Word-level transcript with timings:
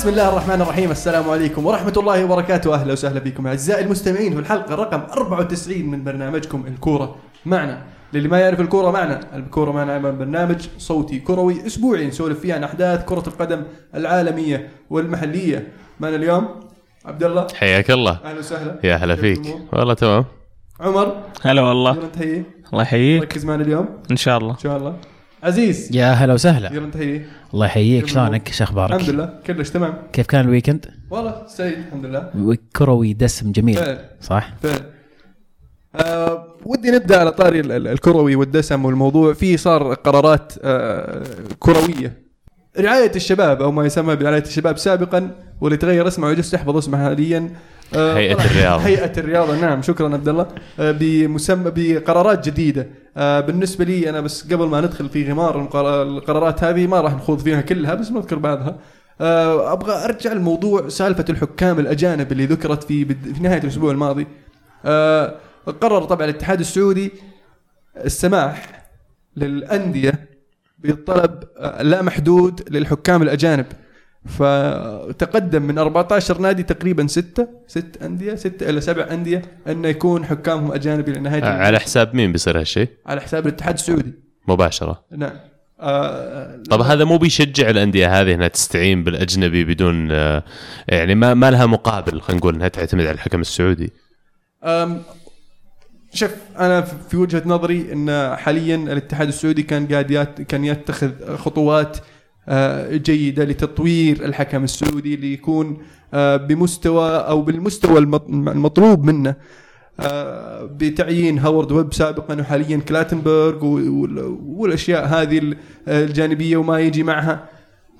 بسم 0.00 0.08
الله 0.08 0.28
الرحمن 0.28 0.60
الرحيم. 0.60 0.90
السلام 0.90 1.30
عليكم 1.30 1.66
ورحمة 1.66 1.92
الله 1.96 2.24
وبركاته. 2.24 2.74
أهلا 2.74 2.92
وسهلا 2.92 3.20
بكم 3.20 3.46
أعزائي 3.46 3.84
المستمعين 3.84 4.32
في 4.32 4.38
الحلقة 4.38 4.74
رقم 4.74 5.00
94 5.12 5.86
من 5.90 6.04
برنامجكم 6.04 6.64
الكورة 6.66 7.16
معنا. 7.46 7.82
للي 8.12 8.28
ما 8.28 8.40
يعرف 8.40 8.60
الكورة 8.60 8.90
معنا 8.90 9.36
الكورة 9.36 9.72
معنا 9.72 9.98
برنامج 9.98 10.68
صوتي 10.78 11.18
كروي 11.18 11.66
أسبوعي 11.66 12.06
نسولف 12.06 12.40
فيه 12.40 12.54
عن 12.54 12.64
أحداث 12.64 13.04
كرة 13.04 13.22
القدم 13.26 13.62
العالمية 13.94 14.68
والمحلية. 14.90 15.72
معنا 16.00 16.16
اليوم 16.16 16.48
عبد 17.04 17.24
الله 17.24 17.46
حياك 17.54 17.90
الله. 17.90 18.18
أهلا 18.24 18.38
وسهلا. 18.38 18.80
يا 18.84 18.96
هلا 18.96 19.16
فيك؟ 19.16 19.56
والله 19.72 19.94
تمام. 19.94 20.24
عمر. 20.80 21.16
هلا 21.42 21.62
والله. 21.62 21.96
الله 22.72 22.82
يحييك. 22.82 23.22
ركز 23.22 23.44
معنا 23.44 23.62
اليوم. 23.62 23.88
إن 24.10 24.16
شاء 24.16 24.38
الله. 24.38 24.52
إن 24.52 24.58
شاء 24.58 24.76
الله. 24.76 24.96
عزيز. 25.42 25.96
يا 25.96 26.12
هلا 26.12 26.34
وسهلا. 26.34 26.72
يلا 26.72 26.86
نتهيئ 26.86 27.22
الله 27.54 27.66
يحييك 27.66 28.06
شلونك 28.08 28.48
الحمد 28.48 28.62
أخبارك 28.62 29.08
لله. 29.08 29.34
كلش 29.46 29.70
تمام. 29.70 29.94
كيف 30.12 30.26
كان 30.26 30.40
الويكند؟ 30.44 30.86
والله 31.10 31.42
سعيد 31.46 31.78
الحمد 31.78 32.04
لله. 32.06 32.56
كروي 32.76 33.12
دسم 33.12 33.52
جميل. 33.52 33.76
فعلا. 33.76 34.04
صح؟ 34.20 34.54
فعلا 34.62 34.80
آه 35.96 36.46
ودي 36.64 36.90
نبدأ 36.90 37.20
على 37.20 37.32
طاري 37.32 37.60
ال- 37.60 37.72
ال- 37.72 37.88
الكروي 37.88 38.36
والدسم 38.36 38.84
والموضوع. 38.84 39.32
في 39.32 39.56
صار 39.56 39.94
قرارات 39.94 40.52
آه 40.62 41.22
كروية. 41.58 42.20
رعاية 42.78 43.12
الشباب 43.16 43.62
أو 43.62 43.72
ما 43.72 43.86
يسمى 43.86 44.16
برعاية 44.16 44.42
الشباب 44.42 44.78
سابقا 44.78 45.30
واللي 45.60 45.76
تغير 45.76 46.08
اسمه 46.08 46.26
ويجوز 46.26 46.50
تحفظ 46.50 46.76
اسمه 46.76 46.98
حاليا. 47.04 47.50
آه، 47.94 48.16
هيئة 48.16 48.34
طلع- 48.34 48.44
الرياضة. 48.44 48.82
هيئة 48.82 49.12
الرياضة 49.18 49.56
نعم 49.60 49.82
شكرا 49.82 50.14
عبد 50.14 50.28
الله. 50.28 50.46
آه 50.80 50.90
بمسمى 50.92 51.72
بقرارات 51.76 52.48
جديدة. 52.48 52.86
آه 53.16 53.40
بالنسبة 53.40 53.84
لي 53.84 54.10
أنا 54.10 54.20
بس 54.20 54.52
قبل 54.52 54.66
ما 54.66 54.80
ندخل 54.80 55.08
في 55.08 55.30
غمار 55.32 55.60
القرارات 56.02 56.64
هذه 56.64 56.86
ما 56.86 57.00
راح 57.00 57.14
نخوض 57.14 57.38
فيها 57.38 57.60
كلها 57.60 57.94
بس 57.94 58.10
نذكر 58.10 58.38
بعضها. 58.38 58.78
أبغى 59.72 60.04
أرجع 60.04 60.32
لموضوع 60.32 60.88
سالفة 60.88 61.24
الحكام 61.30 61.78
الأجانب 61.78 62.32
اللي 62.32 62.46
ذكرت 62.46 62.84
في 62.84 63.04
بد- 63.04 63.34
في 63.34 63.42
نهاية 63.42 63.62
الأسبوع 63.62 63.90
الماضي. 63.92 64.26
قرر 65.80 66.04
طبعا 66.04 66.24
الاتحاد 66.24 66.60
السعودي 66.60 67.12
السماح 68.04 68.86
للأندية 69.36 70.28
بالطلب 70.78 71.44
آه، 71.58 71.82
لا 71.82 72.02
محدود 72.02 72.62
للحكام 72.70 73.22
الأجانب. 73.22 73.66
فتقدم 74.26 75.62
من 75.62 75.78
14 75.78 76.40
نادي 76.40 76.62
تقريبا 76.62 77.06
ستة 77.06 77.48
ست 77.66 78.02
أندية 78.02 78.34
ستة 78.34 78.70
إلى 78.70 78.80
سبع 78.80 79.06
أندية 79.10 79.42
أن 79.68 79.84
يكون 79.84 80.24
حكامهم 80.24 80.72
أجانب 80.72 81.08
إلى 81.08 81.20
نهاية 81.20 81.42
آه، 81.42 81.62
على 81.62 81.80
حساب 81.80 82.14
مين 82.14 82.32
بيصير 82.32 82.60
هالشيء؟ 82.60 82.88
على 83.06 83.20
حساب 83.20 83.46
الاتحاد 83.46 83.74
السعودي. 83.74 84.12
مباشرة. 84.48 85.04
نعم. 85.16 85.36
آه 85.80 86.62
طب 86.70 86.80
هذا 86.80 87.04
مو 87.04 87.18
بيشجع 87.18 87.70
الأندية 87.70 88.20
هذه 88.20 88.34
إنها 88.34 88.48
تستعين 88.48 89.04
بالأجنبي 89.04 89.64
بدون 89.64 90.08
آه، 90.10 90.42
يعني 90.88 91.14
ما, 91.14 91.34
ما 91.34 91.50
لها 91.50 91.66
مقابل 91.66 92.20
خلينا 92.20 92.40
نقول 92.40 92.54
إنها 92.54 92.68
تعتمد 92.68 93.06
على 93.06 93.14
الحكم 93.14 93.40
السعودي. 93.40 93.92
شوف 96.14 96.30
أنا 96.58 96.80
في 96.80 97.16
وجهة 97.16 97.42
نظري 97.46 97.92
إن 97.92 98.36
حاليا 98.36 98.76
الاتحاد 98.76 99.28
السعودي 99.28 99.62
كان 99.62 99.86
قاعد 99.86 100.44
كان 100.48 100.64
يتخذ 100.64 101.36
خطوات 101.36 101.98
جيدة 102.96 103.44
لتطوير 103.44 104.24
الحكم 104.24 104.64
السعودي 104.64 105.16
ليكون 105.16 105.78
آه، 106.14 106.36
بمستوى 106.36 107.10
أو 107.10 107.42
بالمستوى 107.42 107.98
المط- 107.98 108.28
المطلوب 108.30 109.04
منه 109.04 109.34
آه، 110.00 110.64
بتعيين 110.64 111.38
هاورد 111.38 111.72
ويب 111.72 111.94
سابقا 111.94 112.40
وحاليا 112.40 112.76
كلاتنبرغ 112.76 113.64
والأشياء 114.46 115.04
هذه 115.06 115.38
ال- 115.38 115.56
الجانبية 115.88 116.56
وما 116.56 116.80
يجي 116.80 117.02
معها. 117.02 117.48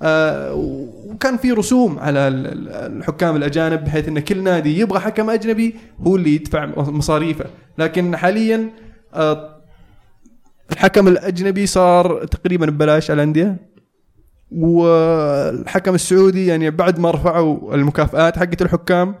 آه، 0.03 0.53
وكان 1.07 1.37
في 1.37 1.51
رسوم 1.51 1.99
على 1.99 2.27
ال- 2.27 2.47
ال- 2.47 2.69
الحكام 2.97 3.35
الأجانب 3.35 3.83
بحيث 3.83 4.07
إن 4.07 4.19
كل 4.19 4.43
نادي 4.43 4.79
يبغى 4.79 4.99
حكم 4.99 5.29
أجنبي 5.29 5.75
هو 6.07 6.15
اللي 6.15 6.35
يدفع 6.35 6.65
مصاريفه. 6.77 7.45
لكن 7.77 8.17
حاليا 8.17 8.69
آه، 9.13 9.57
الحكم 10.71 11.07
الأجنبي 11.07 11.65
صار 11.65 12.25
تقريبا 12.25 12.65
ببلاش 12.65 13.11
على 13.11 13.23
الأندية. 13.23 13.70
والحكم 14.51 15.95
السعودي 15.95 16.45
يعني 16.45 16.69
بعد 16.69 16.99
ما 16.99 17.11
رفعوا 17.11 17.75
المكافآت 17.75 18.37
حقت 18.37 18.61
الحكام 18.61 19.15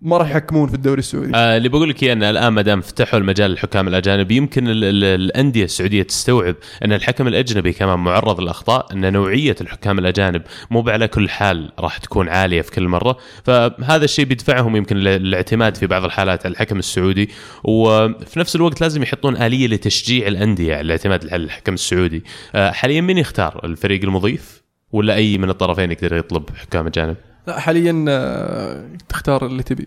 ما 0.00 0.16
راح 0.16 0.30
يحكمون 0.30 0.68
في 0.68 0.74
الدوري 0.74 0.98
السعودي. 0.98 1.32
آه 1.36 1.56
اللي 1.56 1.68
بقول 1.68 1.88
لك 1.88 2.02
إياه 2.02 2.12
إن 2.12 2.22
الآن 2.22 2.48
ما 2.52 2.62
دام 2.62 2.80
فتحوا 2.80 3.18
المجال 3.18 3.50
للحكام 3.50 3.88
الأجانب 3.88 4.30
يمكن 4.30 4.68
ال- 4.68 4.84
ال- 4.84 5.04
الأندية 5.04 5.64
السعودية 5.64 6.02
تستوعب 6.02 6.56
إن 6.84 6.92
الحكم 6.92 7.28
الأجنبي 7.28 7.72
كمان 7.72 7.98
معرض 7.98 8.40
للأخطاء 8.40 8.92
إن 8.92 9.12
نوعية 9.12 9.56
الحكام 9.60 9.98
الأجانب 9.98 10.42
مو 10.70 10.84
على 10.88 11.08
كل 11.08 11.28
حال 11.28 11.72
راح 11.78 11.98
تكون 11.98 12.28
عالية 12.28 12.62
في 12.62 12.70
كل 12.70 12.88
مرة. 12.88 13.16
فهذا 13.44 14.04
الشيء 14.04 14.24
بيدفعهم 14.24 14.76
يمكن 14.76 14.96
للاعتماد 14.96 15.76
في 15.76 15.86
بعض 15.86 16.04
الحالات 16.04 16.46
على 16.46 16.52
الحكم 16.52 16.78
السعودي. 16.78 17.30
وفي 17.64 18.38
نفس 18.38 18.56
الوقت 18.56 18.80
لازم 18.80 19.02
يحطون 19.02 19.36
آلية 19.36 19.66
لتشجيع 19.66 20.26
الأندية 20.26 20.72
على 20.74 20.80
الاعتماد 20.80 21.26
على 21.32 21.44
الحكم 21.44 21.74
السعودي. 21.74 22.24
آه 22.54 22.70
حاليا 22.70 23.00
مين 23.00 23.18
يختار؟ 23.18 23.60
الفريق 23.64 24.02
المضيف؟ 24.04 24.62
ولا 24.92 25.14
أي 25.14 25.38
من 25.38 25.50
الطرفين 25.50 25.92
يقدر 25.92 26.16
يطلب 26.16 26.44
حكام 26.56 26.86
أجانب؟ 26.86 27.16
لا 27.46 27.60
حاليا 27.60 28.04
آه، 28.08 28.84
تختار 29.08 29.46
اللي 29.46 29.62
تبي. 29.62 29.86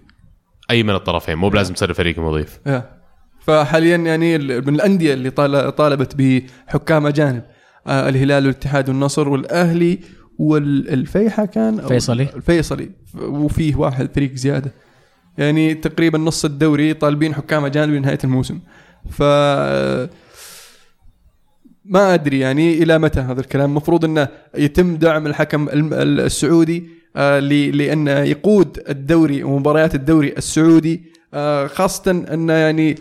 أي 0.72 0.84
من 0.84 0.96
الطرفين 0.96 1.36
مو 1.36 1.50
بلازم 1.50 1.74
تصير 1.74 1.90
الفريق 1.90 2.20
مضيف 2.20 2.60
يا. 2.68 3.00
فحاليا 3.40 3.98
يعني 3.98 4.36
ال- 4.36 4.68
من 4.68 4.76
الأندية 4.76 5.14
اللي 5.14 5.30
طال- 5.30 5.76
طالبت 5.76 6.16
بحكام 6.16 7.08
أجانب 7.08 7.44
آه 7.88 8.10
الهلال 8.10 8.46
والاتحاد 8.46 8.90
والنصر 8.90 9.30
والأهلي 9.30 10.00
والفيحة 10.40 11.46
كان 11.46 11.80
أو 11.80 11.88
فيصلي. 11.88 12.24
الفيصلي. 12.36 12.92
وفيه 13.22 13.76
واحد 13.76 14.10
فريق 14.16 14.34
زيادة. 14.34 14.74
يعني 15.38 15.74
تقريبا 15.74 16.18
نص 16.18 16.46
الدوري 16.46 16.94
طالبين 16.94 17.36
حكام 17.36 17.66
أجانب 17.66 17.94
لنهاية 17.94 18.20
الموسم. 18.24 18.60
ف 19.12 19.22
ما 21.86 22.14
أدري 22.14 22.40
يعني 22.40 22.84
إلى 22.84 23.00
متى 23.00 23.20
هذا 23.20 23.42
الكلام. 23.42 23.70
المفروض 23.70 24.06
إنه 24.06 24.28
يتم 24.58 24.96
دعم 24.96 25.28
الحكم 25.28 25.70
السعودي. 25.74 26.99
آه، 27.16 27.40
ل- 27.40 27.78
لأنه 27.78 28.12
يقود 28.20 28.80
الدوري 28.90 29.44
ومباريات 29.44 29.96
الدوري 29.96 30.34
السعودي 30.38 31.02
آه، 31.34 31.68
خاصة 31.68 32.12
انه 32.12 32.54
يعني 32.54 32.96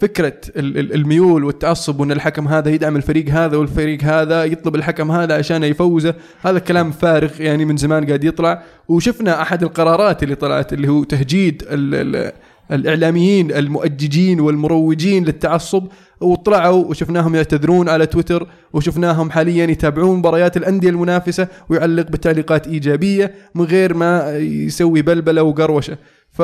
فكرة 0.00 0.34
ال- 0.56 0.78
ال- 0.78 0.94
الميول 0.94 1.44
والتعصب 1.44 2.00
وأن 2.00 2.12
الحكم 2.12 2.48
هذا 2.48 2.70
يدعم 2.70 2.96
الفريق 2.96 3.28
هذا 3.28 3.56
والفريق 3.56 4.02
هذا 4.04 4.44
يطلب 4.44 4.74
الحكم 4.74 5.10
هذا 5.10 5.34
عشان 5.38 5.64
يفوزه 5.64 6.14
هذا 6.42 6.58
كلام 6.58 6.90
فارغ 6.90 7.40
يعني 7.40 7.64
من 7.64 7.76
زمان 7.76 8.06
قاعد 8.06 8.24
يطلع. 8.24 8.62
وشفنا 8.88 9.42
أحد 9.42 9.62
القرارات 9.62 10.22
اللي 10.22 10.34
طلعت 10.34 10.72
اللي 10.72 10.88
هو 10.88 11.04
تهجيد 11.04 11.62
ال 11.70 11.94
ال 12.16 12.32
الإعلاميين 12.72 13.52
المؤججين 13.52 14.40
والمروجين 14.40 15.24
للتعصب 15.24 15.86
وطلعوا 16.22 16.84
وشفناهم 16.84 17.34
يعتذرون 17.34 17.88
على 17.88 18.06
تويتر 18.06 18.46
وشفناهم 18.72 19.30
حاليا 19.30 19.64
يتابعون 19.64 20.18
مباريات 20.18 20.56
الأندية 20.56 20.90
المنافسة 20.90 21.48
ويعلق 21.68 22.06
بتعليقات 22.06 22.66
إيجابية 22.66 23.34
من 23.54 23.64
غير 23.64 23.94
ما 23.94 24.38
يسوي 24.38 25.02
بلبلة 25.02 25.42
وقروشة. 25.42 25.96
ف 26.30 26.42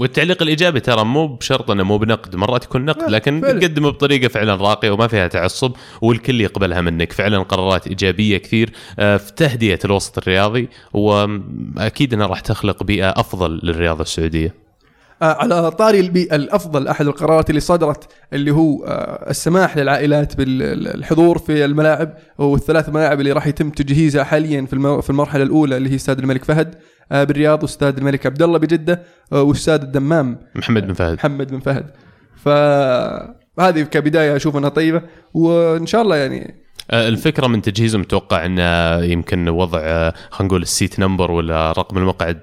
والتعليق 0.00 0.42
الإيجابي 0.42 0.80
ترى 0.80 1.04
مو 1.04 1.26
بشرط 1.26 1.70
إنه 1.70 1.82
مو 1.82 1.98
بنقد 1.98 2.36
مرات 2.36 2.64
يكون 2.64 2.84
نقد 2.84 3.10
لكن. 3.10 3.40
تقدمه 3.40 3.90
بطريقة 3.90 4.28
فعلا 4.28 4.54
راقية 4.54 4.90
وما 4.90 5.06
فيها 5.06 5.28
تعصب 5.28 5.72
والكل 6.02 6.40
يقبلها 6.40 6.80
منك. 6.80 7.12
فعلا 7.12 7.38
قرارات 7.38 7.86
إيجابية 7.86 8.38
كثير 8.38 8.72
آه، 8.98 9.16
في 9.16 9.32
تهدئه 9.32 9.78
الوسط 9.84 10.18
الرياضي 10.18 10.68
وأكيد 10.92 12.14
إنها 12.14 12.26
راح 12.26 12.40
تخلق 12.40 12.82
بيئة 12.82 13.10
أفضل 13.10 13.60
للرياضة 13.62 14.02
السعودية. 14.02 14.65
على 15.22 15.70
طاري 15.70 16.00
البيئة 16.00 16.36
الأفضل 16.36 16.88
أحد 16.88 17.06
القرارات 17.06 17.50
اللي 17.50 17.60
صدرت 17.60 18.12
اللي 18.32 18.50
هو 18.50 18.84
آه، 18.84 19.30
السماح 19.30 19.76
للعائلات 19.76 20.36
بالحضور 20.36 21.38
في 21.38 21.64
الملاعب 21.64 22.14
والثلاث 22.38 22.88
ملاعب 22.88 23.20
اللي 23.20 23.32
راح 23.32 23.46
يتم 23.46 23.70
تجهيزها 23.70 24.24
حاليا 24.24 24.66
في 25.00 25.10
المرحلة 25.10 25.42
الأولى 25.42 25.76
اللي 25.76 25.90
هي 25.90 25.94
استاد 25.94 26.18
الملك 26.18 26.44
فهد 26.44 26.74
آه، 27.12 27.24
بالرياض 27.24 27.62
واستاد 27.62 27.98
الملك 27.98 28.26
عبد 28.26 28.42
الله 28.42 28.58
بجدة 28.58 29.02
آه، 29.32 29.42
واستاد 29.42 29.82
الدمام 29.82 30.38
محمد 30.54 30.86
بن 30.86 30.94
فهد. 30.94 31.14
محمد 31.14 31.50
بن 31.50 31.60
فهد. 31.60 31.90
فهذه 32.36 33.82
كبداية 33.82 34.36
أشوف 34.36 34.56
أنها 34.56 34.68
طيبة 34.68 35.02
وإن 35.34 35.86
شاء 35.86 36.02
الله 36.02 36.16
يعني 36.16 36.66
آه، 36.90 37.08
الفكرة 37.08 37.46
من 37.46 37.62
تجهيزه 37.62 37.98
متوقع 37.98 38.46
إنه 38.46 39.04
يمكن 39.04 39.48
وضع 39.48 39.80
آه، 39.82 40.14
خلينا 40.30 40.48
نقول 40.48 40.62
ال 40.62 40.70
seat 40.70 41.00
number 41.00 41.30
ولا 41.30 41.72
رقم 41.72 41.98
المقعد 41.98 42.40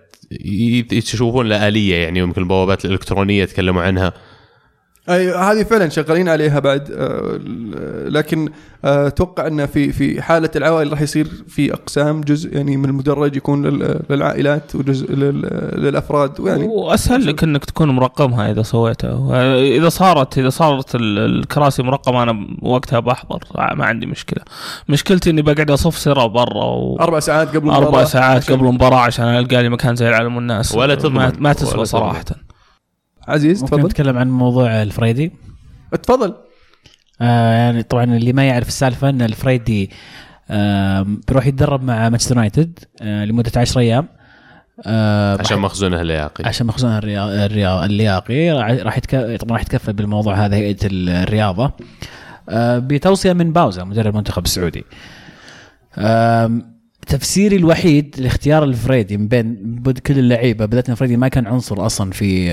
يشوفون 0.91 1.47
له 1.49 1.67
آلية 1.67 1.95
يعني 1.95 2.19
يمكن 2.19 2.41
البوابات 2.41 2.85
الإلكترونية 2.85 3.45
تكلموا 3.45 3.83
عنها. 3.83 4.13
أي 5.09 5.31
هذه 5.35 5.63
فعلا 5.63 5.89
شغالين 5.89 6.29
عليها 6.29 6.59
بعد 6.59 6.91
آه، 6.91 7.39
لكن 8.09 8.49
آه، 8.85 9.07
أتوقع 9.07 9.47
انه 9.47 9.65
في 9.65 9.91
في 9.91 10.21
حالة 10.21 10.49
العوائل 10.55 10.91
راح 10.91 11.01
يصير 11.01 11.27
في 11.47 11.73
أقسام 11.73 12.21
جزء 12.21 12.55
يعني 12.55 12.77
من 12.77 12.85
المدرج 12.85 13.35
يكون 13.35 13.65
لل- 13.65 13.99
للعائلات 14.09 14.75
وجزء 14.75 15.13
لل- 15.15 15.71
للأفراد 15.77 16.39
ويعني 16.39 16.63
وأسهل 16.63 17.25
لك 17.27 17.43
إنك 17.43 17.65
تكون 17.65 17.89
مرقمها 17.89 18.51
إذا 18.51 18.61
سويتها. 18.61 19.55
إذا 19.59 19.89
صارت 19.89 20.37
إذا 20.37 20.49
صارت 20.49 20.95
ال- 20.95 21.19
الكراسي 21.19 21.83
مرقمة 21.83 22.23
أنا 22.23 22.47
وقتها 22.61 22.99
بحضر 22.99 23.39
ما 23.55 23.85
عندي 23.85 24.05
مشكلة. 24.05 24.43
مشكلتي 24.89 25.29
إني 25.29 25.41
بقعد 25.41 25.71
اصفصر 25.71 26.27
برا 26.27 26.65
و... 26.65 26.97
أربع 27.01 27.19
ساعات 27.19 27.47
قبل 27.55 27.69
أربع 27.69 27.77
المباراة 27.83 28.03
ساعات 28.05 28.43
عشان- 28.43 28.55
قبل 28.55 28.67
المباراة 28.67 28.99
عشان 28.99 29.25
ألقى 29.25 29.63
لي 29.63 29.69
مكان 29.69 29.95
زي 29.95 30.09
العالم 30.09 30.35
والناس. 30.35 30.75
ولا 30.75 30.95
ما, 30.95 31.01
تضمن. 31.01 31.15
ما 31.17 31.31
ولا 31.39 31.53
تسوى 31.53 31.71
تضمن. 31.71 31.85
صراحة. 31.85 32.25
عزيز 33.27 33.61
ممكن 33.63 33.75
تفضل. 33.75 33.85
نتكلم 33.89 34.17
عن 34.17 34.31
موضوع 34.31 34.81
الفريدي؟ 34.81 35.31
تفضل. 36.03 36.33
آه 37.21 37.53
يعني 37.53 37.83
طبعا 37.83 38.03
اللي 38.03 38.33
ما 38.33 38.47
يعرف 38.47 38.67
السالفة 38.67 39.09
أن 39.09 39.21
الفريدي 39.21 39.89
آه 40.49 41.05
بيروح 41.27 41.47
يتدرب 41.47 41.83
مع 41.83 42.09
مانشستر 42.09 42.35
يونايتد 42.35 42.79
آه 43.01 43.25
لمدة 43.25 43.51
10 43.57 43.81
أيام. 43.81 44.07
آه 44.85 45.37
عشان 45.39 45.59
مخزونه 45.59 46.01
اللياقي. 46.01 46.43
عشان 46.47 46.67
مخزون 46.67 46.91
الريا- 46.97 47.45
الريا- 47.45 47.85
اللياقي. 47.85 48.51
راح. 48.51 48.99
طبعا 49.39 49.51
راح 49.51 49.61
يتكفل 49.61 49.93
بالموضوع 49.93 50.45
هذا 50.45 50.55
هيئة 50.55 50.77
الرياضة. 50.83 51.71
آه، 52.49 52.79
بتوصية 52.79 53.33
من 53.33 53.53
باوزا 53.53 53.83
مدرب 53.83 54.07
المنتخب 54.13 54.43
السعودي. 54.45 54.83
آم، 55.97 56.72
تفسيري 57.07 57.55
الوحيد 57.55 58.15
لاختيار 58.17 58.63
الفريدي 58.63 59.17
من 59.17 59.27
بين 59.27 59.83
كل 60.07 60.19
اللعيبة 60.19 60.65
بالذات 60.65 60.89
إن 60.89 60.95
فريدي 60.95 61.17
ما 61.17 61.27
كان 61.27 61.47
عنصر 61.47 61.85
أصلا 61.85 62.11
في 62.11 62.47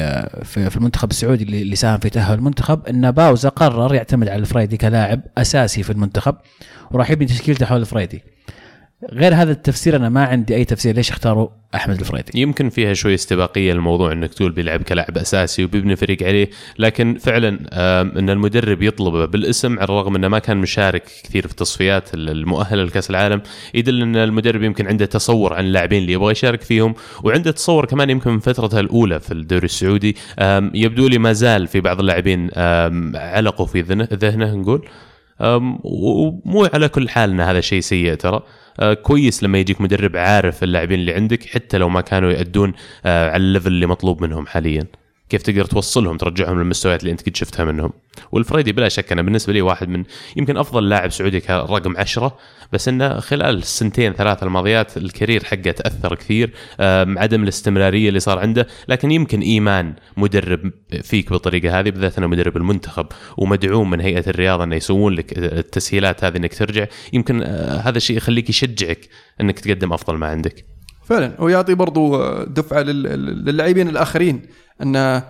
في, 0.45 0.71
في 0.71 0.77
المنتخب 0.77 1.11
السعودي 1.11 1.45
اللي 1.45 1.77
ساهم 1.77 1.99
في 1.99 2.11
تأهل 2.11 2.39
المنتخب. 2.39 2.87
إن 2.87 3.11
باوزا 3.11 3.49
قرر 3.49 3.95
يعتمد 3.95 4.29
على 4.29 4.41
الفريدي 4.41 4.77
كلاعب 4.77 5.21
أساسي 5.39 5.83
في 5.83 5.91
المنتخب 5.91 6.35
وراح 6.91 7.11
يبني 7.11 7.27
تشكيلته 7.27 7.67
حول 7.67 7.81
الفريدي. 7.81 8.23
غير 9.13 9.35
هذا 9.35 9.53
التفسير 9.53 9.97
أنا 9.97 10.09
ما 10.09 10.25
عندي 10.25 10.55
أي 10.55 10.65
تفسير 10.65 10.95
ليش 10.95 11.11
اختاروا 11.11 11.49
أحمد 11.75 12.01
الفريدي. 12.01 12.41
يمكن 12.41 12.69
فيها 12.69 12.95
شوي 12.95 13.15
استباقية 13.15 13.73
الموضوع 13.73 14.13
إنك 14.13 14.35
تقول 14.35 14.53
بيلعب 14.53 14.83
كلاعب 14.83 15.19
أساسي 15.19 15.65
وبيبني 15.65 15.97
فريق 15.97 16.23
عليه 16.23 16.51
لكن 16.79 17.19
فعلا 17.21 17.49
إن 18.19 18.31
المدرب 18.31 18.83
يطلبه 18.83 19.25
بالاسم 19.25 19.79
على 19.79 19.85
الرغم 19.85 20.17
إنه 20.17 20.29
ما 20.29 20.39
كان 20.39 20.57
مشارك 20.57 21.03
كثير 21.25 21.47
في 21.47 21.53
التصفيات 21.53 22.15
المؤهله 22.15 22.85
لكأس 22.85 23.11
العالم 23.11 23.43
يدل 23.75 24.03
إن 24.03 24.17
المدرب 24.17 24.63
يمكن 24.63 24.87
عنده 24.87 25.07
تصور 25.07 25.55
عن 25.55 25.65
اللاعبين 25.65 26.03
اللي 26.03 26.13
يبغى 26.13 26.33
يشارك 26.33 26.63
فيهم 26.63 26.95
وعنده 27.25 27.51
تصور 27.51 27.87
كمان 27.87 28.11
يمكن 28.11 28.31
من 28.31 28.39
فترته 28.39 28.81
الأولى 28.81 29.21
في 29.21 29.33
الدوري 29.35 29.65
السعودي. 29.65 30.17
يبدو 30.75 31.09
لي 31.09 31.19
ما 31.19 31.33
زال 31.33 31.67
في 31.67 31.81
بعض 31.81 32.01
اللاعبين 32.01 32.51
علقوا 33.15 33.67
في 33.67 33.81
ذهنه 34.13 34.55
نقول. 34.55 34.89
ومو 35.41 36.69
على 36.75 36.89
كل 36.89 37.09
حال 37.09 37.31
إن 37.31 37.41
هذا 37.41 37.61
شيء 37.61 37.81
سيء 37.81 38.15
ترى. 38.15 38.43
كويس 39.03 39.43
لما 39.43 39.59
يجيك 39.59 39.81
مدرب 39.81 40.17
عارف 40.17 40.63
اللاعبين 40.63 41.01
اللي 41.01 41.15
عندك 41.15 41.45
حتى 41.47 41.79
لو 41.79 41.89
ما 41.89 42.01
كانوا 42.01 42.31
يأدون 42.31 42.73
أه، 43.05 43.31
على 43.31 43.37
ال 43.43 43.47
level 43.47 43.69
اللي 43.69 43.87
مطلوب 43.87 44.23
منهم 44.23 44.47
حاليا. 44.47 44.87
كيف 45.31 45.43
تقدر 45.43 45.65
توصلهم 45.65 46.17
ترجعهم 46.17 46.59
للمستويات 46.59 47.01
اللي 47.01 47.13
انت 47.13 47.29
قد 47.29 47.37
شفتها 47.37 47.65
منهم. 47.65 47.93
والفريدي 48.33 48.73
بلا 48.73 48.89
شك 48.89 49.13
أنا 49.13 49.23
بالنسبة 49.23 49.53
لي 49.53 49.63
واحد 49.63 49.89
من 49.89 50.05
يمكن 50.37 50.57
أفضل 50.57 50.89
لاعب 50.89 51.11
سعودي 51.11 51.41
كرقم 51.41 51.97
عشرة 51.97 52.39
بس 52.73 52.89
إنه 52.89 53.21
خلال 53.21 53.57
السنتين 53.57 54.13
ثلاثة 54.13 54.47
الماضيات 54.47 54.97
ال 54.97 55.04
career 55.04 55.45
حقه 55.45 55.71
تأثر 55.71 56.15
كثير 56.15 56.51
عدم 57.19 57.43
الاستمرارية 57.43 58.09
اللي 58.09 58.21
صار 58.21 58.39
عنده 58.39 58.67
لكن 58.89 59.11
يمكن 59.11 59.41
إيمان 59.41 59.95
مدرب 60.17 60.73
فيك 61.03 61.31
بالطريقة 61.31 61.81
هذه 61.81 61.91
بالذات 61.91 62.19
إنه 62.19 62.27
مدرب 62.27 62.57
المنتخب 62.57 63.07
ومدعوم 63.37 63.91
من 63.91 64.01
هيئة 64.01 64.25
الرياضة 64.31 64.65
إنه 64.65 64.77
يسوون 64.77 65.13
لك 65.15 65.39
التسهيلات 65.39 66.25
هذه 66.25 66.37
إنك 66.37 66.55
ترجع. 66.55 66.87
يمكن 67.13 67.43
آه، 67.43 67.81
هذا 67.81 67.97
الشيء 67.97 68.17
يخليك 68.17 68.51
يشجعك 68.51 69.09
إنك 69.41 69.59
تقدم 69.59 69.93
أفضل 69.93 70.17
ما 70.17 70.27
عندك. 70.27 70.65
فعلا. 71.11 71.33
ويعطي 71.43 71.75
برضو 71.75 72.17
آه، 72.17 72.45
دفعة 72.45 72.81
لل- 72.81 73.45
للاعبين 73.45 73.89
الآخرين 73.89 74.43
انه 74.83 75.25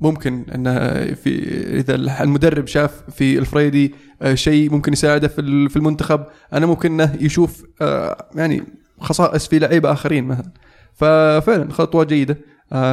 ممكن 0.00 0.44
انه 0.54 0.78
في 1.14 1.38
إذا 1.78 1.94
المدرب 2.22 2.66
شاف 2.66 3.02
في 3.10 3.38
الفريدي 3.38 3.94
آه، 4.22 4.34
شيء 4.34 4.70
ممكن 4.70 4.92
يساعده 4.92 5.28
في 5.28 5.68
في 5.68 5.76
المنتخب 5.76 6.24
أنا 6.52 6.66
ممكن 6.66 7.00
أنه 7.00 7.16
يشوف 7.20 7.64
آه، 7.82 8.28
يعني 8.34 8.62
خصائص 9.00 9.48
في 9.48 9.58
لعيبة 9.58 9.92
آخرين 9.92 10.24
مثلا. 10.24 10.50
ففعلا 10.94 11.72
خطوة 11.72 12.04
جيدة 12.04 12.36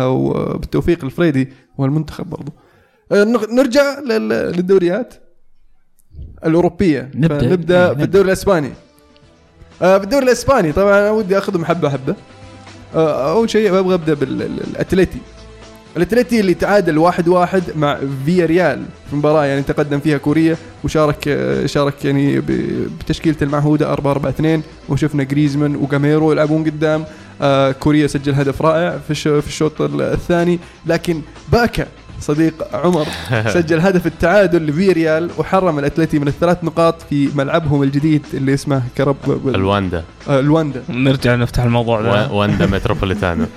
وبالتوفيق 0.05 1.03
الفريدي 1.05 1.49
والمنتخب 1.77 2.29
برضو. 2.29 2.51
نرجع 3.55 3.99
لل- 3.99 4.29
للدوريات 4.29 5.13
الأوروبية. 6.45 7.11
نبدأ. 7.15 7.47
نبدأ. 7.49 7.93
بالدوري 7.93 8.25
الأسباني. 8.27 8.69
آه، 9.81 9.97
بالدوري 9.97 10.25
الإسباني 10.25 10.71
طبعا 10.71 10.99
أنا 10.99 11.11
ودي 11.11 11.37
اخذهم 11.37 11.65
حبه 11.65 11.89
حبه 11.89 12.15
آه، 12.95 13.31
أول 13.31 13.49
شيء 13.49 13.79
أبغى 13.79 13.93
أبدأ 13.93 14.13
بالاتليتي 14.13 15.19
الأتليتي. 15.97 16.39
اللي 16.39 16.53
تعادل 16.53 16.97
واحد 16.97 17.27
واحد 17.27 17.63
مع 17.75 17.97
فيا 18.25 18.45
ريال 18.45 18.85
في 19.09 19.15
مباراة 19.15 19.45
يعني 19.45 19.61
تقدم 19.61 19.99
فيها 19.99 20.17
كوريا 20.17 20.57
وشارك 20.83 21.27
آه، 21.27 21.65
شارك 21.65 22.05
يعني 22.05 22.39
بتشكيلته 22.99 23.43
المعهودة 23.43 23.93
4 23.93 24.11
4 24.11 24.29
2 24.29 24.61
وشفنا 24.89 25.23
جريزمان 25.23 25.75
وجاميرو 25.75 26.31
يلعبون 26.31 26.63
قدام. 26.63 27.05
آه، 27.41 27.71
كوريا 27.71 28.07
سجل 28.07 28.33
هدف 28.33 28.61
رائع 28.61 28.97
في 28.97 29.47
الشوط 29.47 29.81
الثاني. 29.81 30.59
لكن 30.85 31.21
باكا 31.51 31.87
صديق 32.21 32.75
عمر 32.75 33.05
سجل 33.53 33.79
هدف 33.79 34.07
التعادل 34.07 34.65
لفيا 34.67 34.93
ريال 34.93 35.29
وحرم 35.37 35.79
الأتلتي 35.79 36.19
من 36.19 36.27
الثلاث 36.27 36.63
نقاط 36.63 37.01
في 37.01 37.29
ملعبهم 37.35 37.83
الجديد 37.83 38.25
اللي 38.33 38.53
اسمه 38.53 38.83
كرب 38.97 39.15
الواندا. 39.55 40.03
آه، 40.29 40.39
الواندا. 40.39 40.83
نرجع 40.89 41.35
نفتح 41.35 41.63
الموضوع 41.63 42.01
ده. 42.01 42.31
واندا 42.31 42.65
متروبوليتانو. 42.65 43.45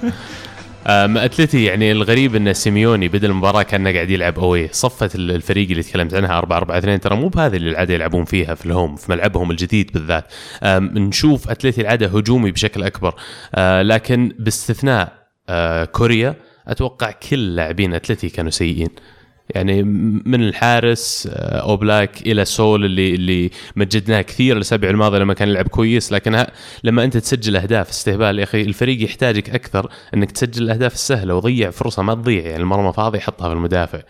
أم، 0.86 1.18
أتلتي 1.18 1.64
يعني 1.64 1.92
الغريب 1.92 2.36
إن 2.36 2.52
سيميوني 2.52 3.08
بدا 3.08 3.26
المباراة 3.28 3.62
كأنه 3.62 3.92
قاعد 3.92 4.10
يلعب 4.10 4.38
أوي. 4.38 4.68
صفه 4.72 5.10
ال- 5.14 5.30
الفريق 5.30 5.70
اللي 5.70 5.82
تكلمت 5.82 6.14
عنها 6.14 6.38
4 6.38 6.56
4 6.58 6.78
2 6.78 7.00
ترى 7.00 7.16
مو 7.16 7.28
بهذه 7.28 7.56
اللي 7.56 7.70
العادة 7.70 7.94
يلعبون 7.94 8.24
فيها 8.24 8.54
في 8.54 8.66
الهوم 8.66 8.96
في 8.96 9.12
ملعبهم 9.12 9.50
الجديد 9.50 9.90
بالذات. 9.94 10.24
أم، 10.62 10.84
نشوف 10.98 11.50
أتلتي 11.50 11.80
العادة 11.80 12.06
هجومي 12.06 12.50
بشكل 12.50 12.82
أكبر. 12.82 13.14
لكن 13.82 14.32
باستثناء 14.38 15.12
كوريا 15.92 16.34
أتوقع 16.68 17.10
كل 17.10 17.54
لاعبين 17.56 17.94
اتلتي 17.94 18.28
كانوا 18.28 18.50
سيئين. 18.50 18.88
يعني 19.50 19.82
من 20.26 20.42
الحارس 20.42 21.28
آه، 21.32 21.60
أوبلاك 21.60 22.22
إلى 22.22 22.44
ساول 22.44 22.84
اللي 22.84 23.14
اللي 23.14 23.50
مجدناه 23.76 24.22
كثير 24.22 24.56
الأسابيع 24.56 24.90
الماضية 24.90 25.18
لما 25.18 25.34
كان 25.34 25.48
يلعب 25.48 25.68
كويس. 25.68 26.12
لكن 26.12 26.46
لما 26.84 27.04
أنت 27.04 27.16
تسجل 27.16 27.56
أهداف 27.56 27.88
استهبال 27.88 28.38
يا 28.38 28.44
أخي 28.44 28.62
الفريق 28.62 29.04
يحتاجك 29.04 29.50
أكثر 29.50 29.90
إنك 30.14 30.30
تسجل 30.32 30.62
الاهداف 30.62 30.94
السهله 30.94 31.34
وضيع 31.34 31.70
فرصة 31.70 32.02
ما 32.02 32.14
تضيع. 32.14 32.42
يعني 32.44 32.62
المرمى 32.62 32.92
فاضي 32.92 33.20
حطها 33.20 33.48
في 33.48 33.54
المدافع. 33.54 34.02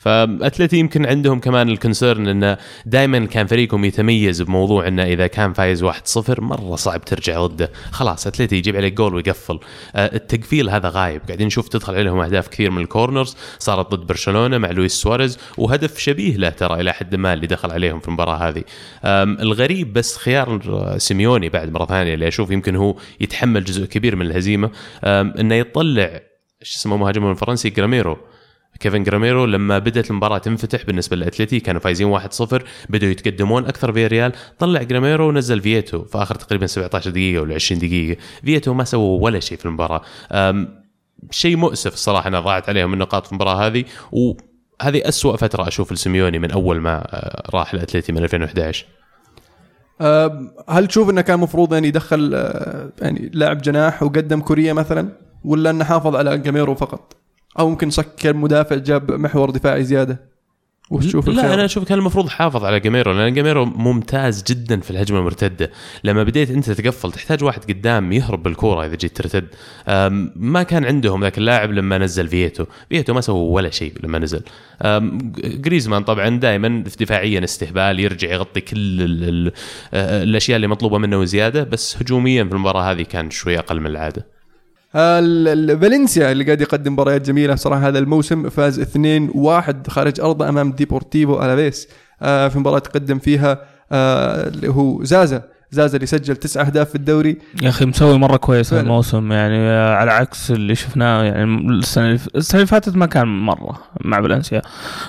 فأتلتي 0.00 0.76
يمكن 0.76 1.06
عندهم 1.06 1.40
كمان 1.40 1.68
ال 1.68 1.75
concern 1.75 2.28
انه 2.28 2.58
دائما 2.86 3.26
كان 3.26 3.46
فريقهم 3.46 3.84
يتميز 3.84 4.42
بموضوع 4.42 4.88
إنه 4.88 5.02
إذا 5.02 5.26
كان 5.26 5.52
فايز 5.52 5.84
1-0 5.84 6.40
مرة 6.40 6.76
صعب 6.76 7.04
ترجع 7.04 7.46
ضده، 7.46 7.70
خلاص 7.90 8.26
أتلتي 8.26 8.56
يجيب 8.56 8.76
عليك 8.76 8.92
جول 8.92 9.14
ويقفل، 9.14 9.60
آه، 9.94 10.14
التقفيل 10.14 10.70
هذا 10.70 10.88
غايب، 10.88 11.22
قاعدين 11.26 11.46
نشوف 11.46 11.68
تدخل 11.68 11.94
عليهم 11.94 12.20
أهداف 12.20 12.48
كثير 12.48 12.70
من 12.70 12.82
ال 12.82 12.88
corners، 12.88 13.36
صارت 13.58 13.94
ضد 13.94 14.06
برشلونة 14.06 14.58
مع 14.58 14.70
لويس 14.70 14.92
سواريز 14.92 15.38
وهدف 15.58 15.98
شبيه 15.98 16.36
له 16.36 16.48
ترى 16.48 16.80
إلى 16.80 16.92
حد 16.92 17.16
ما 17.16 17.32
اللي 17.32 17.46
دخل 17.46 17.70
عليهم 17.70 18.00
في 18.00 18.08
المباراة 18.08 18.48
هذه. 18.48 18.64
الغريب 19.42 19.92
بس 19.92 20.16
خيار 20.16 20.60
آه، 20.68 20.98
سيميوني 20.98 21.48
بعد 21.48 21.72
مرة 21.72 21.86
ثانية 21.86 22.14
اللي 22.14 22.28
أشوف 22.28 22.50
يمكن 22.50 22.76
هو 22.76 22.96
يتحمل 23.20 23.64
جزء 23.64 23.84
كبير 23.84 24.16
من 24.16 24.26
الهزيمة. 24.26 24.70
إنه 25.04 25.54
يطلع 25.54 26.20
إيش 26.62 26.76
اسمه 26.76 26.96
مهاجمهم 26.96 27.30
الفرنسي 27.30 27.70
جاميرو. 27.70 28.18
كيفن 28.80 29.02
جاميرو 29.02 29.44
لما 29.44 29.78
بدأت 29.78 30.10
المباراة 30.10 30.38
تنفتح 30.38 30.84
بالنسبة 30.84 31.16
للأتلتي 31.16 31.60
كانوا 31.60 31.80
فايزين 31.80 32.18
1-0 32.18 32.62
بدأوا 32.88 33.12
يتقدمون 33.12 33.66
أكثر 33.66 33.92
في 33.92 34.06
ريال. 34.06 34.32
طلع 34.58 34.82
جاميرو 34.82 35.28
ونزل 35.28 35.60
فيتو 35.60 36.04
في 36.04 36.18
آخر 36.18 36.34
تقريبا 36.34 36.66
17 36.66 37.10
دقيقة 37.10 37.42
ولا 37.42 37.54
20 37.54 37.80
دقيقة. 37.80 38.20
فيتو 38.44 38.74
ما 38.74 38.84
سووا 38.84 39.24
ولا 39.24 39.40
شيء 39.40 39.58
في 39.58 39.66
المباراة. 39.66 40.02
شيء 41.30 41.56
مؤسف 41.56 41.94
الصراحة 41.94 42.28
إنه 42.28 42.40
ضاعت 42.40 42.68
عليهم 42.68 42.92
النقاط 42.92 43.26
في 43.26 43.32
المباراة 43.32 43.66
هذه 43.66 43.84
وهذه 44.12 45.08
أسوأ 45.08 45.36
فترة 45.36 45.68
أشوف 45.68 45.92
لسيميوني 45.92 46.38
من 46.38 46.50
أول 46.50 46.80
ما 46.80 46.96
آه، 46.96 47.50
راح 47.54 47.74
الأتلتي 47.74 48.12
من 48.12 48.24
2011 48.24 48.86
آه، 50.00 50.52
هل 50.68 50.86
تشوف 50.86 51.10
إنه 51.10 51.20
كان 51.20 51.36
المفروض 51.36 51.72
يعني 51.72 51.88
يدخل 51.88 52.32
آه، 52.34 52.90
يعني 53.00 53.30
لاعب 53.34 53.62
جناح 53.62 54.02
وقدم 54.02 54.40
كوريا 54.40 54.72
مثلا 54.72 55.08
ولا 55.44 55.70
إنه 55.70 55.84
حافظ 55.84 56.16
على 56.16 56.38
جاميرو 56.38 56.74
فقط؟ 56.74 57.19
أو 57.58 57.70
ممكن 57.70 57.90
سكر 57.90 58.36
مدافع 58.36 58.76
جاب 58.76 59.12
محور 59.12 59.50
دفاعي 59.50 59.84
زيادة. 59.84 60.30
وتشوف 60.90 61.28
لا 61.28 61.32
الخيار. 61.32 61.54
أنا 61.54 61.64
أشوف 61.64 61.84
كان 61.84 61.98
المفروض 61.98 62.28
حافظ 62.28 62.64
على 62.64 62.80
جاميرو 62.80 63.12
لأن 63.12 63.34
جاميرو 63.34 63.64
ممتاز 63.64 64.42
جدا 64.42 64.80
في 64.80 64.90
الهجمة 64.90 65.18
المرتدة. 65.18 65.70
لما 66.04 66.22
بديت 66.22 66.50
أنت 66.50 66.70
تتقفل 66.70 67.12
تحتاج 67.12 67.44
واحد 67.44 67.64
قدام 67.64 68.12
يهرب 68.12 68.42
بالكورة 68.42 68.86
إذا 68.86 68.94
جيت 68.96 69.16
ترتد. 69.16 69.46
ما 70.36 70.62
كان 70.62 70.84
عندهم 70.84 71.22
ذاك 71.22 71.38
اللاعب 71.38 71.72
لما 71.72 71.98
نزل 71.98 72.28
فييتو 72.28 72.64
فييتو 72.88 73.14
ما 73.14 73.20
سوى 73.20 73.50
ولا 73.50 73.70
شيء 73.70 73.92
لما 74.02 74.18
نزل. 74.18 74.42
جريزمان 75.44 76.04
طبعا 76.04 76.28
دائما 76.28 76.84
دفاعيا 77.00 77.44
استهبال 77.44 78.00
يرجع 78.00 78.28
يغطي 78.28 78.60
كل 78.60 78.76
ال 79.02 79.28
ال 79.28 79.52
الأشياء 79.94 80.56
اللي 80.56 80.66
مطلوبة 80.66 80.98
منه 80.98 81.18
وزيادة 81.18 81.64
بس 81.64 81.96
هجوميا 82.02 82.44
في 82.44 82.52
المباراة 82.52 82.92
هذه 82.92 83.02
كان 83.02 83.30
شوي 83.30 83.58
أقل 83.58 83.80
من 83.80 83.86
العادة. 83.86 84.16
ال- 84.16 84.26
ال- 84.26 84.39
فالنسيا 84.90 86.32
اللي 86.32 86.44
قاعد 86.44 86.60
يقدم 86.60 86.92
مباريات 86.92 87.26
جميلة. 87.26 87.54
صراحة 87.54 87.88
هذا 87.88 87.98
الموسم 87.98 88.48
فاز 88.48 88.80
2-1 88.80 89.88
خارج 89.88 90.20
ارضه 90.20 90.48
أمام 90.48 90.72
ديبورتيفو 90.72 91.42
ألافيس. 91.42 91.88
آه، 92.22 92.48
في 92.48 92.58
مباراة 92.58 92.78
تقدم 92.78 93.18
فيها 93.18 93.58
آه، 93.92 94.48
اللي 94.48 94.68
هو 94.68 95.04
زازا. 95.04 95.42
زازا 95.72 95.96
اللي 95.96 96.06
سجل 96.06 96.36
تسع 96.36 96.60
أهداف 96.60 96.88
في 96.88 96.94
الدوري. 96.94 97.38
يا 97.62 97.68
أخي 97.68 97.86
مسوي 97.86 98.18
مرة 98.18 98.36
كويس 98.36 98.70
فعلا. 98.70 98.82
الموسم. 98.82 99.32
يعني 99.32 99.58
آه، 99.58 99.94
على 99.94 100.10
عكس 100.10 100.50
اللي 100.50 100.74
شفناه 100.74 101.22
يعني 101.24 101.44
السنة 101.70 102.18
السنة 102.36 102.60
اللي 102.60 102.66
فاتت 102.66 102.96
ما 102.96 103.06
كان 103.06 103.28
مرة 103.28 103.78
مع 104.00 104.22
فالنسيا. 104.22 104.62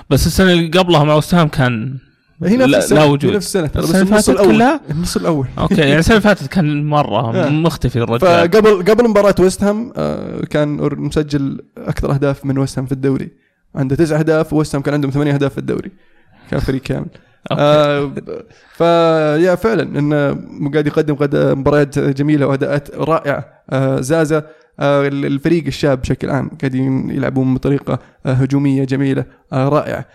بس 0.09 0.27
السنة 0.27 0.51
اللي 0.51 0.67
قبلها 0.79 1.03
مع 1.03 1.15
ويست 1.15 1.37
هام 1.37 1.47
كان 1.47 1.97
هي 2.43 2.57
نفس 2.57 2.69
لا- 2.71 2.77
السنة 2.77 2.99
لا 2.99 3.05
وجود. 3.05 3.35
نفس 3.35 3.55
السنة. 3.55 3.81
بس 3.83 3.95
النص 3.95 4.29
الأول. 4.29 4.47
كلها؟ 4.47 4.81
النص 4.89 5.17
الأول. 5.17 5.47
okay 5.59 5.75
يعني 5.75 5.99
السنة 5.99 6.17
اللي 6.17 6.27
فاتت 6.29 6.47
كان 6.47 6.85
مرة 6.85 7.19
آه. 7.45 7.49
مختفي 7.49 7.95
الرجال. 7.95 8.19
فقبل 8.19 8.83
قبل 8.91 9.09
مباراة 9.09 9.35
ويست 9.39 9.63
هام 9.63 9.93
آه، 9.97 10.39
كان 10.49 10.69
مسجل 10.97 11.61
أكثر 11.77 12.11
أهداف 12.13 12.45
من 12.45 12.57
ويست 12.57 12.77
هام 12.79 12.85
في 12.85 12.91
الدوري. 12.91 13.29
عنده 13.75 13.95
تسع 13.95 14.19
أهداف 14.19 14.53
وويست 14.53 14.75
هام 14.75 14.81
كان 14.81 14.93
عندهم 14.93 15.11
ثمانية 15.11 15.33
أهداف 15.33 15.51
في 15.51 15.57
الدوري 15.57 15.91
كان 16.51 16.59
فريق 16.59 16.81
كامل 16.81 17.05
آه 17.51 18.11
فيا 18.73 19.55
فعلا 19.55 19.83
إنه 19.99 20.17
قاعد 20.71 20.87
يقدم 20.87 21.15
قد 21.15 21.35
مباريات 21.35 21.99
جميلة 21.99 22.45
وأداءات 22.47 22.95
رائعة. 22.95 23.45
آه 23.69 24.01
زازا 24.01 24.43
آه 24.79 25.07
الفريق 25.07 25.65
الشاب 25.67 26.01
بشكل 26.01 26.29
عام 26.29 26.49
قاعدين 26.61 27.09
يلعبون 27.09 27.53
بطريقة 27.53 27.99
آه 28.25 28.33
هجومية 28.33 28.83
جميلة 28.83 29.25
آه 29.53 29.69
رائعة. 29.69 30.05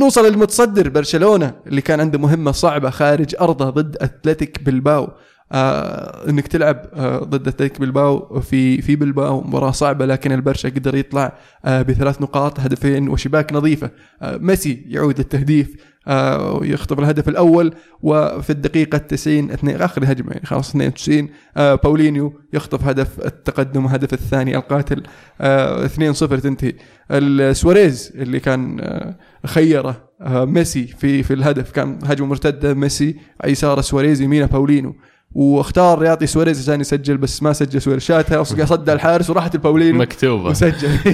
نوصل 0.00 0.26
للمتصدر 0.26 0.88
برشلونة 0.88 1.54
اللي 1.66 1.80
كان 1.80 2.00
عنده 2.00 2.18
مهمة 2.18 2.52
صعبة 2.52 2.90
خارج 2.90 3.34
أرضه 3.40 3.70
ضد 3.70 3.96
أتلتيك 4.00 4.62
بلباو. 4.62 5.08
آه 5.52 6.28
إنك 6.30 6.46
تلعب 6.46 6.86
آه 6.94 7.18
ضد 7.18 7.48
أتلتيك 7.48 7.80
بلباو 7.80 8.40
في 8.40 8.82
في 8.82 8.96
بلباو 8.96 9.40
مباراة 9.40 9.70
صعبة 9.70 10.06
لكن 10.06 10.32
البرشا 10.32 10.68
قدر 10.68 10.94
يطلع 10.94 11.32
آه 11.64 11.82
بثلاث 11.82 12.22
نقاط 12.22 12.60
هدفين 12.60 13.08
وشباك 13.08 13.52
نظيفة. 13.52 13.90
آه 14.22 14.36
ميسي 14.36 14.84
يعود 14.86 15.18
للتهديف 15.18 15.74
آه 16.08 16.52
ويخطف 16.52 16.98
الهدف 16.98 17.28
الأول 17.28 17.74
وفي 18.02 18.50
الدقيقة 18.50 18.98
90 18.98 19.50
اثنين 19.50 19.76
آخر 19.76 20.04
هجمه 20.04 20.30
يعني 20.32 20.46
خلاص 20.46 20.68
92 20.70 21.28
آه 21.56 21.74
باولينيو 21.74 22.40
يخطف 22.52 22.84
هدف 22.88 23.20
التقدم 23.26 23.84
وهدف 23.84 24.12
الثاني 24.12 24.56
القاتل 24.56 25.02
آه 25.40 25.86
2-0 25.86 25.90
تنتهي. 26.24 26.72
السواريز 27.10 28.12
اللي 28.14 28.40
كان 28.40 28.80
آه 28.80 29.16
خيره 29.46 30.10
آه 30.20 30.44
ميسي 30.44 30.86
في 30.86 31.22
في 31.22 31.34
الهدف 31.34 31.70
كان 31.70 31.98
هجمة 32.04 32.26
مرتدة 32.26 32.74
ميسي 32.74 33.16
يسار 33.46 33.80
سواريز 33.80 34.20
يمينه 34.20 34.46
باولينو 34.46 34.94
واختار 35.34 36.04
يعطي 36.04 36.26
سواريز 36.26 36.62
عشان 36.70 36.80
يسجل 36.80 37.16
بس 37.16 37.42
ما 37.42 37.52
سجل 37.52 37.82
سواريز. 37.82 38.02
شاتها 38.02 38.42
صد 38.44 38.90
الحارس 38.90 39.30
وراحت 39.30 39.54
الباولينو 39.54 39.98
مكتوبة. 39.98 40.50
وسجل. 40.50 40.90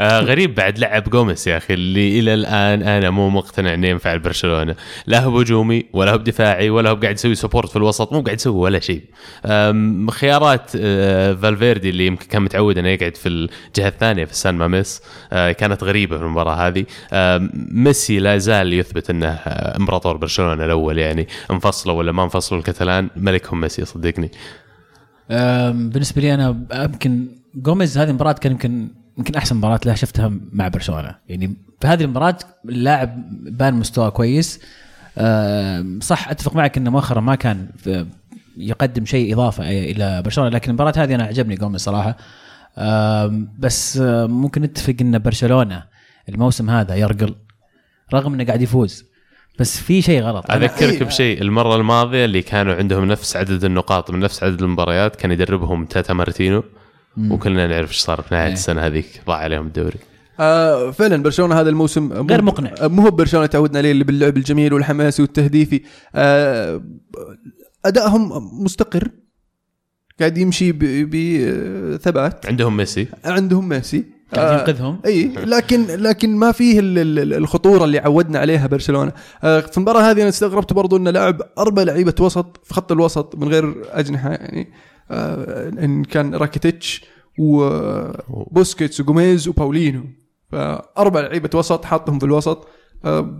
آه 0.00 0.20
غريب 0.20 0.54
بعد 0.54 0.78
لعب 0.78 1.04
جوميس 1.10 1.46
يا 1.46 1.56
أخي 1.56 1.74
اللي 1.74 2.18
إلى 2.18 2.34
الآن 2.34 2.82
أنا 2.82 3.10
مو 3.10 3.30
مقتنع 3.30 3.74
إنه 3.74 3.86
ينفع 3.86 4.14
لبرشلونه 4.14 4.74
لا 5.06 5.20
هو 5.20 5.40
هجومي 5.40 5.84
ولا 5.92 6.12
هو 6.12 6.18
بدفاعي 6.18 6.70
ولا 6.70 6.90
هو 6.90 6.94
قاعد 6.94 7.14
يسوي 7.14 7.34
support 7.34 7.70
في 7.70 7.76
الوسط 7.76 8.12
مو 8.12 8.20
قاعد 8.20 8.36
يسوي 8.36 8.56
ولا 8.56 8.80
شيء. 8.80 9.02
خيارات 10.10 10.70
آه 10.76 11.32
فالفيردي 11.34 11.90
اللي 11.90 12.06
يمكن 12.06 12.26
كان 12.26 12.42
متعود 12.42 12.78
إنه 12.78 12.88
يقعد 12.88 13.16
في 13.16 13.28
الجهة 13.28 13.88
الثانية 13.88 14.24
في 14.24 14.36
سان 14.36 14.54
ماميس 14.54 15.02
آه 15.32 15.52
كانت 15.52 15.84
غريبة 15.84 16.18
في 16.18 16.22
المباراة 16.24 16.54
هذه. 16.54 16.84
ميسي 17.72 18.18
لا 18.18 18.38
زال 18.38 18.72
يثبت 18.72 19.10
إنه 19.10 19.26
آه، 19.28 19.76
امبراطور 19.76 20.16
برشلونة 20.16 20.64
الأول 20.64 20.98
يعني 20.98 21.28
انفصلوا 21.50 21.94
ولا 21.94 22.12
ما 22.12 22.24
انفصلوا. 22.24 22.57
الكتالان 22.58 23.10
ملكهم 23.16 23.60
ميسي 23.60 23.84
صدقني. 23.84 24.30
بالنسبة 25.70 26.22
لي 26.22 26.34
أنا 26.34 26.66
يمكن 26.72 27.28
جوميز 27.54 27.98
هذه 27.98 28.08
المباراة 28.08 28.32
كان 28.32 28.52
يمكن 28.52 28.88
يمكن 29.18 29.34
أحسن 29.34 29.56
مباراة 29.56 29.80
له 29.86 29.94
شفتها 29.94 30.32
مع 30.52 30.68
برشلونة. 30.68 31.14
يعني 31.28 31.56
في 31.80 31.86
هذه 31.86 32.04
المباراة 32.04 32.38
اللاعب 32.64 33.24
بان 33.56 33.74
مستواه 33.74 34.08
كويس. 34.08 34.60
صح 36.00 36.28
أتفق 36.28 36.56
معك 36.56 36.76
إنه 36.76 36.90
مؤخرا 36.90 37.20
ما 37.20 37.34
كان 37.34 37.68
يقدم 38.56 39.04
شيء 39.04 39.34
إضافة 39.34 39.70
إلى 39.70 40.22
برشلونة 40.22 40.50
لكن 40.50 40.70
المباراة 40.70 40.92
هذه 40.96 41.14
أنا 41.14 41.24
عجبني 41.24 41.54
جوميز 41.54 41.80
صراحة. 41.80 42.16
بس 43.58 43.98
ممكن 44.26 44.62
نتفق 44.62 44.94
إن 45.00 45.18
برشلونة 45.18 45.84
الموسم 46.28 46.70
هذا 46.70 46.94
يرقل 46.94 47.34
رغم 48.14 48.34
إنه 48.34 48.44
قاعد 48.44 48.62
يفوز. 48.62 49.04
بس 49.58 49.80
في 49.80 50.02
شيء 50.02 50.22
غلط. 50.22 50.46
أنا- 50.46 50.50
أذكرك 50.54 51.02
بشيء 51.02 51.42
المرة 51.42 51.76
الماضية 51.76 52.24
اللي 52.24 52.42
كانوا 52.42 52.74
عندهم 52.74 53.04
نفس 53.04 53.36
عدد 53.36 53.64
النقاط 53.64 54.10
من 54.10 54.18
نفس 54.20 54.42
عدد 54.42 54.62
المباريات 54.62 55.16
كان 55.16 55.30
يدربهم 55.30 55.84
تاتا 55.84 56.12
مارتينو 56.12 56.62
وكلنا 57.30 57.66
نعرف 57.66 57.88
إيش 57.90 57.98
صار 57.98 58.22
في 58.22 58.34
نهاية 58.34 58.46
إيه. 58.46 58.52
السنة 58.52 58.80
هذيك 58.86 59.06
ضاع 59.26 59.36
عليهم 59.36 59.66
الدوري. 59.66 59.98
آه 60.40 60.90
فعلا 60.90 61.22
برشلونة 61.22 61.60
هذا 61.60 61.68
الموسم 61.70 62.02
مو- 62.02 62.26
غير 62.30 62.42
مقنع. 62.42 62.72
مو 62.82 63.02
هو 63.02 63.10
برشلونة 63.10 63.46
تعودنا 63.46 63.78
عليه 63.78 63.90
اللي 63.92 64.04
باللعب 64.04 64.36
الجميل 64.36 64.72
والحماسي 64.74 65.22
والتهديفي. 65.22 65.80
آه 66.14 66.82
أدائهم 67.84 68.30
مستقر 68.64 69.08
قاعد 70.20 70.38
يمشي 70.38 70.72
ب- 70.72 71.10
بثبات. 71.10 72.46
عندهم 72.46 72.76
ميسي. 72.76 73.06
عندهم 73.24 73.68
ميسي. 73.68 74.04
قاعد 74.34 74.48
آه، 74.48 74.58
ينقذهم؟ 74.60 74.98
إي 75.06 75.32
لكن 75.36 75.86
لكن 75.86 76.36
ما 76.36 76.52
فيه 76.52 76.80
ال- 76.80 76.98
ال- 76.98 77.34
الخطورة 77.34 77.84
اللي 77.84 77.98
عودنا 77.98 78.38
عليها 78.38 78.66
برشلونة. 78.66 79.12
آه، 79.44 79.60
في 79.60 79.76
المباراة 79.76 80.00
هذه 80.10 80.20
أنا 80.20 80.28
استغربت 80.28 80.72
برضو 80.72 80.96
انه 80.96 81.10
لاعب 81.10 81.42
أربع 81.58 81.82
لعيبة 81.82 82.14
وسط 82.20 82.60
في 82.64 82.74
خط 82.74 82.92
الوسط 82.92 83.36
من 83.36 83.48
غير 83.48 83.74
أجنحة 83.90 84.30
يعني 84.30 84.68
آه، 85.10 85.68
إن 85.68 86.04
كان 86.04 86.34
راكيتيتش 86.34 87.04
وبوسكيتس 87.38 89.00
وجوميز 89.00 89.48
وباولينو. 89.48 90.04
فأربع 90.52 91.20
لعيبة 91.20 91.50
وسط 91.54 91.84
حاطهم 91.84 92.18
في 92.18 92.26
الوسط 92.26 92.66
آه، 93.04 93.34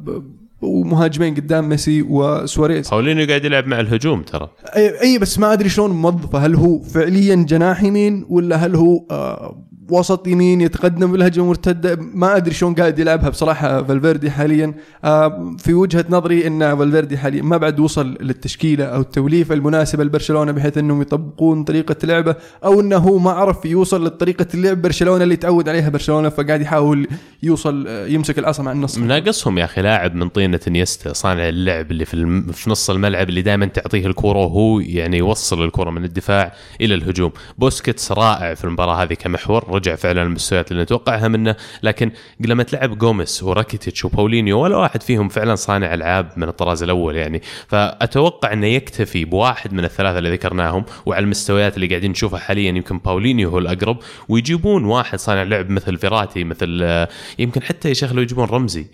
ومهاجمين 0.63 1.35
قدام 1.35 1.69
ميسي 1.69 2.03
وسواريز. 2.03 2.89
باولينيو 2.91 3.27
قاعد 3.27 3.45
يلعب 3.45 3.67
مع 3.67 3.81
الهجوم 3.81 4.23
ترى. 4.23 4.49
إي 4.77 5.01
إي 5.01 5.19
بس 5.19 5.39
ما 5.39 5.53
أدري 5.53 5.69
شلون 5.69 5.91
موظفه. 5.91 6.39
هل 6.39 6.55
هو 6.55 6.81
فعليا 6.83 7.35
جناح 7.35 7.83
يمين 7.83 8.27
ولا 8.29 8.57
هل 8.57 8.75
هو 8.77 9.07
آه 9.11 9.68
وسط 9.91 10.27
يمين 10.27 10.61
يتقدم 10.61 11.13
بالهجمه 11.13 11.45
المرتده 11.45 11.99
ما 12.15 12.37
أدري 12.37 12.55
شلون 12.55 12.75
قاعد 12.75 12.99
يلعبها 12.99 13.29
بصراحة 13.29 13.83
فالفيردي 13.83 14.31
حاليا 14.31 14.75
آه 15.05 15.57
في 15.59 15.75
وجهة 15.75 16.05
نظري 16.11 16.47
إن 16.47 16.77
فالفيردي 16.77 17.19
حاليا 17.19 17.43
ما 17.43 17.57
بعد 17.57 17.81
وصل 17.81 18.17
للتشكيلة 18.21 18.85
أو 18.85 19.01
التوليفة 19.01 19.55
المناسبة 19.55 20.05
لبرشلونة 20.05 20.53
بحيث 20.53 20.79
إنهم 20.79 21.03
يطبقون 21.03 21.65
طريقة 21.65 21.97
لعبه 22.05 22.35
أو 22.65 22.81
إنه 22.81 22.97
هو 22.97 23.19
ما 23.19 23.31
عرف 23.31 23.65
يوصل 23.65 24.07
لطريقة 24.07 24.47
اللعب 24.55 24.83
برشلونة 24.83 25.25
اللي 25.25 25.37
تعود 25.37 25.69
عليها 25.69 25.89
برشلونة 25.89 26.29
فقاعد 26.29 26.61
يحاول 26.61 27.07
يوصل 27.43 27.85
آه، 27.89 28.07
يمسك 28.07 28.39
العصا 28.39 28.63
من 28.63 28.73
النص 28.73 28.99
ناقصهم 28.99 29.59
يا 29.59 29.65
أخي 29.65 29.83
لاعب 29.83 30.15
من 30.15 30.29
طينة 30.29 30.61
إنيستا 30.69 31.13
صانع 31.13 31.49
اللعب 31.49 31.91
اللي 31.91 32.05
في. 32.05 32.43
في 32.53 32.71
نص 32.71 32.91
الملعب 32.91 33.29
اللي 33.29 33.43
دائما 33.43 33.67
تعطيه 33.67 34.07
الكرة 34.07 34.39
وهو 34.39 34.81
يعني 34.81 35.19
يوصل 35.19 35.65
الكرة 35.65 35.91
من 35.91 36.05
الدفاع 36.05 36.53
إلى 36.81 36.95
الهجوم 36.95 37.33
بوسكيتس 37.59 38.13
رائع 38.13 38.55
في 38.55 38.65
المباراة 38.65 39.03
هذه 39.03 39.15
كمحور 39.15 39.65
رجع 39.79 39.95
فعلا 39.95 40.23
المستويات 40.23 40.73
اللي 40.73 40.83
نتوقعها 40.83 41.29
منه. 41.29 41.57
لكن 41.83 42.11
لما 42.41 42.63
تلعب 42.63 42.99
جوميس 42.99 43.43
وراكيتيتش 43.43 44.05
وباولينيو 44.05 44.61
ولا 44.61 44.77
واحد 44.77 45.03
فيهم 45.03 45.29
فعلا 45.29 45.55
صانع 45.55 45.95
ألعاب 45.95 46.33
من 46.37 46.49
الطراز 46.49 46.83
الأول 46.83 47.17
يعني. 47.17 47.43
فأتوقع 47.69 48.53
إنه 48.53 48.67
يكتفي 48.67 49.25
بواحد 49.25 49.73
من 49.73 49.85
الثلاثة 49.85 50.19
اللي 50.19 50.31
ذكرناهم 50.33 50.85
وعلى 51.07 51.25
المستويات 51.25 51.77
اللي 51.77 51.87
قاعدين 51.87 52.11
نشوفها 52.11 52.39
حاليا. 52.39 52.69
يمكن 52.69 52.99
باولينيو 52.99 53.51
هو 53.51 53.59
الأقرب. 53.59 53.99
ويجيبون 54.29 54.85
واحد 54.85 55.19
صانع 55.19 55.43
لعب 55.43 55.71
مثل 55.71 55.99
فيراتي 55.99 56.45
مثل 56.45 56.81
آه، 56.83 57.09
يمكن 57.39 57.63
حتى 57.63 57.91
يشغلوا 57.91 58.23
يجيبون 58.23 58.45
رمزي. 58.45 58.87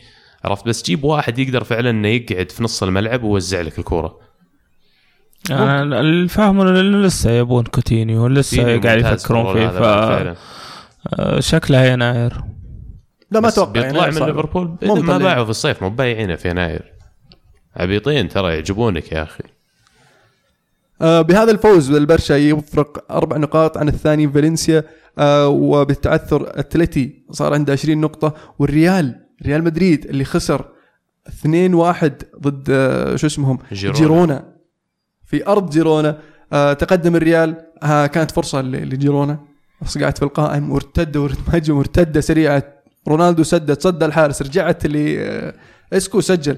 عرفت؟ 0.44 0.68
بس 0.68 0.82
جيب 0.82 1.04
واحد 1.04 1.38
يقدر 1.38 1.64
فعلا 1.64 1.90
إنه 1.90 2.08
يقعد 2.08 2.50
في 2.50 2.62
نص 2.62 2.82
الملعب 2.82 3.22
ويوزع 3.22 3.60
لك 3.60 3.78
الكورة. 3.78 4.18
أنا 5.50 6.00
الفهم 6.00 6.60
إنه 6.60 7.06
لسه 7.06 7.30
يبون 7.30 7.64
كوتينيو 7.64 8.26
لسه 8.26 8.80
قاعد 8.80 8.98
يفكرون 8.98 9.52
فيه 9.52 9.68
ف 9.68 9.72
فعلا. 9.72 10.30
آه، 10.30 10.36
شكلها 11.38 11.86
يناير. 11.86 12.40
لا 13.30 13.40
ما 13.40 13.48
أتوقع 13.48 13.70
بيطلع 13.72 14.06
من. 14.06 14.12
ليفربول؟ 14.12 14.76
ما. 14.82 15.18
باعوا 15.18 15.44
في 15.44 15.50
الصيف 15.50 15.82
مو 15.82 15.90
بايعينه 15.90 16.36
في 16.36 16.50
يناير. 16.50 16.92
عبيطين 17.76 18.28
ترى 18.28 18.54
يعجبونك 18.54 19.12
يا 19.12 19.22
أخي. 19.22 19.44
آه، 21.02 21.20
بهذا 21.20 21.50
الفوز 21.50 21.90
البرشا 21.90 22.34
يفرق 22.34 23.12
أربع 23.12 23.36
نقاط 23.36 23.78
عن 23.78 23.88
الثاني 23.88 24.28
فالنسيا. 24.28 24.84
آه، 25.18 25.48
وبالتعثر 25.48 26.58
أتلتي 26.60 27.22
صار 27.30 27.54
عنده 27.54 27.72
20 27.72 28.00
نقطة 28.00 28.34
والريال 28.58 29.20
ريال 29.46 29.64
مدريد 29.64 30.06
اللي 30.06 30.24
خسر 30.24 30.64
2-1 31.28 32.12
ضد 32.40 32.66
آه، 32.70 33.16
شو 33.16 33.26
اسمهم؟ 33.26 33.58
جيرونا. 33.72 33.98
جيرونا. 33.98 34.44
في 35.26 35.46
أرض 35.46 35.70
جيرونا. 35.70 36.18
آه، 36.52 36.72
تقدم 36.72 37.16
الريال. 37.16 37.56
آه، 37.82 38.06
كانت 38.06 38.30
فرصة 38.30 38.60
ل- 38.60 38.88
لجيرونا. 38.88 39.38
قاعد 40.00 40.18
في 40.18 40.22
القائم 40.22 40.72
وارتد 40.72 41.16
وهجم 41.16 41.76
وارتده 41.76 42.20
سريعة. 42.20 42.62
رونالدو 43.08 43.42
سدد 43.42 43.80
صد 43.80 44.02
الحارس 44.02 44.42
رجعت 44.42 44.84
اللي 44.84 45.20
آه، 45.20 45.54
إسكو 45.92 46.20
سجل. 46.20 46.56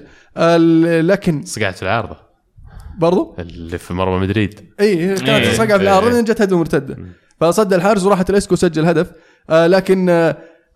لكن 1.07 1.43
صقعت 1.45 1.75
في 1.75 1.83
العارضة. 1.83 2.17
برضو؟ 2.99 3.35
اللي 3.39 3.77
في 3.77 3.93
مرمى 3.93 4.19
مدريد. 4.19 4.59
إي 4.79 5.15
كانت 5.15 5.29
إيه. 5.29 5.53
صقع 5.53 5.77
في 5.77 5.83
العارضة 5.83 6.07
إيه. 6.07 6.13
لين 6.13 6.23
جت 6.23 6.41
هجمه 6.41 6.59
مرتدة. 6.59 6.97
فصد 7.39 7.73
الحارس 7.73 8.03
وراحت 8.03 8.29
لإسكو 8.29 8.55
سجل 8.55 8.85
هدف. 8.85 9.11
آه 9.49 9.67
لكن 9.67 10.09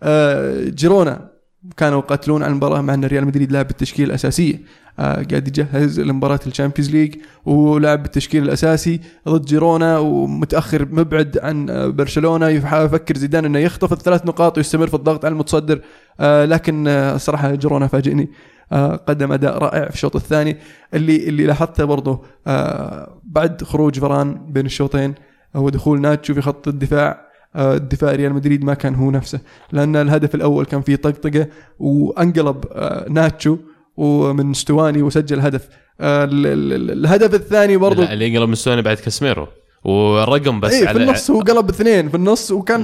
آه 0.04 0.64
جيرونا 0.70 1.31
كانوا 1.78 2.00
يقاتلون 2.00 2.44
على 2.44 2.52
المباراة 2.52 2.82
مع 2.82 2.94
إن 2.94 3.06
ريال 3.06 3.26
مدريد 3.26 3.52
لعب 3.52 3.68
بالتشكيله 3.68 4.10
الاساسيه 4.10 4.62
آه 5.00 5.14
قاعد 5.14 5.48
يجهز 5.48 6.00
لمباراة 6.00 6.40
ال 6.48 6.52
Champions 6.52 6.92
League 6.92 7.16
ولعب 7.46 8.04
بالتشكيل 8.04 8.44
الأساسي 8.44 9.00
ضد 9.30 9.46
جيرونا 9.46 9.98
ومتأخر 9.98 10.88
مبعد 10.92 11.40
عن 11.44 11.70
آه، 11.70 11.88
برشلونة. 11.88 12.48
يحاول 12.48 12.86
يفكر 12.86 13.18
زيدان 13.18 13.46
إنه 13.46 13.60
يخطف 13.60 13.94
الثلاث 13.94 14.26
نقاط 14.26 14.58
ويستمر 14.58 14.88
في 14.88 14.94
الضغط 14.94 15.26
على 15.26 15.32
المتصدر. 15.32 15.82
آه 16.20 16.46
لكن 16.46 16.88
آه 16.88 17.18
صراحة 17.18 17.56
جيرونا 17.56 17.88
فاجئني. 17.88 18.30
آه 18.72 18.96
قدم 18.96 19.32
أداء 19.32 19.58
رائع 19.58 19.86
في 19.90 19.94
الشوط 19.94 20.16
الثاني. 20.16 20.58
اللي 20.94 21.30
اللي 21.30 21.46
لاحظته 21.46 21.86
برضه 21.86 22.22
آه 22.48 23.22
بعد 23.24 23.64
خروج 23.64 24.00
فران 24.00 24.52
بين 24.52 24.66
الشوطين 24.66 25.16
هو 25.56 25.70
دخول 25.70 26.02
ناتشو 26.02 26.34
في 26.34 26.42
خط 26.42 26.68
الدفاع. 26.68 27.31
آه، 27.56 27.76
الدفاع 27.76 28.12
ريال 28.16 28.34
مدريد 28.34 28.64
ما 28.64 28.74
كان 28.74 28.96
هو 28.96 29.12
نفسه. 29.12 29.40
لأن 29.72 29.96
الهدف 29.96 30.36
الأول 30.36 30.66
كان 30.66 30.82
فيه 30.82 30.96
طقطقة 30.96 31.48
وأنقلب 31.80 32.66
آه، 32.72 33.06
ناتشو 33.10 33.58
ومن 33.98 34.46
مصطواني 34.46 35.02
وسجل 35.02 35.40
هدف. 35.40 35.68
آه، 36.02 36.24
ال- 36.24 36.48
ال- 36.48 36.74
ال- 36.74 36.92
الهدف 36.92 37.34
الثاني 37.34 37.78
برضو 37.78 38.02
لا، 38.02 38.14
اللي 38.14 38.28
ينقلب 38.28 38.50
مستواني 38.50 38.82
بعد 38.82 38.98
كاسميرو 38.98 39.48
ورقم 39.84 40.60
بس 40.60 40.74
إيه 40.74 40.82
في 40.82 40.88
على 40.88 41.04
النص 41.04 41.32
هو 41.32 41.40
قلب 41.40 41.70
اثنين 41.70 42.10
في 42.10 42.16
النص 42.18 42.52
وكان 42.52 42.82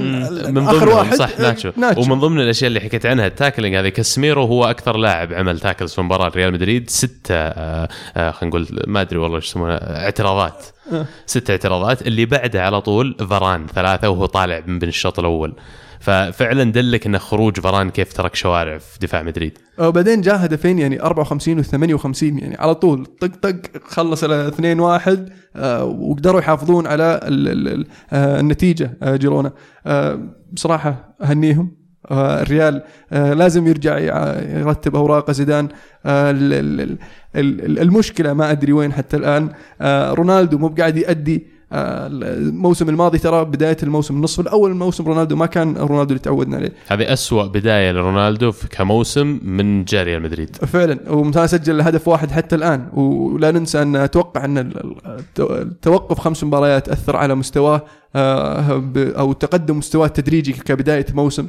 من 0.53 0.67
آخر 0.67 0.89
واحد 0.89 1.15
صح 1.15 1.29
آه، 1.39 1.41
ناتشو. 1.41 1.71
ناتشو. 1.77 2.01
ومن 2.01 2.19
ضمن 2.19 2.39
الأشياء 2.39 2.67
اللي 2.67 2.79
حكيت 2.79 3.05
عنها 3.05 3.27
ال 3.27 3.33
tackling 3.33 3.75
هذه 3.75 3.89
كاسميرو 3.89 4.43
هو 4.45 4.65
أكثر 4.65 4.97
لاعب 4.97 5.33
عمل 5.33 5.59
tackles 5.59 5.93
في 5.93 6.01
مباراة 6.01 6.31
ريال 6.35 6.53
مدريد. 6.53 6.89
ستة 6.89 7.35
آه، 7.35 7.89
آه، 8.17 8.31
خلينا 8.31 8.49
نقول 8.57 8.67
ما 8.87 9.01
أدري 9.01 9.19
والله 9.19 9.35
إيش 9.37 9.45
يسمونها 9.45 10.03
اعتراضات. 10.05 10.65
آه. 10.93 11.05
ست 11.25 11.49
اعتراضات. 11.49 12.07
اللي 12.07 12.25
بعدها 12.25 12.61
على 12.61 12.81
طول 12.81 13.15
فران 13.29 13.67
ثلاثة 13.75 14.09
وهو 14.09 14.25
طالع 14.25 14.63
من 14.67 14.79
بين 14.79 14.89
الشوط 14.89 15.19
الأول. 15.19 15.53
ففعلا 15.99 16.63
دلك 16.71 17.05
ان 17.07 17.19
خروج 17.19 17.59
فران 17.59 17.89
كيف 17.89 18.13
ترك 18.13 18.35
شوارع 18.35 18.77
في 18.77 18.99
دفاع 19.01 19.23
مدريد. 19.23 19.57
وبعدين 19.79 20.21
جاء 20.21 20.45
هدفين 20.45 20.79
يعني 20.79 21.01
54 21.01 21.59
و 21.59 21.61
58 21.61 22.39
يعني 22.39 22.55
على 22.57 22.75
طول. 22.75 23.05
طق 23.05 23.27
طق 23.41 23.55
خلص 23.87 24.23
على 24.23 24.47
2 24.47 24.79
1 24.79 25.29
آه 25.55 25.83
وقدروا 25.83 26.39
يحافظون 26.39 26.87
على 26.87 27.19
آه 28.13 28.39
النتيجة 28.39 28.97
آه 29.03 29.15
جيرونا. 29.15 29.51
بصراحة 30.53 31.15
أهنيهم. 31.23 31.71
الريال 32.11 32.81
لازم 33.11 33.67
يرجع 33.67 33.97
يرتب 34.59 34.95
اوراقه 34.95 35.33
زيدان. 35.33 35.65
ال- 36.05 36.53
ال- 36.53 36.81
ال- 36.81 36.97
ال- 37.65 37.79
المشكلة 37.79 38.33
ما 38.33 38.51
أدري 38.51 38.73
وين 38.73 38.93
حتى 38.93 39.17
الآن. 39.17 39.49
رونالدو 40.13 40.57
مو 40.57 40.67
قاعد 40.67 40.97
يأدي 40.97 41.35
آه 41.35 41.56
الموسم 41.71 42.89
الماضي 42.89 43.17
ترى 43.17 43.45
بداية 43.45 43.77
الموسم 43.83 44.15
النصف 44.15 44.39
الأول 44.39 44.71
الموسم 44.71 45.05
رونالدو 45.05 45.35
ما 45.35 45.45
كان 45.45 45.77
رونالدو 45.77 46.09
اللي 46.09 46.19
تعودنا 46.19 46.57
عليه. 46.57 46.73
هذه 46.87 47.13
أسوأ 47.13 47.43
بداية 47.43 47.91
لرونالدو 47.91 48.53
كموسم 48.69 49.39
من 49.43 49.83
جاء 49.83 50.03
ريال 50.03 50.21
مدريد. 50.21 50.55
فعلا. 50.55 51.11
ومتى 51.11 51.47
سجل 51.47 51.81
هدف 51.81 52.07
واحد 52.07 52.31
حتى 52.31 52.55
الآن. 52.55 52.87
ولا 52.93 53.51
ننسى 53.51 53.81
أن 53.81 53.95
أتوقع 53.95 54.45
أن 54.45 54.71
التوقف 55.39 56.19
خمس 56.19 56.43
مباريات 56.43 56.89
أثر 56.89 57.15
على 57.15 57.35
مستواه 57.35 57.85
آه، 58.15 58.83
أو 58.97 59.33
تقدم 59.33 59.77
مستواه 59.77 60.07
التدريجي 60.07 60.53
كبداية 60.53 61.05
موسم. 61.13 61.47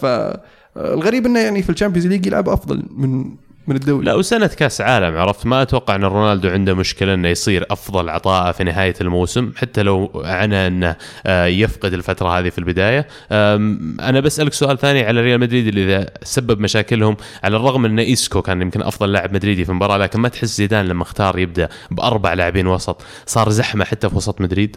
فالغريب 0.00 1.26
أنه 1.26 1.40
يعني 1.40 1.62
في 1.62 1.70
ال 1.70 1.74
Champions 1.74 2.06
League 2.06 2.26
يلعب 2.26 2.48
أفضل 2.48 2.82
من 2.96 3.24
من 3.68 3.76
الدوري. 3.76 4.04
لا 4.04 4.14
وسنة 4.14 4.46
كأس 4.46 4.80
عالم 4.80 5.16
عرفت؟ 5.16 5.46
ما 5.46 5.62
أتوقع 5.62 5.94
إن 5.94 6.04
رونالدو 6.04 6.48
عنده 6.48 6.74
مشكلة 6.74 7.14
إنه 7.14 7.28
يصير 7.28 7.66
أفضل 7.70 8.08
عطاء 8.08 8.52
في 8.52 8.64
نهاية 8.64 8.94
الموسم 9.00 9.52
حتى 9.56 9.82
لو 9.82 10.22
عنى 10.24 10.66
إنه 10.66 10.96
آه، 11.26 11.46
يفقد 11.46 11.92
الفترة 11.92 12.38
هذه 12.38 12.48
في 12.48 12.58
البداية. 12.58 13.06
أنا 13.30 14.20
بسألك 14.20 14.52
سؤال 14.52 14.78
ثاني 14.78 15.04
على 15.04 15.20
ريال 15.20 15.40
مدريد 15.40 15.66
اللي 15.66 15.84
هذا 15.84 16.10
سبب 16.22 16.60
مشاكلهم 16.60 17.16
على 17.44 17.56
الرغم 17.56 17.84
إن 17.84 17.98
إيسكو 17.98 18.42
كان 18.42 18.62
يمكن 18.62 18.82
أفضل 18.82 19.12
لاعب 19.12 19.34
مدريدي 19.34 19.64
في 19.64 19.70
المباراة 19.70 19.96
لكن 19.96 20.20
ما 20.20 20.28
تحس 20.28 20.56
زيدان 20.56 20.86
لما 20.86 21.02
اختار 21.02 21.38
يبدأ 21.38 21.68
بأربع 21.90 22.34
لاعبين 22.34 22.66
وسط؟ 22.66 23.02
صار 23.26 23.48
زحمة 23.48 23.84
حتى 23.84 24.08
في 24.08 24.16
وسط 24.16 24.40
مدريد؟ 24.40 24.76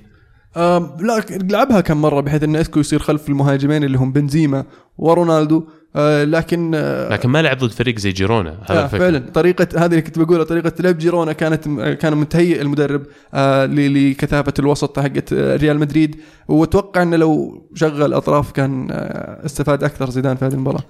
لا 0.55 1.23
لعبها 1.29 1.81
كم 1.81 2.01
مرة 2.01 2.21
بحيث 2.21 2.43
إن 2.43 2.55
إسكو 2.55 2.79
يصير 2.79 2.99
خلف 2.99 3.29
المهاجمين 3.29 3.83
اللي 3.83 3.97
هم 3.97 4.11
بنزيما 4.11 4.63
ورونالدو. 4.97 5.63
آه 5.95 6.23
لكن 6.23 6.71
آه 6.75 7.09
لكن 7.09 7.29
ما 7.29 7.41
لعب 7.41 7.57
ضد 7.57 7.71
فريق 7.71 7.99
زي 7.99 8.11
جيرونا 8.11 8.57
هذا 8.69 8.83
آه. 8.83 8.87
فعلا. 8.87 9.19
طريقة 9.33 9.67
هذه 9.75 9.85
اللي 9.85 10.01
كنت 10.01 10.19
بقولها 10.19 10.43
طريقة 10.43 10.71
لعب 10.79 10.97
جيرونا 10.97 11.33
كانت 11.33 11.63
كان 12.01 12.15
متهيئ 12.17 12.61
المدرب 12.61 13.01
آه 13.33 13.65
ل- 13.65 14.11
لكثافة 14.11 14.53
الوسط 14.59 14.99
حقت 14.99 15.33
آه، 15.33 15.55
ريال 15.55 15.79
مدريد. 15.79 16.15
وأتوقع 16.47 17.01
إنه 17.01 17.17
لو 17.17 17.61
شغل 17.75 18.13
اطراف 18.13 18.51
كان 18.51 18.87
آه 18.91 19.45
استفاد 19.45 19.83
أكثر 19.83 20.09
زيدان 20.09 20.35
في 20.35 20.45
هذه 20.45 20.53
المباراة. 20.53 20.83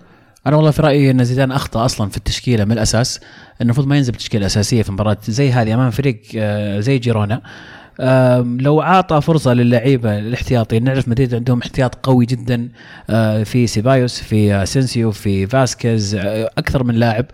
أنا 0.48 0.56
والله 0.56 0.72
في 0.72 0.82
رأيي 0.82 1.12
إن 1.12 1.24
زيدان 1.24 1.52
أخطأ 1.52 1.86
أصلا 1.86 2.10
في 2.10 2.18
التشكيلة 2.18 2.66
من 2.66 2.72
الأساس. 2.72 3.20
المفروض 3.62 3.88
ما 3.88 3.98
ينزل 3.98 4.12
بتشكيله 4.14 4.46
أساسية 4.46 4.82
في 4.82 4.92
مباراة 4.92 5.18
زي 5.28 5.52
هذه 5.52 5.74
أمام 5.74 5.92
فريق 5.92 6.22
آه، 6.36 6.80
زي 6.80 6.98
جيرونا. 6.98 7.42
لو 8.60 8.82
عطى 8.82 9.22
فرصة 9.22 9.54
للعيبة 9.54 10.20
الاحتياطي 10.20 10.80
نعرف 10.80 11.08
مدريد 11.08 11.36
عندهم 11.36 11.60
احتياط 11.60 11.96
قوي 11.96 12.26
جدا 12.26 12.70
آه، 13.10 13.44
في 13.44 13.68
سيبايوس 13.68 14.22
في 14.22 14.64
أسينسيو 14.64 15.12
في 15.12 15.48
فاسكيز 15.48 16.16
آه، 16.16 16.50
أكثر 16.58 16.84
من 16.84 16.96
لاعب. 16.96 17.26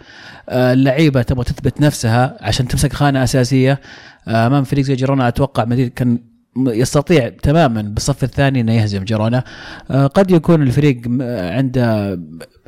آه، 0.50 0.74
اللعيبة 0.74 1.22
تبغى 1.22 1.44
تثبت 1.44 1.82
نفسها 1.82 2.38
عشان 2.42 2.68
تمسك 2.68 2.94
خانة 2.94 3.24
أساسية. 3.24 3.80
أمام 4.28 4.64
فريق 4.64 4.84
زي 4.86 4.96
جيرونا 4.96 5.28
أتوقع 5.28 5.66
مدريد 5.66 5.94
كان 5.94 6.20
يستطيع 6.67 7.30
تماما 7.30 7.82
بالصف 7.82 8.24
الثاني 8.24 8.62
إنه 8.62 8.74
يهزم 8.74 9.04
جيرونا. 9.04 9.43
آه، 9.91 10.08
قد 10.08 10.32
يكون 10.32 10.62
الفريق 10.62 11.02
عنده 11.58 12.20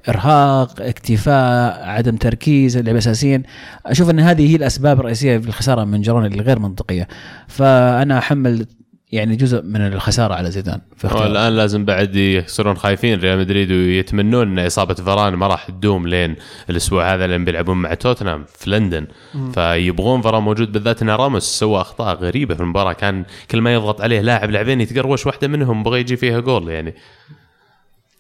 إرهاق 0.10 0.82
اكتفاء 0.82 1.84
عدم 1.88 2.16
تركيز 2.16 2.78
اللعيبه 2.78 3.00
الاساسيين 3.00 3.44
أشوف 3.86 4.10
إن 4.10 4.20
هذه 4.20 4.52
هي 4.52 4.56
الأسباب 4.56 5.00
الرئيسية 5.00 5.38
في 5.38 5.48
الخسارة 5.48 5.84
من 5.84 6.02
جيرونا 6.02 6.28
اللي 6.28 6.44
غير 6.44 6.60
منطقية. 6.60 7.08
فأنا 7.48 8.18
أحمل 8.18 8.66
يعني 9.12 9.36
جزء 9.36 9.62
من 9.62 9.82
الخسارة 9.82 10.34
على 10.34 10.52
زيدان. 10.52 10.82
والان 11.04 11.56
لازم 11.56 11.86
بعد 11.86 12.16
يصيرون 12.16 12.78
خايفين. 12.78 13.20
ريال 13.20 13.40
مدريد 13.40 13.72
ويتمنون 13.72 14.60
إن 14.60 14.66
إصابة 14.66 14.94
فران 14.94 15.34
ما 15.34 15.48
راح 15.48 15.68
تدوم 15.68 16.08
لين 16.08 16.36
الأسبوع 16.70 17.14
هذا 17.14 17.28
لين 17.28 17.46
بيلعبون 17.46 17.78
مع 17.78 17.94
توتنهام 17.94 18.46
في 18.48 18.70
لندن. 18.70 19.08
فيبغون 19.54 20.22
فران 20.22 20.44
موجود 20.44 20.72
بالذات 20.72 21.02
إن 21.02 21.10
راموس 21.10 21.44
سوى 21.44 21.82
أخطاء 21.82 22.16
غريبة 22.16 22.56
في 22.56 22.62
المباراة. 22.62 22.94
كان 22.94 23.26
كل 23.52 23.62
ما 23.62 23.74
يضغط 23.74 24.02
عليه 24.02 24.22
لاعب 24.22 24.52
لاعبين 24.52 24.82
يتقروش 24.82 25.26
واحدة 25.26 25.48
منهم 25.48 25.84
بغى 25.84 26.00
يجي 26.00 26.18
فيها 26.18 26.40
جول 26.40 26.70
يعني. 26.70 26.96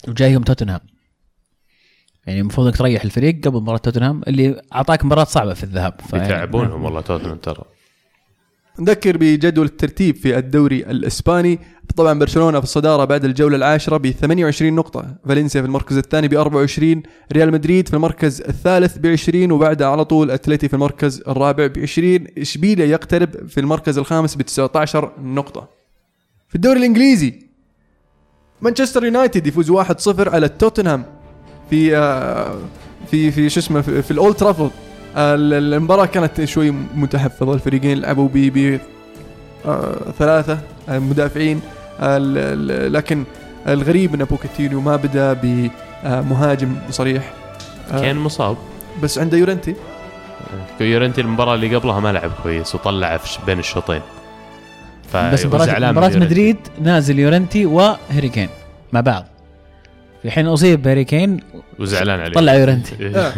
وجايهم 0.07 0.43
توتنهام. 0.43 0.79
يعني 2.27 2.39
المفروض 2.39 2.67
إنك 2.67 2.77
تريح 2.77 3.03
الفريق 3.03 3.45
قبل 3.45 3.57
مباراة 3.57 3.77
توتنهام 3.77 4.21
اللي 4.27 4.61
أعطاك 4.75 5.05
مباراة 5.05 5.23
صعبة 5.23 5.53
في 5.53 5.63
الذهاب. 5.63 5.93
يتعبونهم 6.13 6.83
والله 6.83 7.01
توتنهام 7.01 7.37
ترى. 7.37 7.63
نذكر 8.79 9.17
بجدول 9.17 9.65
الترتيب 9.65 10.15
في 10.15 10.37
الدوري 10.37 10.77
الإسباني. 10.77 11.59
طبعا 11.95 12.19
برشلونة 12.19 12.59
في 12.59 12.63
الصدارة 12.63 13.05
بعد 13.05 13.25
الجولة 13.25 13.55
العاشرة 13.55 13.97
ب 13.97 14.11
28 14.11 14.73
نقطة 14.73 15.15
فالنسيا 15.27 15.61
في 15.61 15.67
المركز 15.67 15.97
الثاني 15.97 16.27
ب 16.27 16.33
24 16.33 17.03
ريال 17.33 17.51
مدريد 17.51 17.87
في 17.87 17.93
المركز 17.93 18.41
الثالث 18.41 18.97
ب 18.97 19.05
20 19.05 19.51
وبعدها 19.51 19.87
على 19.87 20.05
طول 20.05 20.31
أتلتي 20.31 20.67
في 20.67 20.73
المركز 20.73 21.23
الرابع 21.27 21.67
ب 21.67 21.79
20 21.79 22.27
إشبيليا 22.37 22.85
يقترب 22.85 23.47
في 23.47 23.59
المركز 23.59 23.97
الخامس 23.97 24.35
ب 24.35 24.41
19 24.41 25.11
نقطة. 25.23 25.69
في 26.47 26.55
الدوري 26.55 26.79
الإنجليزي 26.79 27.39
مانشستر 28.61 29.05
يونايتد 29.05 29.47
يفوز 29.47 29.71
1-0 29.71 30.27
على 30.27 30.49
توتنهام 30.49 31.05
في 31.69 31.97
آه، 31.97 32.59
في 33.11 33.31
في 33.31 33.49
شو 33.49 33.59
اسمه 33.59 33.81
في, 33.81 34.01
في 34.01 34.11
الأولد 34.11 34.35
ترافورد. 34.35 34.71
ال- 35.17 35.73
المباراة 35.73 36.05
كانت 36.05 36.43
شوي 36.43 36.71
متحفظة. 36.95 37.53
الفريقين 37.53 37.99
لعبوا 37.99 38.27
ب 38.33 38.37
ب 38.37 38.79
آه، 39.65 39.95
ثلاثة 40.19 40.59
آه، 40.89 40.99
مدافعين. 40.99 41.61
لكن 42.91 43.23
الغريب 43.67 44.13
إن 44.15 44.23
بوكيتينو 44.23 44.81
ما 44.81 44.95
بدأ 44.95 45.33
بمهاجم 46.03 46.75
صريح. 46.89 47.33
آه، 47.91 48.01
كان 48.01 48.15
مصاب. 48.17 48.57
بس 49.03 49.17
عنده 49.17 49.37
يورنتي. 49.37 49.75
يورنتي 50.81 51.21
المباراة 51.21 51.55
اللي 51.55 51.75
قبلها 51.75 51.99
ما 51.99 52.11
لعب 52.11 52.31
كويس 52.43 52.75
وطلع 52.75 53.19
بين 53.45 53.59
الشوطين. 53.59 54.01
بس 55.13 55.45
مباراه 55.45 55.65
يورنتي. 55.91 56.19
مدريد 56.19 56.57
نازل 56.81 57.19
يورنتي 57.19 57.65
وهيري 57.65 58.29
كين 58.29 58.49
مع 58.93 58.99
بعض. 59.01 59.25
في 60.23 60.31
حين 60.31 60.47
أصيب 60.47 60.81
هاري 60.81 61.03
كين 61.03 61.39
وزعلان 61.79 62.19
عليه 62.19 62.33
طلع 62.33 62.53
يورنتي 62.53 62.95
آه، 63.15 63.33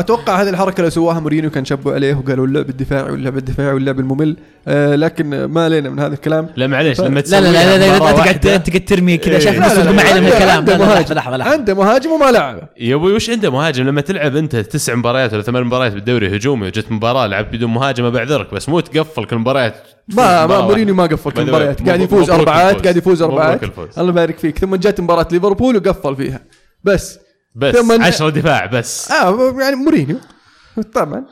أتوقع 0.00 0.42
هذه 0.42 0.48
الحركه 0.48 0.80
اللي 0.80 0.90
سواها 0.90 1.20
مورينيو 1.20 1.50
كان 1.50 1.64
شبوا 1.64 1.92
عليه 1.92 2.14
وقالوا 2.14 2.46
اللعب 2.46 2.68
الدفاعي 2.70 3.10
واللعب 3.10 3.36
الدفاعي 3.36 3.72
واللعب 3.74 4.00
الممل 4.00 4.36
آه، 4.68 4.94
لكن 4.94 5.44
ما 5.44 5.64
علينا 5.64 5.90
من 5.90 5.98
هذا 5.98 6.14
الكلام 6.14 6.48
لا 6.56 6.66
معليش 6.66 7.00
لما 7.00 7.14
لا 7.14 7.20
تسوي 7.20 7.40
لا 7.40 7.48
لا 7.52 7.78
لا 7.78 7.98
لا 7.98 7.98
تقعد 7.98 8.40
تقعد 8.40 8.84
ترمي 8.86 9.16
كذا 9.16 9.34
إيه. 9.34 9.38
شايف 9.40 9.58
لا، 9.60 9.74
لا، 9.74 9.84
لا، 9.84 9.92
ما 9.92 10.02
عليه 10.02 10.20
من 10.20 10.26
الكلام 10.26 10.56
عنده 10.58 10.72
لا، 10.72 10.78
لا، 10.78 10.84
لا، 10.84 10.88
مهاجم. 10.94 11.14
لحظه 11.14 11.36
لحظه 11.36 11.52
عنده 11.52 11.74
مهاجم 11.74 12.10
وما 12.10 12.30
لعبه 12.30 12.62
يا 12.80 12.94
أبوي 12.94 13.12
وش 13.12 13.30
عنده 13.30 13.50
مهاجم 13.50 13.84
لما 13.86 14.00
تلعب 14.00 14.36
انت 14.36 14.56
تسع 14.56 14.94
مباريات 14.94 15.32
ولا 15.32 15.42
ثمان 15.42 15.64
مباريات 15.64 15.92
بالدوري 15.92 16.36
هجومي 16.36 16.66
وجت 16.66 16.92
مباراه 16.92 17.26
لعب 17.26 17.50
بدون 17.50 17.70
مهاجم 17.70 18.10
بعذرك 18.10 18.54
بس 18.54 18.68
مو 18.68 18.80
تقفل 18.80 19.24
كل 19.24 19.36
المباريات 19.36 19.74
تفوز 19.74 19.95
ما 20.08 20.46
ما 20.46 20.60
مورينيو 20.60 20.94
ما 20.94 21.02
قفل 21.06 21.30
كل 21.32 21.40
المباريات 21.40 21.86
قاعد 21.86 22.00
يفوز 22.00 22.30
أربعات. 22.30 22.82
قاعد 22.82 22.96
يفوز 22.96 23.22
أربعات. 23.22 23.64
الله 23.98 24.10
يبارك 24.10 24.38
فيك. 24.38 24.58
ثم 24.58 24.76
جت 24.76 25.00
مباراة 25.00 25.28
ليفربول 25.32 25.76
وقفل 25.76 26.16
فيها. 26.16 26.40
بس. 26.84 27.18
بس 27.54 27.74
ثم- 27.74 28.02
10 28.02 28.28
دفاع 28.28 28.66
بس. 28.66 29.10
آه 29.10 29.54
يعني 29.60 29.76
مورينيو. 29.76 30.16
طبعا. 30.94 31.26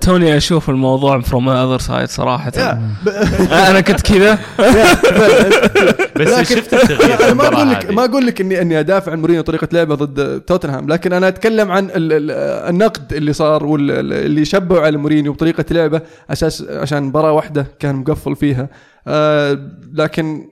توني 0.00 0.36
أشوف 0.36 0.70
الموضوع 0.70 1.20
from 1.20 1.48
other 1.48 1.78
side 1.78 2.08
صراحة. 2.08 2.52
أنا 3.70 3.80
كنت 3.80 4.00
كذا. 4.00 4.38
بس 6.20 6.52
شفت 6.52 6.74
التغيير 6.74 7.24
أنا 7.24 7.34
ما 7.34 7.46
أقول 7.46 7.70
لك. 7.70 7.90
ما 7.90 8.04
أقول 8.04 8.26
لك 8.26 8.40
اني 8.40 8.60
إني 8.62 8.80
أدافع 8.80 9.12
عن 9.12 9.18
مورينيو 9.20 9.42
طريقة 9.42 9.68
لعبه 9.72 9.94
ضد 9.94 10.40
توتنهام 10.40 10.88
لكن 10.88 11.12
أنا 11.12 11.28
أتكلم 11.28 11.70
عن 11.70 11.84
ال- 11.84 11.92
ال- 12.12 12.30
النقد 12.70 13.12
اللي 13.12 13.32
صار 13.32 13.66
واللي 13.66 14.44
شبهوا 14.44 14.80
على 14.80 14.96
مورينيو 14.96 15.32
بطريقة 15.32 15.64
لعبه 15.70 16.00
أساس 16.30 16.64
عشان 16.70 17.02
مباراة 17.02 17.32
واحدة 17.32 17.66
كان 17.78 17.94
مقفل 17.96 18.36
فيها. 18.36 18.68
آه 19.06 19.58
لكن 19.94 20.48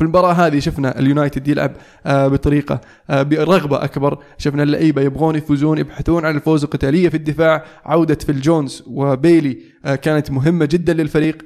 في 0.00 0.04
المباراة 0.04 0.32
هذه 0.32 0.58
شفنا 0.58 0.98
اليونايتد 0.98 1.48
يلعب 1.48 1.72
آه 2.06 2.28
بطريقة 2.28 2.80
آه 3.10 3.22
برغبة 3.22 3.84
أكبر. 3.84 4.18
شفنا 4.38 4.62
اللعيبة 4.62 5.02
يبغون 5.02 5.36
يفوزون 5.36 5.78
يبحثون 5.78 6.24
عن 6.24 6.36
الفوز 6.36 6.64
القتالية 6.64 7.08
في 7.08 7.16
الدفاع. 7.16 7.64
عودة 7.84 8.14
فيل 8.14 8.40
جونز 8.40 8.82
وبيلي 8.86 9.58
آه 9.84 9.94
كانت 9.94 10.30
مهمة 10.30 10.64
جدا 10.64 10.92
للفريق. 10.92 11.42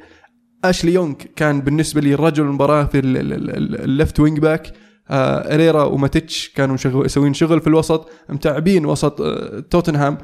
أشلي 0.64 0.94
يونغ 0.94 1.14
كان 1.36 1.60
بالنسبة 1.60 2.00
لي 2.00 2.14
رجل 2.14 2.42
المباراة 2.44 2.84
في 2.84 2.98
ال- 2.98 3.16
ال- 3.16 3.32
ال- 3.32 3.80
ال 3.80 3.88
left 3.88 4.20
wing 4.20 4.38
back 4.38 4.72
هيريرا 5.10 5.82
وماتيتش 5.84 6.48
كانوا 6.56 6.76
شغل 6.76 7.06
يسوون 7.06 7.34
شغل 7.34 7.60
في 7.60 7.66
الوسط. 7.66 8.08
متعبين 8.28 8.86
وسط 8.86 9.22
توتنهام. 9.70 10.18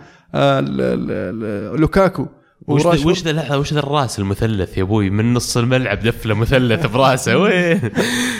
لوكاكو 1.81 2.27
وش 2.67 2.83
ذا. 2.83 3.07
وش 3.07 3.23
ذا 3.23 3.33
لحظة 3.33 3.59
وش 3.59 3.73
ذا 3.73 3.79
الراس 3.79 4.19
المثلث 4.19 4.79
يا 4.79 4.83
أبوي؟ 4.83 5.11
من 5.11 5.35
نص 5.35 5.57
الملعب 5.57 6.01
دفله 6.01 6.35
مثلث 6.35 6.87
براسه. 6.87 7.39
وين؟ 7.43 7.81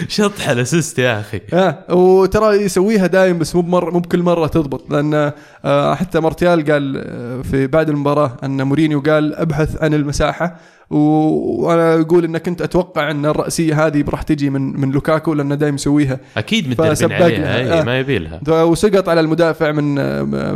شطحة 0.09 0.53
ال 0.53 0.59
assist 0.59 0.99
يا 0.99 1.21
أخي. 1.21 1.41
آه 1.53 1.95
وترى 1.95 2.55
يسويها 2.55 3.07
دايم 3.07 3.39
بس 3.39 3.55
مو 3.55 3.63
بمر 3.63 3.91
مو 3.91 3.99
بكل 3.99 4.23
مرة 4.23 4.47
تضبط 4.47 4.91
لأن 4.91 5.33
آه 5.65 5.95
حتى 5.95 6.21
مارتيال 6.21 6.73
قال 6.73 7.05
آه، 7.07 7.43
في 7.43 7.67
بعد 7.67 7.89
المباراة 7.89 8.37
أن 8.45 8.63
مورينيو 8.63 9.01
قال 9.01 9.35
أبحث 9.35 9.83
عن 9.83 9.95
المساحة. 9.95 10.57
وأنا 10.91 12.01
أقول 12.01 12.25
ان 12.25 12.39
كنت 12.39 12.63
أتوقع 12.63 13.11
إن 13.11 13.27
الرأسية 13.27 13.87
هذه 13.87 14.05
راح 14.09 14.23
تجي 14.23 14.51
من 14.51 14.81
من 14.81 14.91
لوكاكو 14.91 15.35
لأنه 15.35 15.55
دايم 15.55 15.75
يسويها. 15.75 16.21
أكيد 16.37 16.69
متدربين 16.69 17.13
عليها. 17.13 17.57
اي 17.57 17.81
آه. 17.81 17.83
ما 17.83 17.99
يبي 17.99 18.19
لها 18.19 18.63
وسقط 18.63 19.09
على 19.09 19.21
المدافع 19.21 19.73
من 19.73 19.95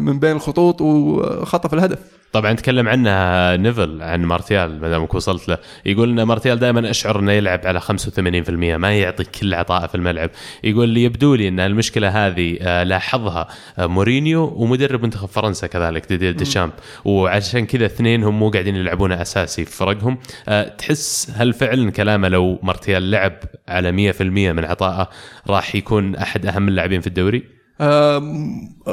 من 0.05 0.18
بين 0.18 0.33
الخطوط 0.33 0.81
وخطف 0.81 1.74
الهدف. 1.74 1.98
طبعا 2.35 2.53
تكلم 2.53 2.88
عنها 2.88 3.57
نيفل 3.57 4.03
عن 4.03 4.25
مارتيال 4.25 4.81
ما 4.81 4.88
دامك 4.88 5.14
وصلت 5.14 5.49
له. 5.49 5.59
يقول 5.87 6.11
إن 6.11 6.23
مارتيال 6.23 6.59
دائما 6.59 6.90
أشعر 6.90 7.18
إنه 7.20 7.33
يلعب 7.33 7.61
على 7.64 7.81
85% 7.81 8.51
ما 8.77 8.99
يعطي 8.99 9.25
كل 9.25 9.55
عطاءه 9.55 9.87
في 9.87 9.94
الملعب. 9.94 10.31
يقول 10.64 10.88
لي 10.88 11.05
يبدو 11.05 11.35
لي 11.35 11.49
إن 11.49 11.61
المشكلة 11.61 12.27
هذه 12.27 12.59
آه، 12.61 12.83
لاحظها 12.83 13.49
آه، 13.79 13.87
مورينيو 13.87 14.55
ومدرب 14.57 15.03
منتخب 15.03 15.29
فرنسا 15.29 15.66
كذلك 15.66 16.09
ديدييه 16.09 16.33
ديشامب. 16.33 16.73
وعشان 17.05 17.66
كذا 17.66 17.87
اثنين 17.87 18.25
هم 18.25 18.38
مو 18.38 18.51
قاعدين 18.51 18.77
يلعبون 18.77 19.12
أساسي 19.12 19.64
في 19.64 19.73
فرقهم. 19.77 20.18
آه، 20.49 20.68
تحس 20.68 21.33
هل 21.37 21.53
فعلا 21.53 21.90
كلامه 21.90 22.29
لو 22.29 22.59
مارتيال 22.62 23.11
لعب 23.11 23.38
على 23.68 23.92
100% 23.92 24.23
من 24.53 24.64
عطائه 24.64 25.09
راح 25.47 25.75
يكون 25.75 26.16
أحد 26.16 26.47
أهم 26.47 26.68
اللاعبين 26.68 27.01
في 27.01 27.07
الدوري؟ 27.07 27.55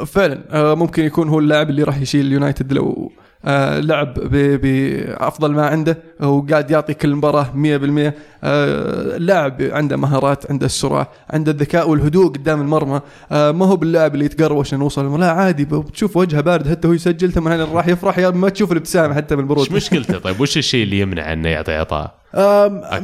فعلا. 0.06 0.44
آه، 0.50 0.74
ممكن 0.74 1.04
يكون 1.04 1.28
هو 1.28 1.38
اللاعب 1.38 1.70
اللي 1.70 1.82
راح 1.82 2.00
يشيل 2.00 2.26
اليونايتد 2.26 2.72
لو 2.72 3.12
آه، 3.44 3.80
لعب 3.80 4.14
بافضل 4.62 5.52
ما 5.52 5.66
عنده. 5.66 5.98
وقاعد 6.20 6.70
يعطي 6.70 6.94
كل 6.94 7.14
مباراة 7.14 7.46
100% 7.54 8.14
آه، 8.44 9.16
اللاعب 9.16 9.62
عنده 9.62 9.96
مهارات 9.96 10.50
عنده 10.50 10.66
السرعة 10.66 11.08
عنده 11.30 11.52
الذكاء 11.52 11.90
والهدوء 11.90 12.28
قدام 12.32 12.60
المرمى. 12.60 13.00
آه، 13.32 13.50
ما 13.50 13.66
هو 13.66 13.76
باللاعب 13.76 14.14
اللي 14.14 14.24
يتقروش 14.24 14.74
إنه 14.74 14.82
يوصل 14.84 15.20
لا 15.20 15.30
عادي 15.30 15.64
بتشوف 15.64 16.16
وجهه 16.16 16.40
بارد. 16.40 16.68
حتى 16.68 16.88
هو 16.88 16.92
يسجل 16.92 17.32
ثم 17.32 17.48
راح 17.48 17.88
يفرح؟ 17.88 18.18
يا 18.18 18.30
ما 18.30 18.48
تشوف 18.48 18.72
الابتسامه 18.72 19.14
حتى 19.14 19.36
بالبرود 19.36 19.64
إيش 19.64 19.72
مشكلته؟ 19.72 20.18
طيب 20.18 20.40
وش 20.40 20.56
الشيء 20.58 20.84
اللي 20.84 21.00
يمنع 21.00 21.32
إنه 21.32 21.48
يعطي 21.48 21.72
عطاء. 21.72 22.14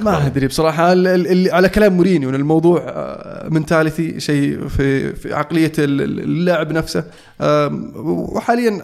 ما 0.04 0.26
أدري 0.26 0.46
بصراحة. 0.46 0.92
اللي 0.92 1.50
على 1.50 1.68
كلام 1.68 1.92
مورينيو 1.92 2.28
إن 2.30 2.34
الموضوع 2.34 2.82
آه، 2.88 3.48
منتاليتي 3.48 4.20
شيء 4.20 4.68
في 4.68 5.12
في 5.14 5.34
عقلية 5.34 5.72
ال- 5.78 6.02
ال- 6.02 6.20
اللاعب 6.20 6.72
نفسه. 6.72 7.04
وحاليا 7.40 8.82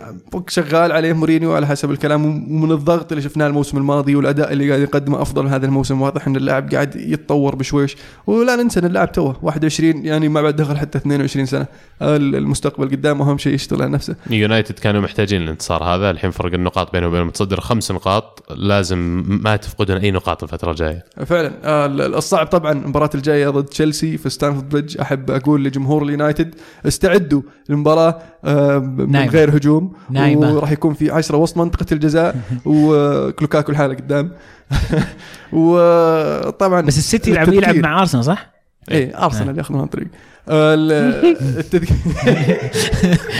شغال 0.49 0.93
عليه 0.93 1.13
مورينيو 1.13 1.53
على 1.55 1.67
حسب 1.67 1.91
الكلام 1.91 2.25
ومن 2.25 2.73
الضغط 2.73 3.13
اللي 3.13 3.23
شفناه 3.23 3.47
الموسم 3.47 3.79
الماضي 3.79 4.17
والأداء 4.17 4.53
اللي 4.53 4.69
قاعد 4.69 4.81
يقدمه 4.83 5.23
أفضل 5.23 5.47
هذا 5.47 5.67
الموسم. 5.67 6.03
واضح 6.03 6.27
إن 6.27 6.37
اللاعب 6.37 6.71
قاعد 6.75 6.97
يتطور 6.97 7.55
بشويش 7.55 7.97
ولا 8.27 8.57
ننسى 8.57 8.81
إن 8.81 8.85
اللاعب 8.85 9.13
توه 9.13 9.37
21 9.43 10.05
يعني 10.05 10.29
ما 10.29 10.43
بعد 10.43 10.57
دخل 10.57 10.77
حتى 10.77 10.99
22 10.99 11.47
سنة. 11.47 11.67
المستقبل 12.03 12.89
قدامه 12.91 13.31
أهم 13.31 13.39
شيء 13.39 13.55
يشتغل 13.55 13.83
على 13.83 13.91
نفسه. 13.91 14.17
يونايتد 14.31 14.79
كانوا 14.79 15.01
محتاجين 15.01 15.43
الانتصار 15.43 15.85
هذا. 15.85 16.11
الحين 16.11 16.31
فرق 16.31 16.55
النقاط 16.55 16.93
بينه 16.93 17.07
وبين 17.07 17.21
المتصدر 17.21 17.61
خمس 17.61 17.91
نقاط 17.91 18.53
لازم 18.57 19.25
ما 19.29 19.57
تفقدون 19.57 19.97
أي 19.97 20.11
نقاط 20.11 20.43
الفترة 20.43 20.71
الجاية. 20.71 21.05
فعلا. 21.27 21.53
آه، 21.65 21.87
ال- 21.87 22.15
الصعب 22.15 22.47
طبعا 22.47 22.73
المباراة 22.73 23.11
الجاية 23.15 23.49
ضد 23.49 23.65
تشيلسي 23.65 24.19
في 24.19 24.31
ستانفورد 24.31 24.69
بريدج. 24.69 25.01
أحب 25.01 25.31
أقول 25.31 25.65
لجمهور 25.65 26.03
اليونايتد 26.03 26.55
استعدوا 26.87 27.43
للمباراة. 27.69 28.19
آه، 28.44 28.44
من 28.81 29.13
نايمة. 29.13 29.33
غير 29.33 29.57
هجوم 29.57 29.93
نايمة. 30.11 30.55
وراح 30.57 30.71
يكون 30.73 30.95
في 30.95 31.11
عشرة 31.11 31.37
وسط 31.37 31.57
منطقة 31.57 31.87
الجزاء 31.93 32.37
وكلوكاكو 32.67 33.73
الحالة 33.73 33.95
قدام 33.95 34.31
وطبعا 35.53 36.81
بس 36.81 36.99
السيتي 36.99 37.31
يلعب 37.31 37.53
يلعب. 37.53 37.75
مع 37.77 38.01
أرسنال 38.01 38.25
صح؟ 38.25 38.55
إيه 38.91 39.25
أرسنال 39.25 39.59
ياخذون 39.59 39.81
الطريق 39.85 40.07
آه، 40.49 40.75
ال- 40.75 40.93
التذكير 41.59 41.97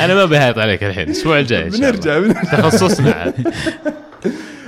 أنا 0.01 0.15
ما 0.15 0.25
بهايط 0.25 0.59
عليك 0.59 0.85
الحين 0.85 1.05
الأسبوع 1.07 1.39
الجاي 1.39 1.67
إن 1.67 1.71
شاء 1.71 1.79
الله. 1.81 1.91
بنرجع 1.91 2.19
بنرجع. 2.19 2.43
تخصصنا 2.43 3.13
عاد 3.13 3.35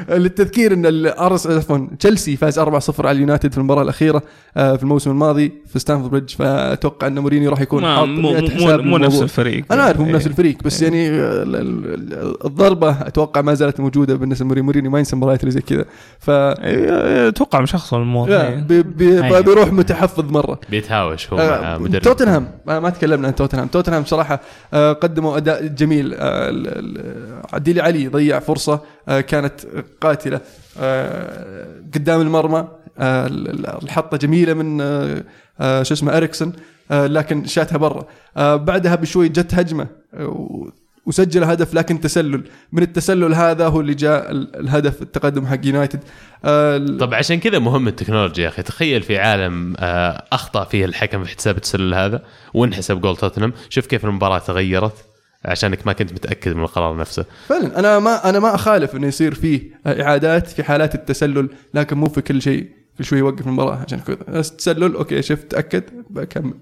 للتذكير 0.08 0.72
إن 0.72 0.86
الارس 0.86 1.46
عفوا 1.46 1.86
تشيلسي 1.98 2.36
فاز 2.36 2.60
4-0 2.60 2.64
على 3.00 3.10
اليونايتد 3.10 3.52
في 3.52 3.58
المباراة 3.58 3.82
الأخيرة 3.82 4.22
آه، 4.56 4.76
في 4.76 4.82
الموسم 4.82 5.10
الماضي 5.10 5.52
في 5.72 5.78
ستانفورد 5.78 6.10
بريدج. 6.10 6.30
فأتوقع 6.34 7.06
إن 7.06 7.18
مورينيو 7.18 7.50
راح 7.50 7.60
يكون 7.60 7.84
حاط 7.84 8.08
مو 8.08 8.32
مو, 8.32 8.76
مو 8.82 8.98
نفس. 8.98 9.22
الفريق. 9.22 9.64
أنا 9.72 9.82
عارف 9.82 10.00
مو 10.00 10.06
إيه. 10.06 10.12
نفس 10.12 10.26
الفريق 10.26 10.56
بس 10.64 10.82
يعني 10.82 11.08
آه، 11.10 11.42
ال- 11.42 11.56
ال- 11.56 12.46
الضربة 12.46 12.90
أتوقع 12.90 13.40
ما 13.40 13.54
زالت 13.54 13.80
موجودة 13.80 14.14
بالنسبة 14.14 14.44
لمورينيو 14.44 14.64
مورينيو 14.64 14.90
ما 14.90 14.98
ينسى 14.98 15.16
مباريات 15.16 15.40
اللي 15.40 15.50
زي 15.50 15.60
كذا. 15.60 15.84
ف 16.18 16.30
إيه، 16.30 17.28
أتوقع 17.28 17.60
مشخصن 17.60 17.96
الموضوع. 17.96 18.36
لا، 18.36 18.48
إيه. 18.48 18.54
بي- 18.56 18.82
بي- 18.82 19.24
أيوة. 19.24 19.40
بيروح 19.40 19.72
متحفظ 19.72 20.24
مرة. 20.30 20.60
بيتهاوش 20.70 21.32
هو 21.32 21.38
آه، 21.38 21.60
مع 21.62 21.78
مدرب. 21.78 22.02
توتنهام. 22.02 22.48
ما, 22.66 22.80
ما 22.80 22.90
تكلمنا 22.90 23.26
عن 23.28 23.34
توتنهام. 23.34 23.66
توتنهام 23.66 24.04
صراحة 24.04 24.40
آه، 24.74 24.92
قدموا 24.92 25.36
أداء 25.36 25.66
جميل. 25.66 26.14
آه، 26.14 26.18
ال- 26.50 26.66
ال- 26.66 27.42
ديلي 27.52 27.80
آلي 27.80 28.08
ضيع 28.08 28.38
فرصة. 28.38 28.80
آه، 29.08 29.20
كانت 29.20 29.52
قاتلة 30.00 30.40
آه، 30.78 31.66
قدام 31.94 32.20
المرمى 32.20 32.68
آه، 32.98 33.26
ال- 33.26 33.48
ال- 33.50 33.82
الحطة 33.82 34.16
جميلة 34.16 34.54
من 34.54 34.80
آه، 35.60 35.82
شو 35.82 35.94
اسمه 35.94 36.16
إريكسون 36.16 36.52
لكن 36.90 37.44
شاتها 37.46 37.78
برا. 37.78 38.06
بعدها 38.56 38.94
بشوي 38.94 39.28
جت 39.28 39.54
هجمة 39.54 39.86
وسجل 41.06 41.44
هدف 41.44 41.74
لكن 41.74 42.00
تسلل. 42.00 42.44
من 42.72 42.82
التسلل 42.82 43.34
هذا 43.34 43.68
هو 43.68 43.80
اللي 43.80 43.94
جاء 43.94 44.30
ال- 44.30 44.56
الهدف 44.56 45.02
التقدم 45.02 45.46
حق 45.46 45.58
يونايتد. 45.64 46.00
طب 47.00 47.14
عشان 47.14 47.40
كذا 47.40 47.58
مهم 47.58 47.88
التكنولوجيا 47.88 48.44
يا 48.44 48.48
أخي. 48.48 48.62
تخيل 48.62 49.02
في 49.02 49.18
عالم 49.18 49.74
أخطأ 50.32 50.64
فيه 50.64 50.84
الحكم 50.84 51.24
في 51.24 51.36
حساب 51.36 51.56
التسلل 51.56 51.94
هذا 51.94 52.22
وانحسب 52.54 53.00
جول 53.00 53.16
توتنهام. 53.16 53.52
شوف 53.68 53.86
كيف 53.86 54.04
المباراة 54.04 54.38
تغيرت. 54.38 55.15
عشانك 55.46 55.86
ما 55.86 55.92
كنت 55.92 56.12
متأكد 56.12 56.56
من 56.56 56.62
القرار 56.62 56.96
نفسه 56.96 57.24
فعلا 57.48 57.78
أنا 57.78 57.98
ما 57.98 58.28
أنا 58.28 58.38
ما 58.38 58.54
أخالف 58.54 58.96
إنه 58.96 59.06
يصير 59.06 59.34
فيه 59.34 59.62
إعادات 59.86 60.46
في 60.46 60.62
حالات 60.62 60.94
التسلل 60.94 61.48
لكن 61.74 61.96
مو 61.96 62.08
في 62.08 62.20
كل 62.20 62.42
شيء 62.42 62.68
كل 62.98 63.04
شوي 63.04 63.18
يوقف 63.18 63.46
المباراة 63.46 63.76
عشان 63.76 63.98
كذا 63.98 64.16
بس 64.28 64.56
تسلل 64.56 64.94
okay 64.94 65.22
شفت 65.22 65.50
تأكد 65.50 65.82
بكمل 66.10 66.54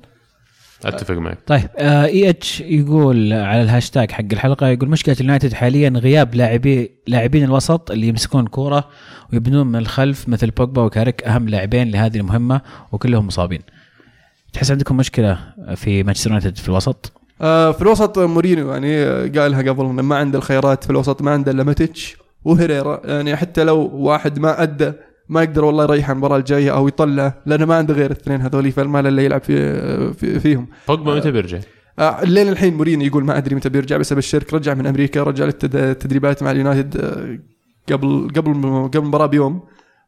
أتفق 0.85 1.14
معك 1.14 1.38
طيب 1.47 1.68
آه 1.77 2.05
AH 2.05 2.61
يقول 2.61 3.33
على 3.33 3.62
الهاشتاج 3.62 4.11
حق 4.11 4.25
الحلقة 4.33 4.66
يقول 4.68 4.88
مشكلة 4.88 5.16
اليونايتد 5.20 5.53
حاليا 5.53 5.88
غياب 5.88 6.35
لاعبي 6.35 6.90
لاعبين 7.07 7.44
الوسط 7.44 7.90
اللي 7.90 8.09
يمسكون 8.09 8.47
كورة 8.47 8.88
ويبنون 9.33 9.66
من 9.66 9.77
الخلف 9.77 10.29
مثل 10.29 10.51
بوجبا 10.51 10.83
وكاريك 10.83 11.23
أهم 11.23 11.49
لاعبين 11.49 11.90
لهذه 11.90 12.16
المهمة 12.16 12.61
وكلهم 12.92 13.27
مصابين. 13.27 13.61
تحس 14.53 14.70
عندكم 14.70 14.97
مشكلة 14.97 15.38
في 15.75 16.03
مانشستر 16.03 16.31
يونايتد 16.31 16.57
في 16.57 16.68
الوسط؟ 16.68 17.12
آه 17.40 17.73
في 17.73 17.83
الوسط 17.83 18.18
مورينيو 18.18 18.73
يعني 18.73 18.97
آه، 18.97 19.29
قالها 19.38 19.62
قبل 19.62 19.85
إنه 19.85 20.03
ما 20.03 20.16
عنده 20.16 20.38
الخيارات 20.38 20.85
في 20.85 20.90
الوسط 20.90 21.23
ما 21.23 21.31
عنده 21.31 21.53
إلا 21.53 21.62
ماتيتش 21.62 22.16
وهيريرا 22.44 23.01
يعني 23.05 23.37
حتى 23.37 23.64
لو 23.64 23.90
واحد 23.92 24.38
ما 24.38 24.62
أدى 24.62 24.92
ما 25.29 25.42
يقدر 25.42 25.64
والله 25.64 25.85
يريح 25.85 26.11
المباراة 26.11 26.37
الجاية 26.37 26.77
أو 26.77 26.88
يطلع 26.88 27.35
لأنه 27.47 27.66
ما 27.66 27.75
عنده 27.75 27.94
غير 27.94 28.11
الاثنين 28.11 28.40
هذولي 28.40 28.70
فما 28.70 29.03
له 29.03 29.09
إلا 29.09 29.23
يلعب 29.23 29.42
في, 29.42 30.12
في 30.12 30.40
فيهم 30.40 30.66
بوجبا 30.88 31.14
متى 31.14 31.31
بيرجع؟ 31.31 31.59
آه 31.99 32.25
لين 32.25 32.49
الحين 32.49 32.75
مورينيو 32.75 33.07
يقول 33.07 33.25
ما 33.25 33.38
أدري 33.38 33.55
متى 33.55 33.68
بيرجع 33.68 33.97
بس 33.97 34.12
ابشرك 34.12 34.55
رجع 34.55 34.75
من 34.75 34.87
أمريكا 34.87 35.23
رجع 35.23 35.44
للتدريبات 35.44 36.42
مع 36.42 36.51
اليونايتد 36.51 36.97
آه 36.97 37.38
قبل 37.92 38.29
قبل 38.37 38.55
قبل 38.88 38.99
المباراة 38.99 39.27
بيوم 39.27 39.62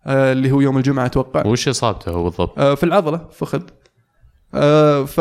آه 0.07 0.33
اللي 0.33 0.53
هو 0.53 0.61
يوم 0.61 0.77
الجمعة 0.77 1.07
أتوقع 1.07 1.47
وش 1.47 1.69
إصابته 1.69 2.11
هو 2.13 2.25
بالضبط؟ 2.25 2.59
آه 2.59 2.75
في 2.75 2.85
العضلة 2.85 3.29
فخذ 3.33 3.63
آه 4.55 5.05
ف 5.05 5.21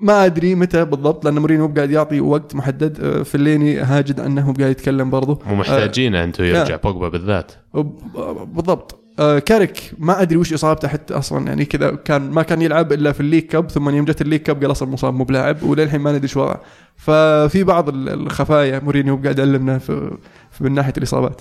ما 0.00 0.24
أدري 0.24 0.54
متى 0.54 0.84
بالضبط 0.84 1.24
لأن 1.24 1.38
مورينيو 1.38 1.68
قاعد 1.76 1.90
يعطي 1.90 2.20
وقت 2.20 2.54
محدد 2.54 3.00
آه، 3.00 3.22
فليني 3.22 3.78
هاجد 3.80 4.20
أنه 4.20 4.42
قاعد 4.54 4.70
يتكلم 4.70 5.10
برضه 5.10 5.38
مو 5.46 5.54
محتاجينه 5.54 6.24
أنتم 6.24 6.44
يرجع. 6.44 6.76
بوجبا 6.76 7.08
بالذات. 7.08 7.52
بالضبط. 8.46 9.04
آه، 9.18 9.38
كارك 9.38 9.92
ما 9.98 10.22
أدري 10.22 10.36
وش 10.36 10.52
إصابته 10.52 10.88
حتى 10.88 11.14
أصلا 11.14 11.46
يعني 11.46 11.64
كذا 11.64 11.90
كان 11.90 12.30
ما 12.30 12.42
كان 12.42 12.62
يلعب 12.62 12.92
إلا 12.92 13.12
في 13.12 13.20
الليج 13.20 13.42
كاب 13.42 13.70
ثم 13.70 13.88
يوم 13.88 14.04
جت 14.04 14.22
الليج 14.22 14.40
كاب 14.40 14.62
قال 14.62 14.70
أصلا 14.70 14.88
مصاب 14.88 15.14
مو 15.14 15.24
بلاعب 15.24 15.62
وللحين 15.62 16.00
ما 16.00 16.12
ندري 16.12 16.28
شو 16.28 16.40
وضعه. 16.40 16.60
ففي 16.96 17.64
بعض 17.64 17.88
ال- 17.88 18.08
الخفايا 18.08 18.78
مورينيو 18.78 19.16
قاعد 19.16 19.38
يعلمنا 19.38 19.78
في, 19.78 20.16
في 20.50 20.64
من 20.64 20.72
ناحية 20.74 20.92
الإصابات. 20.98 21.40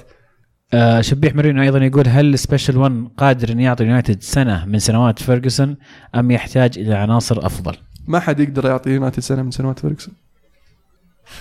آه 0.73 1.01
شبيح 1.01 1.35
مورينيو 1.35 1.63
أيضا 1.63 1.79
يقول 1.79 2.07
هل 2.07 2.39
special 2.39 2.77
one 2.77 3.07
قادر 3.17 3.51
إن 3.51 3.59
يعطي 3.59 3.83
يونايتد 3.83 4.21
سنة 4.23 4.65
من 4.65 4.79
سنوات 4.79 5.19
فيرجسون 5.23 5.77
أم 6.15 6.31
يحتاج 6.31 6.79
إلى 6.79 6.93
عناصر 6.95 7.45
أفضل؟ 7.45 7.75
ما 8.07 8.19
حد 8.19 8.39
يقدر 8.39 8.65
يعطي 8.65 8.89
يونايتد 8.89 9.19
سنة 9.19 9.41
من 9.41 9.51
سنوات 9.51 9.79
فيرجسون. 9.79 10.13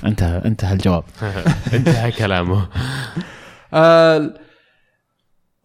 انتهى 0.04 0.44
انتهى 0.44 0.72
الجواب. 0.72 1.04
انتهى 1.74 2.12
كلامه. 2.12 2.68
آه، 3.74 4.34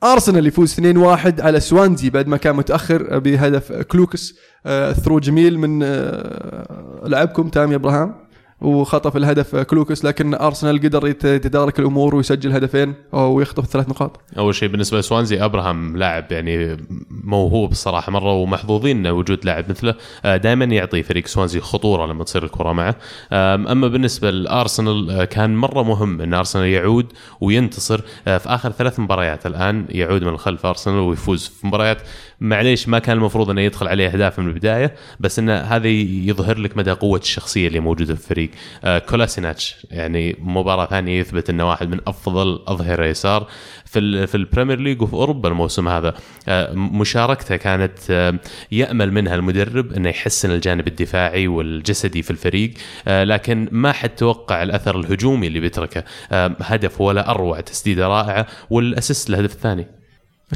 أرسنال 0.03 0.47
يفوز 0.47 0.73
2-1 0.73 1.41
على 1.41 1.59
سوانزي 1.59 2.09
بعد 2.09 2.27
ما 2.27 2.37
كان 2.37 2.55
متأخر 2.55 3.19
بهدف 3.19 3.71
كلوكاس 3.71 4.35
آه، 4.65 4.93
through 4.93 5.19
جميل 5.19 5.59
من 5.59 5.83
آه، 5.83 7.01
لاعبكم 7.05 7.49
تامي 7.49 7.75
ابراهام 7.75 8.15
وخطف 8.61 9.17
الهدف 9.17 9.55
كلوكس 9.55 10.05
لكن 10.05 10.33
أرسنال 10.33 10.79
قدر 10.79 11.07
يت- 11.07 11.23
يتدارك 11.23 11.79
الأمور 11.79 12.15
ويسجل 12.15 12.51
هدفين 12.51 12.93
ويخطف 13.11 13.63
الثلاث 13.63 13.89
نقاط. 13.89 14.19
أول 14.37 14.55
شيء 14.55 14.69
بالنسبة 14.69 14.99
لسوانزي 14.99 15.45
أبراهام 15.45 15.97
لاعب 15.97 16.31
يعني 16.31 16.77
موهوب 17.09 17.71
الصراحه 17.71 18.11
مرة 18.11 18.33
ومحظوظين 18.33 19.07
وجود 19.07 19.45
لاعب 19.45 19.65
مثله. 19.69 19.95
دائما 20.37 20.65
يعطي 20.65 21.03
فريق 21.03 21.27
سوانزي 21.27 21.59
خطورة 21.59 22.05
لما 22.05 22.23
تصير 22.23 22.43
الكرة 22.43 22.71
معه. 22.71 22.95
أما 23.33 23.87
بالنسبة 23.87 24.31
لأرسنال 24.31 25.09
آه، 25.11 25.25
كان 25.25 25.55
مرة 25.55 25.83
مهم 25.83 26.21
إن 26.21 26.33
أرسنال 26.33 26.65
يعود 26.65 27.05
وينتصر. 27.41 28.01
آه، 28.27 28.37
في 28.37 28.49
آخر 28.49 28.71
ثلاث 28.71 28.99
مباريات 28.99 29.45
الآن 29.45 29.85
يعود 29.89 30.21
من 30.23 30.27
الخلف 30.29 30.65
أرسنال 30.65 30.99
ويفوز 30.99 31.47
في 31.47 31.67
مباريات 31.67 32.01
معليش 32.41 32.87
ما 32.87 32.99
كان 32.99 33.17
المفروض 33.17 33.49
إنه 33.49 33.61
يدخل 33.61 33.87
عليه 33.87 34.07
أهداف 34.07 34.39
من 34.39 34.47
البداية 34.47 34.95
بس 35.19 35.39
انه 35.39 35.57
هذا 35.57 35.87
يظهر 35.87 36.57
لك 36.57 36.77
مدى 36.77 36.91
قوة 36.91 37.19
الشخصية 37.19 37.67
اللي 37.67 37.79
موجودة 37.79 38.15
في 38.15 38.21
الفريق. 38.21 38.49
آه، 38.83 38.99
كولاسيناتش 38.99 39.85
يعني 39.91 40.35
مباراة 40.39 40.85
ثانية 40.85 41.19
يثبت 41.19 41.49
إنه 41.49 41.69
واحد 41.69 41.89
من 41.89 41.99
أفضل 42.07 42.59
أظهرة 42.67 43.05
يسار 43.05 43.47
في 43.85 44.27
في 44.27 44.35
ال 44.35 44.41
Premier 44.41 44.79
League 44.79 45.01
وفي 45.01 45.13
أوروبا 45.13 45.49
الموسم 45.49 45.87
هذا. 45.87 46.13
آه، 46.47 46.73
مشاركته 46.73 47.55
كانت 47.55 47.99
آه، 48.09 48.39
يأمل 48.71 49.11
منها 49.11 49.35
المدرب 49.35 49.93
إنه 49.93 50.09
يحسن 50.09 50.51
الجانب 50.51 50.87
الدفاعي 50.87 51.47
والجسدي 51.47 52.21
في 52.21 52.31
الفريق. 52.31 52.73
آه، 53.07 53.23
لكن 53.23 53.67
ما 53.71 53.91
حد 53.91 54.09
توقع 54.09 54.63
الأثر 54.63 54.99
الهجومي 54.99 55.47
اللي 55.47 55.59
بيتركه. 55.59 56.03
آه، 56.31 56.55
هدف 56.61 57.01
ولا 57.01 57.29
أروع 57.29 57.59
تسديدة 57.59 58.07
رائعة 58.07 58.47
وال 58.69 58.84
assist 58.84 59.29
الهدف 59.29 59.53
الثاني. 59.53 60.00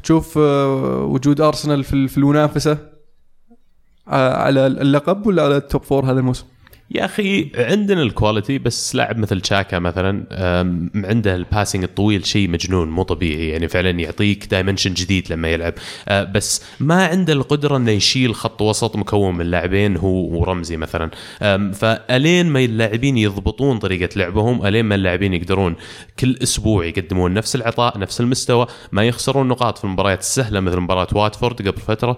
تشوف 0.04 0.38
آه، 0.38 1.04
وجود 1.04 1.42
ارسنال 1.42 1.84
في 1.84 1.94
ال- 1.94 2.10
في 2.10 2.18
المنافسة 2.18 2.78
آه، 4.08 4.34
على 4.38 4.68
اللقب 4.68 5.28
ولا 5.28 5.44
على 5.44 5.58
ال 5.58 5.64
top 5.64 5.84
four 5.84 6.06
هذا 6.12 6.20
الموسم؟ 6.20 6.46
يا 6.96 7.06
أخي 7.06 7.52
عندنا 7.56 8.02
ال 8.02 8.09
quality 8.09 8.58
بس 8.58 8.96
لاعب 8.96 9.18
مثل 9.18 9.42
تشاكا 9.42 9.80
مثلا 9.80 10.26
عنده 10.96 11.36
ال 11.36 11.42
passing 11.42 11.84
الطويل 11.84 12.26
شيء 12.26 12.50
مجنون 12.50 12.90
مو 12.90 13.04
طبيعي. 13.04 13.50
يعني 13.50 13.68
فعلا 13.68 13.90
يعطيك 13.90 14.46
dimension 14.46 14.94
جديد 14.94 15.34
لما 15.34 15.48
يلعب. 15.48 15.74
أه، 16.08 16.24
بس 16.24 16.64
ما 16.80 17.06
عنده 17.06 17.34
القدرة 17.34 17.78
إنه 17.78 17.92
يشيل 17.92 18.36
خط 18.36 18.62
وسط 18.62 18.96
مكون 18.96 19.36
من 19.36 19.46
لاعبين 19.46 19.98
هو 19.98 20.40
ورمزي 20.40 20.78
مثلا. 20.78 21.12
فألين 21.74 22.46
ما 22.50 22.60
اللاعبين 22.60 23.18
يضبطون 23.18 23.80
طريقة 23.80 24.10
لعبهم 24.16 24.66
ألين 24.66 24.86
ما 24.86 24.96
اللاعبين 24.96 25.34
يقدرون 25.34 25.76
كل 26.20 26.38
أسبوع 26.44 26.86
يقدمون 26.86 27.34
نفس 27.34 27.56
العطاء 27.56 28.00
نفس 28.00 28.22
المستوى 28.22 28.68
ما 28.92 29.04
يخسرون 29.04 29.48
نقاط 29.48 29.78
في 29.78 29.84
المباريات 29.84 30.20
السهلة 30.20 30.60
مثل 30.60 30.80
مباراة 30.80 31.08
واتفورد 31.14 31.68
قبل 31.68 31.82
فترة. 31.82 32.18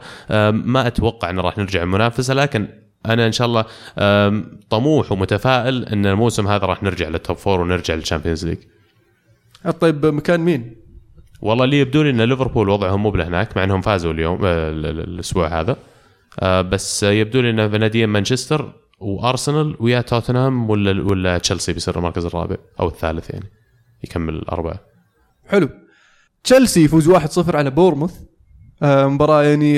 ما 0.51 0.87
أتوقع 0.87 1.29
إن 1.29 1.39
راح 1.39 1.57
نرجع 1.57 1.83
المنافسة 1.83 2.33
لكن 2.33 2.67
أنا 3.13 3.27
إن 3.27 3.31
شاء 3.31 3.47
الله 3.47 3.65
طموح 4.69 5.11
ومتفائل 5.11 5.85
إن 5.85 6.05
الموسم 6.05 6.47
هذا 6.47 6.65
راح 6.65 6.83
نرجع 6.83 7.07
لل 7.07 7.19
top 7.19 7.37
four 7.37 7.61
ونرجع 7.61 7.93
لل 7.93 8.03
Champions 8.03 8.45
League 8.45 8.57
طيب 9.79 10.05
مكان 10.05 10.39
مين؟ 10.39 10.75
والله 11.41 11.63
اللي 11.65 11.79
يبدو 11.79 12.01
لي 12.03 12.09
إن 12.09 12.21
ليفربول 12.21 12.69
وضعهم 12.69 13.03
مو 13.03 13.11
بهناك 13.11 13.57
مع 13.57 13.63
إنهم 13.63 13.81
فازوا 13.81 14.11
اليوم 14.13 14.45
آه، 14.45 14.69
ال- 14.71 14.85
ال- 14.85 14.99
الأسبوع 14.99 15.59
هذا. 15.59 15.77
آه، 16.39 16.61
بس 16.61 17.03
يبدو 17.03 17.41
لي 17.41 17.49
إن 17.49 17.79
ناديين 17.79 18.09
مانشستر 18.09 18.73
وأرسنال 18.99 19.75
ويا 19.79 20.01
توتنهام 20.01 20.69
ولا 20.69 21.03
ولا 21.03 21.37
تشيلسي 21.37 21.73
بيصير 21.73 21.97
المركز 21.97 22.25
الرابع 22.25 22.55
أو 22.79 22.87
الثالث 22.87 23.29
يعني 23.29 23.45
يكمل 24.03 24.33
الأربعة. 24.33 24.79
حلو. 25.47 25.69
تشيلسي 26.43 26.83
يفوز 26.83 27.09
1-0 27.09 27.55
على 27.55 27.69
بورموث. 27.69 28.13
آه، 28.83 29.07
مباراة 29.07 29.43
يعني 29.43 29.73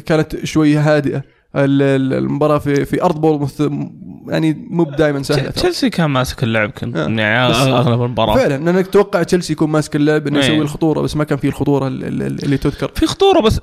كانت 0.00 0.44
شوية 0.44 0.96
هادئة. 0.96 1.22
ال- 1.56 1.82
ال- 1.82 2.12
المباراة 2.14 2.58
في 2.58 2.84
في 2.84 3.02
أرض 3.02 3.20
م- 3.60 3.90
يعني 4.28 4.66
مو 4.70 4.84
دائما 4.84 5.22
سهلة 5.22 5.42
ترى. 5.42 5.52
تشيلسي 5.52 5.90
كان 5.90 6.06
ماسك 6.10 6.42
اللعب 6.44 6.70
كان 6.70 6.96
آه. 6.96 7.08
يعني 7.22 7.50
بس- 7.50 7.56
أغلب 7.56 8.02
المباراة 8.02 8.34
فعلا 8.34 8.64
لأنك 8.64 8.86
تتوقع 8.86 9.22
تشيلسي 9.22 9.52
يكون 9.52 9.70
ماسك 9.70 9.96
اللعب 9.96 10.26
إنه 10.26 10.38
إيه. 10.38 10.44
يسوي 10.44 10.58
الخطورة 10.60 11.00
بس 11.00 11.16
ما 11.16 11.24
كان 11.24 11.38
فيه 11.38 11.48
الخطورة 11.48 11.88
ال- 11.88 12.04
ال- 12.04 12.44
اللي 12.44 12.56
تذكر 12.56 12.90
في 12.94 13.06
خطورة 13.06 13.40
بس 13.40 13.60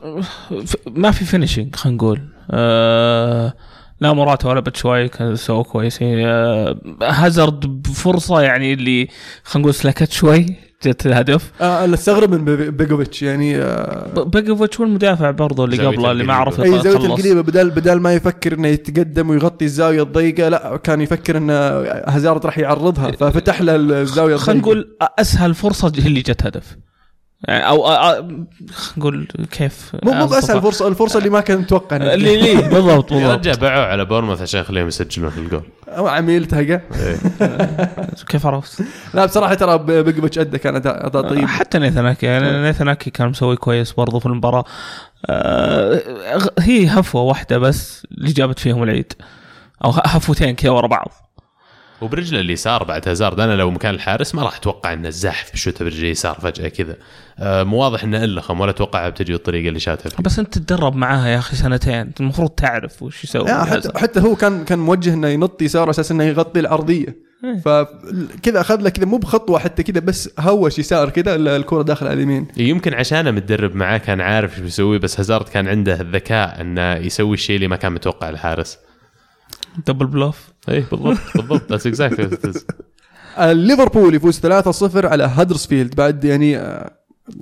ما 0.88 1.12
في 1.12 1.26
finishing 1.26 1.76
خلينا 1.76 1.98
نقول 1.98 2.22
آه 2.52 3.54
لا 4.02 4.14
موراتا 4.14 4.50
ولا 4.50 4.60
بتشواي 4.60 5.08
كان 5.10 5.36
سووا 5.36 5.64
كويس 5.64 6.00
آه 6.02 6.78
هازارد 7.04 7.60
بفرصة 7.66 8.42
يعني 8.42 8.74
اللي 8.74 9.08
خلينا 9.44 9.62
نقول 9.64 9.74
سلكت 9.74 10.12
شوي 10.12 10.46
جت 10.86 11.06
الهدف 11.06 11.52
آه 11.62 11.86
أنا 11.86 11.94
استغرب 11.94 12.32
من 12.34 12.46
بي- 12.46 12.72
بيجوفيتش 12.72 13.24
يعني 13.24 13.58
آه 13.58 14.24
بيجوفيتش 14.24 14.80
والمدافع 14.80 15.32
برضه 15.32 15.66
اللي 15.66 15.86
قبله 15.88 16.12
اللي 16.12 16.24
ما 16.24 16.34
عرف. 16.34 16.62
اي 16.62 16.80
زاوية. 16.80 17.06
القريبه 17.06 17.42
بدل 17.42 17.70
بدل 17.70 18.00
ما 18.00 18.14
يفكر 18.14 18.54
إنه 18.54 18.68
يتقدم 18.68 19.30
ويغطي 19.30 19.66
الزاوية 19.66 20.04
الضيقة 20.04 20.50
لا 20.50 20.78
كان 20.84 21.02
يفكر 21.02 21.38
ان 21.38 21.50
هازارد 22.08 22.46
راح 22.46 22.58
يعرضها 22.58 23.12
ففتح 23.12 23.62
له 23.62 23.76
الزاوية 23.76 24.36
خلينا 24.36 24.60
الضيقة 24.62 24.74
نقول 24.76 24.98
أسهل 25.20 25.54
فرصة 25.56 25.92
هي 26.00 26.08
اللي 26.08 26.22
جت 26.22 26.46
هدف 26.46 26.70
يعني 26.72 26.87
أو 27.46 27.88
آه، 27.88 28.14
خلينا 28.16 28.46
نقول 28.98 29.28
كيف 29.52 29.92
مو 30.04 30.14
مو؟ 30.14 30.26
بأسهل 30.28 30.62
فرصه 30.62 30.88
الفرصة 30.88 31.18
اللي 31.18 31.30
ما 31.30 31.42
كان 31.42 31.58
متوقع 31.58 31.96
اللي 31.98 32.38
ليه 32.42 32.60
بالضبط 32.70 33.12
يا 33.12 33.18
بالضبط 33.18 33.40
رجال 33.40 33.58
باعوا 33.60 33.84
على 33.86 34.06
بورموث 34.06 34.42
عشان 34.42 34.62
يخليهم 34.62 34.88
يسجلون 34.88 35.32
الجول. 35.38 35.64
أو 35.88 36.08
عميل 36.08 36.46
تهقى 36.46 36.82
كيف 38.30 38.46
عرفت؟ 38.46 38.84
لا 39.14 39.26
بصراحة 39.26 39.54
ترى 39.54 39.78
بيجوفيتش 39.78 40.40
أدى 40.40 40.58
كان 40.58 40.76
اداء 40.76 41.22
طيب. 41.22 41.46
حتى 41.46 41.80
نيثاناكي 41.80 42.26
يعني 42.26 42.62
نيثاناكي 42.62 43.10
كان 43.10 43.30
مسوي 43.30 43.56
كويس 43.56 43.92
برضه 43.92 44.20
في 44.20 44.26
المباراة. 44.26 44.64
آه 45.26 46.02
هي 46.60 46.88
هفوة 46.88 47.22
واحدة 47.22 47.58
بس 47.58 48.08
اللي 48.12 48.32
جابت 48.32 48.60
فيهم 48.60 48.84
العيد. 48.84 49.14
أو 49.86 49.90
هفوتين 49.90 50.56
كذا 50.56 50.72
ورا 50.72 50.88
بعض. 50.88 51.12
وبرجله 52.02 52.40
اليسار 52.40 52.84
بعد 52.84 53.08
هازارد 53.08 53.40
أنا 53.40 53.56
لو 53.56 53.72
مكان 53.72 53.96
الحارس 53.96 54.36
ما 54.36 54.44
راح 54.44 54.58
أتوقع 54.58 54.94
إنه 54.94 55.10
زاحف 55.10 55.54
بشوته 55.54 55.86
برجله 55.86 56.02
اليسار 56.02 56.36
فجأة 56.36 56.68
كذا. 56.68 56.96
آه، 57.40 57.64
مو 57.64 57.78
واضح 57.78 58.04
إنه 58.04 58.24
الخم 58.24 58.60
ولا 58.60 58.72
اتوقعها 58.72 59.10
بتجي 59.10 59.32
بالطريقة 59.32 59.68
اللي 59.68 59.80
شاتها 59.80 60.10
فيه. 60.10 60.24
بس 60.24 60.40
أنت 60.40 60.54
تتدرب 60.54 60.96
معاها 60.96 61.28
يا 61.28 61.38
أخي 61.38 61.56
سنتين. 61.56 62.12
المفروض 62.20 62.50
تعرف 62.50 63.04
وش 63.04 63.24
يسوي. 63.24 63.44
لا 63.44 63.66
حتى 63.66 63.90
حتى 63.96 64.20
هو 64.20 64.36
كان 64.36 64.66
كان 64.66 64.80
موجه 64.80 65.14
إنه 65.14 65.28
ينط 65.28 65.62
يسار 65.62 65.82
على 65.82 65.90
أساس 65.90 66.12
إنه 66.12 66.24
يغطي 66.24 66.60
الأرضية. 66.60 67.28
إيه. 67.44 67.58
فكذا 67.60 68.62
أخذ 68.62 68.82
له 68.82 68.90
كذا 68.90 69.06
مو 69.06 69.18
بخطوة 69.18 69.60
حتى 69.60 69.84
كذا 69.84 70.00
بس 70.00 70.30
هوش 70.40 70.80
يسار 70.80 71.10
كذا 71.10 71.36
الكرة 71.36 71.82
داخل 71.82 72.06
على 72.06 72.14
اليمين. 72.14 72.48
يمكن 72.58 72.94
عشانه 72.94 73.32
متدرب 73.32 73.76
معاه 73.76 73.98
كان 73.98 74.22
عارف 74.22 74.54
إيش 74.54 74.60
بيسوي 74.60 75.00
بس 75.00 75.20
هازارد 75.20 75.50
كان 75.50 75.68
عنده 75.68 76.02
الذكاء 76.02 76.62
إنه 76.62 76.96
يسوي 76.96 77.34
الشيء 77.34 77.56
اللي 77.56 77.68
ما 77.68 77.76
كان 77.76 77.92
متوقع 77.92 78.30
الحارس. 78.30 78.78
double 79.88 80.06
bluff 80.06 80.50
اي 80.70 80.86
بالضبط 80.92 81.18
بالضبط. 81.36 81.70
that's 81.72 81.88
exactly 81.88 82.38
ليفربول 83.40 84.16
يفوز 84.16 84.40
3-0 84.40 84.46
على 85.06 85.24
هدرسفيلد 85.24 85.96
بعد 85.96 86.24
يعني 86.24 86.58
آه، 86.58 86.97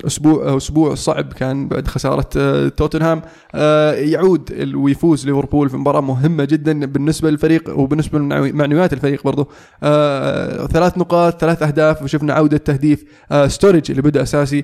أسبوع 0.06 0.58
أسبوع 0.58 0.96
صعب 0.96 1.34
كان 1.34 1.68
بعد 1.68 1.88
خسارة 1.88 2.30
آه، 2.38 2.68
توتنهام. 2.68 3.22
آه، 3.56 3.94
يعود 3.94 4.74
ويفوز 4.76 5.26
ليفربول 5.28 5.70
في 5.70 5.78
مباراة 5.78 6.02
مهمة 6.02 6.46
جدا 6.46 6.86
بالنسبة 6.86 7.30
للفريق 7.30 7.80
وبالنسبة 7.80 8.20
لمعنويات 8.20 8.94
الفريق 8.94 9.24
برضو. 9.24 9.48
آه، 9.84 10.68
ثلاث 10.68 10.98
نقاط 10.98 11.42
ثلاث 11.42 11.64
أهداف 11.64 12.04
وشفنا 12.04 12.34
عودة 12.34 12.58
تهديف 12.58 13.04
ستورج 13.48 13.92
اللي 13.92 14.02
بدأ 14.02 14.22
أساسي. 14.22 14.64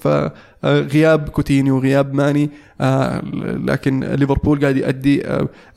فغياب 0.00 1.28
كوتينيو 1.28 1.76
وغياب 1.76 2.14
ماني. 2.14 2.50
لكن 3.66 4.04
ليفربول 4.04 4.60
قاعد 4.60 4.76
يؤدي 4.76 5.22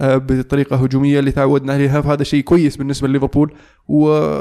بطريقة 0.02 0.76
هجومية 0.76 1.20
اللي 1.20 1.32
تعودنا 1.32 1.74
عليها 1.74 2.02
فهذا 2.02 2.24
شيء 2.24 2.44
كويس 2.44 2.78
بالنسبة 2.78 3.08
لليفربول. 3.08 3.54
و 3.88 4.32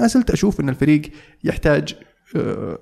ما 0.00 0.06
زلت 0.06 0.30
أشوف 0.30 0.60
إن 0.60 0.68
الفريق 0.68 1.02
يحتاج 1.44 1.96
آه، 2.36 2.78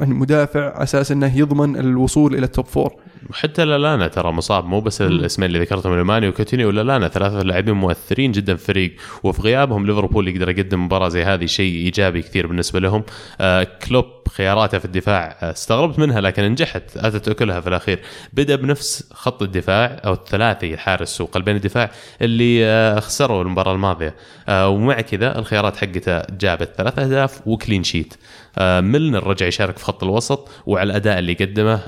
مدافع 0.00 0.74
على 0.74 0.82
أساس 0.82 1.12
إنه 1.12 1.38
يضمن 1.38 1.76
الوصول 1.76 2.34
إلى 2.34 2.44
ال 2.44 2.50
top 2.50 2.66
four 2.66 2.92
وحتى 3.30 3.64
لالانا 3.64 4.08
ترى 4.08 4.32
مصاب 4.32 4.64
مو 4.64 4.80
بس 4.80 5.02
الاسمين 5.02 5.46
اللي 5.46 5.60
ذكرتهم 5.60 5.92
الماني 5.92 6.28
وكوتينيو 6.28 6.68
ولالانا 6.68 7.08
ثلاثة 7.08 7.42
لاعبين 7.42 7.74
مؤثرين 7.74 8.32
جدا 8.32 8.54
في 8.54 8.62
الفريق. 8.62 8.96
وفي 9.22 9.42
غيابهم 9.42 9.86
ليفربول 9.86 10.28
يقدر 10.28 10.50
يقدم 10.50 10.84
مباراة 10.84 11.08
زي 11.08 11.24
هذه 11.24 11.46
شيء 11.46 11.74
إيجابي 11.74 12.22
كثير 12.22 12.46
بالنسبة 12.46 12.80
لهم. 12.80 13.02
آه 13.40 13.66
كلوب 13.88 14.04
خياراته 14.28 14.78
في 14.78 14.84
الدفاع 14.84 15.36
آه 15.42 15.50
استغربت 15.52 15.98
منها 15.98 16.20
لكن 16.20 16.42
نجحت 16.42 16.96
أتت 16.96 17.28
أكلها 17.28 17.60
في 17.60 17.68
الأخير. 17.68 18.00
بدأ 18.32 18.56
بنفس 18.56 19.10
خط 19.12 19.42
الدفاع 19.42 20.00
أو 20.04 20.12
الثلاثي 20.12 20.76
حارس 20.76 21.20
وقلبين 21.20 21.56
الدفاع 21.56 21.90
اللي 22.22 22.66
آه 22.66 23.00
خسروا 23.00 23.42
المباراة 23.42 23.72
الماضية. 23.74 24.14
آه 24.48 24.68
ومع 24.68 25.00
كذا 25.00 25.38
الخيارات 25.38 25.76
حقته 25.76 26.22
جابت 26.40 26.70
ثلاث 26.76 26.98
أهداف 26.98 27.40
و 27.46 27.52
clean 27.52 27.82
sheet 27.84 28.14
ميلنر 28.60 29.26
رجع 29.26 29.46
يشارك 29.46 29.78
في 29.78 29.84
خط 29.84 30.04
الوسط 30.04 30.48
وعلى 30.66 30.90
الأداء 30.90 31.18
اللي 31.18 31.34
قدمه 31.34 31.80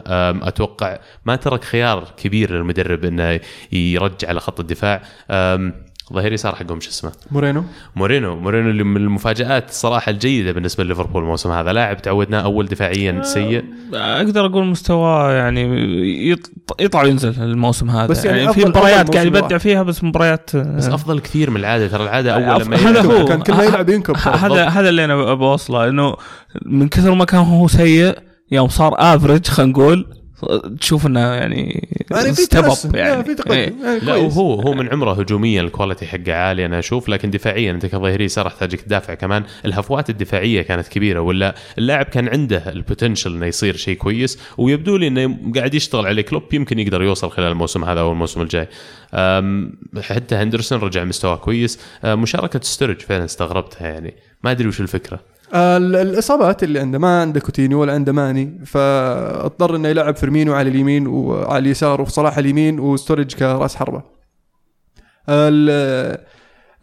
أتوقع 0.48 0.98
ما 1.24 1.36
ترك 1.36 1.64
خيار 1.64 2.08
كبير 2.16 2.52
للمدرب 2.52 3.04
إنه 3.04 3.40
يرجع 3.72 4.28
على 4.28 4.40
خط 4.40 4.60
الدفاع 4.60 5.02
ظهير 6.12 6.32
يسار 6.32 6.54
حقهم 6.54 6.80
شو 6.80 6.90
اسمه؟ 6.90 7.12
مورينو. 7.30 7.64
مورينو. 7.96 8.36
مورينو 8.36 8.70
اللي 8.70 8.84
من 8.84 8.96
المفاجآت 8.96 9.68
الصراحه 9.68 10.10
الجيدة 10.10 10.52
بالنسبة 10.52 10.84
لليفربول 10.84 11.22
الموسم 11.22 11.50
هذا. 11.50 11.72
لاعب 11.72 12.02
تعودناه 12.02 12.40
أول 12.40 12.66
دفاعيا 12.66 13.22
سيء. 13.22 13.64
أقدر 13.94 14.46
أقول 14.46 14.64
مستواه 14.64 15.32
يعني 15.32 15.64
يط- 16.34 16.50
يطلع 16.80 17.02
وينزل 17.02 17.42
الموسم 17.42 17.90
هذا. 17.90 18.06
بس 18.06 18.24
يعني 18.24 18.38
يعني, 18.38 18.52
في 18.52 18.64
مباريات 18.64 19.10
قاعد 19.14 19.26
يبدع 19.26 19.58
فيها 19.58 19.82
بس 19.82 20.04
مباريات 20.04 20.56
بس 20.56 20.86
أفضل 20.88 21.20
كثير 21.20 21.50
من 21.50 21.56
العادة. 21.56 21.88
ترى 21.88 22.02
العادة 22.02 22.34
أول 22.34 22.64
لما 22.64 22.76
هذا 22.76 22.90
يلعب- 22.90 23.06
هو. 23.10 23.24
كان 23.24 23.40
كل 23.42 23.52
ما 23.54 23.64
يلعب 23.64 23.88
ينكب. 23.88 24.16
هذا 24.16 24.64
هذا 24.68 24.88
اللي 24.88 25.04
أنا 25.04 25.34
بوصله 25.34 25.88
إنه 25.88 26.16
من 26.66 26.88
كثر 26.88 27.14
ما 27.14 27.24
كان 27.24 27.40
هو 27.40 27.68
سيء 27.68 28.18
يوم 28.52 28.68
صار 28.68 28.94
افرج 28.98 29.46
خلينا 29.46 29.72
نقول 29.72 30.06
تشوف 30.80 31.06
انه 31.06 31.20
يعني 31.20 31.88
يعني 32.10 32.34
في 32.34 32.46
تحسن 32.46 32.94
يعني. 32.94 33.24
في 33.24 33.30
إيه. 33.30 33.36
تقدم 33.36 33.52
يعني 33.54 34.00
لا. 34.00 34.14
وهو 34.14 34.54
هو 34.54 34.72
من 34.74 34.88
عمره 34.92 35.12
هجوميا 35.20 35.60
ال 35.60 35.66
quality 35.66 36.06
حقه 36.06 36.34
عالي 36.34 36.66
أنا 36.66 36.78
أشوف 36.78 37.08
لكن 37.08 37.30
دفاعيا 37.30 37.70
أنت 37.70 37.86
كظهير 37.86 38.20
يسار 38.20 38.48
تحتاج 38.48 38.68
تدافع. 38.76 39.14
كمان 39.14 39.44
الهفوات 39.64 40.10
الدفاعية 40.10 40.62
كانت 40.62 40.88
كبيرة 40.88 41.20
ولا 41.20 41.54
اللاعب 41.78 42.04
كان 42.06 42.28
عنده 42.28 42.72
ال 42.72 42.79
potential 42.79 43.34
إنه 43.34 43.46
يصير 43.46 43.76
شيء 43.76 43.96
كويس 43.96 44.38
ويبدو 44.58 44.96
لي 44.96 45.08
إنه 45.08 45.38
قاعد 45.56 45.74
يشتغل 45.74 46.06
عليه. 46.06 46.22
كلوب 46.22 46.54
يمكن 46.54 46.78
يقدر 46.78 47.02
يوصل 47.02 47.30
خلال 47.30 47.52
الموسم 47.52 47.84
هذا 47.84 48.00
أو 48.00 48.12
الموسم 48.12 48.40
الجاي. 48.42 48.68
حتى 50.02 50.34
هندرسون 50.34 50.78
رجع 50.80 51.04
مستواه 51.04 51.36
كويس. 51.36 51.80
أه، 52.04 52.14
مشاركة 52.14 52.60
ستورج 52.62 53.00
فعلا 53.00 53.24
استغربتها 53.24 53.88
يعني. 53.88 54.14
ما 54.44 54.50
أدري 54.50 54.68
وش 54.68 54.80
الفكرة. 54.80 55.14
ال- 55.16 55.33
الإصابات 55.54 56.62
اللي 56.62 56.80
عنده 56.80 56.98
ما 56.98 57.20
عنده 57.20 57.40
كوتينيو 57.40 57.80
ولا 57.80 57.92
عنده 57.92 58.12
ماني 58.12 58.58
فاضطر 58.66 59.76
إنه 59.76 59.88
يلعب 59.88 60.16
فيرمينو 60.16 60.54
على 60.54 60.70
اليمين 60.70 61.06
وعلى 61.06 61.58
اليسار 61.58 62.00
وصلاح 62.00 62.38
اليمين 62.38 62.80
وستورج 62.80 63.34
كرأس 63.34 63.76
حربة. 63.76 64.02
آه، 65.28 66.20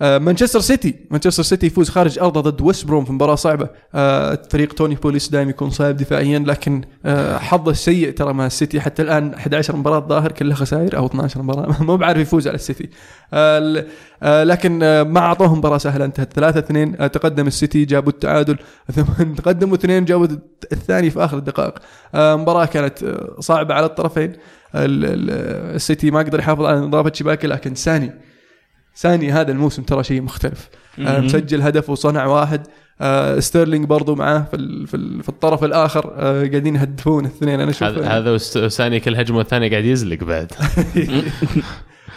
مانشستر 0.01 0.59
سيتي. 0.59 0.95
مانشستر 1.11 1.43
سيتي 1.43 1.65
يفوز 1.67 1.89
خارج 1.89 2.19
أرضه 2.19 2.41
ضد 2.41 2.61
ويست 2.61 2.85
بروم 2.85 3.05
في 3.05 3.11
مباراة 3.13 3.35
صعبة. 3.35 3.67
آه، 3.95 4.39
فريق 4.49 4.73
توني 4.73 4.95
بوليس 4.95 5.29
دائما 5.29 5.49
يكون 5.49 5.69
صعب 5.69 5.97
دفاعيا 5.97 6.39
لكن 6.39 6.81
آه، 7.05 7.37
حظه 7.37 7.71
السيء 7.71 8.11
ترى 8.11 8.33
مع 8.33 8.45
السيتي. 8.45 8.81
حتى 8.81 9.01
الآن 9.01 9.33
11 9.33 9.75
مباراة 9.75 10.07
الظاهر 10.07 10.31
كلها 10.31 10.55
خسائر 10.55 10.97
أو 10.97 11.05
12 11.05 11.41
مباراة. 11.41 11.83
ما 11.83 11.95
بعرف 11.95 12.17
يفوز 12.17 12.47
على 12.47 12.55
السيتي. 12.55 12.89
آه، 13.33 13.57
ال- 13.57 13.87
آه، 14.23 14.43
لكن 14.43 14.83
آه، 14.83 15.03
ما 15.03 15.19
أعطوهم 15.19 15.57
مباراة 15.57 15.77
سهلة. 15.77 16.05
انتهت 16.05 16.33
3 16.33 16.59
2 16.59 17.11
تقدم 17.11 17.47
السيتي 17.47 17.85
جابوا 17.85 18.11
التعادل. 18.11 18.57
ثم 18.93 19.03
تقدموا 19.37 19.75
اثنين 19.75 20.05
جابوا 20.05 20.27
الثاني 20.73 21.09
في 21.09 21.23
آخر 21.25 21.37
الدقائق. 21.37 21.73
آه، 22.15 22.35
مباراة 22.35 22.65
كانت 22.65 23.03
آه، 23.03 23.35
صعبة 23.39 23.73
على 23.73 23.85
الطرفين. 23.85 24.33
ال- 24.75 25.05
ال- 25.05 25.75
السيتي 25.75 26.11
ما 26.11 26.19
قدر 26.19 26.39
يحافظ 26.39 26.65
على 26.65 26.79
نظافة 26.79 27.11
شباكه 27.15 27.47
لكن 27.47 27.75
ساني 27.75 28.11
ساني 29.01 29.31
هذا 29.31 29.51
الموسم 29.51 29.83
ترى 29.83 30.03
شيء 30.03 30.21
مختلف. 30.21 30.69
آه،. 30.99 31.19
مسجل 31.19 31.61
هدف 31.61 31.89
وصنع 31.89 32.25
واحد. 32.25 32.67
آه، 33.01 33.39
ستيرلينج 33.39 33.85
برضو 33.85 34.15
معاه 34.15 34.45
في 34.51 34.85
في 34.87 34.93
ال- 34.97 35.23
في 35.23 35.29
الطرف 35.29 35.63
الآخر. 35.63 36.13
آه، 36.15 36.47
قاعدين 36.47 36.75
يهدفون 36.75 37.25
الاثنين. 37.25 37.59
أنا 37.59 37.69
أشوف 37.71 37.83
هذا 37.83 38.31
وساني 38.31 38.99
كل 38.99 39.15
هجمة 39.15 39.37
والثانيه 39.37 39.69
قاعد 39.69 39.85
يزلق 39.85 40.23
بعد. 40.23 40.51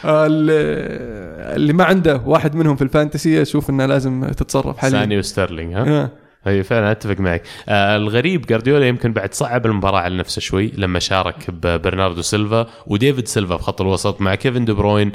ال- 0.05 1.55
اللي 1.57 1.73
ما 1.73 1.85
عنده 1.85 2.20
واحد 2.27 2.55
منهم 2.55 2.77
في 2.77 2.83
ال 2.83 2.90
fantasy 2.90 3.42
أشوف 3.42 3.70
إنه 3.70 3.87
لازم 3.87 4.25
تتصرف 4.25 4.79
حاليا. 4.79 4.99
ساني 5.01 5.18
وستيرلينج 5.18 5.75
ها. 5.75 6.11
اي 6.46 6.62
فعلا 6.62 6.90
أتفق 6.90 7.20
معك. 7.20 7.42
آه 7.68 7.96
الغريب 7.96 8.46
جارديولا 8.46 8.88
يمكن 8.88 9.12
بعد 9.12 9.35
صعب 9.35 9.66
المباراة 9.66 9.98
على 9.98 10.16
نفسه 10.16 10.40
شوي 10.40 10.72
لما 10.76 10.98
شارك 10.98 11.50
ببرناردو 11.50 12.22
سيلفا 12.22 12.66
وديفيد 12.87 13.28
سيلفا 13.28 13.57
في 13.57 13.62
خط 13.62 13.80
الوسط 13.80 14.20
مع 14.20 14.35
كيفن 14.35 14.64
دي 14.64 14.72
بروين 14.72 15.12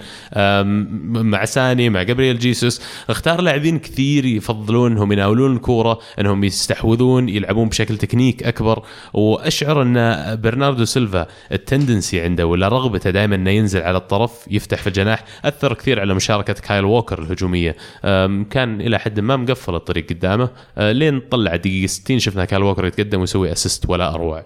مع 1.24 1.46
ساني 1.46 1.90
مع 1.90 2.04
جابرييل 2.04 2.40
جيسوس. 2.40 2.82
اختار 3.10 3.42
لاعبين 3.42 3.80
كثير 3.80 4.26
يفضلون 4.26 4.92
انهم 4.92 5.12
يناولون 5.12 5.56
الكورة 5.56 6.00
إنهم 6.20 6.44
يستحوذون 6.44 7.30
يلعبون 7.30 7.70
بشكل 7.70 7.98
تكنيك 7.98 8.44
أكبر. 8.44 8.84
وأشعر 9.14 9.82
أن 9.82 9.96
برناردو 10.42 10.86
سيلفا 10.86 11.28
ال 11.52 11.60
tendency 11.60 12.22
عنده 12.22 12.46
ولا 12.46 12.68
رغبته 12.68 13.10
دائما 13.10 13.36
إنه 13.36 13.52
ينزل 13.52 13.82
على 13.82 13.98
الطرف 13.98 14.46
يفتح 14.52 14.78
في 14.82 14.88
الجناح. 14.88 15.24
أثر 15.46 15.74
كثير 15.74 16.00
على 16.00 16.14
مشاركة 16.14 16.54
كايل 16.54 16.86
ووكر 16.86 17.20
الهجومية. 17.20 17.76
كان 18.50 18.82
إلى 18.82 19.00
حد 19.00 19.20
ما 19.20 19.38
مقفل 19.38 19.76
الطريق 19.76 20.10
قدامه. 20.10 20.50
آه، 20.78 20.92
طلع 21.20 21.56
دقيقه 21.56 21.88
60 21.88 22.20
شفنا 22.20 22.46
كايل 22.46 22.64
ووكر 22.64 22.86
يتقدم 22.86 23.20
ويسوي 23.20 23.52
assist 23.52 23.90
ولا 23.90 24.10
أروع. 24.14 24.46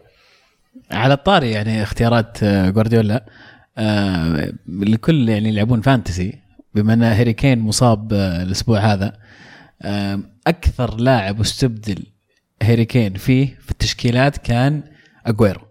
على 0.91 1.13
الطاري 1.13 1.51
يعني 1.51 1.83
اختيارات 1.83 2.43
آه، 2.43 2.69
جوارديولا. 2.69 3.25
آه، 3.77 4.53
لكل 4.67 5.29
يعني 5.29 5.49
يلعبون 5.49 5.81
fantasy 5.81 6.39
بما 6.75 6.93
أن 6.93 7.03
هاري 7.03 7.33
كين 7.33 7.59
مصاب 7.59 8.13
آه، 8.13 8.43
الأسبوع 8.43 8.79
هذا 8.79 9.23
أكثر 10.47 10.95
لاعب 10.95 11.41
استبدل 11.41 12.03
هاري 12.63 12.85
كين 12.85 13.13
فيه 13.13 13.59
في 13.61 13.71
التشكيلات 13.71 14.37
كان 14.37 14.83
أجويرو. 15.25 15.61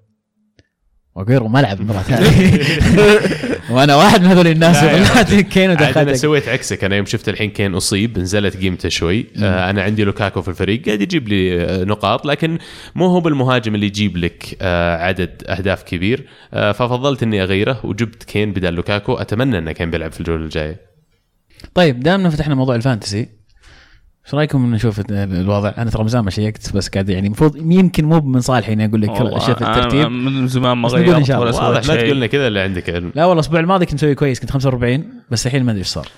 واجويرو 1.14 1.48
ما 1.48 1.58
لعب 1.58 1.80
المباراه 1.80 2.00
هذه 2.02 2.60
وأنا 3.70 3.96
واحد 3.96 4.22
من 4.22 4.26
هذول 4.26 4.46
الناس. 4.46 4.80
طلعت 4.80 5.34
كين 5.54 5.70
أنا 5.70 6.14
سويت 6.14 6.48
عكسك. 6.48 6.84
أنا 6.84 6.96
يوم 6.96 7.06
شفت 7.06 7.28
الحين 7.28 7.50
كين 7.50 7.74
أصيب 7.74 8.18
نزلت 8.18 8.56
قيمته 8.56 8.88
شوي. 8.88 9.26
آه 9.42 9.70
أنا 9.70 9.82
عندي 9.82 10.04
لوكاكو 10.04 10.42
في 10.42 10.48
الفريق 10.48 10.86
قاعد 10.86 11.00
يجيب 11.00 11.28
لي 11.28 11.62
آه، 11.62 11.84
نقاط 11.84 12.26
لكن 12.26 12.58
مو 12.94 13.06
هو 13.06 13.20
بالمهاجم 13.20 13.74
اللي 13.74 13.86
يجيب 13.86 14.16
لك 14.16 14.56
آه 14.62 14.96
عدد 14.96 15.42
أهداف 15.46 15.82
كبير. 15.82 16.26
آه 16.54 16.72
ففضلت 16.72 17.22
إني 17.22 17.42
أغيره 17.42 17.80
وجبت 17.84 18.22
كين 18.22 18.52
بدل 18.52 18.72
لوكاكو. 18.74 19.14
أتمنى 19.14 19.58
انه 19.58 19.72
كان 19.72 19.90
بيلعب 19.90 20.12
في 20.12 20.20
الجولة 20.20 20.44
الجاية. 20.44 20.80
طيب 21.74 22.00
دامنا 22.00 22.30
فتحنا 22.30 22.54
موضوع 22.54 22.74
ال 22.74 22.81
Fantasy 22.81 23.28
إيش 24.26 24.34
رأيكم 24.34 24.74
نشوف 24.74 25.00
الوضع؟ 25.10 25.72
أنا 25.78 25.90
ترى 25.90 26.02
من 26.02 26.08
زمان 26.08 26.24
ما 26.24 26.30
شيكت 26.30 26.72
بس 26.76 26.88
قاعد 26.88 27.08
يعني 27.08 27.26
المفروض 27.26 27.56
يمكن 27.56 28.04
مو 28.04 28.20
من 28.20 28.40
صالحي 28.40 28.72
إني 28.72 28.84
أقول 28.84 29.02
لك 29.02 29.10
اشياء 29.10 29.56
في 29.56 29.64
الترتيب 29.70 30.08
من 30.10 30.48
زمان 30.48 30.78
ما 30.78 30.88
خير 30.88 31.17
إن 31.17 31.24
شاء 31.24 31.42
الله. 31.42 31.68
واضح 31.68 31.82
شيء. 31.82 32.00
تقول 32.00 32.16
لنا 32.16 32.26
كذا 32.26 32.46
اللي 32.46 32.60
عندك 32.60 32.90
علم 32.90 33.12
لا 33.14 33.22
والله 33.24 33.32
الأسبوع 33.32 33.60
الماضي 33.60 33.86
كنت 33.86 33.94
مسوي 33.94 34.14
كويس 34.14 34.40
كنت 34.40 34.50
45 34.50 35.04
بس 35.30 35.46
الحين 35.46 35.64
ما 35.64 35.70
أدري 35.70 35.78
إيش 35.80 35.86
صار 35.88 36.08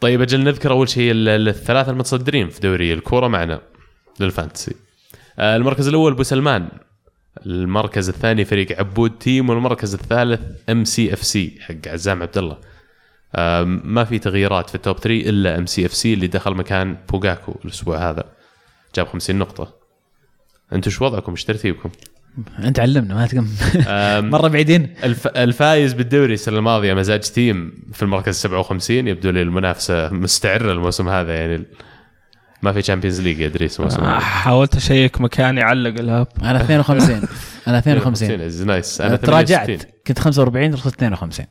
طيب 0.00 0.22
إجل 0.22 0.44
نذكر 0.44 0.70
أول 0.70 0.88
شيء 0.88 1.10
ال- 1.12 1.28
ال- 1.28 1.48
الثلاثة 1.48 1.90
المتصدرين 1.92 2.48
في 2.48 2.60
دوري 2.60 2.92
الكورة 2.92 3.28
معنا 3.28 3.60
لل 4.20 4.32
Fantasy 4.32 4.74
آه، 5.38 5.56
المركز 5.56 5.88
الأول 5.88 6.14
بو 6.14 6.22
سلمان 6.22 6.68
المركز 7.46 8.08
الثاني 8.08 8.44
فريق 8.44 8.78
عبود 8.78 9.10
Team 9.10 9.50
والمركز 9.50 9.94
الثالث 9.94 10.40
MCFC 10.70 11.58
حق 11.60 11.74
عزام 11.92 12.22
عبد 12.22 12.38
الله 12.38 12.56
ما 13.64 14.04
في 14.04 14.18
تغييرات 14.18 14.68
في 14.68 14.74
ال 14.74 14.80
top 14.80 14.98
3 14.98 15.30
إلا 15.30 15.58
MCFC 15.58 16.14
اللي 16.14 16.26
دخل 16.26 16.54
مكان 16.54 16.96
بوغاكو 17.08 17.54
الأسبوع 17.64 18.10
هذا. 18.10 18.24
جاب 18.94 19.06
50 19.06 19.36
نقطة. 19.36 19.74
أنتم 20.72 20.90
إيش 20.90 21.02
وضعكم؟ 21.02 21.32
إيش 21.32 21.44
ترتيبكم؟ 21.44 21.90
أنت 22.58 22.80
علمنا 22.80 23.14
ما 23.14 23.26
تقم. 23.26 23.48
مرة 24.30 24.48
بعيدين. 24.48 24.94
الف... 25.04 25.26
الفايز 25.26 25.92
بالدوري 25.92 26.34
السنة 26.34 26.58
الماضية 26.58 26.94
مزاج 26.94 27.20
Team 27.20 27.72
في 27.92 28.02
المركز 28.02 28.34
57 28.34 29.08
يبدو 29.08 29.30
لي 29.30 29.42
المنافسة 29.42 30.10
مستعرة 30.10 30.72
الموسم 30.72 31.08
هذا 31.08 31.34
يعني 31.34 31.64
ما 32.62 32.72
في 32.72 32.82
Champions 32.82 33.20
League 33.20 33.40
يا 33.40 33.46
ادريس 33.46 33.80
الموسم 33.80 34.04
آه، 34.04 34.10
هذا. 34.10 34.18
حاولت 34.18 34.76
أشيك 34.76 35.20
مكاني 35.20 35.62
علق 35.62 36.00
ال 36.00 36.07
app 36.07 36.26
أنا 36.42 36.60
52 36.60 37.22
أنا 37.68 37.78
52 37.78 38.30
52 38.30 38.66
nice 38.66 39.00
أنا 39.00 39.16
تراجعت. 39.16 39.66
68. 39.66 39.78
كنت 40.06 40.18
45 40.18 40.74
صرت 40.74 41.02
52 41.02 41.46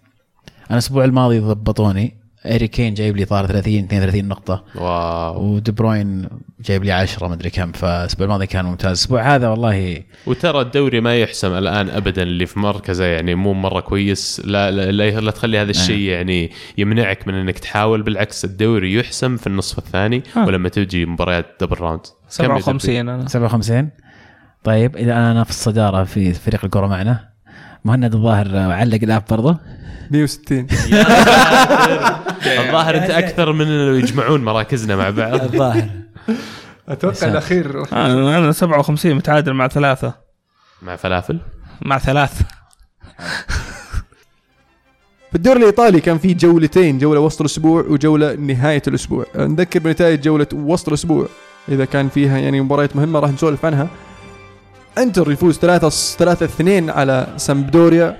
أنا 0.69 0.73
الأسبوع 0.77 1.05
الماضي 1.05 1.39
ضبطوني. 1.39 2.17
هاري 2.45 2.67
كين 2.67 2.93
جايب 2.93 3.17
لي 3.17 3.25
طار 3.25 3.45
30 3.45 3.73
32 3.83 4.27
نقطة. 4.27 4.63
wow. 4.75 5.43
ودي 5.43 5.71
بروين 5.71 6.29
جايب 6.59 6.83
لي 6.83 6.91
10 6.91 7.27
مدري 7.27 7.49
كم. 7.49 7.71
فالأسبوع 7.71 8.25
الماضي 8.25 8.47
كان 8.47 8.65
ممتاز. 8.65 8.87
الأسبوع 8.87 9.35
هذا 9.35 9.49
والله 9.49 10.03
وترى 10.25 10.61
الدوري 10.61 11.01
ما 11.01 11.19
يحسم 11.19 11.53
الآن 11.53 11.89
ابدا 11.89 12.23
اللي 12.23 12.45
في 12.45 12.59
مركزه 12.59 13.05
يعني 13.05 13.35
مو 13.35 13.53
مرة 13.53 13.79
كويس. 13.79 14.41
لا 14.45 14.71
لا, 14.71 14.91
لا, 14.91 15.19
لا 15.19 15.31
تخلي 15.31 15.57
هذا 15.57 15.71
الشيء 15.71 15.99
يعني 15.99 16.51
يمنعك 16.77 17.27
من 17.27 17.33
إنك 17.33 17.59
تحاول. 17.59 18.01
بالعكس 18.01 18.45
الدوري 18.45 18.93
يحسم 18.93 19.37
في 19.37 19.47
النصف 19.47 19.77
الثاني 19.77 20.23
آه. 20.37 20.45
ولما 20.45 20.69
تجي 20.69 21.05
مباريات 21.05 21.45
double 21.61 21.77
round 21.79 22.01
كم 22.01 22.09
57 22.29 23.09
أنا. 23.09 23.27
57 23.27 23.89
طيب 24.63 24.97
إذا 24.97 25.13
أنا 25.13 25.43
في 25.43 25.49
الصدارة 25.49 26.03
في 26.03 26.33
فريق 26.33 26.65
الكره 26.65 26.87
معنا. 26.87 27.36
مهند 27.87 28.15
الظاهر 28.15 28.57
علق 28.57 28.99
الآب 29.03 29.23
برضه 29.29 29.57
160 30.11 30.67
الظاهر 32.45 32.97
أنت 32.97 33.09
أكثر 33.23 33.51
من 33.53 33.67
إنه 33.67 33.97
يجمعون 33.97 34.43
مراكزنا 34.43 34.95
مع 34.95 35.09
بعض. 35.09 35.41
الظاهر. 35.41 35.89
أتوقع 36.89 37.27
الأخير. 37.27 37.83
أنا 37.93 38.37
أنا 38.37 38.51
57 38.51 39.13
متعادل 39.15 39.53
مع 39.53 39.67
ثلاثة. 39.67 40.13
مع 40.81 40.95
فلافل؟ 40.95 41.39
مع 41.81 41.97
ثلاث. 41.97 42.41
في 45.29 45.35
الدوري 45.35 45.59
الإيطالي 45.59 45.99
كان 45.99 46.17
في 46.17 46.33
جولتين 46.33 46.97
جولة 46.97 47.19
وسط 47.19 47.41
الأسبوع 47.41 47.81
وجولة 47.81 48.33
نهاية 48.33 48.81
الأسبوع. 48.87 49.25
نذكر 49.35 49.79
بنتائج 49.79 50.21
جولة 50.21 50.47
وسط 50.53 50.87
الأسبوع. 50.87 51.27
إذا 51.69 51.85
كان 51.85 52.09
فيها 52.09 52.37
يعني 52.37 52.61
مباريات 52.61 52.95
مهمة 52.95 53.19
راح 53.19 53.29
نسولف 53.31 53.65
عنها. 53.65 53.87
انتر 54.97 55.31
يفوز 55.31 55.57
3 55.57 55.89
3 55.89 56.45
2 56.45 56.89
على 56.89 57.27
سامبدوريا 57.37 58.17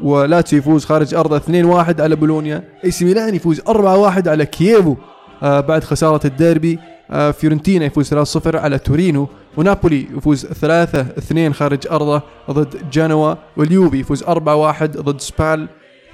ولاتسيو 0.00 0.58
يفوز 0.58 0.84
خارج 0.84 1.14
ارضه 1.14 1.36
2 1.36 1.64
1 1.64 2.00
على 2.00 2.16
بولونيا. 2.16 2.64
AC 2.84 3.04
ميلان 3.04 3.34
يفوز 3.34 3.60
4 3.68 3.96
1 3.96 4.28
على 4.28 4.46
كييفو. 4.46 4.96
آه 5.42 5.60
بعد 5.60 5.84
خسارة 5.84 6.26
الديربي 6.26 6.78
آه 7.10 7.30
فيورنتينا 7.30 7.84
يفوز 7.84 8.08
3 8.08 8.24
0 8.24 8.56
على 8.56 8.78
تورينو. 8.78 9.28
ونابولي 9.56 10.06
يفوز 10.16 10.46
3 10.46 11.00
2 11.00 11.54
خارج 11.54 11.86
أرضه 11.90 12.22
ضد 12.50 12.90
جنوا. 12.92 13.34
واليوفي 13.56 14.00
يفوز 14.00 14.22
4 14.22 14.56
1 14.56 14.96
ضد 14.96 15.20
سبال. 15.20 15.68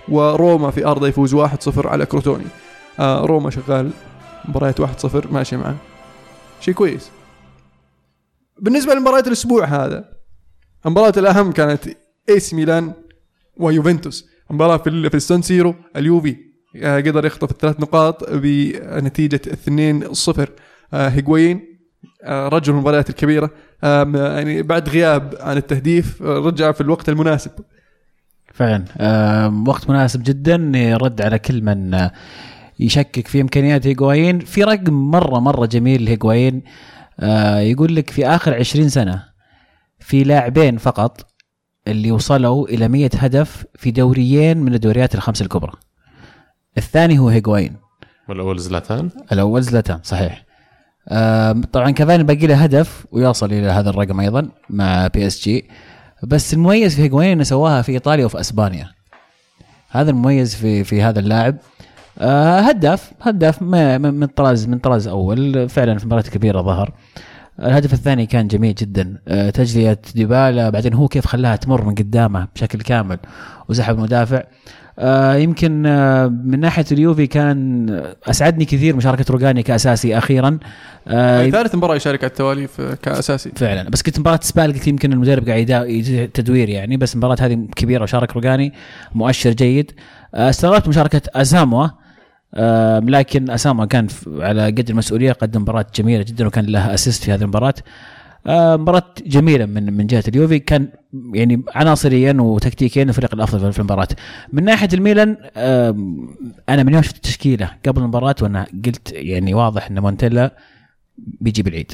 وروما 0.09 0.71
في 0.71 0.87
أرضه 0.87 1.09
يفوز 1.09 1.35
1-0 1.35 1.87
على 1.87 2.07
كروتوني. 2.07 2.47
آه 3.01 3.21
روما 3.21 3.51
شغال 3.51 3.91
مباريات 4.49 4.81
1-0 4.81 4.87
ماشي 5.31 5.57
معه 5.57 5.77
شيء 6.61 6.75
كويس. 6.75 7.11
بالنسبة 8.63 8.95
لمباريات 8.95 9.27
الأسبوع 9.27 9.65
هذا 9.65 10.05
المباراة 10.87 11.13
الأهم 11.17 11.53
كانت 11.53 11.85
AC 12.29 12.55
ميلان 12.55 12.93
ويوفنتوس. 13.57 14.29
مباراه 14.51 14.77
في 14.77 15.11
في 15.11 15.17
السان 15.17 15.43
سيرو 15.43 15.75
اليوفي 15.97 16.37
آه 16.77 16.97
قدر 16.97 17.27
يخطف 17.27 17.51
الثلاث 17.51 17.81
نقاط 17.81 18.31
بنتيجة 18.31 19.41
2-0 19.47 20.41
آه 20.93 21.09
هيغوين 21.09 21.79
آه 22.25 22.49
رجل 22.49 22.73
المباريات 22.73 23.11
الكبيرة. 23.11 23.51
يعني 23.83 24.63
بعد 24.63 24.89
غياب 24.89 25.35
عن 25.41 25.57
التهديف 25.57 26.23
رجع 26.23 26.73
في 26.73 26.81
الوقت 26.81 27.09
المناسب. 27.09 27.51
فعلا. 28.55 28.85
وقت 29.67 29.91
مناسب 29.91 30.23
جدا 30.23 30.73
يرد 30.75 31.23
على 31.23 31.39
كل 31.39 31.63
من 31.63 32.09
يشكك 32.81 33.29
في 33.29 33.41
إمكانيات 33.41 33.87
هيغوايين 33.87 34.39
في 34.39 34.65
رقم 34.65 35.11
مرة 35.11 35.39
مرة 35.39 35.67
جميل 35.67 36.05
لهيغوايين 36.05 36.63
آه، 37.21 37.59
يقول 37.59 37.97
لك 37.97 38.11
في 38.11 38.27
آخر 38.27 38.55
20 38.55 38.89
سنة 38.89 39.25
في 40.01 40.25
لاعبين 40.25 40.79
فقط 40.79 41.27
اللي 41.89 42.13
وصلوا 42.13 42.69
إلى 42.69 42.89
100 42.89 43.11
هدف 43.17 43.65
في 43.75 43.91
دوريين 43.91 44.59
من 44.59 44.75
الدوريات 44.75 45.15
الخمس 45.15 45.43
الكبرى. 45.43 45.73
الثاني 46.79 47.19
هو 47.19 47.29
هيغوايين 47.29 47.77
والأول 48.29 48.59
زلاتان؟ 48.59 49.11
الأول 49.33 49.63
زلاتان 49.63 50.01
صحيح. 50.03 50.45
آم، 51.09 51.63
طبعا 51.63 51.91
كافاني 51.91 52.23
باقي 52.25 52.47
له 52.47 52.55
هدف 52.63 53.07
ويوصل 53.13 53.47
إلى 53.53 53.67
هذا 53.67 53.91
الرقم 53.91 54.21
أيضا 54.21 54.49
مع 54.71 55.07
PSG 55.07 55.65
بس 56.23 56.55
المميز 56.55 56.97
في 56.97 57.03
هيغوين 57.03 57.29
إنه 57.31 57.43
سواها 57.45 57.83
في 57.83 57.93
إيطاليا 57.93 58.25
وفي 58.25 58.41
أسبانيا. 58.41 58.91
هذا 59.91 60.11
المميز 60.11 60.55
في 60.55 60.85
في 60.85 61.03
هذا 61.03 61.21
اللاعب. 61.21 61.57
آه، 62.19 62.61
هداف 62.61 63.13
هداف 63.23 63.63
من 63.63 64.27
طراز 64.27 64.69
من 64.69 64.79
طراز 64.79 65.09
أول. 65.09 65.69
فعلا 65.69 65.99
في 65.99 66.07
مباراة 66.07 66.23
كبيرة 66.23 66.63
ظهر. 66.63 66.93
الهدف 67.61 67.93
الثاني 67.93 68.27
كان 68.27 68.49
جميل 68.49 68.75
جدا. 68.75 69.19
آه، 69.29 69.51
تجليه 69.51 69.99
ديبالا 70.15 70.71
بعدين 70.71 70.95
هو 70.95 71.09
كيف 71.09 71.27
خلاها 71.27 71.57
تمر 71.57 71.85
من 71.85 71.95
قدامه 71.95 72.49
بشكل 72.55 72.81
كامل 72.81 73.19
وسحب 73.69 73.95
المدافع. 73.95 74.43
آه، 74.99 75.35
يمكن 75.35 75.87
آه، 75.87 76.27
من 76.27 76.61
ناحية 76.61 76.85
اليوفي 76.93 77.27
كان 77.27 77.87
أسعدني 78.27 78.65
كثير 78.65 78.97
مشاركة 78.97 79.25
روجاني 79.31 79.63
كأساسي 79.63 80.19
أخيرا. 80.19 80.59
آه، 81.09 81.51
ثالث 81.51 81.75
مباراة 81.75 81.97
يشارك 81.97 82.25
على 82.25 82.31
التوالي 82.31 82.69
كأساسي. 83.03 83.51
فعلا. 83.57 83.91
بس 83.91 84.03
كنت 84.03 84.19
مباراة 84.19 84.41
سبال 84.43 84.73
قلت 84.73 84.87
يمكن 84.87 85.13
المدرب 85.13 85.49
قاعد 85.49 86.31
تدوير 86.35 86.69
يعني 86.69 86.97
بس 86.97 87.15
المباراه 87.15 87.37
هذه 87.41 87.67
كبيرة 87.77 88.03
وشارك 88.03 88.33
روجاني 88.33 88.73
مؤشر 89.15 89.51
جيد. 89.51 89.93
آه، 90.35 90.51
استغربت 90.51 90.89
مشاركة 90.89 91.23
اساموا 91.35 91.85
آه، 91.85 92.02
لكن 93.09 93.51
اساموا 93.51 93.85
كان 93.85 94.07
على 94.27 94.67
قد 94.67 94.91
المسؤولية 94.91 95.33
قدم 95.33 95.63
مباراة 95.63 95.87
جميلة 95.95 96.23
جدا 96.23 96.47
وكان 96.47 96.65
له 96.67 96.95
اسيست 96.95 97.25
في 97.25 97.33
هذه 97.33 97.43
المباراة 97.43 97.75
مباراة 98.49 99.15
جميلة 99.27 99.67
من 99.67 99.93
من 99.97 100.07
جهة 100.07 100.25
اليوفي 100.29 100.59
كان 100.59 100.89
يعني 101.35 101.63
عناصريا 101.75 102.37
وتكتيكيا 102.41 103.03
الفريق 103.03 103.35
الأفضل 103.35 103.73
في 103.73 103.79
المباراة. 103.79 104.09
من 104.53 104.65
ناحية 104.65 104.89
الميلان 104.95 105.37
أنا 106.69 106.83
من 106.83 106.93
يوم 106.93 107.03
شفت 107.03 107.17
التشكيلة 107.17 107.71
قبل 107.87 108.03
المباراة 108.03 108.35
وأنا 108.43 108.67
قلت 108.85 109.13
يعني 109.13 109.55
واضح 109.55 109.91
إن 109.91 109.99
مونتيلا 109.99 110.51
بيجيب 111.19 111.69
العيد. 111.69 111.93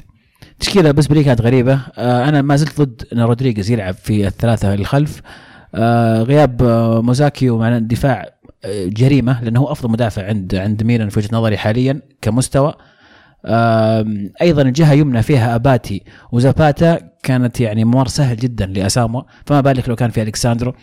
تشكيلة 0.60 0.90
بالنسبة 0.90 1.14
لي 1.14 1.24
كانت 1.24 1.40
غريبة 1.40 1.80
آه، 1.98 2.28
أنا 2.28 2.42
ما 2.42 2.56
زلت 2.56 2.80
ضد 2.80 3.02
إن 3.12 3.20
رودريغيز 3.20 3.70
يلعب 3.70 3.94
في 3.94 4.26
الثلاثة 4.26 4.74
الخلف 4.74 5.22
آه، 5.74 6.22
غياب 6.22 6.62
آه، 6.62 7.02
موساكيو 7.02 7.50
مع 7.50 7.76
الدفاع 7.76 8.37
جريمة 8.66 9.44
لأنه 9.44 9.60
هو 9.60 9.72
أفضل 9.72 9.90
مدافع 9.90 10.26
عند 10.26 10.54
عند 10.54 10.82
ميلان 10.82 11.08
في 11.08 11.18
وجهة 11.18 11.28
نظري 11.32 11.58
حاليا 11.58 12.02
كمستوى. 12.22 12.74
أيضا 14.42 14.62
الجهة 14.62 14.92
يمنى 14.92 15.22
فيها 15.22 15.54
أباتي 15.54 16.02
وزاباتا 16.32 17.00
كانت 17.22 17.60
يعني 17.60 17.84
ممر 17.84 18.08
سهل 18.08 18.36
جدا 18.36 18.66
لأسامواه 18.66 19.26
فما 19.46 19.60
بالك 19.60 19.88
لو 19.88 19.96
كان 19.96 20.10
في 20.10 20.22
الكساندرو 20.22 20.74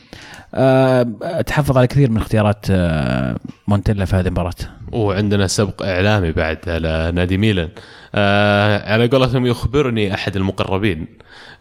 تحفظ 1.46 1.78
على 1.78 1.88
كثير 1.88 2.12
من 2.12 2.18
اختيارات 2.18 2.66
مونتيلا 3.68 4.06
في 4.06 4.16
هذه 4.16 4.26
المباراة. 4.26 4.54
وعندنا 4.92 5.48
سبق 5.48 5.84
إعلامي 5.86 6.32
بعد 6.32 6.58
على 6.68 7.12
نادي 7.16 7.38
ميلان. 7.38 7.70
آه 8.18 8.94
على 8.94 9.08
قولتهم 9.08 9.46
يخبرني 9.46 10.14
أحد 10.14 10.36
المقربين 10.36 11.08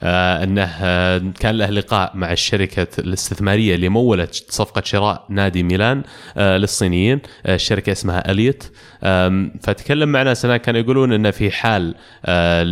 آه 0.02 0.44
أنه 0.44 0.62
آه 0.82 1.22
كان 1.40 1.54
له 1.58 1.70
لقاء 1.70 2.12
مع 2.14 2.32
الشركة 2.32 2.86
الاستثمارية 2.98 3.74
اللي 3.74 3.88
مولت 3.88 4.44
صفقة 4.48 4.82
شراء 4.84 5.26
نادي 5.28 5.62
ميلان 5.62 6.02
آه 6.36 6.56
للصينيين 6.56 7.20
آه 7.46 7.54
الشركة 7.54 7.92
اسمها 7.92 8.30
أليت. 8.30 8.64
آم، 9.04 9.52
فتكلم 9.62 10.08
مع 10.08 10.22
ناس 10.22 10.46
هناك 10.46 10.60
كانوا 10.60 10.80
يقولون 10.80 11.12
إنه 11.12 11.30
في 11.30 11.50
حال 11.50 11.94
آه 12.24 12.62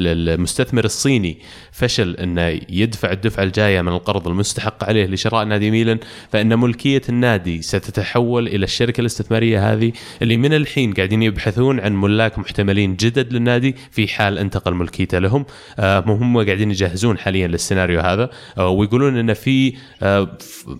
المستثمر 0.00 0.84
الصيني 0.84 1.38
فشل 1.72 2.16
إنه 2.16 2.60
يدفع 2.68 3.12
الدفعة 3.12 3.42
الجاية 3.44 3.82
من 3.82 3.92
القرض 3.92 4.28
المستحق 4.28 4.84
عليه 4.84 5.06
لشراء 5.06 5.44
نادي 5.44 5.70
ميلان 5.70 5.98
فإن 6.32 6.58
ملكية 6.58 7.02
النادي 7.08 7.62
ستتحول 7.62 8.46
إلى 8.48 8.64
الشركة 8.64 9.00
الاستثمارية 9.00 9.72
هذه 9.72 9.92
اللي 10.22 10.36
من 10.36 10.52
الحين 10.54 10.92
قاعدين 10.94 11.22
يبحثون 11.22 11.80
عن 11.80 12.00
ملاك 12.00 12.38
محتملين 12.38 12.95
جدد 12.96 13.32
للنادي 13.32 13.76
في 13.90 14.08
حال 14.08 14.38
انتقل 14.38 14.74
ملكيته 14.74 15.18
لهم. 15.18 15.46
آه، 15.78 16.00
هم 16.06 16.44
قاعدين 16.44 16.70
يجهزون 16.70 17.18
حاليا 17.18 17.46
للسيناريو 17.46 18.00
هذا 18.00 18.30
آه، 18.58 18.68
ويقولون 18.68 19.16
إن 19.16 19.34
في 19.34 19.74
آه، 20.02 20.28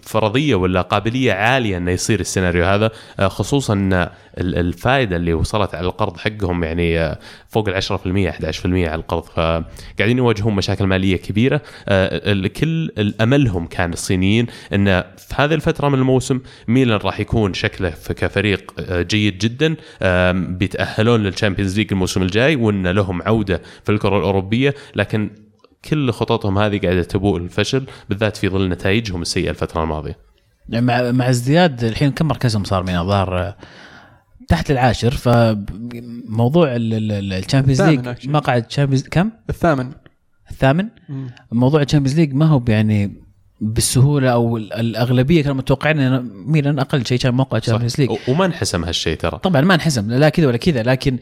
فرضية 0.02 0.54
ولا 0.54 0.80
قابلية 0.82 1.32
عالية 1.32 1.76
إنه 1.76 1.90
يصير 1.90 2.20
السيناريو 2.20 2.64
هذا 2.64 2.90
خصوصا 3.20 3.72
إن 3.74 3.92
ال- 3.92 4.10
الفائدة 4.58 5.16
اللي 5.16 5.34
وصلت 5.34 5.74
على 5.74 5.86
القرض 5.86 6.16
حقهم 6.16 6.64
يعني 6.64 7.16
فوق 7.48 7.68
ال 7.68 7.74
10% 7.74 8.30
11% 8.30 8.66
على 8.66 8.94
القرض. 8.94 9.22
فقاعدين 9.24 10.18
يواجهون 10.18 10.54
مشاكل 10.54 10.86
مالية 10.86 11.16
كبيرة. 11.16 11.60
كل 12.60 12.92
أملهم 13.20 13.66
كان 13.66 13.92
الصينيين 13.92 14.46
إن 14.74 15.02
في 15.18 15.34
هذه 15.36 15.54
الفترة 15.54 15.88
من 15.88 15.98
الموسم 15.98 16.40
ميلان 16.68 16.98
راح 16.98 17.20
يكون 17.20 17.54
شكله 17.54 17.90
كفريق 18.16 18.72
جيد 18.90 19.38
جدا 19.38 19.76
بيتأهلون 20.32 21.22
لل 21.22 21.32
Champions 21.32 21.78
League 21.78 21.92
الموسم 22.06 22.22
الجاي 22.22 22.56
وإن 22.56 22.86
لهم 22.86 23.22
عودة 23.22 23.62
في 23.84 23.92
الكرة 23.92 24.18
الأوروبية 24.18 24.74
لكن 24.96 25.30
كل 25.90 26.10
خططهم 26.10 26.58
هذه 26.58 26.78
قاعدة 26.78 27.02
تبوء 27.02 27.36
الفشل 27.36 27.86
بالذات 28.08 28.36
في 28.36 28.48
ظل 28.48 28.68
نتائجهم 28.68 29.22
السيئة 29.22 29.50
الفترة 29.50 29.82
الماضية. 29.82 30.16
يعني 30.68 30.86
مع 30.86 31.10
مع 31.10 31.30
ازدياد 31.30 31.84
الحين 31.84 32.10
كم 32.10 32.26
مركزهم 32.28 32.64
صار 32.64 32.82
من 32.82 32.96
الظاهر 32.96 33.54
تحت 34.48 34.70
العاشر 34.70 35.10
فموضوع 35.10 36.68
ال 36.76 36.87
Champions 36.87 37.82
League. 37.82 38.28
مقعد 38.28 38.62
Champions 38.62 39.08
كم؟ 39.08 39.30
الثامن 39.50 39.92
الثامن 40.50 40.88
مم. 41.08 41.30
موضوع 41.52 41.82
ال 41.82 41.86
Champions 41.86 42.20
League 42.20 42.32
ما 42.34 42.46
هو 42.46 42.62
يعني 42.68 43.22
بالسهولة 43.60 44.30
أو 44.30 44.56
ال- 44.56 44.72
الأغلبية 44.72 45.42
كانوا 45.42 45.56
متوقعين 45.56 46.00
ان 46.00 46.30
ميلان 46.46 46.78
أقل 46.78 47.06
شيء 47.06 47.18
كان 47.18 47.34
موقع 47.34 47.58
Champions 47.58 48.00
League 48.00 48.10
وما 48.28 48.44
انحسم 48.46 48.84
هالشيء 48.84 49.16
ترى 49.16 49.38
طبعا 49.38 49.60
ما 49.60 49.74
انحسم 49.74 50.10
لا 50.10 50.28
كذا 50.28 50.46
ولا 50.46 50.56
كذا 50.56 50.82
لكن 50.82 51.18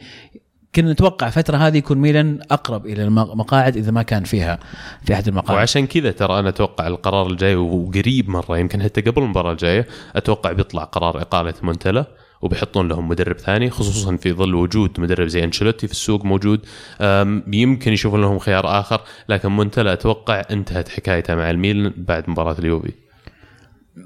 كنا 0.77 0.93
نتوقع 0.93 1.27
الفترة 1.27 1.57
هذه 1.57 1.77
يكون 1.79 1.99
ميلان 1.99 2.41
أقرب 2.51 2.87
إلى 2.87 3.05
المقاعد 3.05 3.77
إذا 3.77 3.91
ما 3.91 4.03
كان 4.03 4.25
فيها 4.25 4.59
في 5.05 5.15
أحد 5.15 5.29
المقاعد. 5.29 5.59
وعشان 5.59 5.87
كذا 5.87 6.11
ترى 6.11 6.39
أنا 6.39 6.49
أتوقع 6.49 6.87
القرار 6.87 7.27
الجاي 7.27 7.57
وقريب 7.57 8.31
مرة 8.31 8.59
يمكن 8.59 8.83
حتى 8.83 9.01
قبل 9.01 9.23
المباراة 9.23 9.53
الجاية 9.53 9.87
أتوقع 10.17 10.53
بيطلع 10.53 10.85
قرار 10.85 11.23
إقالة 11.23 11.55
مونتلا 11.63 12.07
وبيحطون 12.43 12.89
لهم 12.89 13.09
مدرب 13.09 13.39
ثاني 13.39 13.71
خصوصا 13.71 14.17
في 14.17 14.33
ظل 14.33 14.55
وجود 14.55 15.01
مدرب 15.01 15.27
زي 15.27 15.45
أنشيلوتي 15.45 15.87
في 15.87 15.93
السوق 15.93 16.25
موجود. 16.25 16.61
يمكن 17.53 17.93
يشوفون 17.93 18.21
لهم 18.21 18.39
خيار 18.39 18.81
آخر 18.81 19.01
لكن 19.29 19.49
مونتلا 19.49 19.93
أتوقع 19.93 20.43
انتهت 20.51 20.89
حكايته 20.89 21.35
مع 21.35 21.51
الميلان 21.51 21.93
بعد 21.97 22.31
مباراة 22.31 22.57
اليوفي. 22.59 22.93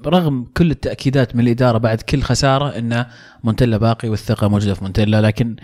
رغم 0.07 0.47
كل 0.57 0.71
التأكيدات 0.71 1.37
من 1.37 1.41
الإدارة 1.45 1.79
بعد 1.79 2.01
كل 2.01 2.23
خسارة 2.23 2.79
إن 2.79 3.07
مونتلا 3.45 3.77
باقي 3.77 4.09
والثقة 4.09 4.49
موجودة 4.49 4.75
في 4.75 4.85
مونتلا 4.85 5.21
لكن 5.21 5.57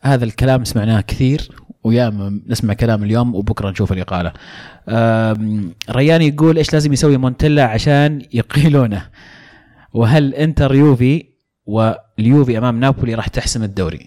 هذا 0.00 0.24
الكلام 0.24 0.64
سمعناه 0.64 1.00
كثير 1.00 1.48
وياما 1.84 2.40
نسمع 2.46 2.74
كلام 2.74 3.04
اليوم 3.04 3.34
وبكرة 3.34 3.70
نشوف 3.70 3.92
الإقالة. 3.92 4.32
ريان 5.90 6.22
يقول 6.22 6.56
إيش 6.56 6.72
لازم 6.72 6.92
يسوي 6.92 7.16
مونتلا 7.16 7.64
عشان 7.64 8.22
يقيلونه؟ 8.32 9.06
وهل 9.92 10.34
إنتر 10.34 10.74
يوفي 10.74 11.24
واليوفي 11.66 12.58
أمام 12.58 12.80
نابولي 12.80 13.14
راح 13.14 13.28
تحسم 13.28 13.62
الدوري؟ 13.62 14.06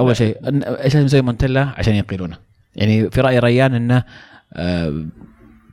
أول 0.00 0.16
شيء 0.16 0.36
إيش 0.64 0.94
لازم 0.94 1.06
يسوي 1.06 1.22
مونتلا 1.22 1.74
عشان 1.76 1.94
يقيلونه؟ 1.94 2.36
يعني 2.76 3.10
في 3.10 3.20
رأي 3.20 3.38
ريان 3.38 3.74
إنه 3.74 4.04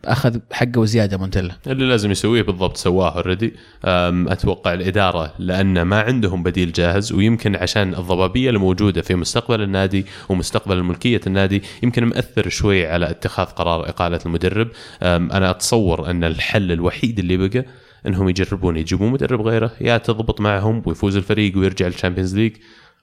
أخذ 0.06 0.40
حقه 0.52 0.80
وزياده 0.80 1.18
مونتلا. 1.18 1.56
اللي 1.68 1.86
لازم 1.86 2.12
يسويه 2.12 2.42
بالضبط 2.42 2.78
سواه 2.78 3.16
already 3.16 3.54
أتوقع 3.84 4.74
الإدارة 4.74 5.34
لأن 5.40 5.82
ما 5.82 6.02
عندهم 6.02 6.44
بديل 6.44 6.72
جاهز 6.72 7.14
ويمكن 7.14 7.56
عشان 7.56 7.94
الضبابية 7.94 8.50
الموجودة 8.50 9.02
في 9.02 9.16
مستقبل 9.16 9.62
النادي 9.62 10.06
ومستقبل 10.30 10.84
ملكيه 10.84 11.22
النادي 11.28 11.64
يمكن 11.84 12.04
مأثر 12.06 12.50
شوي 12.50 12.88
على 12.88 13.10
اتخاذ 13.10 13.46
قرار 13.46 13.90
إقالة 13.90 14.20
المدرب. 14.26 14.68
أنا 15.02 15.50
أتصور 15.50 16.10
أن 16.10 16.24
الحل 16.24 16.72
الوحيد 16.72 17.20
اللي 17.20 17.38
بقى 17.38 17.66
إنهم 18.08 18.30
يجربون 18.30 18.78
يجيبون 18.78 19.12
مدرب 19.12 19.42
غيره 19.42 19.72
يا 19.82 19.98
تضبط 19.98 20.42
معهم 20.42 20.84
ويفوز 20.86 21.18
الفريق 21.18 21.58
ويرجع 21.58 21.88
لل 21.88 21.96
Champions 21.96 22.36
League 22.36 22.56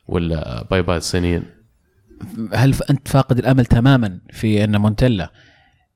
ولا 0.07 0.67
bye 0.71 0.83
bye 0.83 0.97
الصينيين. 0.97 1.43
هل 2.53 2.75
أنت 2.91 3.09
فاقد 3.09 3.39
الأمل 3.39 3.67
تماما 3.67 4.19
في 4.31 4.65
أن 4.65 4.77
مونتلا 4.77 5.33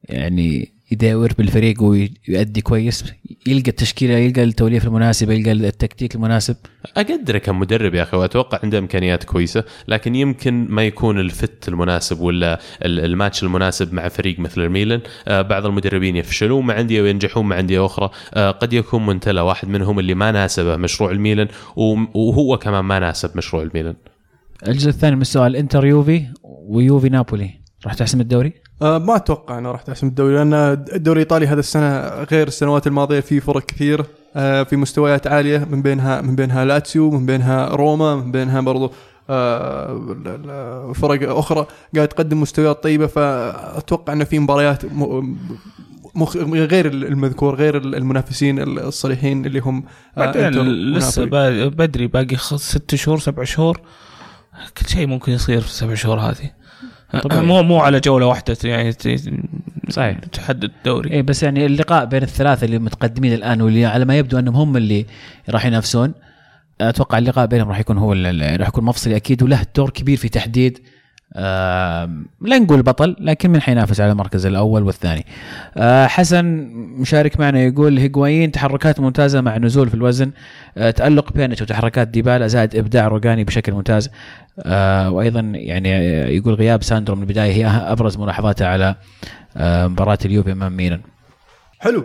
يعني 0.04 0.75
يداور 0.90 1.32
بالفريق 1.38 1.82
ويؤدي 1.82 2.60
كويس 2.60 3.04
يلقى 3.46 3.70
التشكيلة 3.70 4.14
يلقى 4.14 4.42
التوليف 4.42 4.86
المناسبه 4.86 5.34
يلقى 5.34 5.52
التكتيك 5.52 6.14
المناسب. 6.14 6.56
اقدره 6.96 7.38
كمدرب 7.38 7.94
يا 7.94 8.02
أخي 8.02 8.16
وأتوقع 8.16 8.60
عنده 8.62 8.78
إمكانيات 8.78 9.24
كويسة 9.24 9.64
لكن 9.88 10.14
يمكن 10.14 10.66
ما 10.68 10.84
يكون 10.86 11.20
ال 11.20 11.32
fit 11.32 11.68
المناسب 11.68 12.20
ولا 12.20 12.60
ال- 12.84 13.04
الماتش 13.04 13.42
المناسب 13.42 13.92
مع 13.94 14.08
فريق 14.08 14.38
مثل 14.38 14.60
الميلان. 14.60 15.00
آه، 15.28 15.42
بعض 15.42 15.66
المدربين 15.66 16.16
يفشلون 16.16 16.66
مع 16.66 16.80
انديه 16.80 17.02
وينجحون 17.02 17.46
مع 17.46 17.60
انديه 17.60 17.86
أخرى. 17.86 18.10
آه، 18.34 18.50
قد 18.50 18.72
يكون 18.72 19.06
مونتلا 19.06 19.42
واحد 19.42 19.68
منهم 19.68 19.98
اللي 19.98 20.14
ما 20.14 20.32
ناسبه 20.32 20.76
مشروع 20.76 21.10
الميلان 21.10 21.48
وهو 21.76 22.58
كمان 22.58 22.84
ما 22.84 22.98
ناسب 22.98 23.36
مشروع 23.36 23.62
الميلان. 23.62 23.94
الجزء 24.68 24.88
الثاني 24.88 25.16
من 25.16 25.22
السؤال 25.22 25.56
إنتر 25.56 25.86
يوفي 25.86 26.26
ويوفي 26.68 27.08
نابولي 27.08 27.50
راح 27.84 27.94
تحسم 27.94 28.20
الدوري؟ 28.20 28.52
ما 28.80 29.16
أتوقع 29.16 29.58
انه 29.58 29.70
راح 29.70 29.82
تحسم 29.82 30.06
الدوري 30.06 30.34
لأن 30.34 30.54
الدوري 30.94 31.22
الإيطالي 31.22 31.46
هذا 31.46 31.60
السنة 31.60 32.08
غير 32.08 32.46
السنوات 32.48 32.86
الماضية 32.86 33.20
في 33.20 33.40
فرق 33.40 33.66
كثير 33.66 34.04
آه، 34.36 34.62
في 34.62 34.76
مستويات 34.76 35.26
عالية 35.26 35.66
من 35.70 35.82
بينها 35.82 36.20
من 36.20 36.36
بينها 36.36 36.64
لاتسيو 36.64 37.10
من 37.10 37.26
بينها 37.26 37.68
روما 37.68 38.16
من 38.16 38.32
بينها 38.32 38.60
برضو 38.60 38.92
آه، 39.30 40.92
فرق 40.94 41.36
أخرى 41.38 41.66
قاعد 41.94 42.08
تقدم 42.08 42.40
مستويات 42.40 42.82
طيبة. 42.82 43.06
فأتوقع 43.06 44.12
انه 44.12 44.24
في 44.24 44.38
مباريات 44.38 44.82
مخ... 46.14 46.36
غير 46.36 46.86
المذكور 46.86 47.54
غير 47.54 47.76
المنافسين 47.76 48.78
الصريحين 48.78 49.46
اللي 49.46 49.60
هم 49.60 49.84
آه، 50.18 50.20
بعدين 50.20 50.50
لسه 50.92 51.24
بدري 51.68 52.06
باقي 52.06 52.36
ست 52.56 52.94
شهور 52.94 53.18
سبع 53.18 53.44
شهور 53.44 53.80
كل 54.78 54.86
شيء 54.88 55.06
ممكن 55.06 55.32
يصير 55.32 55.60
في 55.60 55.66
السبع 55.66 55.94
شهور 55.94 56.18
هذه. 56.20 56.65
طبيعي. 57.22 57.40
مو 57.46 57.62
مو 57.62 57.78
على 57.80 58.00
جولة 58.00 58.26
واحدة 58.26 58.56
يعني 58.64 58.92
ت- 58.92 59.30
صحيح. 59.88 60.18
تحدد 60.18 60.64
الدوري. 60.64 61.12
اي 61.12 61.22
بس 61.22 61.42
يعني 61.42 61.66
اللقاء 61.66 62.04
بين 62.04 62.22
الثلاثة 62.22 62.64
اللي 62.64 62.78
متقدمين 62.78 63.32
الآن 63.32 63.60
واللي 63.62 63.84
على 63.84 64.04
ما 64.04 64.18
يبدو 64.18 64.38
أنهم 64.38 64.56
هم 64.56 64.76
اللي 64.76 65.06
راح 65.50 65.66
ينافسون 65.66 66.14
أتوقع 66.80 67.18
اللقاء 67.18 67.46
بينهم 67.46 67.68
راح 67.68 67.78
يكون 67.80 67.98
هو 67.98 68.12
ال- 68.12 68.60
راح 68.60 68.68
يكون 68.68 68.84
مفصلي 68.84 69.16
أكيد 69.16 69.42
وله 69.42 69.66
دور 69.76 69.90
كبير 69.90 70.16
في 70.16 70.28
تحديد 70.28 70.78
لا 71.34 72.58
نقول 72.58 72.82
بطل 72.82 73.16
لكن 73.20 73.50
من 73.50 73.60
حينافس 73.60 74.00
على 74.00 74.12
المركز 74.12 74.46
الأول 74.46 74.82
والثاني. 74.82 75.26
آه، 75.76 76.06
حسن 76.06 76.44
مشارك 76.98 77.40
معنا 77.40 77.60
يقول 77.60 77.98
هيغوايين 77.98 78.52
تحركات 78.52 79.00
ممتازة 79.00 79.40
مع 79.40 79.56
نزول 79.58 79.88
في 79.88 79.94
الوزن. 79.94 80.30
آه، 80.76 80.90
تألق 80.90 81.32
بيانيتش 81.32 81.62
وتحركات 81.62 82.08
ديبالا 82.08 82.46
زائد 82.46 82.76
إبداع 82.76 83.08
روجاني 83.08 83.44
بشكل 83.44 83.72
ممتاز. 83.72 84.10
آه، 84.60 85.10
وأيضا 85.10 85.40
يعني 85.40 85.90
يقول 86.36 86.54
غياب 86.54 86.82
ساندرو 86.82 87.16
من 87.16 87.22
البداية 87.22 87.52
هي 87.52 87.66
أبرز 87.66 88.16
ملاحظاته 88.16 88.66
على 88.66 88.94
مباراة 89.60 90.18
اليوفي 90.24 90.52
أمام 90.52 90.76
ميلان. 90.76 91.00
حلو. 91.78 92.04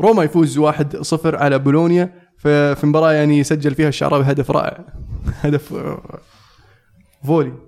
روما 0.00 0.22
يفوز 0.22 0.58
1-0 0.58 1.36
على 1.36 1.58
بولونيا. 1.58 2.10
في 2.38 2.76
مباراة 2.82 3.12
يعني 3.12 3.44
سجل 3.44 3.74
فيها 3.74 3.88
الشعراوي 3.88 4.24
هدف 4.24 4.50
رائع. 4.50 4.78
هدف 5.44 5.74
volley. 7.24 7.65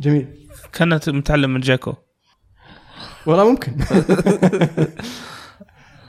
جميل. 0.00 0.26
كانت 0.72 1.08
متعلم 1.10 1.54
من 1.54 1.60
جاكو. 1.60 1.94
والله 3.26 3.50
ممكن. 3.50 3.72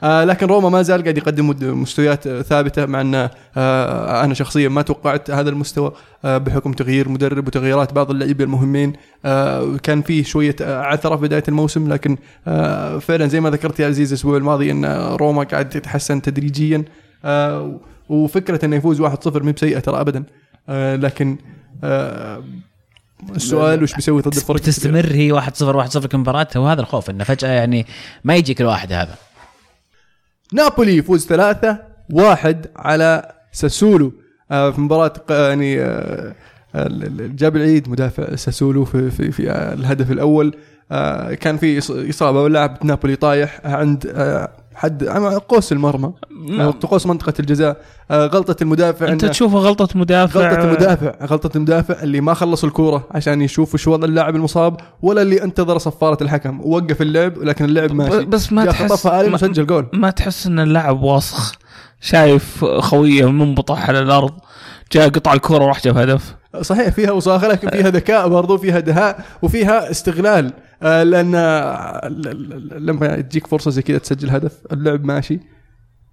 آه 0.04 0.24
لكن 0.24 0.48
روما 0.48 0.70
ما 0.70 0.82
زال 0.82 1.02
قاعد 1.04 1.18
يقدم 1.18 1.50
مستويات 1.82 2.28
ثابتة 2.28 2.86
مع 2.86 3.02
أن 3.02 3.30
آه 3.58 4.24
أنا 4.24 4.34
شخصيا 4.34 4.70
ما 4.70 4.82
توقعت 4.82 5.32
هذا 5.32 5.50
المستوى 5.50 5.92
آه 6.26 6.38
بحكم 6.38 6.74
تغيير 6.74 7.10
مدرب 7.10 7.48
وتغييرات 7.48 7.94
بعض 7.94 8.12
اللعيبة 8.12 8.44
المهمين. 8.44 8.94
آه 9.26 9.78
كان 9.84 10.02
فيه 10.02 10.24
شوية 10.24 10.56
آه، 10.62 10.82
عثرة 10.82 11.16
في 11.16 11.22
بداية 11.22 11.44
الموسم 11.48 11.94
لكن 11.94 12.18
آه 12.48 13.00
فعلا 13.00 13.28
زي 13.28 13.40
ما 13.40 13.50
ذكرت 13.50 13.80
يا 13.80 13.88
عزيز 13.88 14.12
الأسبوع 14.12 14.38
الماضي 14.38 14.72
أن 14.72 14.86
روما 15.16 15.44
قاعد 15.44 15.70
تتحسن 15.70 16.22
تدريجيا. 16.22 16.86
آه 17.26 17.80
وفكرة 18.10 18.66
إنه 18.66 18.76
يفوز 18.76 19.02
1-0 19.02 19.08
مو 19.44 19.52
بسيئة 19.52 19.80
ترى 19.80 20.02
ابدا. 20.02 20.24
آه 20.70 20.96
لكن 20.96 21.38
آه 21.84 22.44
السؤال 23.36 23.84
وش 23.84 23.94
بيسوي 23.96 24.22
ضد 24.22 24.36
الفرق 24.36 24.60
تستمر 24.60 25.12
هي 25.14 25.32
1 25.32 25.56
0 25.56 25.76
1 25.78 25.90
0 25.92 26.08
كمباراة 26.08 26.48
وهذا 26.56 26.82
الخوف 26.82 27.10
إنه 27.10 27.24
فجأة 27.24 27.50
يعني 27.50 27.86
ما 28.24 28.36
يجيك 28.36 28.62
الواحد 28.62 28.94
هذا. 28.94 29.16
نابولي 30.54 30.98
يفوز 30.98 31.26
ثلاثة 31.28 31.80
واحد 32.14 32.66
على 32.76 33.32
ساسولو. 33.52 34.14
آه، 34.52 34.72
في 34.72 34.82
مباراة 34.82 35.14
يعني 35.30 35.82
آه، 35.82 36.36
ال- 36.76 37.36
جاب 37.36 37.56
العيد 37.56 37.90
مدافع 37.90 38.36
ساسولو 38.36 38.86
في 38.86 39.12
في, 39.12 39.32
في 39.32 39.52
آه، 39.52 39.74
الهدف 39.74 40.12
الأول. 40.12 40.56
آه، 40.92 41.34
كان 41.34 41.58
في 41.58 41.82
إص- 41.82 42.10
إصابة 42.10 42.42
واللاعب 42.42 42.78
نابولي 42.86 43.16
طايح 43.16 43.60
عند 43.64 44.12
آه، 44.16 44.50
حد 44.80 45.04
قوس 45.48 45.72
المرمى. 45.72 46.12
أو 46.50 46.72
قوس 46.72 47.06
منطقة 47.06 47.34
الجزاء. 47.40 47.78
آه، 48.12 48.26
غلطة 48.28 48.56
المدافع 48.64 49.08
أنت 49.08 49.26
تشوفها 49.26 49.60
غلطة 49.60 49.88
مدافع. 50.00 50.40
غلطة 50.40 50.64
المدافع. 50.64 51.26
غلطة 51.26 51.58
المدافع 51.58 52.04
اللي 52.04 52.22
ما 52.22 52.34
خلص 52.34 52.64
الكورة 52.64 53.08
عشان 53.12 53.42
يشوف 53.42 53.74
وش 53.74 53.88
وضع 53.88 54.06
اللاعب 54.08 54.36
المصاب 54.36 54.78
ولا 55.02 55.22
اللي 55.22 55.44
انتظر 55.44 55.78
صفارة 55.78 56.24
الحكم. 56.24 56.60
ووقف 56.62 57.02
اللعب 57.02 57.38
لكن 57.38 57.66
اللعب 57.66 57.92
ماشي. 57.92 58.26
بس 58.26 58.54
ما 58.54 58.66
تحس 58.66 59.06
ما- 59.06 59.48
جول. 59.48 59.88
ما 59.94 60.10
تحس 60.10 60.48
إن 60.48 60.60
اللاعب 60.60 61.02
واسخ 61.04 61.52
شايف 62.02 62.66
خويه 62.66 63.32
منبطح 63.32 63.90
على 63.90 64.00
الأرض 64.00 64.32
جاء 64.92 65.10
قطع 65.10 65.34
الكورة 65.34 65.64
وراح 65.64 65.84
جاب 65.84 65.98
هدف. 65.98 66.36
صحيح 66.62 66.90
فيها 66.90 67.12
وصاخة 67.12 67.48
لكن 67.48 67.70
فيها 67.70 67.90
ذكاء 67.90 68.28
برضو 68.28 68.58
فيها 68.58 68.80
دهاء 68.80 69.26
وفيها 69.42 69.92
استغلال 69.92 70.54
آه، 70.84 71.04
لأن 71.04 71.36
آه، 71.36 72.08
لما 72.72 73.22
تجيك 73.22 73.48
فرصة 73.48 73.72
زي 73.72 73.82
كذا 73.82 73.98
تسجل 73.98 74.30
هدف 74.30 74.54
اللعب 74.72 75.06
ماشي 75.06 75.40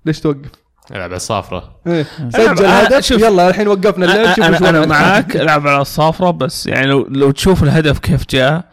ليش 0.07 0.21
توقف؟ 0.21 0.51
يلعب 0.91 1.03
على 1.03 1.17
الصافره 1.17 1.81
إيه. 1.87 2.07
سجل 2.31 2.65
آه، 2.65 2.69
هدف 2.69 3.05
شوف. 3.05 3.23
يلا 3.23 3.49
الحين 3.49 3.69
وقفنا 3.69 4.05
اللعب 4.05 4.37
شوف 4.37 4.45
أنا, 4.45 4.69
أنا. 4.69 4.87
معاك 4.87 5.37
ألعب 5.37 5.67
على 5.67 5.83
الصافره 5.83 6.31
بس 6.31 6.67
يعني 6.67 6.87
لو, 6.87 7.07
لو 7.11 7.31
تشوف 7.31 7.63
الهدف 7.63 7.99
كيف 7.99 8.25
جاء 8.31 8.65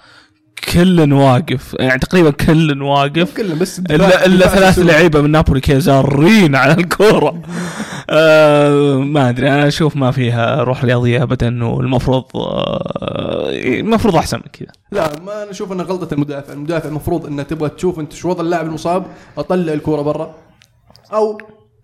كل 0.74 1.14
واقف 1.14 1.76
يعني 1.80 2.00
تقريبا 2.00 2.32
كل 2.32 2.82
واقف 2.82 3.38
كله 3.38 3.56
بس 3.56 3.80
الا 3.80 4.26
إلا 4.26 4.48
ثلاث 4.48 4.80
لعيبة 4.80 5.22
من 5.22 5.32
نابولي 5.32 5.62
كذا 5.62 5.80
زارين 5.80 6.56
على 6.56 6.74
الكورة. 6.74 7.42
آه 8.10 8.98
ما 8.98 9.30
أدري 9.30 9.48
أنا 9.48 9.68
أشوف 9.68 9.96
ما 9.96 10.12
فيها 10.12 10.64
روح 10.64 10.86
رياضية 10.86 11.24
ابدا 11.24 11.66
والمفروض 11.66 12.24
آه 12.36 13.50
المفروض 13.54 14.16
أحسن 14.16 14.38
من 14.38 14.44
كذا. 14.54 14.72
لا 14.92 15.20
ما 15.26 15.44
أنا 15.44 15.52
أشوف 15.52 15.72
انه 15.72 15.84
غلطة 15.84 16.14
المدافع، 16.14 16.54
المدافع 16.54 16.90
المفروض 16.90 17.26
انه 17.26 17.44
تبغى 17.44 17.70
تشوف 17.70 18.00
أنت 18.00 18.14
شو 18.14 18.30
وضع 18.30 18.42
اللاعب 18.42 18.66
المصاب 18.66 19.06
أطلع 19.38 19.74
الكورة 19.74 20.02
برا. 20.02 20.36
أو 21.14 21.38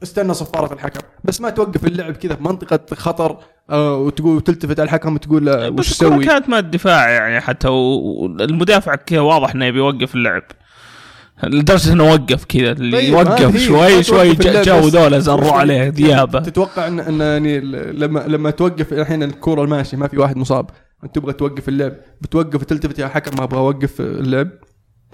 استنى 0.03 0.33
صفارة 0.33 0.73
الحكم، 0.73 0.99
بس 1.23 1.41
ما 1.41 1.49
توقف 1.49 1.85
اللعب 1.85 2.13
كذا 2.13 2.35
في 2.35 2.43
منطقة 2.43 2.95
خطر 2.95 3.37
آه 3.69 3.95
وتقول 3.97 4.35
وتلتفت 4.35 4.79
على 4.79 4.87
الحكم 4.87 5.15
وتقول 5.15 5.45
له 5.45 5.69
وش 5.69 5.89
تسوي؟ 5.89 6.25
كانت 6.25 6.49
ما 6.49 6.59
الدفاع 6.59 7.09
يعني 7.09 7.41
حتى 7.41 7.67
والمدافع 7.67 8.95
كذا 8.95 9.19
واضح 9.19 9.55
إنه 9.55 9.65
يبي 9.65 9.77
يوقف 9.77 10.15
اللعب. 10.15 10.43
لدرجة 11.43 11.93
إنه 11.93 12.11
وقف 12.11 12.45
كذا 12.45 12.71
اللي 12.71 12.97
طيب، 12.97 13.09
يوقف 13.09 13.57
شوي 13.57 14.03
شوي 14.03 14.33
بس. 14.33 14.45
ذولا 14.67 15.19
زروا 15.19 15.51
عليه 15.51 15.89
ديابه 15.89 16.39
تتوقع 16.39 16.87
ان 16.87 16.99
إن 16.99 17.21
يعني 17.21 17.59
لما 17.91 18.19
لما 18.19 18.49
توقف 18.51 18.93
الحين 18.93 19.23
الكورة 19.23 19.65
ماشي 19.65 19.97
ما 19.97 20.07
في 20.07 20.17
واحد 20.17 20.37
مصاب 20.37 20.69
أنت 21.03 21.15
تبغى 21.15 21.33
توقف 21.33 21.69
اللعب. 21.69 21.93
بتوقف 22.21 22.61
وتلتفت 22.61 22.99
يا 22.99 23.07
حكم 23.07 23.37
ما 23.37 23.43
أبغى 23.43 23.59
أوقف 23.59 24.01
اللعب. 24.01 24.49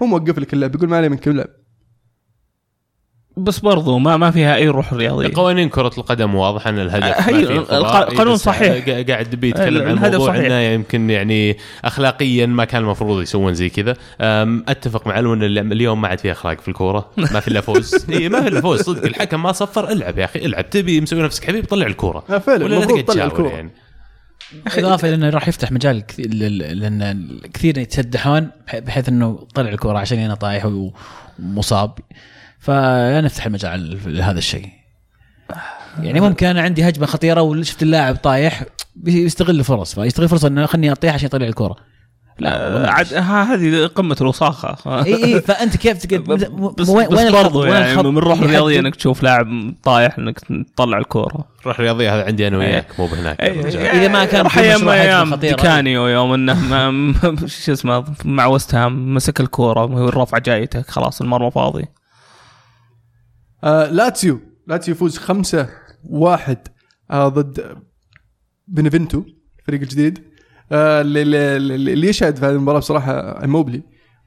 هو 0.02 0.06
موقف 0.06 0.38
لك 0.38 0.52
اللعب 0.52 0.74
يقول 0.74 0.88
ما 0.88 0.96
علي 0.96 1.08
من 1.08 1.16
كم 1.16 1.32
لعب. 1.32 1.48
بس 3.38 3.58
برضو 3.58 3.98
ما 3.98 4.16
ما 4.16 4.30
فيها 4.30 4.56
أي 4.56 4.68
روح 4.68 4.92
رياضية. 4.94 5.30
قوانين 5.34 5.68
كرة 5.68 5.90
القدم 5.98 6.34
واضح 6.34 6.66
أن 6.66 6.78
الهدف 6.78 7.28
هي 7.28 7.42
ما 7.42 7.46
فيه 7.46 7.60
خطأ. 7.60 7.78
الق- 7.78 8.14
قانون 8.18 8.34
بس 8.34 8.40
صحيح. 8.40 8.84
قا- 8.86 9.10
قاعد 9.10 9.34
بيتكلم 9.34 9.82
عن 9.82 9.90
الهدف 9.92 10.12
موضوع 10.18 10.26
صحيح. 10.34 10.44
إنه 10.44 10.60
يمكن 10.60 11.10
يعني 11.10 11.56
اخلاقيا 11.84 12.46
ما 12.46 12.64
كان 12.64 12.82
المفروض 12.82 13.22
يسوون 13.22 13.54
زي 13.54 13.68
كذا. 13.68 13.94
أتفق 14.68 15.06
مع 15.06 15.18
إن 15.18 15.72
اليوم 15.72 16.00
ما 16.00 16.08
عاد 16.08 16.18
في 16.18 16.32
أخلاق 16.32 16.60
في 16.60 16.68
الكورة. 16.68 17.10
ما 17.16 17.40
في 17.40 17.48
إلا 17.48 17.60
فوز. 17.60 17.94
اي 18.12 18.28
ما 18.28 18.42
في 18.42 18.48
إلا 18.48 18.60
فوز 18.60 18.80
صدق. 18.82 19.04
الحكم 19.04 19.42
ما 19.42 19.52
صفر. 19.52 19.90
العب 19.92 20.18
يا 20.18 20.24
أخي 20.24 20.38
العب. 20.46 20.70
تبي 20.70 21.00
مسوي 21.00 21.22
نفسك 21.22 21.44
حبيب 21.44 21.64
طلع 21.64 21.86
الكورة. 21.86 22.24
آه، 22.30 22.38
فعلا 22.38 22.64
ولا 22.64 22.84
تقعد 22.84 23.04
تطلع 23.04 23.14
تشاور 23.14 23.26
الكورة. 23.26 23.48
يعني. 23.48 23.70
إضافة 24.78 25.10
لأنه 25.10 25.30
راح 25.30 25.48
يفتح 25.48 25.72
مجال 25.72 26.02
لأن 26.18 27.28
كثير 27.54 27.78
يتسدحون 27.78 28.50
بح- 28.66 28.78
بحيث 28.78 29.08
إنه 29.08 29.38
طلع 29.54 29.68
الكورة 29.68 29.98
عشان 29.98 30.18
أنا 30.18 30.34
طايح 30.34 30.66
ومصاب. 31.38 31.98
فنفتح 32.60 33.46
المجال 33.46 33.98
لهذا 34.16 34.38
الشيء. 34.38 34.68
يعني 36.02 36.20
ممكن 36.20 36.46
أنا 36.46 36.62
عندي 36.62 36.88
هجمة 36.88 37.06
خطيرة 37.06 37.40
وشفت 37.42 37.82
اللاعب 37.82 38.16
طايح 38.16 38.62
بيستغل 38.96 39.58
الفرص. 39.60 39.94
فيستغل 39.94 40.28
فرصة 40.28 40.48
إنه 40.48 40.66
خلني 40.66 40.92
أطيح 40.92 41.14
عشان 41.14 41.26
يطلع 41.26 41.46
الكوره 41.46 41.76
لا 42.38 42.90
عاد 42.90 43.14
ها- 43.14 43.54
هذه 43.54 43.86
قمة 43.86 44.16
الوساخة. 44.20 44.76
إي 45.04 45.24
إي 45.24 45.40
فأنت 45.40 45.76
كيف 45.76 46.06
تقعد 46.06 46.20
بس, 46.78 46.88
وين- 46.88 47.08
بس 47.08 47.22
برضو 47.22 47.40
الخط- 47.40 47.56
وين 47.56 47.72
يعني 47.72 47.92
الخط 47.92 48.06
من 48.06 48.18
روح 48.18 48.38
اللي 48.38 48.50
رياضيه 48.52 48.74
يحدد؟ 48.74 48.86
إنك 48.86 48.96
تشوف 48.96 49.22
لاعب 49.22 49.74
طايح 49.82 50.18
إنك 50.18 50.38
تطلع 50.76 50.98
الكورة. 50.98 51.44
روح 51.66 51.80
رياضيه 51.80 52.14
هذا 52.14 52.24
عندي 52.24 52.48
أنا 52.48 52.58
وياك 52.58 52.86
مو 53.00 53.06
بهناك. 53.06 53.40
إيه، 53.40 53.60
الرجال. 53.60 53.82
إذا 53.86 54.08
ما 54.08 54.24
كان 54.24 54.42
راح 54.44 54.54
في 54.54 54.60
أيام 54.60 54.88
أيام. 54.88 55.34
ديكانيو 55.34 56.06
يوم 56.06 56.32
إنه 56.32 56.54
ما- 56.60 57.12
شو 57.64 57.72
اسمه 57.72 58.04
مع 58.24 58.46
وست 58.46 58.74
هام 58.74 59.14
مسك 59.14 59.40
الكورة 59.40 59.84
وهو 59.84 60.08
الرفعه 60.08 60.40
جايته 60.40 60.82
خلاص 60.82 61.20
المرمى 61.20 61.50
فاضي. 61.50 61.84
آه 63.66 63.90
لاتسيو. 63.90 64.40
لاتسيو 64.66 64.94
يفوز 64.94 65.18
خمسة 65.18 65.68
واحد 66.04 66.58
آه 67.10 67.28
ضد 67.28 67.76
بنفنتو 68.68 69.22
الفريق 69.58 69.80
الجديد. 69.80 70.18
آه 70.72 71.00
اللي, 71.00 71.22
اللي, 71.56 72.08
يشهد 72.08 72.36
في 72.36 72.44
هذه 72.46 72.52
المباراة؟ 72.52 72.78
بصراحة 72.78 73.46
إيموبيلي 73.46 73.82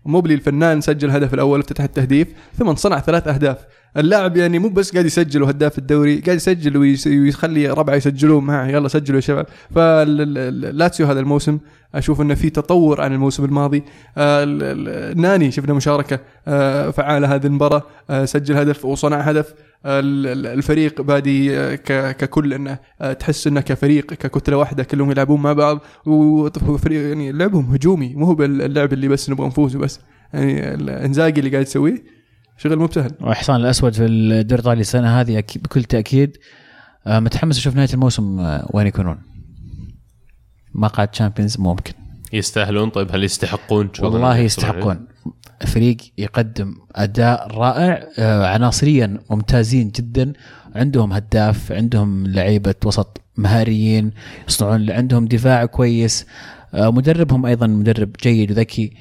إيموبيلي 0.05 0.33
الفنان 0.33 0.81
سجل 0.81 1.09
الهدف 1.09 1.33
الأول 1.33 1.59
افتتح 1.59 1.83
التهديف 1.83 2.27
ثم 2.57 2.75
صنع 2.75 2.99
ثلاث 2.99 3.27
أهداف. 3.27 3.57
اللاعب 3.97 4.37
يعني 4.37 4.59
مو 4.59 4.69
بس 4.69 4.91
قاعد 4.91 5.05
يسجل 5.05 5.43
وهداف 5.43 5.77
الدوري 5.77 6.19
قاعد 6.19 6.37
يسجل 6.37 6.77
ويخلي 6.77 7.67
ربعه 7.67 7.95
يسجلون 7.95 8.43
معه 8.43 8.67
يلا 8.67 8.87
سجلوا 8.87 9.15
يا 9.15 9.21
شباب. 9.21 9.45
فاللاتسيو 9.75 11.07
هذا 11.07 11.19
الموسم 11.19 11.59
أشوف 11.95 12.21
إنه 12.21 12.35
في 12.35 12.49
تطور 12.49 13.01
عن 13.01 13.13
الموسم 13.13 13.45
الماضي. 13.45 13.83
آه، 14.17 14.45
ناني 15.15 15.51
شفنا 15.51 15.73
مشاركة 15.73 16.19
آه، 16.47 16.89
فعاله 16.89 17.35
هذه 17.35 17.45
المباراة 17.45 17.83
آه، 18.09 18.25
سجل 18.25 18.57
هدف 18.57 18.85
وصنع 18.85 19.19
هدف. 19.19 19.53
الفريق 19.85 21.01
بادي 21.01 21.59
آه، 21.59 21.75
ككل 22.11 22.53
إنه 22.53 22.79
آه، 23.01 23.13
تحس 23.13 23.47
إنه 23.47 23.61
كفريق 23.61 24.05
ككتلة 24.05 24.57
واحدة 24.57 24.83
كلهم 24.83 25.11
يلعبون 25.11 25.41
مع 25.41 25.53
بعض 25.53 25.79
وفريق 26.05 27.07
يعني 27.07 27.31
لعبهم 27.31 27.73
هجومي 27.73 28.15
مو 28.15 28.25
هو 28.25 28.35
باللعب 28.35 28.93
اللي 28.93 29.07
بس 29.07 29.29
نبغى 29.29 29.47
نفوز 29.47 29.75
وبس. 29.75 29.99
يعني 30.33 30.73
الانزاجي 30.73 31.39
اللي 31.39 31.51
قاعد 31.51 31.65
يسويه 31.65 32.03
شغل 32.57 32.75
مو 32.75 32.85
بسهل 32.85 33.11
وحصان 33.21 33.55
الأسود 33.55 33.93
في 33.93 34.05
الدوري 34.05 34.61
الايطالي 34.61 34.81
السنة 34.81 35.21
هذه 35.21 35.43
بكل 35.55 35.83
تأكيد. 35.83 36.37
آه، 37.07 37.19
متحمس 37.19 37.57
أشوف 37.57 37.75
نهاية 37.75 37.93
الموسم 37.93 38.59
وين 38.73 38.87
يكونون؟ 38.87 39.17
مقعد 40.75 41.07
تشامبيونز 41.07 41.59
ممكن. 41.59 41.93
يستاهلون؟ 42.33 42.89
طيب 42.89 43.11
هل 43.11 43.23
يستحقون 43.23 43.89
والله 43.99 44.37
يستحقون. 44.37 45.07
فريق 45.67 45.97
يقدم 46.17 46.75
أداء 46.95 47.47
رائع 47.47 48.07
آه، 48.19 48.47
عناصريا 48.47 49.19
ممتازين 49.29 49.89
جدا. 49.89 50.33
عندهم 50.75 51.13
هداف 51.13 51.71
عندهم 51.71 52.27
لعيبة 52.27 52.75
وسط 52.85 53.21
مهاريين 53.37 54.11
يصنعون 54.47 54.91
عندهم 54.91 55.25
دفاع 55.25 55.65
كويس. 55.65 56.25
آه، 56.73 56.91
مدربهم 56.91 57.45
أيضا 57.45 57.67
مدرب 57.67 58.11
جيد 58.23 58.51
وذكي. 58.51 58.93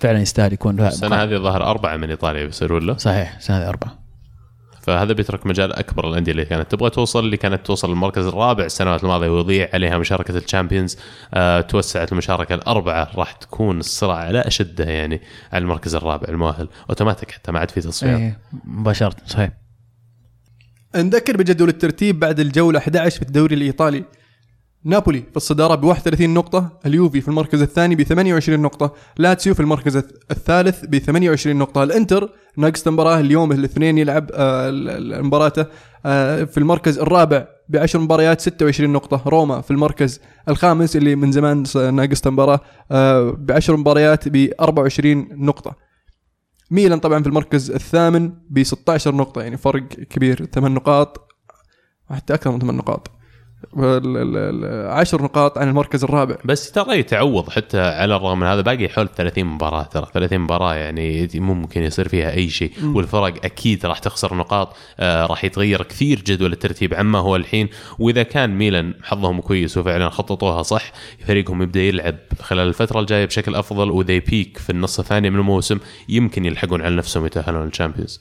فعلا 0.00 0.20
يستاهل 0.20 0.52
يكون 0.52 0.80
السنة 0.80 1.16
هذه 1.16 1.36
ظهر 1.36 1.66
أربعة 1.66 1.96
من 1.96 2.10
إيطاليا 2.10 2.46
بيصيرون 2.46 2.86
له. 2.86 2.96
صحيح 2.96 3.36
السنة 3.36 3.56
هذه 3.56 3.68
أربعة. 3.68 4.01
فهذا 4.82 5.12
بيترك 5.12 5.46
مجال 5.46 5.72
أكبر 5.72 6.08
للأندية 6.08 6.32
اللي 6.32 6.44
كانت 6.44 6.70
تبغى 6.70 6.90
توصل 6.90 7.24
اللي 7.24 7.36
كانت 7.36 7.66
توصل 7.66 7.90
للمركز 7.90 8.26
الرابع 8.26 8.64
السنوات 8.64 9.04
الماضية 9.04 9.28
ويضيع 9.28 9.68
عليها 9.74 9.98
مشاركة 9.98 10.38
الشامبيونز 10.38 10.98
آه 11.34 11.60
توسعت 11.60 12.12
المشاركة 12.12 12.54
الأربعة 12.54 13.10
راح 13.14 13.32
تكون 13.32 13.78
الصراع 13.78 14.16
على 14.16 14.40
أشده 14.40 14.84
يعني 14.84 15.20
على 15.52 15.62
المركز 15.62 15.94
الرابع 15.94 16.28
المؤهل. 16.28 16.68
أوتوماتيك 16.90 17.30
حتى 17.30 17.52
ما 17.52 17.58
عاد 17.58 17.70
في 17.70 17.80
تصفيات 17.80 18.20
إيه 18.20 18.38
مباشرة 18.64 19.16
صحيح. 19.26 19.50
نذكر 20.96 21.36
بجدول 21.36 21.68
الترتيب 21.68 22.20
بعد 22.20 22.40
الجولة 22.40 22.78
11 22.78 23.16
في 23.16 23.22
الدوري 23.22 23.54
الإيطالي. 23.54 24.04
نابولي 24.84 25.20
في 25.30 25.36
الصدارة 25.36 25.74
ب 25.74 25.84
31 25.84 26.34
نقطة 26.34 26.78
اليوفي 26.86 27.20
في 27.20 27.28
المركز 27.28 27.62
الثاني 27.62 27.94
ب 27.96 28.02
28 28.02 28.60
نقطة 28.60 28.94
لاتسيو 29.18 29.54
في 29.54 29.60
المركز 29.60 29.96
الث- 29.98 30.14
الثالث 30.30 30.84
ب 30.84 30.98
28 30.98 31.56
نقطة 31.56 31.82
الانتر 31.82 32.30
ناقص 32.56 32.88
مباراة 32.88 33.20
اليوم 33.20 33.52
الاثنين 33.52 33.98
يلعب 33.98 34.30
آه، 34.34 34.70
مباراته 35.22 35.66
آه، 36.06 36.44
في 36.44 36.58
المركز 36.58 36.98
الرابع 36.98 37.46
ب 37.68 37.76
10 37.76 38.00
مباريات 38.00 38.40
26 38.40 38.90
نقطة 38.92 39.22
روما 39.28 39.60
في 39.60 39.70
المركز 39.70 40.20
الخامس 40.48 40.96
اللي 40.96 41.16
من 41.16 41.32
زمان 41.32 41.64
ناقص 41.94 42.26
مباراة 42.26 42.60
ب 43.30 43.52
10 43.52 43.76
مباريات 43.76 44.28
ب 44.28 44.50
24 44.60 45.28
نقطة. 45.32 45.76
ميلان 46.70 46.98
طبعا 46.98 47.22
في 47.22 47.28
المركز 47.28 47.70
الثامن 47.70 48.32
ب 48.50 48.62
16 48.62 49.14
نقطة 49.14 49.42
يعني 49.42 49.56
فرق 49.56 49.82
كبير 49.88 50.44
8 50.44 50.74
نقاط 50.76 51.28
حتى 52.10 52.34
أكثر 52.34 52.50
من 52.50 52.58
8 52.58 52.78
نقاط. 52.78 53.10
10 53.76 55.22
نقاط 55.22 55.58
عن 55.58 55.68
المركز 55.68 56.04
الرابع. 56.04 56.36
بس 56.44 56.72
ترى 56.72 56.98
يتعوض 56.98 57.50
حتى 57.50 57.80
على 57.80 58.16
الرغم 58.16 58.40
من 58.40 58.46
هذا 58.46 58.60
باقي 58.60 58.88
حول 58.88 59.08
30 59.08 59.44
مباراة 59.44 59.82
ترى. 59.82 60.06
30 60.14 60.38
مباراة 60.38 60.74
يعني 60.74 61.28
ممكن 61.34 61.82
يصير 61.82 62.08
فيها 62.08 62.30
أي 62.30 62.48
شيء. 62.48 62.72
والفرق 62.84 63.44
أكيد 63.44 63.86
راح 63.86 63.98
تخسر 63.98 64.34
نقاط 64.34 64.76
آه 65.00 65.26
راح 65.26 65.44
يتغير 65.44 65.82
كثير 65.82 66.20
جدول 66.20 66.52
الترتيب 66.52 66.94
عما 66.94 67.18
هو 67.18 67.36
الحين. 67.36 67.68
وإذا 67.98 68.22
كان 68.22 68.58
ميلان 68.58 68.94
حظهم 69.02 69.40
كويس 69.40 69.78
وفعلا 69.78 70.08
خططوها 70.08 70.62
صح 70.62 70.92
فريقهم 71.26 71.62
يبدأ 71.62 71.80
يلعب 71.80 72.16
خلال 72.40 72.68
الفترة 72.68 73.00
الجاية 73.00 73.24
بشكل 73.24 73.54
أفضل 73.54 73.90
وذي 73.90 74.20
بيك 74.20 74.58
في 74.58 74.70
النص 74.70 74.98
الثاني 74.98 75.30
من 75.30 75.38
الموسم 75.38 75.78
يمكن 76.08 76.44
يلحقون 76.44 76.82
على 76.82 76.96
نفسهم 76.96 77.26
يتأهلون 77.26 77.64
لل 77.64 77.73
Champions. 77.73 78.20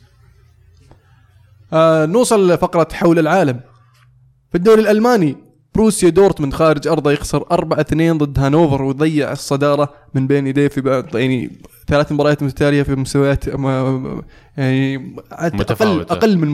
آه 1.74 2.06
نوصل 2.06 2.52
لفقرة 2.52 2.88
حول 2.94 3.20
العالم. 3.20 3.60
في 4.52 4.58
الدوري 4.58 4.82
الألماني 4.82 5.36
بروسيا 5.76 6.10
دورتموند 6.10 6.54
خارج 6.54 6.88
أرضه 6.88 7.12
يخسر 7.12 7.44
4-2 7.44 7.94
ضد 7.94 8.40
هانوفر 8.40 8.82
ويضيع 8.84 9.32
الصدارة 9.32 9.94
من 10.14 10.28
بين 10.28 10.48
يديه 10.48 10.68
في 10.68 10.82
بعض 10.82 11.16
يعني 11.16 11.52
ثلاث 11.88 12.12
مباريات 12.12 12.44
متتالية 12.44 12.84
في 12.84 12.96
مستويات 12.96 13.48
يعني 14.58 15.16
أقل, 15.32 15.58
متفاوتة. 15.58 16.14
أقل 16.14 16.38
من 16.38 16.48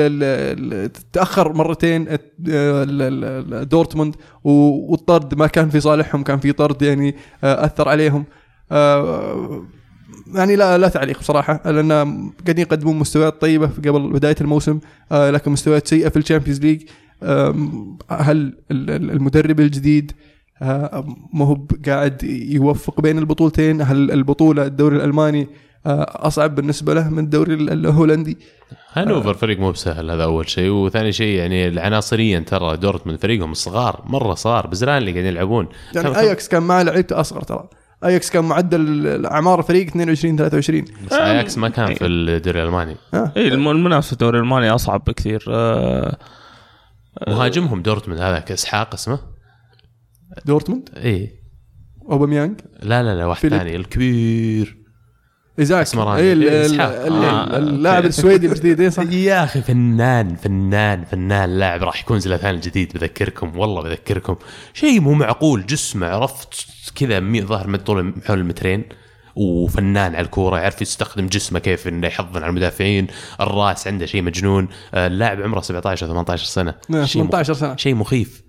ال- 0.00 0.92
تأخر 1.12 1.52
مرتين 1.52 2.06
دورتموند 3.68 4.14
والطرد 4.44 5.34
ما 5.34 5.46
كان 5.46 5.70
في 5.70 5.80
صالحهم 5.80 6.22
كان 6.22 6.38
في 6.38 6.52
طرد 6.52 6.82
يعني 6.82 7.16
آه، 7.44 7.64
أثر 7.66 7.88
عليهم 7.88 8.24
آه، 8.72 9.62
يعني 10.34 10.56
لا 10.56 10.78
لا 10.78 10.88
تعليق 10.88 11.18
بصراحة 11.18 11.70
لأن 11.70 11.92
قاعدين 12.46 12.58
يقدمون 12.58 12.98
مستويات 12.98 13.40
طيبة 13.40 13.66
قبل 13.66 14.12
بداية 14.12 14.36
الموسم 14.40 14.80
آه، 15.12 15.30
لكن 15.30 15.50
مستويات 15.50 15.86
سيئة 15.88 16.08
في 16.08 16.16
ال 16.16 16.20
Champions 16.20 16.60
League. 16.60 16.82
هل 18.10 18.36
ال- 18.70 18.90
ال- 18.90 19.10
المدرب 19.10 19.60
الجديد 19.60 20.12
آه، 20.62 21.06
ما 21.34 21.44
هو 21.44 21.58
قاعد 21.86 22.22
يوفق 22.50 23.00
بين 23.00 23.18
البطولتين؟ 23.18 23.82
هل 23.82 24.10
البطولة 24.10 24.66
الدوري 24.66 24.96
الألماني 24.96 25.48
آه، 25.86 26.26
أصعب 26.26 26.54
بالنسبة 26.54 26.94
له 26.94 27.10
من 27.10 27.18
الدوري 27.24 27.54
ال- 27.54 27.70
الهولندي؟ 27.72 28.38
هانوفر 28.92 29.34
فريق 29.34 29.58
مو 29.60 29.70
بسهل 29.72 30.10
هذا 30.10 30.24
أول 30.24 30.48
شيء 30.48 30.70
وثاني 30.70 31.12
شيء 31.12 31.36
يعني 31.38 31.68
العناصر 31.68 32.28
يا 32.28 32.40
ترى 32.40 32.76
دورتموند 32.76 33.18
فريقهم 33.18 33.54
صغار 33.54 34.02
مرة 34.06 34.34
صغار 34.34 34.66
بزران 34.66 34.96
اللي 34.98 35.10
قاعدين 35.12 35.32
يلعبون. 35.32 35.68
يعني 35.94 36.18
أياكس 36.18 36.48
كان 36.48 36.62
معه 36.62 36.82
لعيبته 36.82 37.20
أصغر 37.20 37.42
ترى. 37.42 37.68
اياكس 38.04 38.30
كان 38.30 38.44
معدل 38.44 38.80
الأعمار 39.06 39.58
الفريق 39.58 39.86
22 39.86 40.36
23 40.36 40.84
بس 41.06 41.12
اياكس 41.12 41.58
ما 41.58 41.68
كان 41.68 41.94
في 41.94 42.06
الدوري 42.06 42.62
الألماني. 42.62 42.96
اي 43.14 43.48
الم- 43.48 43.68
المنافسة 43.68 44.06
في 44.06 44.12
الدوري 44.12 44.38
الألماني 44.38 44.70
أصعب 44.70 45.04
بكثير. 45.06 45.44
آه، 45.48 46.18
مهاجمهم 47.28 47.82
دورتموند 47.82 48.20
هذاك 48.20 48.52
اسحاق 48.52 48.94
اسمه. 48.94 49.18
دورتموند؟ 50.44 50.88
اي 50.96 51.32
أوباميانج؟ 52.10 52.60
لا 52.82 53.02
لا 53.02 53.14
لا 53.14 53.26
واحد. 53.26 53.48
ثاني 53.48 53.76
الكبير. 53.76 54.81
ايزاك 55.58 55.80
اسمراني. 55.82 56.22
اي 56.22 56.32
إيه،. 56.32 56.66
ال- 56.66 56.80
آه، 56.80 57.56
اللاعب. 57.58 58.04
السويدي 58.04 58.46
الجديد 58.46 58.80
إيه 58.80 58.88
صح 58.88 59.02
يا 59.02 59.44
أخي 59.44 59.62
فنان 59.62 60.36
فنان 60.36 61.04
فنان 61.04 61.58
لاعب 61.58 61.82
راح 61.82 62.00
يكون 62.00 62.20
زلاتان 62.20 62.54
الجديد 62.54 62.92
بذكركم 62.92 63.58
والله 63.58 63.82
بذكركم 63.82 64.36
شيء 64.74 65.00
مو 65.00 65.12
معقول 65.12 65.66
جسمه 65.66 66.06
عرفت 66.06 66.66
كذا 66.94 67.20
ظهر 67.40 67.66
من 67.66 67.78
طول 67.78 68.14
حول 68.26 68.38
المترين 68.38 68.84
وفنان 69.36 70.14
على 70.14 70.24
الكورة 70.24 70.58
يعرف 70.58 70.82
يستخدم 70.82 71.26
جسمه 71.26 71.58
كيف 71.58 71.88
إنه 71.88 72.06
يحضن 72.06 72.42
على 72.42 72.50
المدافعين 72.50 73.06
الراس 73.40 73.86
عنده 73.86 74.06
شيء 74.06 74.22
مجنون 74.22 74.68
آه، 74.94 75.06
اللاعب 75.06 75.42
عمره 75.42 75.60
17 75.60 76.06
أو 76.06 76.12
18 76.12 76.44
سنة 76.44 76.74
نعم، 76.88 77.06
شيء 77.06 77.22
18 77.22 77.54
سنة 77.54 77.76
شيء 77.76 77.94
مخيف 77.94 78.42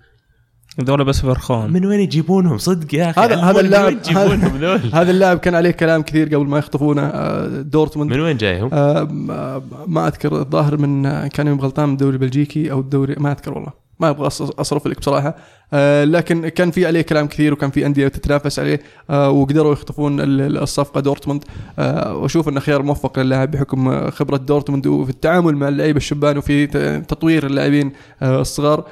ذولا 0.82 1.04
بس 1.04 1.22
فرخون 1.22 1.74
من 1.74 1.86
وين 1.86 2.00
يجيبونهم؟ 2.00 2.58
صدق 2.58 2.96
يا 2.96 3.10
أخي. 3.10 3.22
هذا 3.22 3.36
هذا 3.36 3.60
اللاعب 3.60 3.92
يجيبونهم؟ 3.92 4.58
ذول 4.58 4.80
هذا 4.80 4.90
هذا 5.02 5.12
اللاعب 5.12 5.38
كان 5.38 5.56
عليه 5.56 5.72
كلام 5.72 6.02
كثير 6.02 6.28
قبل 6.36 6.46
ما 6.48 6.58
يخطفونه 6.58 7.02
آه، 7.02 7.48
دورتموند. 7.62 8.12
من 8.14 8.20
وين 8.20 8.38
جايهم؟ 8.38 8.70
آه، 8.74 9.04
ما- 9.04 9.62
ما 9.88 10.08
أذكر 10.08 10.40
الظاهر 10.42 10.78
من 10.78 11.06
آه، 11.06 11.28
كان 11.28 11.48
يوم 11.48 11.60
غلطان 11.62 11.86
من 11.88 11.94
الدوري 11.94 12.14
البلجيكي 12.14 12.72
أو 12.72 12.80
الدوري 12.80 13.16
ما 13.18 13.32
أذكر 13.32 13.54
والله. 13.54 13.84
ما 14.00 14.10
أبغى 14.10 14.28
أصرف 14.60 14.88
لك 14.88 15.00
بصراحة. 15.00 15.36
آه، 15.74 16.04
لكن 16.04 16.48
كان 16.48 16.72
في 16.72 16.86
عليه 16.86 17.02
كلام 17.02 17.28
كثير 17.28 17.54
وكان 17.54 17.70
في 17.72 17.86
أندية 17.86 18.08
تتنافس 18.08 18.60
عليه 18.60 18.82
آه، 19.10 19.30
وقدروا 19.30 19.74
يخطفون 19.74 20.20
ال- 20.20 20.42
ال- 20.42 20.58
الصفقة 20.58 21.00
دورتموند. 21.02 21.44
آه، 21.80 22.16
وأشوف 22.16 22.50
إنه 22.50 22.60
خيار 22.60 22.82
موفق 22.82 23.20
للاعب 23.20 23.52
بحكم 23.52 23.88
آه، 23.90 24.10
خبرة 24.10 24.38
دورتموند 24.38 24.88
وفي 24.88 25.10
التعامل 25.10 25.56
مع 25.56 25.68
اللعيبة 25.68 25.98
الشبان 25.98 26.38
وفي 26.38 26.68
تطوير 27.08 27.46
اللاعبين 27.46 27.92
آه، 28.22 28.42
الصغار. 28.42 28.80
آه، 28.80 28.86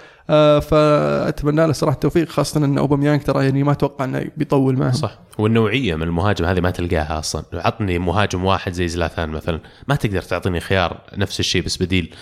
فأتمنى 0.62 1.68
له 1.68 1.72
صراحة 1.72 1.96
التوفيق 1.96 2.30
خاصة 2.30 2.66
أن 2.66 2.78
أوباميانج 2.78 3.22
ترى 3.22 3.46
يعني 3.46 3.64
ما 3.64 3.72
أتوقع 3.72 4.06
أنه 4.06 4.32
بيطول 4.38 4.78
معهم. 4.78 4.92
صح. 4.92 5.20
والنوعية 5.38 5.96
من 5.96 6.04
المهاجم 6.04 6.46
هذه 6.46 6.60
ما 6.60 6.72
تلقاها 6.72 7.20
أصلا. 7.20 7.44
عطني 7.54 8.00
مهاجم 8.00 8.46
واحد 8.46 8.74
زي 8.74 8.88
زلاتان 8.88 9.30
مثلا 9.30 9.60
ما 9.88 9.96
تقدر 9.96 10.22
تعطيني 10.22 10.60
خيار 10.60 11.02
نفس 11.18 11.40
الشيء 11.40 11.64
بس 11.64 11.84
بديل. 11.84 12.14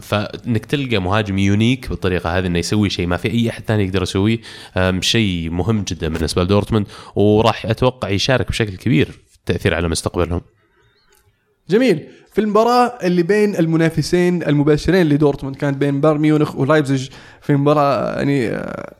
فإنك 0.00 0.64
تلقى 0.64 0.98
مهاجم 0.98 1.38
unique 1.38 1.88
بالطريقة 1.88 2.38
هذه 2.38 2.46
إنه 2.46 2.58
يسوي 2.58 2.90
شيء 2.90 3.06
ما 3.06 3.16
في 3.16 3.30
أي 3.30 3.50
أحد 3.50 3.62
ثاني 3.64 3.84
يقدر 3.84 4.02
يسويه 4.02 4.38
شيء 5.00 5.50
مهم 5.50 5.82
جدا 5.82 6.08
بالنسبة 6.08 6.44
لدورتموند. 6.44 6.86
وراح 7.16 7.66
أتوقع 7.66 8.08
يشارك 8.08 8.48
بشكل 8.48 8.76
كبير 8.76 9.06
في 9.06 9.36
التاثير 9.36 9.74
على 9.74 9.88
مستقبلهم. 9.88 10.40
جميل. 11.70 12.08
في 12.32 12.40
المباراة 12.40 12.92
اللي 13.02 13.22
بين 13.22 13.56
المنافسين 13.56 14.42
المباشرين 14.42 15.06
لدورتموند 15.08 15.56
كانت 15.56 15.76
بين 15.76 16.00
بايرن 16.00 16.20
ميونخ 16.20 16.56
ولايبزيج 16.56 17.08
في 17.40 17.56
مباراة 17.56 18.16
يعني 18.16 18.48
آه، 18.48 18.94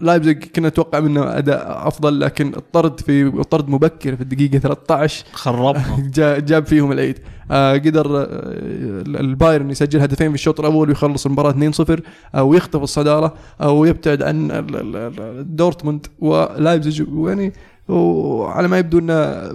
لايبزيج 0.00 0.44
كنا 0.44 0.68
نتوقع 0.68 1.00
منه 1.00 1.38
أداء 1.38 1.88
أفضل 1.88 2.20
لكن 2.20 2.52
الطرد 2.56 3.00
في 3.00 3.30
طرد 3.50 3.68
مبكر 3.68 4.16
في 4.16 4.22
الدقيقة 4.22 4.58
13 4.58 5.24
خربنا. 5.32 5.82
جا- 6.14 6.38
جاب 6.38 6.66
فيهم 6.66 6.92
العيد. 6.92 7.18
آه 7.50 7.72
قدر 7.72 8.18
آه 8.22 8.26
البايرن 9.06 9.70
يسجل 9.70 10.00
هدفين 10.00 10.28
في 10.28 10.34
الشوط 10.34 10.60
الأول 10.60 10.88
ويخلص 10.88 11.26
المباراة 11.26 11.52
2-0 11.52 12.00
آه 12.34 12.42
ويخطف 12.42 12.82
الصدارة 12.82 13.34
آه 13.60 13.70
ويبتعد 13.70 14.22
عن 14.22 14.48
دورتموند 15.56 16.06
ولايبزيج. 16.18 17.02
ويعني 17.12 17.52
وعلى 17.88 18.68
ما 18.68 18.78
يبدو 18.78 18.98
إن 18.98 19.08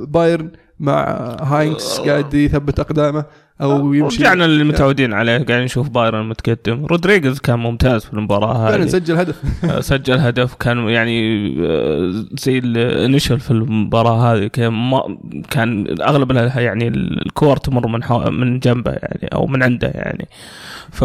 بايرن 0.06 0.50
مع 0.80 1.04
هاينكس 1.42 2.00
قاعد 2.00 2.34
يثبت 2.34 2.80
أقدامه. 2.80 3.26
أو 3.62 3.94
يمشي 3.94 4.18
رجعنا 4.24 4.46
اللي 4.46 4.64
متعودين 4.64 5.14
عليه 5.14 5.32
قاعدين 5.32 5.60
نشوف 5.66 5.90
بايرن 5.90 6.30
متقدم 6.30 6.86
رودريغيز 6.86 7.40
كان 7.40 7.60
ممتاز 7.60 8.06
في 8.06 8.14
المباراة 8.14 8.70
هذه. 8.76 8.86
سجل 8.86 9.16
هدف. 9.18 9.36
سجل 9.80 10.18
هدف 10.20 10.54
كان 10.54 10.90
يعني 10.90 11.48
آه، 11.66 12.26
زي 12.40 12.58
ال 12.58 12.68
initial 12.68 13.40
في 13.40 13.52
المباراة 13.52 14.34
هذه 14.34 14.48
كان 14.48 14.74
ما 14.74 15.18
كان 15.50 15.96
أغلب 16.02 16.32
ال- 16.32 16.52
يعني 16.58 16.88
الكور 16.88 17.58
تمر 17.58 17.88
من 17.88 18.04
حو... 18.04 18.30
من 18.30 18.60
جنبه 18.60 18.92
يعني 18.92 19.30
أو 19.34 19.48
من 19.48 19.64
عنده 19.64 19.88
يعني. 19.88 20.28
ف 20.92 21.04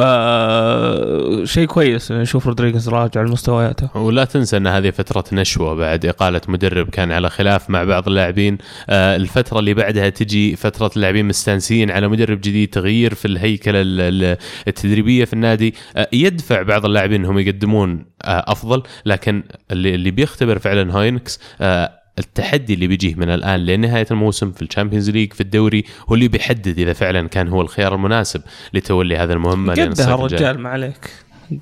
شيء 1.49 1.67
كويس 1.67 2.13
نشوف 2.13 2.47
رودريغيز 2.47 2.89
راجع 2.89 3.23
لمستوياته. 3.23 3.97
ولا 3.97 4.25
تنسى 4.25 4.57
إن 4.57 4.67
هذه 4.67 4.91
فترة 4.91 5.25
نشوة 5.33 5.75
بعد 5.75 6.07
إقالة 6.07 6.41
مدرب 6.49 6.89
كان 6.89 7.13
على 7.13 7.31
خلاف 7.31 7.71
مع 7.71 7.85
بعض 7.85 8.09
اللاعبين. 8.09 8.59
آه، 8.89 9.17
الفترة 9.17 9.59
اللي 9.59 9.75
بعدها 9.75 10.09
تجي 10.09 10.57
فترة 10.57 10.91
اللاعبين 10.97 11.27
مستانسين 11.27 11.91
على 11.91 12.09
مدرب 12.09 12.41
جديد 12.45 12.69
تغيير 12.69 13.15
في 13.15 13.25
الهيكلة 13.25 13.81
ال- 13.81 14.01
ال- 14.25 14.37
التدريبية 14.69 15.25
في 15.25 15.33
النادي. 15.33 15.75
آه، 15.97 16.09
يدفع 16.13 16.63
بعض 16.63 16.85
اللاعبين 16.85 17.21
إنهم 17.21 17.39
يقدمون 17.39 18.05
آه، 18.23 18.45
أفضل 18.53 18.83
لكن 19.07 19.43
اللي 19.71 20.11
بيختبر 20.11 20.59
فعلا 20.59 20.99
هاينكس 20.99 21.41
آه، 21.61 21.91
التحدي 22.19 22.75
اللي 22.75 22.87
بيجيه 22.87 23.15
من 23.15 23.29
الآن 23.29 23.61
لنهاية 23.67 24.07
الموسم 24.11 24.53
في 24.53 24.63
ال 24.63 24.68
Champions 24.68 25.11
League 25.11 25.33
في 25.33 25.41
الدوري 25.41 25.85
هو 26.09 26.15
اللي 26.15 26.29
بيحدد 26.29 26.79
إذا 26.79 26.93
فعلا 26.93 27.29
كان 27.29 27.49
هو 27.49 27.61
الخيار 27.63 27.95
المناسب 27.95 28.41
لتولي 28.75 29.17
هذا 29.17 29.33
المهمة 29.33 29.73
قدها. 29.73 30.15
الرجال 30.15 30.59
ما 30.61 30.69
عليك. 30.69 31.11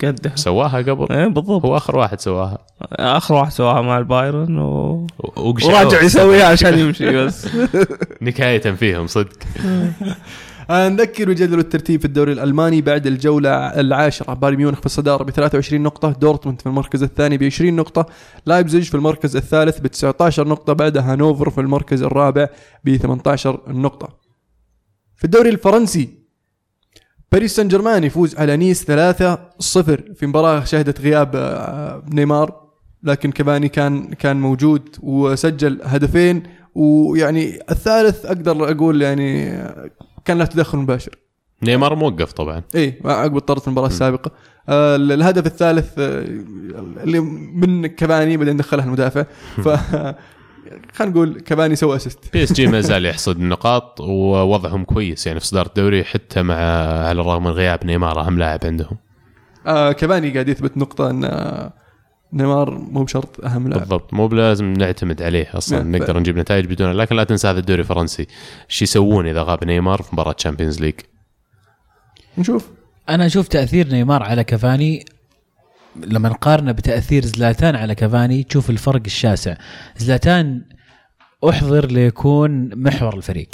قدها. 0.03 0.33
سواها 0.37 0.77
قبل؟ 0.79 1.07
إيه 1.17 1.27
بالضبط. 1.27 1.65
هو 1.65 1.77
آخر 1.77 1.97
واحد 1.97 2.21
سواها. 2.21 2.59
آخر 2.93 3.35
واحد 3.35 3.53
سواها 3.53 3.81
مع 3.83 3.99
البايرن 3.99 4.59
و... 4.59 5.07
وراجع 5.37 6.03
يسويها 6.03 6.45
عشان 6.47 6.79
يمشي 6.79 7.11
بس. 7.25 7.49
نكاية 8.23 8.59
فيهم 8.61 9.07
صدق. 9.07 9.39
نذكر 10.71 11.29
بجدول 11.29 11.59
الترتيب 11.59 12.01
في 12.01 12.07
الدوري 12.07 12.33
الألماني 12.33 12.83
بعد 12.83 13.07
الجولة 13.07 13.51
العاشرة. 13.51 14.35
بايرن 14.35 14.57
ميونخ 14.57 14.81
في 14.81 14.87
الصدارة 14.87 15.25
ب 15.25 15.31
23 15.31 15.83
نقطة 15.83 16.13
دورتموند 16.13 16.61
في 16.61 16.67
المركز 16.67 17.03
الثاني 17.03 17.39
ب 17.39 17.43
20 17.43 17.77
نقطة 17.77 18.07
لايبزيج 18.47 18.83
في 18.83 18.95
المركز 18.95 19.37
الثالث 19.37 19.81
ب 19.81 19.87
19 19.87 20.49
نقطة 20.49 20.73
بعدها 20.73 21.13
هانوفر 21.13 21.51
في 21.51 21.61
المركز 21.61 22.03
الرابع 22.03 22.49
ب 22.85 22.97
18 22.97 23.61
نقطة. 23.69 24.09
في 25.17 25.25
الدوري 25.25 25.49
الفرنسي 25.49 26.09
باريس 27.33 27.57
سان 27.57 27.69
جيرمان 27.69 28.05
يفوز 28.05 28.37
على 28.37 28.57
نيس 28.57 28.85
3-0 28.85 28.87
في 30.15 30.27
مباراة 30.27 30.65
شهدت 30.65 31.01
غياب 31.01 31.31
آه، 31.37 32.03
نيمار. 32.13 32.63
لكن 33.03 33.33
كافاني 33.33 33.69
كان 33.69 34.13
كان 34.13 34.41
موجود 34.41 34.97
وسجل 35.03 35.81
هدفين 35.85 36.43
ويعني 36.75 37.59
الثالث 37.71 38.27
أقدر 38.27 38.71
أقول 38.71 39.03
يعني 39.03 39.63
كان 40.25 40.39
له 40.39 40.45
تدخل 40.45 40.79
مباشر. 40.79 41.19
نيمار 41.63 41.95
موقف 41.95 42.33
طبعا. 42.33 42.63
اي 42.75 43.01
عوقب 43.05 43.59
في 43.59 43.67
المباراة 43.67 43.89
السابقة. 43.89 44.31
آه 44.69 44.97
الهدف 44.97 45.47
الثالث 45.47 45.99
آه 45.99 46.21
اللي 47.03 47.21
من 47.21 47.87
كافاني 47.87 48.37
بعدين 48.37 48.57
دخلها 48.57 48.85
المدافع. 48.85 49.23
ف 49.65 49.69
خلينا 50.95 51.13
نقول 51.15 51.41
كافاني 51.41 51.77
سوى 51.77 51.97
assist 51.97 52.19
PSG 52.33 52.67
ما 52.67 52.81
زال 52.81 53.07
يحصد 53.07 53.37
النقاط 53.37 54.01
ووضعهم 54.01 54.85
كويس. 54.85 55.27
يعني 55.27 55.41
في 55.41 55.47
صدارة 55.47 55.69
الدوري 55.69 56.05
حتى 56.05 56.43
مع 56.43 56.55
على 57.09 57.21
الرغم 57.21 57.45
من 57.45 57.51
غياب 57.51 57.87
نيمار 57.87 58.21
اهم 58.21 58.39
لاعب 58.39 58.61
عندهم. 58.65 58.97
آه 59.67 59.93
كافاني 59.93 60.31
قاعد 60.31 60.49
يثبت 60.49 60.77
نقطة 60.77 61.11
إن 61.11 61.25
آه، 61.25 61.73
نيمار 62.33 62.71
مو 62.71 63.05
بشرط 63.05 63.45
أهم 63.45 63.69
لاعب. 63.69 63.81
بالضبط. 63.81 64.15
مو 64.15 64.29
بلازم 64.29 64.73
نعتمد 64.73 65.23
عليه 65.23 65.49
أصلا. 65.55 65.83
نعم. 65.83 65.97
نقدر 65.97 66.19
نجيب 66.19 66.39
نتائج 66.39 66.67
بدونه 66.67 66.93
لكن 66.93 67.17
لا 67.17 67.25
تنسى 67.25 67.49
هذا 67.49 67.59
الدوري 67.59 67.81
الفرنسي. 67.81 68.27
إيش 68.71 68.83
يسوون 68.83 69.27
إذا 69.27 69.43
غاب 69.43 69.65
نيمار 69.65 70.03
في 70.03 70.09
مباراة 70.13 70.33
Champions 70.33 70.81
League 70.81 70.95
نشوف. 72.39 72.71
أنا 73.09 73.27
أشوف 73.27 73.49
تأثير 73.49 73.89
نيمار 73.89 74.23
على 74.23 74.45
كافاني. 74.45 75.05
لما 75.97 76.29
نقارنه 76.29 76.73
بتأثير 76.73 77.25
زلاتان 77.25 77.77
على 77.77 77.95
كافاني 77.95 78.43
تشوف 78.43 78.71
الفرق 78.71 79.03
الشاسع. 79.07 79.57
زلاتان 79.97 80.63
أحضر 81.49 81.87
ليكون 81.87 82.71
محور 82.75 83.17
الفريق. 83.17 83.49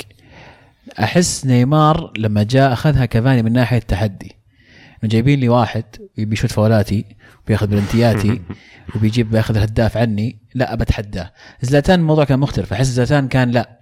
أحس 1.00 1.46
نيمار 1.46 2.12
لما 2.18 2.42
جاء 2.42 2.72
أخذها 2.72 3.04
كافاني 3.04 3.42
من 3.42 3.52
ناحية 3.52 3.78
التحدي. 3.78 4.36
جايبين 5.04 5.40
لي 5.40 5.48
واحد 5.48 5.84
يبي 6.18 6.32
يشوت 6.32 6.52
فاولاتي 6.52 7.04
بياخذ 7.46 7.66
بلنتياتي 7.66 8.42
وبيجيب 8.96 9.30
بياخذ 9.30 9.56
الهداف 9.56 9.96
عني 9.96 10.38
لا 10.54 10.74
بتحداه 10.74 11.32
زلاتان 11.62 12.00
الموضوع 12.00 12.24
كان 12.24 12.38
مختلف 12.38 12.72
أحس 12.72 12.86
زلاتان 12.86 13.28
كان 13.28 13.50
لا. 13.50 13.78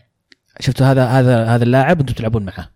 شفتوا 0.60 0.86
هذا 0.86 1.04
هذا 1.06 1.44
هذا 1.44 1.64
اللاعب 1.64 2.00
أنتم 2.00 2.14
تلعبون 2.14 2.44
معه 2.44 2.75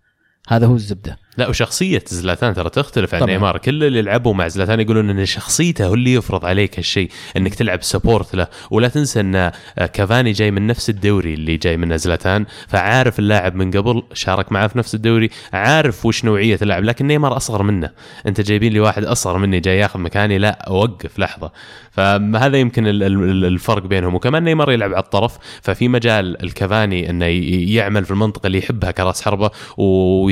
هذا 0.50 0.66
هو 0.66 0.74
الزبدة. 0.74 1.18
لا 1.36 1.48
وشخصية 1.48 2.04
زلاتان 2.06 2.54
ترى 2.54 2.70
تختلف 2.70 3.14
عن. 3.14 3.24
نيمار. 3.26 3.58
كل 3.58 3.84
اللي 3.84 4.02
لعبوا 4.02 4.34
مع 4.34 4.48
زلاتان 4.48 4.80
يقولون 4.80 5.10
إن 5.10 5.26
شخصيته 5.26 5.86
هو 5.86 5.94
اللي 5.94 6.12
يفرض 6.14 6.44
عليك 6.44 6.78
هالشيء 6.78 7.10
إنك 7.36 7.54
تلعب 7.54 7.82
support 7.82 8.34
له. 8.34 8.46
ولا 8.70 8.88
تنسى 8.88 9.20
إن 9.20 9.34
آه، 9.34 9.52
كافاني 9.92 10.32
جاي 10.32 10.50
من 10.50 10.66
نفس 10.66 10.90
الدوري 10.90 11.34
اللي 11.34 11.56
جاي 11.56 11.76
منه 11.76 11.96
زلاتان. 11.96 12.46
فعارف 12.68 13.18
اللاعب 13.18 13.54
من 13.54 13.70
قبل 13.70 14.02
شارك 14.12 14.52
معاه 14.52 14.66
في 14.66 14.78
نفس 14.78 14.94
الدوري 14.94 15.30
عارف 15.52 16.06
وش 16.06 16.24
نوعية 16.24 16.58
اللاعب. 16.62 16.84
لكن 16.84 17.06
نيمار 17.06 17.36
أصغر 17.36 17.62
منه. 17.62 17.90
أنت 18.26 18.40
جايبين 18.40 18.72
لي 18.72 18.80
واحد 18.80 19.04
أصغر 19.04 19.38
مني 19.38 19.60
جاي 19.60 19.78
ياخذ 19.78 20.00
مكاني 20.00 20.38
لا 20.38 20.50
أوقف 20.50 21.18
لحظة. 21.18 21.52
فهذا 21.90 22.56
يمكن 22.56 22.86
ال- 22.86 23.02
ال- 23.02 23.44
الفرق 23.44 23.82
بينهم. 23.82 24.14
وكمان 24.14 24.44
نيمار 24.44 24.72
يلعب 24.72 24.94
على 24.94 25.02
الطرف. 25.02 25.38
ففي 25.62 25.88
مجال 25.88 26.42
الكافاني 26.44 27.10
إنه 27.10 27.26
يعمل 27.74 28.04
في 28.04 28.10
المنطقة 28.10 28.46
اللي 28.46 28.58
يحبها 28.58 28.90
كرأس 28.90 29.22
حربة 29.22 29.50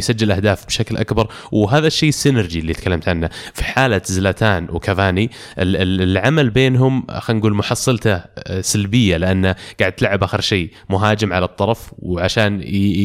ويسجل 0.08 0.32
أهداف 0.32 0.66
بشكل 0.66 0.96
أكبر. 0.96 1.28
وهذا 1.52 1.86
الشيء 1.86 2.08
السينرجي 2.08 2.58
اللي 2.58 2.72
تكلمت 2.72 3.08
عنه. 3.08 3.30
في 3.54 3.64
حالة 3.64 4.00
زلاتان 4.04 4.66
وكافاني 4.70 5.30
ال- 5.58 5.76
ال- 5.76 6.02
العمل 6.02 6.50
بينهم 6.50 7.06
خلينا 7.18 7.40
نقول 7.40 7.54
محصلته 7.54 8.14
آه، 8.38 8.60
سلبية 8.60 9.16
لأنه 9.16 9.54
قاعد 9.80 9.92
تلعب 9.92 10.22
آخر 10.22 10.40
شيء 10.40 10.70
مهاجم 10.90 11.32
على 11.32 11.44
الطرف 11.44 11.90
وعشان 11.98 12.60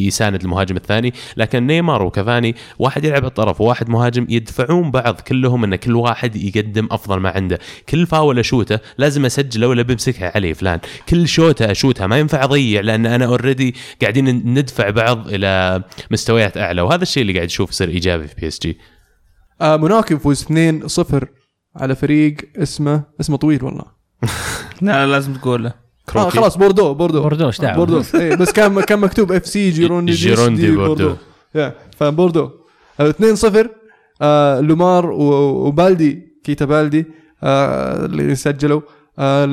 يساند 0.07 0.41
المهاجم 0.43 0.75
الثاني. 0.75 1.13
لكن 1.37 1.67
نيمار 1.67 2.03
وكافاني 2.03 2.55
واحد 2.79 3.05
يلعب 3.05 3.25
الطرف 3.25 3.61
وواحد 3.61 3.89
مهاجم 3.89 4.25
يدفعون 4.29 4.91
بعض 4.91 5.15
كلهم 5.21 5.63
إن 5.63 5.75
كل 5.75 5.95
واحد 5.95 6.35
يقدم 6.35 6.87
أفضل 6.91 7.19
ما 7.19 7.29
عنده. 7.29 7.59
كل 7.89 8.05
فاول 8.07 8.39
أشوته 8.39 8.79
لازم 8.97 9.25
أسجله 9.25 9.67
ولا 9.67 9.81
بمسكها 9.81 10.31
علي 10.35 10.53
فلان. 10.53 10.79
كل 11.09 11.27
شوتة 11.27 11.71
أشوتها 11.71 12.07
ما 12.07 12.17
ينفع 12.19 12.43
أضيع 12.43 12.81
لأن 12.81 13.05
أنا 13.05 13.25
already 13.25 13.75
قاعدين 14.01 14.53
ندفع 14.53 14.89
بعض 14.89 15.27
إلى 15.27 15.83
مستويات 16.11 16.57
أعلى. 16.57 16.81
وهذا 16.93 17.03
الشيء 17.03 17.21
اللي 17.21 17.33
قاعد 17.33 17.45
نشوف 17.45 17.69
يصير 17.69 17.89
إيجابي 17.89 18.27
في 18.27 18.35
PSG 18.41 18.77
آه 19.61 19.77
موناكو 19.77 20.13
يفوز 20.13 20.43
2-0 20.43 21.25
على 21.75 21.95
فريق 21.95 22.35
اسمه 22.57 23.03
اسمه 23.19 23.37
طويل 23.37 23.63
والله. 23.63 23.85
لا 24.81 25.07
لازم 25.07 25.33
تقوله. 25.33 25.73
آه 26.15 26.29
خلاص 26.29 26.57
بوردو 26.57 26.93
بوردو. 26.93 27.21
بوردو 27.21 27.47
إيش 27.47 27.61
دعوة؟ 27.61 27.75
بوردو. 27.85 28.03
إيه 28.15 28.35
بس 28.35 28.51
كان 28.51 28.81
كان 28.81 28.99
مكتوب 28.99 29.31
FC 29.31 29.69
جيروندي 29.79 30.11
جيروندي 30.11 30.71
بوردو. 30.71 31.15
يا 31.55 31.75
فبوردو 31.97 32.49
آه، 32.99 33.11
2-0 33.11 33.67
آه 34.21 34.59
ليمار 34.59 35.05
و- 35.11 35.67
وبالدي 35.67 36.39
كيتا 36.43 36.65
بالدي 36.65 37.05
آه 37.43 38.05
اللي 38.05 38.35
سجلوا. 38.35 38.81
آه 39.19 39.45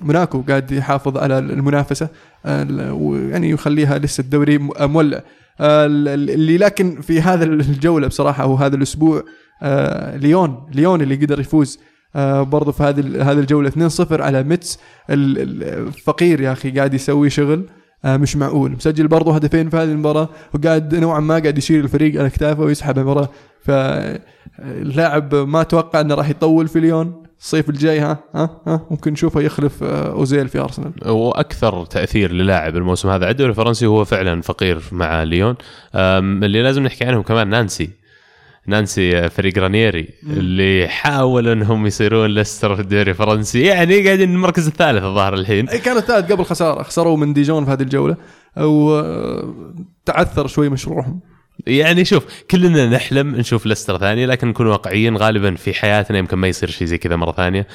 موناكو 0.00 0.42
قاعد 0.48 0.72
يحافظ 0.72 1.18
على 1.18 1.38
المنافسة 1.38 2.08
آه 2.46 2.62
ال- 2.62 2.90
ويعني 2.90 3.50
يخليها 3.50 3.98
لسه 3.98 4.20
الدوري 4.20 4.58
مولع. 4.80 5.16
آه 5.18 5.24
اللي 5.60 6.58
لكن 6.58 7.00
في 7.00 7.20
هذا 7.20 7.44
الجولة 7.44 8.06
بصراحة 8.06 8.42
أو 8.42 8.54
هذا 8.54 8.76
الأسبوع 8.76 9.22
آه 9.62 10.16
ليون 10.16 10.66
ليون 10.74 11.02
اللي 11.02 11.14
قدر 11.16 11.40
يفوز 11.40 11.78
آه 12.16 12.42
برضو 12.42 12.72
في 12.72 12.82
هذه 12.82 13.30
هذه 13.30 13.38
الجولة 13.38 13.70
2-0 13.70 14.20
على 14.20 14.42
ميتس. 14.42 14.78
ال- 15.10 15.38
ال- 15.38 15.62
الفقير 15.86 16.40
يا 16.40 16.52
أخي 16.52 16.70
قاعد 16.70 16.94
يسوي 16.94 17.30
شغل 17.30 17.66
آه 18.04 18.16
مش 18.16 18.36
معقول. 18.36 18.72
مسجل 18.72 19.08
برضو 19.08 19.30
هدفين 19.30 19.70
في 19.70 19.76
هذه 19.76 19.92
المباراة 19.92 20.28
وقاعد 20.54 20.94
نوعا 20.94 21.20
ما 21.20 21.38
قاعد 21.38 21.58
يشيل 21.58 21.84
الفريق 21.84 22.20
على 22.20 22.30
كتافه 22.30 22.62
ويسحب 22.62 22.98
المباراة. 22.98 23.28
فاللاعب 24.58 25.34
ما 25.34 25.60
أتوقع 25.60 26.00
إنه 26.00 26.14
راح 26.14 26.28
يطول 26.30 26.68
في 26.68 26.80
ليون. 26.80 27.23
الصيف 27.44 27.70
الجاي 27.70 28.00
ها؟ 28.00 28.18
ها؟ 28.34 28.60
ها؟ 28.66 28.86
ممكن 28.90 29.12
نشوفه 29.12 29.40
يخلف 29.40 29.82
آه، 29.82 30.12
أوزيل 30.12 30.48
في 30.48 30.58
أرسنال. 30.58 30.92
وأكثر 31.06 31.84
تأثير 31.84 32.32
للاعب 32.32 32.76
الموسم 32.76 33.08
هذا 33.08 33.24
على 33.24 33.32
الدوري 33.32 33.50
الفرنسي 33.50 33.86
هو 33.86 34.04
فعلا 34.04 34.42
فقير 34.42 34.82
مع 34.92 35.22
ليون. 35.22 35.54
اللي 35.94 36.62
لازم 36.62 36.82
نحكي 36.82 37.04
عنهم 37.04 37.22
كمان 37.22 37.48
نانتس. 37.48 37.90
نانتس 38.66 39.18
آه، 39.18 39.28
فريق 39.28 39.58
رانيري 39.58 40.08
اللي 40.26 40.88
حاولوا 40.88 41.52
إنهم 41.52 41.86
يصيرون 41.86 42.30
ليستر 42.30 42.76
في 42.76 42.82
الدوري 42.82 43.10
الفرنسي. 43.10 43.60
يعني 43.60 44.06
قاعدين 44.06 44.30
المركز 44.30 44.66
الثالث 44.66 45.04
الظاهر 45.04 45.34
الحين. 45.34 45.66
كانوا 45.66 46.00
الثالث 46.00 46.32
قبل 46.32 46.44
خسارة. 46.44 46.82
خسروا 46.82 47.16
من 47.16 47.32
ديجون 47.32 47.64
في 47.64 47.70
هذه 47.70 47.82
الجولة 47.82 48.16
وتعثر 48.56 50.46
شوي 50.46 50.68
مشروعهم. 50.68 51.20
يعني 51.66 52.04
شوف 52.04 52.24
كلنا 52.50 52.86
نحلم 52.86 53.36
نشوف 53.36 53.66
ليستر 53.66 53.98
ثاني 53.98 54.26
لكن 54.26 54.48
نكون 54.48 54.66
واقعيين 54.66 55.16
غالبا 55.16 55.54
في 55.54 55.74
حياتنا 55.74 56.18
يمكن 56.18 56.36
ما 56.36 56.48
يصير 56.48 56.70
شيء 56.70 56.86
زي 56.86 56.98
كذا 56.98 57.16
مرة 57.16 57.32
ثانية. 57.32 57.66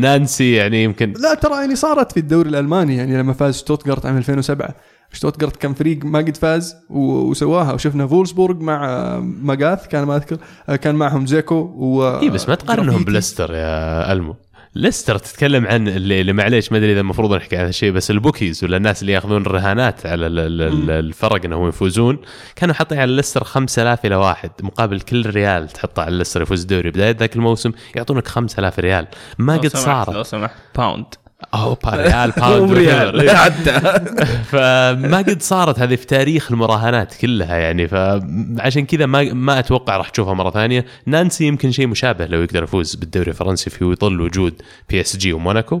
نانتس 0.00 0.52
يعني 0.52 0.84
يمكن 0.84 1.12
لا 1.12 1.34
ترى 1.34 1.54
يعني 1.54 1.76
صارت 1.76 2.12
في 2.12 2.20
الدوري 2.20 2.48
الألماني 2.48 2.96
يعني 2.96 3.18
لما 3.18 3.32
فاز 3.32 3.58
شتوتغارت 3.58 4.06
عام 4.06 4.16
2007 4.16 4.74
شتوتغارت 5.12 5.56
كان 5.56 5.74
فريق 5.74 6.04
ما 6.04 6.18
قد 6.18 6.36
فاز 6.36 6.76
وسواها. 6.90 7.72
وشفنا 7.72 8.06
فولسبورغ 8.06 8.62
مع 8.62 9.18
ماغاث 9.20 9.86
كان 9.86 10.04
ما 10.04 10.16
أذكر 10.16 10.36
كان 10.76 10.94
معهم 10.94 11.26
دزيكو 11.26 11.54
و 11.76 12.20
اي 12.20 12.30
بس 12.30 12.48
ما 12.48 12.54
تقارنهم. 12.54 13.04
بليستر 13.04 13.54
يا 13.54 14.12
ألمو. 14.12 14.36
ليستر 14.74 15.18
تتكلم 15.18 15.66
عن 15.66 15.88
اللي, 15.88 16.32
معليش 16.32 16.72
ما 16.72 16.78
أدري 16.78 16.92
إذا 16.92 17.00
المفروض 17.00 17.34
نحكي 17.34 17.56
عن 17.56 17.60
هذا 17.60 17.68
الشيء 17.70 17.90
بس 17.92 18.10
ال 18.10 18.17
bookies 18.17 18.64
ولا 18.64 18.76
الناس 18.76 19.02
اللي 19.02 19.12
يأخذون 19.12 19.42
الرهانات 19.42 20.06
على 20.06 20.26
ال- 20.26 20.38
ال- 20.38 20.62
ال- 20.62 20.90
الفرق 20.90 21.44
إنهم 21.44 21.68
يفوزون 21.68 22.18
كانوا 22.56 22.74
حاطين 22.74 22.98
على 22.98 23.16
ليستر 23.16 23.44
5000 23.44 24.06
إلى 24.06 24.14
واحد 24.14 24.50
مقابل 24.62 25.00
كل 25.00 25.30
ريال 25.30 25.68
تحطه 25.68 26.02
على 26.02 26.18
ليستر 26.18 26.42
يفوز 26.42 26.60
الدوري. 26.60 26.90
بداية 26.90 27.10
ذاك 27.16 27.36
الموسم 27.36 27.72
يعطونك 27.96 28.28
5000 28.28 28.78
ريال. 28.78 29.06
ما 29.38 29.56
قد 29.56 29.66
صارت. 29.66 30.10
لو 30.10 30.22
سمحت 30.22 30.56
pound 30.76 31.06
أوبا 31.54 31.90
ريال 31.90 32.30
pound 32.36 32.72
ريال. 32.72 33.30
حتى. 33.30 33.80
فما 34.52 35.16
قد 35.18 35.42
صارت 35.42 35.78
هذه 35.78 35.94
في 35.96 36.06
تاريخ 36.06 36.52
المراهنات 36.52 37.14
كلها 37.14 37.56
يعني 37.56 37.88
فعشان 37.88 38.86
كذا 38.86 39.06
ما 39.06 39.32
ما 39.32 39.58
أتوقع 39.58 39.96
راح 39.96 40.08
تشوفها 40.08 40.34
مرة 40.34 40.50
ثانية. 40.50 40.84
نانتس 41.06 41.44
يمكن 41.44 41.70
شيء 41.70 41.86
مشابه 41.86 42.26
لو 42.26 42.42
يقدر 42.42 42.62
يفوز 42.62 42.94
بالدوري 42.94 43.30
الفرنسي 43.30 43.70
في 43.70 43.94
ظل 44.00 44.20
وجود 44.20 44.62
PSG 44.88 45.32
وموناكو. 45.32 45.80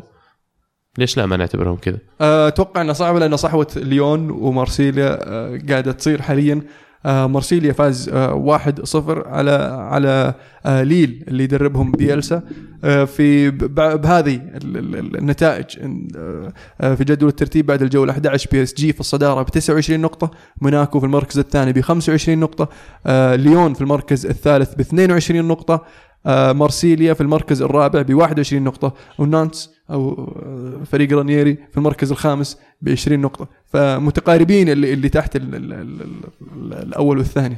ليش 0.98 1.16
لا 1.16 1.26
ما 1.26 1.36
نعتبرهم 1.36 1.76
كذا؟ 1.76 1.98
آه، 2.20 2.48
أتوقع 2.48 2.80
إنه 2.80 2.92
صعب 2.92 3.16
لأن 3.16 3.36
صحوة 3.36 3.66
ليون 3.76 4.30
ومارسيليا 4.30 5.18
آه، 5.22 5.58
قاعدة 5.68 5.92
تصير 5.92 6.22
حاليا. 6.22 6.62
آه، 7.06 7.26
مارسيليا 7.26 7.72
فاز 7.72 8.08
آه، 8.08 8.58
1-0 8.58 9.28
على 9.28 9.50
على 9.90 10.34
آه، 10.66 10.82
ليل 10.82 11.24
اللي 11.28 11.44
يدربهم 11.44 11.92
بيلسا. 11.92 12.42
آه، 12.84 13.04
في 13.04 13.50
بهذه 13.50 14.34
ال- 14.34 14.76
ال- 14.76 14.96
ال- 14.96 15.16
النتائج 15.18 15.78
آه، 16.16 16.52
آه، 16.80 16.94
في 16.94 17.04
جدول 17.04 17.28
الترتيب 17.28 17.66
بعد 17.66 17.82
الجولة 17.82 18.12
11 18.12 18.48
PSG 18.52 18.92
في 18.92 19.00
الصدارة 19.00 19.42
ب 19.42 19.46
29 19.50 20.00
نقطة 20.00 20.30
موناكو 20.60 21.00
في 21.00 21.06
المركز 21.06 21.38
الثاني 21.38 21.72
ب 21.72 21.80
25 21.80 22.40
نقطة 22.40 22.68
آه، 23.06 23.34
ليون 23.36 23.74
في 23.74 23.80
المركز 23.80 24.26
الثالث 24.26 24.74
ب 24.74 24.80
22 24.80 25.44
نقطة 25.44 25.74
آه، 25.74 25.82
مارسيليا 26.26 27.14
في 27.14 27.20
المركز 27.20 27.62
الرابع 27.62 28.02
ب 28.02 28.14
21 28.14 28.62
نقطة 28.64 28.94
ونانتس 29.18 29.70
أو 29.90 30.10
آه، 30.46 30.84
فريق 30.84 31.12
رانييري 31.18 31.54
في 31.70 31.78
المركز 31.78 32.10
الخامس 32.10 32.58
ب 32.82 32.88
20 32.88 33.20
نقطة. 33.20 33.48
فمتقاربين 33.66 34.68
اللي, 34.68 34.92
اللي 34.92 35.08
تحت 35.08 35.36
ال 35.36 35.54
ال 35.54 35.72
ال 35.72 36.02
ال 36.02 36.72
الأول 36.72 37.18
والثاني. 37.18 37.56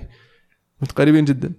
متقاربين 0.83 1.25
جدا. 1.25 1.53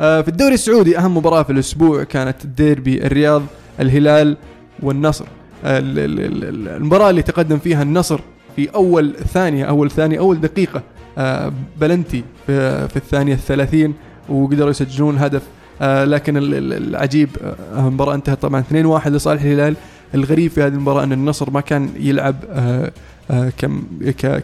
آه، 0.00 0.20
في 0.20 0.28
الدوري 0.28 0.54
السعودي 0.54 0.98
أهم 0.98 1.16
مباراة 1.16 1.42
في 1.42 1.50
الأسبوع 1.52 2.04
كانت 2.04 2.44
الديربي 2.44 3.06
الرياض 3.06 3.42
الهلال 3.80 4.36
والنصر. 4.82 5.24
آه، 5.64 5.78
ال- 5.78 5.98
ال- 5.98 6.20
ال- 6.44 6.68
المباراة 6.68 7.10
اللي 7.10 7.22
تقدم 7.22 7.58
فيها 7.58 7.82
النصر 7.82 8.20
في 8.56 8.68
أول 8.74 9.14
ثانية 9.14 9.64
أول 9.64 9.90
ثانية 9.90 10.18
أول 10.18 10.40
دقيقة 10.40 10.82
آه، 11.18 11.52
بلنتي 11.80 12.24
في, 12.46 12.88
الثانية 12.96 13.34
الثلاثين. 13.34 13.94
وقدروا 14.28 14.70
يسجلون 14.70 15.18
هدف. 15.18 15.42
آه، 15.82 16.04
لكن 16.04 16.36
ال- 16.36 16.54
ال- 16.54 16.72
العجيب 16.88 17.28
آه، 17.74 17.88
المباراه 17.88 18.14
انتهت 18.14 18.42
طبعا 18.42 18.60
2-1 18.60 19.08
لصالح 19.08 19.42
الهلال. 19.42 19.76
الغريب 20.14 20.50
في 20.50 20.62
هذه 20.62 20.72
المباراة 20.72 21.04
أن 21.04 21.12
النصر 21.12 21.50
ما 21.50 21.60
كان 21.60 21.88
يلعب 21.98 22.36
آه، 22.50 22.92
آه، 23.30 23.52
كم 23.58 23.82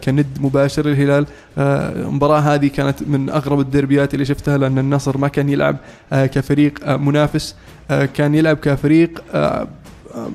كند 0.05 0.25
مباشر 0.39 0.85
للهلال. 0.87 1.25
آه، 1.57 2.01
المباراة 2.07 2.39
هذه 2.39 2.67
كانت 2.67 3.03
من 3.07 3.29
أغرب 3.29 3.59
الديربيات 3.59 4.13
اللي 4.13 4.25
شفتها 4.25 4.57
لأن 4.57 4.77
النصر 4.79 5.17
ما 5.17 5.27
كان 5.27 5.49
يلعب 5.49 5.77
آه، 6.13 6.25
كفريق 6.25 6.73
آه، 6.83 6.95
منافس. 6.97 7.55
آه، 7.91 8.05
كان 8.05 8.35
يلعب 8.35 8.57
كفريق 8.57 9.23
آه، 9.33 9.67
آه، 10.15 10.27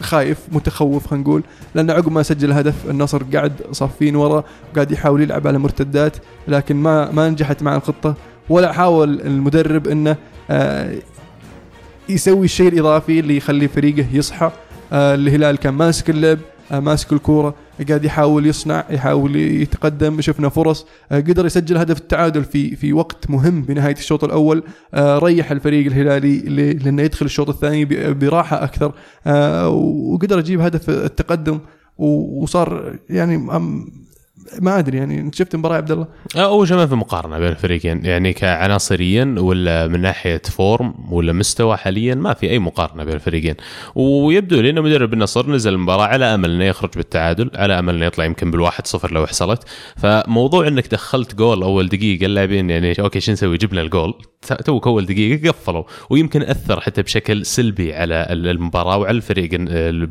خايف 0.00 0.38
متخوف 0.52 1.06
خلينا 1.06 1.24
نقول. 1.24 1.42
لأن 1.74 1.90
عقب 1.90 2.12
ما 2.12 2.22
سجل 2.22 2.52
هدف 2.52 2.74
النصر 2.90 3.22
قاعد 3.34 3.52
صافين 3.72 4.16
ورا 4.16 4.44
وقاعد 4.72 4.92
يحاول 4.92 5.22
يلعب 5.22 5.46
على 5.46 5.58
مرتدات 5.58 6.16
لكن 6.48 6.76
ما 6.76 7.10
ما 7.10 7.28
نجحت 7.28 7.62
مع 7.62 7.76
الخطة. 7.76 8.14
ولا 8.48 8.72
حاول 8.72 9.20
المدرب 9.20 9.88
إنه 9.88 10.16
آه، 10.50 10.94
يسوي 12.08 12.44
الشيء 12.44 12.68
الإضافي 12.68 13.20
اللي 13.20 13.36
يخلي 13.36 13.68
فريقه 13.68 14.06
يصحى 14.12 14.50
آه، 14.92 15.14
الهلال 15.14 15.56
كان 15.56 15.74
ماسك 15.74 16.10
اللعب 16.10 16.38
آه، 16.72 16.80
ماسك 16.80 17.12
الكورة 17.12 17.54
قاعد 17.88 18.04
يحاول 18.04 18.46
يصنع 18.46 18.84
يحاول 18.90 19.36
يتقدم 19.36 20.20
شفنا 20.20 20.48
فرص 20.48 20.86
قدر 21.12 21.46
يسجل 21.46 21.76
هدف 21.76 21.98
التعادل 21.98 22.44
في 22.44 22.76
في 22.76 22.92
وقت 22.92 23.30
مهم 23.30 23.62
بنهايه 23.62 23.94
الشوط 23.94 24.24
الأول 24.24 24.62
ريح 24.96 25.50
الفريق 25.50 25.86
الهلالي 25.86 26.38
لأنه 26.74 27.02
يدخل 27.02 27.26
الشوط 27.26 27.48
الثاني 27.48 27.84
براحة 28.14 28.64
أكثر 28.64 28.92
وقدر 29.70 30.38
يجيب 30.38 30.60
هدف 30.60 30.90
التقدم 30.90 31.58
وصار 31.98 32.98
يعني 33.10 33.36
ما 34.60 34.78
أدري 34.78 34.98
يعني 34.98 35.20
أنت 35.20 35.34
شفت 35.34 35.54
المباراه 35.54 35.74
يا 35.74 35.80
عبد 35.80 35.90
الله؟ 35.90 36.06
آه، 36.36 36.38
أول 36.38 36.68
شيء 36.68 36.76
ما 36.76 36.86
في 36.86 36.94
مقارنة 36.94 37.38
بين 37.38 37.48
الفريقين. 37.48 38.04
يعني 38.04 38.32
كعناصريا 38.32 39.34
ولا 39.38 39.86
من 39.86 40.00
ناحية 40.00 40.42
form 40.50 40.94
ولا 41.10 41.32
مستوى 41.32 41.76
حاليا 41.76 42.14
ما 42.14 42.34
في 42.34 42.50
أي 42.50 42.58
مقارنة 42.58 43.04
بين 43.04 43.14
الفريقين. 43.14 43.54
ويبدو 43.94 44.60
لي 44.60 44.70
إنه 44.70 44.80
مدرب 44.80 45.12
النصر 45.12 45.50
نزل 45.50 45.72
المباراة 45.72 46.06
على 46.06 46.24
أمل 46.24 46.50
إنه 46.50 46.64
يخرج 46.64 46.90
بالتعادل 46.96 47.50
على 47.54 47.78
أمل 47.78 47.94
إنه 47.94 48.06
يطلع 48.06 48.24
يمكن 48.24 48.50
بالواحد 48.50 48.86
صفر 48.86 49.12
لو 49.12 49.26
حصلت. 49.26 49.62
فموضوع 49.96 50.68
إنك 50.68 50.88
دخلت 50.88 51.34
جول 51.34 51.62
أول 51.62 51.88
دقيقة 51.88 52.26
اللاعبين 52.26 52.70
يعني 52.70 52.94
okay 53.00 53.20
شو 53.20 53.32
نسوي؟ 53.32 53.56
جبنا 53.56 53.80
الجول 53.80 54.14
توك 54.64 54.86
أول 54.86 55.06
دقيقة 55.06 55.48
قفلوا. 55.48 55.84
ويمكن 56.10 56.42
أثر 56.42 56.80
حتى 56.80 57.02
بشكل 57.02 57.46
سلبي 57.46 57.94
على 57.94 58.26
المباراة 58.30 58.96
وعلى 58.96 59.16
الفريق 59.16 59.50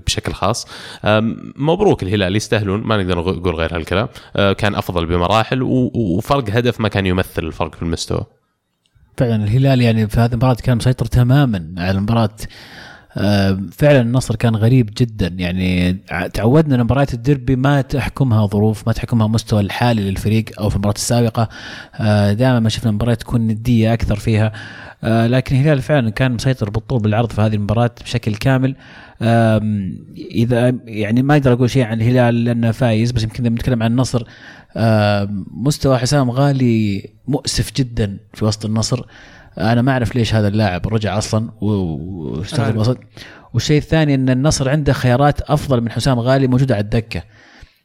بشكل 0.06 0.34
خاص. 0.34 0.68
مبروك 1.56 2.04
الهلال 2.04 2.36
يستاهلون. 2.36 2.82
ما 2.82 2.98
نقدر 2.98 3.18
نقول 3.18 3.56
غير 3.56 3.76
هالكلام. 3.76 4.08
كان 4.34 4.76
أفضل 4.76 5.06
بمراحل 5.06 5.62
وفرق 5.94 6.50
هدف 6.50 6.80
ما 6.82 6.88
كان 6.88 7.06
يمثل 7.06 7.44
الفرق 7.44 7.76
في 7.76 7.82
المستوى. 7.82 8.26
فعلا 9.18 9.36
الهلال 9.36 9.82
يعني 9.82 10.08
في 10.08 10.20
هذه 10.20 10.32
المباراة 10.32 10.54
كان 10.54 10.78
مسيطر 10.78 11.06
تماما 11.06 11.74
على 11.78 11.98
المباراة 11.98 12.24
آه، 12.24 12.48
فعلا 13.72 14.02
النصر 14.02 14.36
كان 14.36 14.56
غريب 14.56 14.90
جدا. 14.98 15.28
يعني 15.28 15.98
تعودنا 16.34 16.76
إن 16.76 16.84
مباريات 16.84 17.14
الديربي 17.14 17.56
ما 17.56 17.82
تحكمها 17.82 18.46
ظروف 18.46 18.88
ما 18.88 18.94
تحكمها 18.94 19.28
مستوى 19.28 19.62
الحالي 19.62 20.10
للفريق 20.10 20.46
أو 20.60 20.70
في 20.70 20.76
المباراة 20.76 20.96
السابقة. 20.96 21.50
آه، 21.96 22.34
دائما 22.34 22.60
ما 22.60 22.70
شفنا 22.70 22.92
مباريات 22.92 23.22
تكون 23.22 23.42
ندية 23.42 23.94
أكثر 23.94 24.16
فيها. 24.16 24.52
آه، 25.04 25.28
لكن 25.28 25.56
الهلال 25.56 25.82
فعلا 25.82 26.10
كان 26.10 26.32
مسيطر 26.32 26.70
بالطول 26.70 27.02
بالعرض 27.02 27.32
في 27.32 27.42
هذه 27.42 27.56
المباراة 27.56 27.92
بشكل 28.04 28.36
كامل. 28.36 28.76
إذا 30.32 30.74
يعني 30.86 31.22
ما 31.22 31.34
أقدر 31.34 31.54
أقول 31.54 31.70
شيء 31.70 31.84
عن 31.84 32.02
الهلال 32.02 32.44
لأنه 32.44 32.72
فايز 32.72 33.12
بس 33.12 33.24
يمكن 33.24 33.44
لما 33.44 33.56
نتكلم 33.56 33.84
عن 33.84 33.92
النصر 33.92 34.24
مستوى 35.52 35.98
حسام 35.98 36.32
غالي 36.32 37.10
مؤسف 37.28 37.74
جدا 37.76 38.18
في 38.34 38.46
وسط 38.46 38.66
النصر. 38.66 39.06
أنا 39.58 39.82
ما 39.82 39.92
أعرف 39.92 40.16
ليش 40.16 40.36
هذا 40.36 40.48
اللاعب 40.48 40.88
رجع 40.88 41.18
أصلا 41.18 41.50
واستخدم. 41.62 42.78
وسط 42.78 42.98
والشيء 43.54 43.78
الثاني 43.78 44.16
إن 44.16 44.30
النصر 44.30 44.70
عنده 44.70 44.94
خيارات 44.94 45.42
أفضل 45.42 45.82
من 45.82 45.92
حسام 45.92 46.20
غالي 46.20 46.48
موجودة 46.48 46.76
على 46.76 46.84
الدكة 46.84 47.24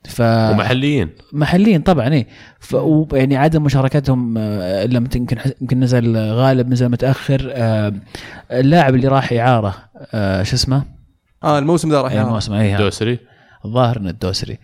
ف 0.04 0.20
ومحليين 0.20 1.10
محليين 1.32 1.80
طبعا 1.80 2.08
إيه 2.08 2.26
ف... 2.60 2.76
يعني 3.12 3.36
عدم 3.36 3.62
مشاركتهم 3.62 4.38
آه، 4.38 4.84
الا 4.84 5.00
متى 5.00 5.18
يمكن 5.18 5.36
يمكن 5.60 5.80
نزل 5.80 6.16
غالب 6.16 6.68
نزل 6.68 6.88
متأخر 6.88 7.50
آه، 7.54 7.92
اللاعب 8.50 8.94
اللي 8.94 9.08
راح 9.08 9.32
إعارة 9.32 9.74
آه، 10.14 10.42
شو 10.42 10.56
اسمه؟ 10.56 10.82
آه 11.44 11.58
الموسم 11.58 11.90
ذا 11.90 12.00
راح 12.00 12.12
اي 12.12 12.16
يعرف. 12.16 12.28
موسم 12.28 12.52
اي 12.52 12.76
دوسري 12.76 13.18
الظاهر 13.64 13.96
انه 13.96 14.10
الدوسري 14.10 14.58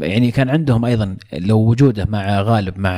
يعني 0.00 0.30
كان 0.30 0.48
عندهم 0.48 0.84
أيضا 0.84 1.16
لو 1.32 1.58
وجوده 1.58 2.04
مع 2.10 2.40
غالب 2.42 2.78
مع 2.78 2.92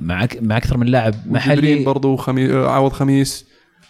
مع 0.00 0.26
مع 0.40 0.56
أكثر 0.56 0.76
من 0.78 0.86
لاعب 0.86 1.14
محلي. 1.26 1.84
برضو 1.84 2.16
خمي... 2.16 2.52
عوض 2.52 2.92
خميس. 2.92 3.46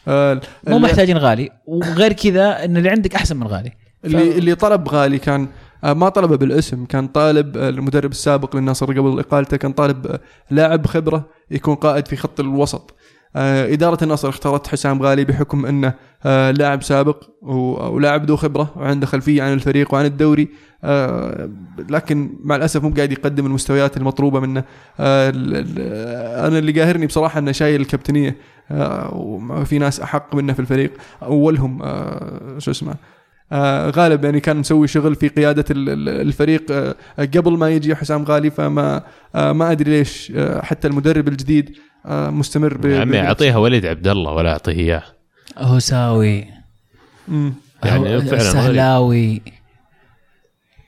آه، 0.08 0.34
مو 0.34 0.40
اللي- 0.76 0.78
محتاجين 0.88 1.18
غالي 1.18 1.50
وغير 1.66 2.12
كذا 2.12 2.64
إن 2.64 2.76
اللي 2.76 2.88
عندك 2.88 3.14
أحسن 3.14 3.36
من 3.36 3.46
غالي. 3.46 3.72
اللي 4.04 4.38
اللي 4.38 4.54
طلب 4.54 4.88
غالي 4.88 5.18
كان 5.18 5.48
آه، 5.84 5.92
ما 5.92 6.08
طلبه 6.08 6.36
بالاسم 6.36 6.84
كان 6.84 7.06
طالب 7.08 7.56
آه، 7.56 7.68
المدرب 7.68 8.10
السابق 8.10 8.56
للنصر 8.56 8.86
قبل 8.86 9.18
إقالته 9.18 9.56
كان 9.56 9.72
طالب 9.72 10.06
آه، 10.06 10.20
لاعب 10.50 10.86
خبرة 10.86 11.28
يكون 11.50 11.74
قائد 11.74 12.08
في 12.08 12.16
خط 12.16 12.40
الوسط. 12.40 12.94
إدارة 13.36 14.04
النصر 14.04 14.28
اختارت 14.28 14.66
حسام 14.66 15.02
غالي 15.02 15.24
بحكم 15.24 15.66
أنه 15.66 15.94
آه، 16.24 16.50
لاعب 16.50 16.82
سابق 16.82 17.24
ولاعب 17.42 18.24
ذو 18.24 18.36
خبرة 18.36 18.72
وعنده 18.76 19.06
خلفية 19.06 19.42
عن 19.42 19.52
الفريق 19.52 19.94
وعن 19.94 20.04
الدوري 20.04 20.48
آه، 20.84 21.50
لكن 21.90 22.30
مع 22.42 22.56
الأسف 22.56 22.82
مو 22.82 22.90
قاعد 22.96 23.12
يقدم 23.12 23.46
المستويات 23.46 23.96
المطلوبة 23.96 24.40
منه. 24.40 24.64
آه، 25.00 25.32
أنا 26.48 26.58
اللي 26.58 26.80
قاهرني 26.80 27.06
بصراحة 27.06 27.38
أنه 27.38 27.52
شايل 27.52 27.80
الكابتنية 27.80 28.36
آه، 28.70 29.14
وفي 29.14 29.78
ناس 29.78 30.00
أحق 30.00 30.34
منه 30.34 30.52
في 30.52 30.60
الفريق 30.60 30.92
أولهم 31.22 31.82
آه، 31.82 32.58
شو 32.58 32.70
اسمه 32.70 32.94
آه 33.52 33.90
غالب 33.90 34.24
يعني 34.24 34.40
كان 34.40 34.56
مسوي 34.56 34.88
شغل 34.88 35.14
في 35.14 35.28
قيادة 35.28 35.64
ال- 35.70 35.88
ال- 35.88 36.08
الفريق 36.08 36.66
آه 36.70 36.94
قبل 37.18 37.52
ما 37.58 37.70
يجي 37.70 37.96
حسام 37.96 38.24
غالي 38.24 38.50
فما 38.50 39.02
آه 39.34 39.52
ما 39.52 39.70
أدري 39.72 39.90
ليش 39.90 40.32
آه 40.36 40.62
حتى 40.62 40.88
المدرب 40.88 41.28
الجديد 41.28 41.70
آه 41.70 41.80
مستمر 42.06 42.76
ب 42.76 42.86
عمي 42.86 43.20
أعطيها 43.20 43.56
وليد 43.56 43.86
عبد 43.86 44.08
الله 44.08 44.32
ولا 44.32 44.52
أعطيه 44.52 44.72
إياه 44.72 45.02
هوساوي. 45.58 46.44
يعني 47.84 48.16
هو- 48.16 48.20
فعلاً 48.20 48.42
غريب. 48.60 48.76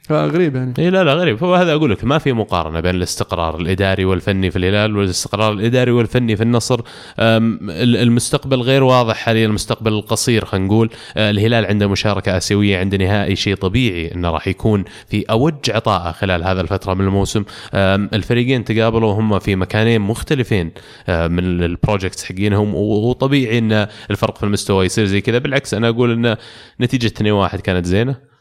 فغريب 0.08 0.56
يعني. 0.56 0.74
اي 0.78 0.90
لا 0.90 1.04
لا 1.04 1.14
غريب. 1.14 1.44
هو 1.44 1.54
هذا 1.54 1.72
أقول 1.72 1.90
لك 1.90 2.04
ما 2.04 2.18
في 2.18 2.32
مقارنة 2.32 2.80
بين 2.80 2.94
الاستقرار 2.94 3.60
الإداري 3.60 4.04
والفني 4.04 4.50
في 4.50 4.58
الهلال 4.58 4.96
والاستقرار 4.96 5.52
الإداري 5.52 5.90
والفني 5.90 6.36
في 6.36 6.42
النصر. 6.42 6.80
المستقبل 7.18 8.60
غير 8.60 8.82
واضح 8.82 9.16
حاليا 9.16 9.46
المستقبل 9.46 9.92
القصير 9.92 10.44
خلينا 10.44 10.66
نقول. 10.66 10.90
أه، 11.16 11.30
الهلال 11.30 11.66
عنده 11.66 11.86
مشاركة 11.86 12.36
آسيوية 12.36 12.78
عند 12.78 12.94
نهائي 12.94 13.36
شيء 13.36 13.54
طبيعي 13.54 14.14
إنه 14.14 14.30
راح 14.30 14.48
يكون 14.48 14.84
في 15.06 15.24
أوج 15.30 15.70
عطاءه 15.70 16.12
خلال 16.12 16.44
هذا 16.44 16.60
الفترة 16.60 16.94
من 16.94 17.04
الموسم. 17.04 17.44
الفريقين 17.74 18.64
تقابلوا 18.64 19.12
هم 19.12 19.38
في 19.38 19.56
مكانين 19.56 20.00
مختلفين 20.00 20.70
أه، 21.08 21.28
من 21.28 21.62
البروجكتس 21.62 22.24
حقينهم 22.24 22.74
وطبيعي 22.74 23.58
إن 23.58 23.86
الفرق 24.10 24.38
في 24.38 24.42
المستوى 24.42 24.84
يصير 24.84 25.04
زي 25.04 25.20
كذا. 25.20 25.38
بالعكس 25.38 25.74
أنا 25.74 25.88
أقول 25.88 26.26
إن 26.26 26.36
نتيجة 26.80 27.06
2-1 27.06 27.60
كانت 27.60 27.86
زينة. 27.86 28.31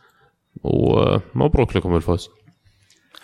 ومبروك 0.63 1.75
لكم 1.75 1.95
الفوز. 1.95 2.29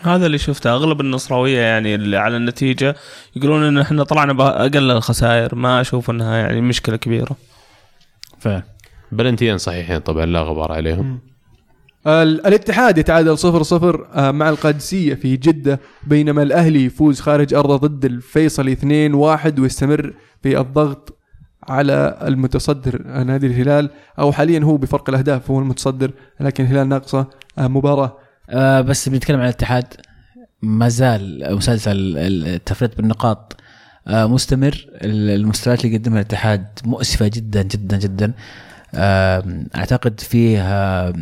هذا 0.02 0.26
اللي 0.26 0.38
شفته. 0.38 0.74
أغلب 0.74 1.02
النصراوية 1.02 1.60
يعني 1.60 1.96
اللي 1.96 2.18
على 2.18 2.38
النتيجة 2.38 2.96
يقولون 3.36 3.64
إن 3.64 3.78
إحنا 3.78 4.04
طلعنا 4.04 4.34
باقل 4.34 4.92
الخسائر. 4.92 5.56
ما 5.56 5.82
أشوف 5.82 6.10
إنها 6.10 6.38
يعني 6.38 6.62
مشكلة 6.62 6.96
كبيرة. 6.96 7.36
فعلا 8.40 8.64
بلنتيين 9.12 9.58
صحيحين 9.58 9.98
طبعا 10.00 10.26
لا 10.26 10.42
غبار 10.42 10.72
عليهم. 10.72 11.20
ال- 12.08 12.48
الاتحاد 12.48 12.98
يتعادل 12.98 13.38
0 13.38 13.64
0 13.64 14.32
مع 14.32 14.50
القادسية 14.50 15.14
في 15.14 15.38
جدة 15.38 15.80
بينما 16.04 16.44
الأهلي 16.44 16.86
يفوز 16.86 17.20
خارج 17.20 17.54
أرضه 17.54 17.76
ضد 17.88 18.06
الفيصلي 18.06 18.72
2 18.72 19.14
1 19.14 19.60
ويستمر 19.60 20.14
في 20.44 20.60
الضغط 20.60 21.16
على 21.70 22.18
المتصدر 22.22 23.03
نادي 23.24 23.47
الهلال 23.47 23.89
أو 24.20 24.32
حاليا 24.32 24.59
هو 24.63 24.78
بفرق 24.78 25.09
الأهداف 25.09 25.51
هو 25.51 25.59
المتصدر 25.59 26.11
لكن 26.39 26.63
الهلال 26.63 26.89
ناقصة 26.89 27.28
آه، 27.57 27.68
مباراة. 27.68 28.18
آه 28.49 28.82
بس 28.82 29.09
بنتكلم 29.09 29.38
عن 29.38 29.43
الاتحاد. 29.45 29.86
ما 30.61 30.89
زال 30.89 31.55
مسلسل 31.55 32.18
التفريط 32.18 32.97
بالنقاط 32.97 33.55
آه 34.07 34.26
مستمر. 34.28 34.86
المستويات 35.01 35.86
اللي 35.86 35.95
يقدمها 35.95 36.20
الاتحاد 36.20 36.68
مؤسفة 36.86 37.28
جدا 37.28 37.61
جدا 37.61 37.97
جدا. 37.97 38.34
آه 38.95 39.43
أعتقد 39.76 40.20
فيها 40.20 41.13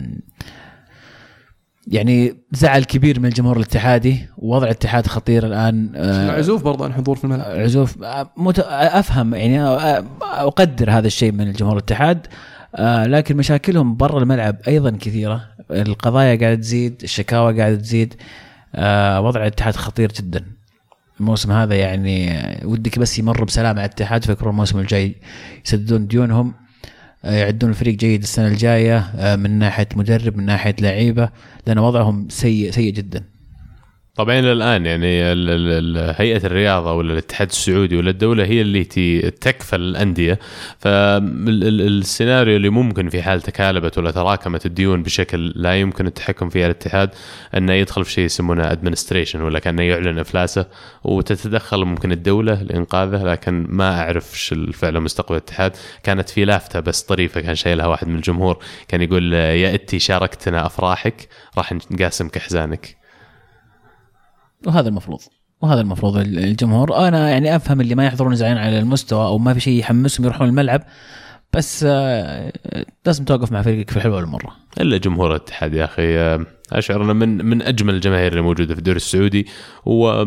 يعني 1.88 2.36
زعل 2.52 2.84
كبير 2.84 3.20
من 3.20 3.26
الجمهور 3.26 3.58
الاتحادي 3.58 4.28
ووضع 4.38 4.66
الاتحاد 4.66 5.08
خطير 5.08 5.46
الآن 5.46 5.92
آه 5.96 6.32
عزوف 6.32 6.64
برضه 6.64 6.86
عن 6.86 6.94
حضور 6.94 7.16
في 7.16 7.24
الملعب. 7.24 7.60
عزوف 7.60 8.04
آه، 8.04 8.32
مت... 8.38 8.60
أفهم 8.70 9.34
يعني 9.36 9.62
آه، 9.62 10.04
أقدر 10.22 10.92
هذا 10.92 11.08
الشيء 11.08 11.32
من 11.32 11.42
الجمهور 11.48 11.74
الاتحاد 11.74 12.28
آه، 12.76 13.06
لكن 13.06 13.38
مشاكلهم 13.38 13.98
برا 13.98 14.20
الملعب 14.20 14.56
أيضا 14.68 14.92
كثيرة. 14.92 15.42
القضايا 15.72 16.36
قاعدة 16.40 16.56
تزيد 16.56 17.02
الشكاوى 17.04 17.60
قاعدة 17.60 17.76
تزيد 17.76 18.14
آه، 18.76 19.22
وضع 19.22 19.42
الاتحاد 19.42 19.76
خطير 19.76 20.12
جدا. 20.12 20.46
الموسم 21.20 21.52
هذا 21.52 21.76
يعني 21.76 22.32
آه، 22.32 22.68
ودك 22.68 23.00
بس 23.00 23.20
يمر 23.20 23.44
بسلام 23.44 23.76
على 23.76 23.86
الاتحاد 23.86 24.26
فكروا 24.26 24.52
الموسم 24.52 24.80
الجاي 24.80 25.16
يسددون 25.66 26.08
ديونهم. 26.08 26.48
آه، 26.48 26.65
يعدون 27.34 27.70
الفريق 27.70 27.96
جيد 27.96 28.22
السنة 28.22 28.48
الجاية 28.48 28.98
آه، 28.98 29.36
من 29.36 29.60
ناحية 29.60 29.88
مدرب 29.96 30.38
من 30.38 30.46
ناحية 30.46 30.76
لعيبة 30.82 31.30
لأن 31.68 31.78
وضعهم 31.80 32.30
سيء 32.30 32.72
سيء 32.72 32.94
جدا. 32.94 33.35
طبعا 34.16 34.40
إلى 34.40 34.52
الآن 34.52 34.86
يعني 34.86 35.08
هيئة 36.18 36.46
الرياضة 36.46 36.94
ولا 36.94 37.14
الاتحاد 37.14 37.50
السعودي 37.50 37.98
ولا 37.98 38.10
الدولة 38.10 38.46
هي 38.46 38.62
اللي 38.62 38.84
تكفل 39.42 39.82
الأندية. 39.82 40.40
فالسيناريو 40.80 42.56
اللي 42.56 42.70
ممكن 42.70 43.10
في 43.10 43.22
حال 43.22 43.42
تكالبت 43.42 43.98
ولا 43.98 44.12
تراكمت 44.12 44.66
الديون 44.66 45.04
بشكل 45.04 45.54
لا 45.56 45.80
يمكن 45.80 46.08
التحكم 46.08 46.50
فيها 46.50 46.66
الاتحاد 46.66 47.10
أنه 47.58 47.74
يدخل 47.74 48.06
في 48.06 48.12
شيء 48.12 48.26
يسمونه 48.26 48.72
administration 48.72 49.42
ولا 49.42 49.60
كأنه 49.60 49.84
يعلن 49.84 50.20
إفلاسه 50.20 50.66
وتتدخل 51.04 51.86
ممكن 51.86 52.12
الدولة 52.12 52.62
لإنقاذه 52.64 53.24
لكن 53.24 53.66
ما 53.70 54.00
أعرف 54.02 54.34
إيش 54.34 54.54
فعلا 54.78 55.00
مستقبل 55.00 55.36
الاتحاد. 55.36 55.72
كانت 56.04 56.30
في 56.30 56.46
لافتة 56.46 56.80
بس 56.80 57.02
طريفة 57.02 57.42
كان 57.42 57.56
شايلها 57.56 57.88
واحد 57.88 58.08
من 58.08 58.16
الجمهور 58.16 58.58
كان 58.88 59.02
يقول 59.02 59.34
يا 59.34 59.76
اتي 59.76 60.00
شاركتنا 60.00 60.66
أفراحك 60.66 61.28
راح 61.58 61.74
نقاسمك 61.92 62.38
أحزانك. 62.38 63.05
وهذا 64.68 64.90
المفروض. 64.90 65.20
وهذا 65.62 65.82
المفروض 65.82 66.18
الجمهور. 66.18 67.08
أنا 67.08 67.30
يعني 67.30 67.56
أفهم 67.56 67.82
اللي 67.82 67.96
ما 67.96 68.06
يحضرون 68.06 68.36
زعلان 68.36 68.58
على 68.58 68.80
المستوى 68.80 69.26
أو 69.26 69.38
ما 69.38 69.54
في 69.54 69.60
شيء 69.60 69.80
يحمسهم 69.80 70.26
يروحون 70.26 70.48
الملعب 70.48 70.82
بس 71.54 71.86
آه، 71.88 72.54
لازم 73.06 73.26
توقف 73.26 73.52
مع 73.52 73.62
فريقك 73.62 73.90
في 73.90 73.98
الحلوه 73.98 74.16
والمرة. 74.16 74.56
إلا 74.80 74.98
جمهور 74.98 75.30
الاتحاد 75.32 75.74
يا 75.74 75.86
أخي 75.86 76.18
آه، 76.18 76.46
أشعر 76.72 77.04
إنه 77.04 77.14
من 77.14 77.46
من 77.46 77.62
أجمل 77.62 77.94
الجماهير 77.94 78.32
اللي 78.32 78.42
موجودة 78.42 78.74
في 78.74 78.80
الدوري 78.80 78.98
السعودي 78.98 79.48
و 79.86 80.24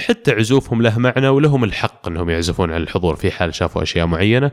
حتى 0.00 0.32
عزوفهم 0.32 0.82
له 0.82 0.98
معنى 0.98 1.28
ولهم 1.28 1.64
الحق 1.64 2.08
إنهم 2.08 2.30
يعزفون 2.30 2.70
عن 2.70 2.80
الحضور 2.80 3.16
في 3.16 3.30
حال 3.30 3.54
شافوا 3.54 3.82
أشياء 3.82 4.06
معينة. 4.06 4.50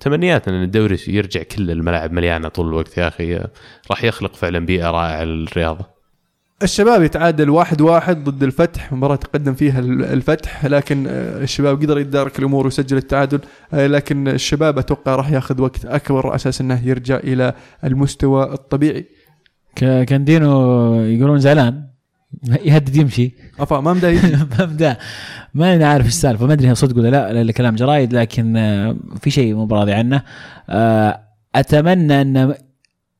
تمنياتنا 0.00 0.56
إن 0.56 0.62
الدوري 0.62 0.98
يرجع 1.08 1.42
كل 1.42 1.70
الملاعب 1.70 2.12
مليانة 2.12 2.48
طول 2.48 2.66
الوقت 2.66 2.98
يا 2.98 3.08
أخي 3.08 3.36
أه، 3.36 3.50
راح 3.90 4.04
يخلق 4.04 4.34
فعلا 4.34 4.66
بيئة 4.66 4.90
رائعة 4.90 5.24
للرياضة. 5.24 5.97
الشباب 6.62 7.02
يتعادل 7.02 7.50
واحد 7.50 7.80
واحد 7.80 8.24
ضد 8.24 8.42
الفتح 8.42 8.92
مباراة 8.92 9.16
تقدم 9.16 9.54
فيها 9.54 9.78
ال- 9.80 10.04
الفتح 10.04 10.66
لكن 10.66 11.06
آه، 11.08 11.42
الشباب 11.42 11.82
قدر 11.82 11.98
يتدارك 11.98 12.38
الأمور 12.38 12.64
ويسجل 12.64 12.96
التعادل 12.96 13.40
آه، 13.74 13.86
لكن 13.86 14.28
الشباب 14.28 14.78
أتوقع 14.78 15.14
راح 15.16 15.30
ياخذ 15.30 15.60
وقت 15.62 15.84
أكبر 15.84 16.26
على 16.26 16.34
أساس 16.34 16.60
إنه 16.60 16.86
يرجع 16.88 17.16
إلى 17.16 17.54
المستوى 17.84 18.52
الطبيعي. 18.52 19.06
ك- 19.76 20.02
كان 20.04 20.24
دينو 20.24 20.94
يقولون 21.00 21.38
زعلان. 21.40 21.84
يهدد 22.64 22.96
يمشي. 22.96 23.34
أفا 23.60 23.80
ما 23.80 23.92
مدى. 23.92 24.12
ما 24.58 24.64
بدا 24.64 24.96
ما 25.54 25.74
أنا 25.74 25.88
عارف 25.88 26.06
السالفة. 26.06 26.46
ما 26.46 26.52
أدري 26.52 26.74
صدق 26.74 26.96
ولا 26.98 27.08
لا 27.08 27.32
لأن 27.32 27.50
كلام 27.50 27.74
جرايد 27.76 28.12
لكن 28.12 28.56
آه، 28.56 28.96
في 29.20 29.30
شيء 29.30 29.54
مو 29.54 29.66
براضي 29.66 29.92
عنه. 29.92 30.22
أتمنى 31.54 32.20
إن 32.22 32.54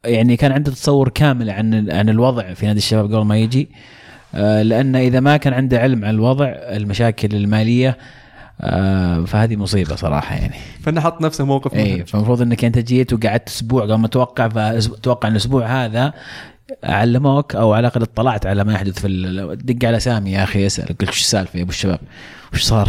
يعني 0.09 0.36
كان 0.36 0.52
عنده 0.52 0.72
تصور 0.72 1.09
كامل 1.09 1.50
عن 1.50 1.90
عن 1.90 2.09
الوضع 2.09 2.54
في 2.54 2.66
نادي 2.66 2.78
الشباب 2.78 3.04
قبل 3.04 3.24
ما 3.24 3.38
يجي 3.38 3.68
آه، 4.34 4.62
لأن 4.62 4.96
إذا 4.96 5.20
ما 5.20 5.36
كان 5.36 5.52
عنده 5.52 5.80
علم 5.80 6.04
عن 6.04 6.14
الوضع 6.14 6.46
المشاكل 6.46 7.36
المالية 7.36 7.98
آه، 8.61 9.24
فهذه 9.24 9.56
مصيبة 9.56 9.96
صراحة 9.96 10.34
يعني 10.34 10.54
فانه 10.82 11.00
حط 11.00 11.22
نفسه 11.22 11.44
موقف 11.44 11.74
اي. 11.74 12.06
فالمفروض 12.06 12.42
إنك 12.42 12.64
أنت 12.64 12.78
جيت 12.78 13.12
وقعدت 13.12 13.48
أسبوع 13.48 13.82
قبل 13.82 13.94
ما 13.94 14.09
توقع 14.09 14.48
فتوقع 14.48 15.28
إن 15.28 15.32
الأسبوع 15.32 15.66
هذا 15.66 16.12
علموك 16.84 17.56
أو 17.56 17.72
على 17.72 17.80
الأقل 17.80 18.02
اطلعت 18.02 18.46
على 18.46 18.64
ما 18.64 18.72
يحدث 18.72 18.98
في 18.98 19.56
دق 19.64 19.88
على 19.88 20.00
سامي 20.00 20.32
يا 20.32 20.42
أخي 20.42 20.66
اسال 20.66 20.86
قلت 20.86 21.04
شو 21.04 21.20
السالفة 21.20 21.56
يا 21.59 21.62
أبو 21.62 21.70
الشباب 21.70 22.00
وش 22.52 22.62
صار؟ 22.62 22.88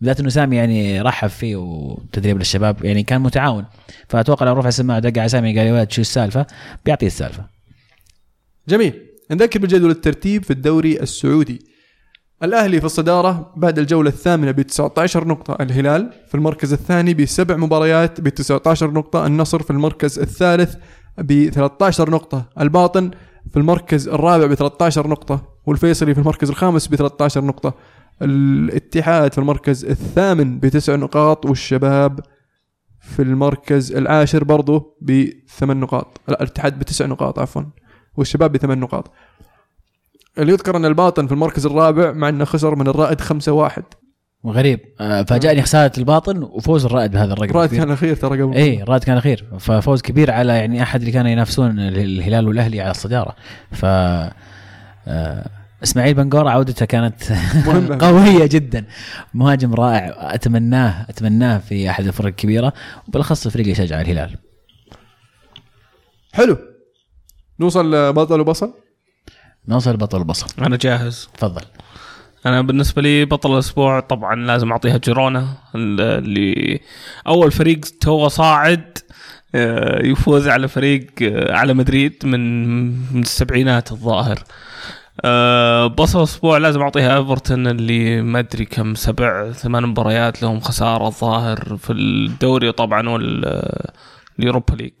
بالذات 0.00 0.20
انه 0.20 0.28
سامي 0.28 0.56
يعني 0.56 1.00
رحب 1.00 1.28
فيه 1.28 1.56
وتدريب 1.56 2.38
للشباب 2.38 2.84
يعني 2.84 3.02
كان 3.02 3.20
متعاون. 3.20 3.64
فأتوقع 4.08 4.46
لو 4.46 4.52
رفع 4.52 4.68
السماعة 4.68 4.96
ودق 4.96 5.18
على 5.18 5.28
سامي 5.28 5.58
قال 5.58 5.66
يا 5.66 5.72
ولد 5.72 5.90
شو 5.90 6.00
السالفة؟ 6.00 6.46
بيعطيه 6.84 7.06
السالفة. 7.06 7.46
جميل. 8.68 9.06
نذكر 9.30 9.58
بجدول 9.58 9.90
الترتيب 9.90 10.44
في 10.44 10.50
الدوري 10.50 11.00
السعودي. 11.00 11.70
الأهلي 12.42 12.80
في 12.80 12.86
الصدارة 12.86 13.52
بعد 13.56 13.78
الجولة 13.78 14.10
الثامنة 14.10 14.50
ب 14.50 14.62
19 14.62 15.28
نقطة 15.28 15.56
الهلال 15.60 16.12
في 16.28 16.34
المركز 16.34 16.72
الثاني 16.72 17.14
بسبع 17.14 17.56
مباريات 17.56 18.20
ب 18.20 18.28
19 18.28 18.90
نقطة 18.90 19.26
النصر 19.26 19.62
في 19.62 19.70
المركز 19.70 20.18
الثالث 20.18 20.74
ب 21.18 21.48
13 21.50 22.10
نقطة 22.10 22.48
الباطن 22.60 23.10
في 23.50 23.56
المركز 23.56 24.08
الرابع 24.08 24.46
ب 24.46 24.54
13 24.54 25.08
نقطة 25.08 25.42
والفيصلي 25.66 26.14
في 26.14 26.20
المركز 26.20 26.48
الخامس 26.48 26.88
ب 26.88 26.94
13 26.94 27.44
نقطة. 27.44 27.74
الاتحاد 28.22 29.32
في 29.32 29.38
المركز 29.38 29.84
الثامن 29.84 30.58
بتسع 30.60 30.96
نقاط 30.96 31.46
والشباب 31.46 32.20
في 33.00 33.22
المركز 33.22 33.92
العاشر 33.92 34.44
برضه 34.44 34.96
بثمان 35.02 35.80
نقاط. 35.80 36.20
لا 36.28 36.42
الاتحاد 36.42 36.78
بتسع 36.78 37.06
نقاط 37.06 37.38
عفوا. 37.38 37.62
والشباب 38.16 38.52
بثمان 38.52 38.80
نقاط. 38.80 39.10
اللي 40.38 40.52
يذكر 40.52 40.76
أن 40.76 40.84
الباطن 40.84 41.26
في 41.26 41.32
المركز 41.32 41.66
الرابع 41.66 42.12
مع 42.12 42.28
أنه 42.28 42.44
خسر 42.44 42.74
من 42.74 42.88
الرائد 42.88 43.20
5 43.20 43.52
1 43.52 43.82
وغريب 44.42 44.80
آه، 45.00 45.22
فاجأني 45.22 45.62
خسارة 45.62 45.92
الباطن 45.98 46.42
وفوز 46.42 46.84
الرائد 46.84 47.10
بهذا 47.10 47.32
الرقم. 47.32 47.50
الرائد. 47.50 47.70
كان 47.70 47.90
أخير 47.90 48.16
ترى 48.16 48.42
قبل. 48.42 48.54
إيه 48.54 48.82
الرائد 48.82 49.04
كان 49.04 49.16
أخير. 49.16 49.48
ففوز 49.58 50.02
كبير 50.02 50.30
على 50.30 50.52
يعني 50.52 50.82
أحد 50.82 51.00
اللي 51.00 51.12
كانوا 51.12 51.30
ينافسون 51.30 51.78
الهلال 51.78 52.48
والأهلي 52.48 52.80
على 52.80 52.90
الصدارة. 52.90 53.34
ف 53.72 53.84
آه، 53.84 55.50
اسماعيل 55.82 56.14
بنقورة 56.14 56.50
عودته 56.50 56.86
كانت. 56.86 57.22
قوية 58.04 58.46
جدا. 58.46 58.84
مهاجم 59.34 59.74
رائع. 59.74 60.34
أتمناه 60.34 61.06
أتمناه 61.08 61.58
في 61.58 61.90
أحد 61.90 62.06
الفرق 62.06 62.26
الكبيرة. 62.26 62.72
وبالأخص 63.08 63.46
الفريق 63.46 63.66
اللي 63.66 63.72
يشجع 63.72 64.00
الهلال. 64.00 64.36
حلو. 66.32 66.58
نوصل 67.60 67.94
لبطل 67.94 68.40
وبصل 68.40 68.74
نوصل 69.68 69.96
بطل 69.96 70.18
البصل. 70.18 70.46
أنا 70.62 70.76
جاهز. 70.76 71.28
تفضل. 71.38 71.62
أنا 72.46 72.62
بالنسبة 72.62 73.02
لي 73.02 73.24
بطل 73.24 73.54
الأسبوع 73.54 74.00
طبعا 74.00 74.34
لازم 74.34 74.72
أعطيها 74.72 74.96
جيرونا 74.96 75.48
اللي 75.74 76.80
أول 77.26 77.50
فريق 77.50 77.80
تو 78.00 78.28
صاعد 78.28 78.98
آه، 79.54 80.06
يفوز 80.06 80.48
على 80.48 80.68
فريق 80.68 81.06
آه، 81.22 81.52
على 81.52 81.74
مدريد 81.74 82.14
من 82.24 82.40
من 83.14 83.20
السبعينات 83.20 83.92
الظاهر. 83.92 84.44
آه، 85.24 85.86
بصل 85.86 86.18
الأسبوع 86.18 86.58
لازم 86.58 86.80
أعطيها 86.82 87.18
إيفرتون 87.18 87.66
اللي 87.66 88.22
ما 88.22 88.38
أدري 88.38 88.64
كم 88.64 88.94
سبع 88.94 89.50
ثمان 89.52 89.82
مباريات 89.86 90.42
لهم 90.42 90.60
خسارة 90.60 91.06
الظاهر 91.06 91.76
في 91.76 91.92
الدوري 91.92 92.72
طبعا 92.72 93.08
واليوروبا 93.08 94.74
ليج. 94.74 94.92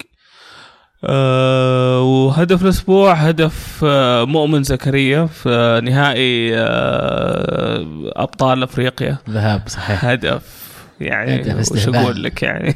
أه 1.04 2.00
وهدف 2.02 2.62
الأسبوع 2.62 3.12
هدف 3.12 3.80
آه، 3.84 4.24
مؤمن 4.24 4.62
زكريا 4.62 5.26
في 5.26 5.80
نهائي 5.84 6.58
آه، 6.58 7.86
أبطال 8.16 8.62
أفريقيا. 8.62 9.18
ذهاب 9.30 9.62
صحيح. 9.66 10.04
هدف 10.04 10.70
يعني 11.00 11.40
هدف 11.42 11.72
وش. 11.72 11.88
أقول 11.88 12.22
لك 12.22 12.42
يعني؟ 12.42 12.74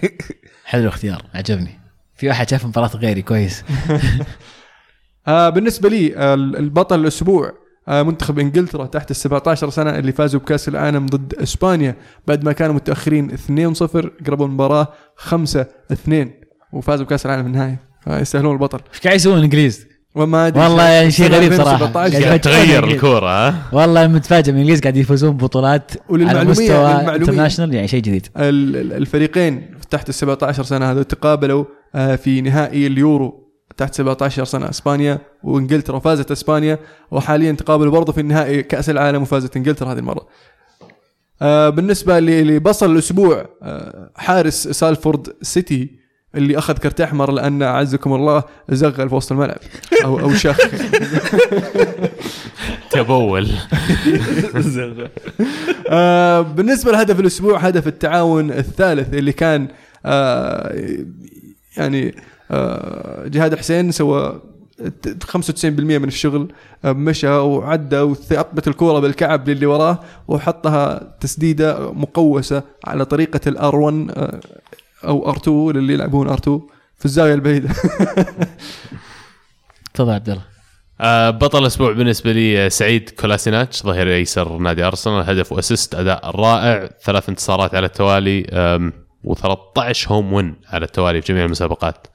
حلو 0.64 0.82
الاختيار 0.82 1.22
عجبني. 1.34 1.80
في 2.16 2.28
واحد 2.28 2.51
شاف 2.51 2.66
مباراة 2.66 2.90
غيري 2.97 3.22
كويس. 3.22 3.64
آه 5.29 5.49
بالنسبة 5.49 5.89
لي 5.89 6.16
آه 6.16 6.35
البطل 6.35 7.01
الأسبوع 7.01 7.53
آه 7.89 8.03
منتخب 8.03 8.39
إنجلترا 8.39 8.87
تحت 8.87 9.11
ال 9.11 9.16
17 9.16 9.70
سنة 9.70 9.99
اللي 9.99 10.12
فازوا 10.12 10.41
بكأس 10.41 10.68
العالم 10.68 11.07
ضد 11.07 11.35
إسبانيا 11.35 11.97
بعد 12.27 12.45
ما 12.45 12.53
كانوا 12.53 12.75
متأخرين 12.75 13.31
2-0 13.31 13.37
قربوا 14.27 14.47
المباراة 14.47 14.89
5-2 15.31 15.33
وفازوا 16.72 17.07
بكأس 17.07 17.27
العالم 17.27 17.47
النهائي. 17.47 17.77
يستاهلون 18.09 18.53
البطل. 18.53 18.79
إيش 18.95 19.01
قاعد 19.01 19.16
يسوون 19.16 19.39
الإنجليز؟ 19.39 19.87
وما 20.14 20.47
أدري 20.47 20.62
والله 20.64 20.89
يعني 20.89 21.11
شيء 21.11 21.31
غريب 21.31 21.53
صراحة. 21.53 21.75
2017 21.75 22.25
قاعد 22.25 22.41
تغير 22.41 22.85
الكورة 22.85 23.49
ها؟ 23.49 23.55
والله 23.77 24.07
متفاجئ 24.07 24.53
من 24.53 24.57
الإنجليز 24.59 24.81
قاعد 24.81 24.97
يفوزون 24.97 25.31
ببطولات 25.33 25.91
على 26.11 26.45
مستوى. 26.45 26.87
international 27.14 27.74
يعني 27.75 27.89
شيء 27.89 28.01
جديد. 28.03 28.27
ال- 28.37 28.77
ال- 28.77 28.93
الفريقين 28.93 29.70
تحت 29.91 30.09
ال 30.09 30.14
17 30.14 30.62
سنة 30.62 30.91
هذول 30.91 31.05
تقابلوا 31.05 31.64
في 32.16 32.41
نهائي 32.41 32.87
اليورو. 32.87 33.43
تحت 33.77 33.95
17 33.95 34.45
سنة 34.45 34.70
إسبانيا 34.70 35.18
وإنجلترا 35.43 35.99
فازت 35.99 36.31
إسبانيا 36.31 36.79
وحاليا 37.11 37.53
تقابلوا 37.53 37.93
برضه 37.93 38.12
في 38.12 38.20
النهائي 38.20 38.62
كأس 38.62 38.91
العالم 38.91 39.22
وفازت 39.22 39.57
إنجلترا 39.57 39.93
هذه 39.93 39.99
المرة. 39.99 40.27
آه، 41.43 41.68
بالنسبة 41.68 42.20
لبصل 42.20 42.93
الأسبوع 42.93 43.47
آه، 43.62 44.11
حارس 44.16 44.68
سالفورد 44.68 45.33
سيتي 45.43 46.05
اللي 46.35 46.59
أخذ 46.59 46.75
كرت 46.79 47.01
أحمر 47.01 47.31
لأن 47.33 47.62
أعزكم 47.62 48.12
الله 48.14 48.43
زغل 48.68 49.09
في 49.09 49.14
وسط 49.14 49.33
الملعب. 49.33 49.59
أو 50.05 50.20
أو 50.20 50.35
شخ 50.35 50.57
تبول. 52.91 53.49
آه 55.89 56.41
بالنسبة 56.41 56.93
لهدف 56.93 57.20
الأسبوع 57.20 57.59
هدف 57.59 57.87
التعاون 57.87 58.51
الثالث 58.51 59.14
اللي 59.14 59.33
كان 59.33 59.68
آه 60.07 60.75
يعني 61.77 62.14
جهاد 63.26 63.55
حسين 63.55 63.90
سوى 63.90 64.40
95% 64.80 65.64
من 65.64 66.05
الشغل 66.05 66.53
آه 66.84 66.92
مشى 66.92 67.28
وعدى 67.28 68.01
وثبت 68.01 68.68
الكورة 68.68 69.00
بالكعب 69.00 69.49
للي 69.49 69.66
وراه 69.66 70.00
وحطها 70.29 71.16
تسديدة 71.21 71.92
مقوسة 71.92 72.62
على 72.84 73.04
طريقة 73.04 73.41
ال 73.46 73.62
R 73.62 73.76
1 73.76 74.11
آه 74.11 74.41
أو 75.04 75.30
R 75.30 75.37
2 75.37 75.71
للي 75.71 75.92
يلعبون 75.92 76.29
R 76.29 76.38
2 76.38 76.61
في 76.99 77.04
الزاوية 77.04 77.34
البعيدة. 77.34 77.68
تفضل 79.95 80.12
عبد 80.12 80.29
الله. 80.29 80.42
آه، 81.00 81.30
بطل 81.30 81.58
الأسبوع 81.58 81.92
بالنسبة 81.92 82.33
لي 82.33 82.66
آه، 82.66 82.68
سعيد 82.68 83.11
كولاسيناتش 83.11 83.83
ظهير 83.83 84.14
ايسر 84.14 84.58
نادي 84.58 84.84
أرسنال 84.84 85.30
هدف 85.30 85.53
و 85.53 85.58
assist 85.58 85.95
أداء 85.95 86.37
رائع 86.37 86.88
ثلاث 87.03 87.29
انتصارات 87.29 87.75
على 87.75 87.87
التوالي 87.87 88.42
و13 89.26 90.08
home 90.08 90.33
win 90.33 90.57
على 90.68 90.84
التوالي 90.84 91.22
في 91.22 91.33
جميع 91.33 91.45
المسابقات. 91.45 92.07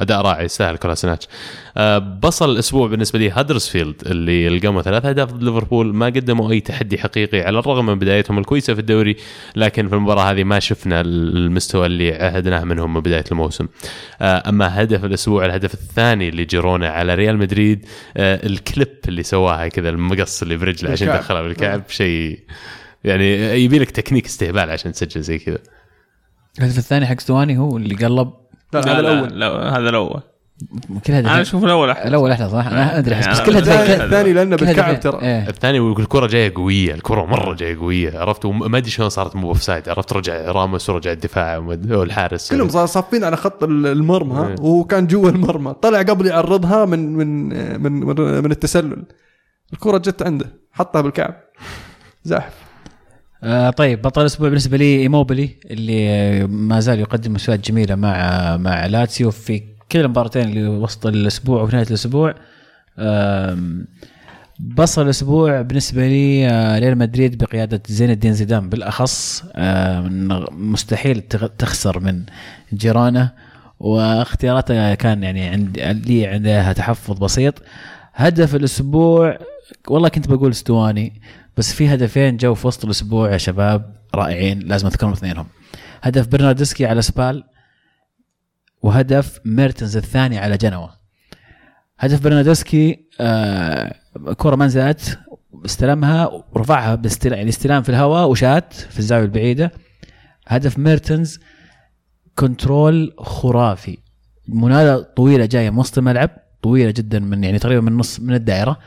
أداء 0.00 0.20
رائع 0.20 0.42
يستاهل 0.42 0.76
كولاسيناتش 0.76 1.28
آه، 1.76 1.98
بصل 1.98 2.50
الأسبوع 2.50 2.88
بالنسبة 2.88 3.18
لي 3.18 3.30
هدرسفيلد 3.30 4.02
اللي 4.06 4.48
القموا 4.48 4.82
ثلاث 4.82 5.04
أهداف 5.04 5.32
ضد 5.32 5.42
ليفربول 5.42 5.94
ما 5.94 6.06
قدموا 6.06 6.50
أي 6.50 6.60
تحدي 6.60 6.98
حقيقي 6.98 7.40
على 7.40 7.58
الرغم 7.58 7.86
من 7.86 7.98
بدايتهم 7.98 8.38
الكويسة 8.38 8.74
في 8.74 8.80
الدوري 8.80 9.16
لكن 9.56 9.88
في 9.88 9.94
المباراة 9.94 10.30
هذه 10.30 10.44
ما 10.44 10.58
شفنا 10.58 11.00
المستوى 11.00 11.86
اللي 11.86 12.14
عهدناه 12.14 12.64
منهم 12.64 12.94
من 12.94 13.00
بداية 13.00 13.24
الموسم. 13.32 13.66
آه، 14.20 14.48
أما 14.48 14.82
هدف 14.82 15.04
الأسبوع 15.04 15.44
الهدف 15.44 15.74
الثاني 15.74 16.30
لجيرونا 16.30 16.88
على 16.88 17.14
ريال 17.14 17.38
مدريد 17.38 17.86
آه، 18.16 18.46
الكليب 18.46 18.88
اللي 19.08 19.22
سواها 19.22 19.68
كذا 19.68 19.88
المقص 19.88 20.42
اللي 20.42 20.56
برجله 20.56 20.90
عشان. 20.90 21.08
يدخلها 21.08 21.42
بالكعب 21.42 21.82
شيء 21.88 22.40
يعني 23.04 23.34
يبي 23.64 23.78
لك 23.78 23.90
تكنيك 23.90 24.26
استهبال 24.26 24.70
عشان 24.70 24.92
تسجل 24.92 25.20
زي 25.20 25.38
كذا. 25.38 25.58
الهدف 26.58 26.78
الثاني 26.78 27.06
حق 27.06 27.20
ستواني 27.20 27.58
هو 27.58 27.76
اللي 27.76 27.94
قلب 27.94 28.32
لا 28.80 28.86
لا، 28.86 28.98
هذا 28.98 29.00
الأول. 29.00 29.40
لا 29.40 29.78
هذا 29.78 29.88
الأول. 29.88 30.20
كل 31.06 31.12
هدف 31.12 31.28
أنا 31.30 31.40
أشوف 31.40 31.64
الأول 31.64 31.90
أحلى. 31.90 32.08
الأول 32.08 32.30
أحلى 32.30 32.48
صح؟ 32.50 32.66
أنا 32.66 32.98
أدري 32.98 33.14
بس 33.18 33.26
يعني 33.26 33.46
كل 33.46 33.56
الثاني 33.56 33.82
هدفين 33.82 34.00
الثاني 34.00 34.32
لأنه 34.32 34.56
بالكعب. 34.56 35.00
ترى. 35.00 35.22
إيه. 35.22 35.48
الثاني 35.48 35.78
الكرة 35.78 36.26
جاية 36.26 36.52
قوية 36.54 36.94
الكرة 36.94 37.24
مرة 37.24 37.54
جاية 37.54 37.78
قوية. 37.78 38.18
عرفت؟ 38.18 38.44
وما 38.44 38.78
أدري 38.78 38.90
شلون 38.90 39.08
صارت 39.08 39.36
مو 39.36 39.48
offside 39.48 39.88
عرفت؟ 39.88 40.12
رجع 40.12 40.50
راموس 40.50 40.90
ورجع 40.90 41.12
الدفاع 41.12 41.58
والحارس. 41.58 42.52
كلهم 42.52 42.68
صار 42.68 42.86
صافين 42.86 43.24
على 43.24 43.36
خط 43.36 43.62
ال- 43.64 43.86
المرمى. 43.86 44.48
إيه. 44.48 44.54
وكان 44.60 45.06
جوا 45.06 45.30
المرمى. 45.30 45.74
طلع 45.82 45.98
قبل 46.02 46.26
يعرضها 46.26 46.84
من 46.84 47.16
من 47.16 47.48
من 47.82 47.92
من, 47.92 48.44
من 48.44 48.50
التسلل. 48.50 49.04
الكرة 49.72 49.98
جت 49.98 50.22
عنده 50.22 50.46
حطها 50.72 51.00
بالكعب. 51.00 51.34
زاحف 52.24 52.52
آه 53.46 53.70
طيب 53.70 54.02
بطل 54.02 54.20
الأسبوع 54.20 54.48
بالنسبة 54.48 54.76
لي 54.76 55.00
إيموبيلي 55.00 55.50
اللي 55.70 56.46
ما 56.46 56.80
زال 56.80 57.00
يقدم 57.00 57.32
مستويات 57.32 57.70
جميلة 57.70 57.94
مع 57.94 58.56
مع 58.56 58.86
لاتسيو 58.86 59.30
في 59.30 59.62
كل 59.92 59.98
المباراتين 60.00 60.42
اللي 60.48 60.68
وسط 60.68 61.06
الأسبوع 61.06 61.62
وفي 61.62 61.76
نهاية 61.76 61.86
الأسبوع. 61.88 62.34
بصل 64.60 65.02
الأسبوع 65.02 65.60
بالنسبة 65.62 66.08
لي 66.08 66.48
آه، 66.48 66.78
ريال 66.78 66.98
مدريد 66.98 67.44
بقيادة 67.44 67.82
زين 67.88 68.10
الدين 68.10 68.32
زيدان 68.32 68.68
بالأخص. 68.68 69.44
مستحيل 70.50 71.20
تخسر 71.58 72.00
من 72.00 72.22
جيرونا 72.72 73.32
واختياراته 73.80 74.94
كان 74.94 75.22
يعني 75.22 75.48
عند 75.48 75.78
لي 76.06 76.26
عندها 76.26 76.72
تحفظ 76.72 77.18
بسيط. 77.18 77.54
هدف 78.14 78.54
الأسبوع 78.54 79.38
والله 79.88 80.08
كنت 80.08 80.28
بقول 80.28 80.50
ستواني 80.50 81.12
بس 81.56 81.72
في 81.72 81.94
هدفين 81.94 82.36
جو 82.36 82.54
في 82.54 82.66
وسط 82.66 82.84
الأسبوع 82.84 83.32
يا 83.32 83.38
شباب 83.38 83.96
رائعين 84.14 84.58
لازم 84.58 84.86
أذكرهم 84.86 85.12
اثنينهم. 85.12 85.46
هدف 86.02 86.26
برناردسكي 86.28 86.86
على 86.86 87.02
سبال 87.02 87.44
وهدف 88.82 89.40
ميرتنز 89.44 89.96
الثاني 89.96 90.38
على 90.38 90.56
جنوة 90.56 90.96
هدف 91.98 92.24
برناردسكي 92.24 93.06
آه 93.20 93.94
كرة 94.36 94.56
ما 94.56 94.66
نزلت 94.66 95.18
استلمها 95.64 96.26
ورفعها 96.52 96.94
باستلام 96.94 97.38
يعني 97.38 97.48
استلام 97.48 97.82
في 97.82 97.88
الهواء 97.88 98.28
وشات 98.28 98.72
في 98.74 98.98
الزاوية 98.98 99.24
البعيدة. 99.24 99.72
هدف 100.46 100.78
ميرتنز 100.78 101.40
control 102.34 103.14
خرافي. 103.18 103.98
مناولة 104.48 105.04
طويلة 105.04 105.46
جاية 105.46 105.70
من 105.70 105.78
وسط 105.78 105.98
الملعب 105.98 106.30
طويلة 106.62 106.90
جدا 106.90 107.18
من 107.18 107.44
يعني 107.44 107.58
تقريبا 107.58 107.80
من 107.80 107.96
نص 107.96 108.20
من 108.20 108.34
الدائرة. 108.34 108.78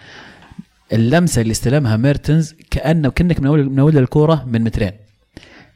اللمسة 0.94 1.42
اللي 1.42 1.52
استلمها 1.52 1.98
ميرتنز 1.98 2.56
كانه 2.72 3.10
كأنك 3.10 3.40
منول 3.40 3.70
منول 3.70 3.98
الكورة 3.98 4.44
من 4.48 4.64
مترين. 4.64 4.92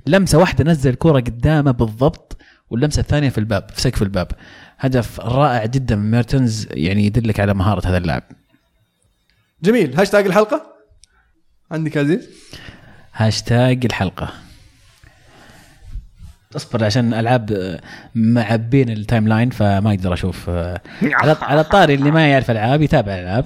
لمسة 0.07 0.37
واحدة 0.37 0.63
نزل 0.63 0.89
الكورة 0.89 1.19
قدامه 1.19 1.71
بالضبط 1.71 2.37
واللمسة 2.69 2.99
الثانية 2.99 3.29
في 3.29 3.37
الباب 3.37 3.69
في 3.73 3.81
سقف 3.81 4.01
الباب. 4.01 4.27
هدف 4.79 5.19
رائع 5.19 5.65
جدا 5.65 5.95
من 5.95 6.11
ميرتنز 6.11 6.67
يعني 6.71 7.05
يدلك 7.05 7.39
على 7.39 7.53
مهارة 7.53 7.87
هذا 7.87 7.97
اللاعب. 7.97 8.23
جميل. 9.63 9.99
هاشتاج 9.99 10.25
الحلقة؟ 10.25 10.73
عندك 11.71 11.97
عزيز؟ 11.97 12.29
هاشتاج 13.13 13.85
الحلقة. 13.85 14.33
اصبر 16.55 16.83
عشان 16.83 17.13
العاب 17.13 17.79
معبين 18.15 18.89
ال 18.89 19.27
timeline 19.27 19.49
فما 19.49 19.89
أقدر 19.89 20.13
أشوف. 20.13 20.49
على 20.49 21.37
على 21.41 21.61
الطاري 21.61 21.93
اللي 21.93 22.11
ما 22.11 22.27
يعرف 22.27 22.51
ألعاب 22.51 22.81
يتابع 22.81 23.13
ألعاب. 23.13 23.45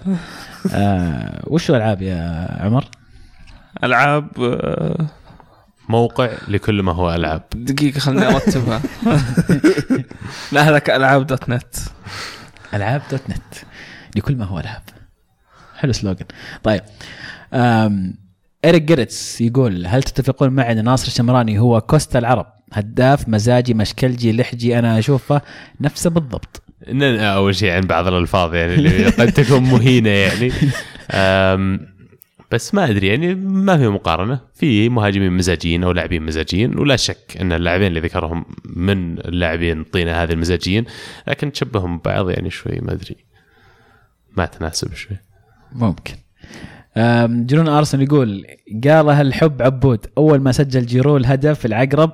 آه 0.74 1.44
وشو 1.48 1.76
العاب 1.76 2.02
يا 2.02 2.48
عمر؟ 2.60 2.86
ألعاب 3.84 4.28
آه، 4.40 5.06
موقع 5.90 6.30
لكل 6.48 6.84
ما 6.84 6.92
هو 6.92 7.14
ألعاب. 7.14 7.44
دقيقة 7.56 8.00
خليني 8.00 8.28
أرتبها. 8.28 8.82
لا 10.52 10.70
هذاك 10.70 10.90
ألعاب 10.90 11.28
دوت 11.28 11.50
نت. 11.50 11.76
ألعاب 12.74 13.02
dot 13.12 13.30
net. 13.30 13.54
لكل 14.16 14.36
ما 14.36 14.46
هو 14.46 14.60
ألعاب. 14.60 14.82
حلو 15.76 15.94
slogan 15.94 16.26
طيب 16.64 16.82
أم 17.54 18.14
إريك 18.66 18.82
جيرتس 18.82 19.42
يقول 19.42 19.88
هل 19.88 20.04
تتفقون 20.04 20.50
معي 20.50 20.72
أن 20.72 20.84
ناصر 20.84 21.08
الشمراني 21.08 21.60
هو 21.60 21.82
كوستا 21.82 22.20
العرب؟ 22.20 22.46
هداف 22.74 23.30
مزاجي 23.30 23.74
مشكلجي 23.74 24.32
لحجي 24.32 24.80
أنا 24.80 25.00
أشوفه 25.00 25.42
نفسه 25.82 26.10
بالضبط. 26.10 26.64
أول 27.20 27.56
شيء 27.56 27.72
عن 27.72 27.82
بعض 27.82 28.08
الألفاظ 28.08 28.56
يعني 28.56 28.76
اللي 28.76 29.06
قد 29.06 29.32
تكون 29.32 29.64
مهينة 29.64 30.10
يعني. 30.10 30.52
بس 32.52 32.74
ما 32.74 32.90
أدري 32.90 33.08
يعني 33.08 33.36
ما 33.36 33.78
في 33.78 33.88
مقارنة. 33.88 34.40
في 34.54 34.90
مهاجمين 34.90 35.32
مزاجيين 35.32 35.84
أو 35.84 35.92
لاعبين 35.92 36.24
مزاجيين 36.24 36.80
ولا 36.80 36.96
شك 36.96 37.38
أن 37.42 37.54
اللاعبين 37.54 37.88
اللي 37.88 38.00
ذكرهم 38.00 38.46
من 38.66 39.20
اللاعبين 39.20 39.82
الطينه 39.82 40.12
هذه 40.12 40.32
المزاجيين 40.32 40.86
لكن 41.28 41.52
تشبههم 41.52 41.98
ببعض 41.98 42.30
يعني 42.30 42.50
شوي 42.50 42.80
ما 42.82 42.92
أدري. 42.92 43.16
ما 44.38 44.46
تناسب 44.46 44.94
شوي. 44.94 45.18
ممكن. 45.72 46.14
جنون 47.28 47.68
آرسنال 47.68 48.04
يقول 48.04 48.46
قالها 48.84 49.22
الحب 49.22 49.62
عبود 49.62 50.06
أول 50.18 50.40
ما 50.40 50.52
سجل 50.52 50.86
جيرو 50.86 51.18
الهدف 51.18 51.66
العقرب 51.66 52.14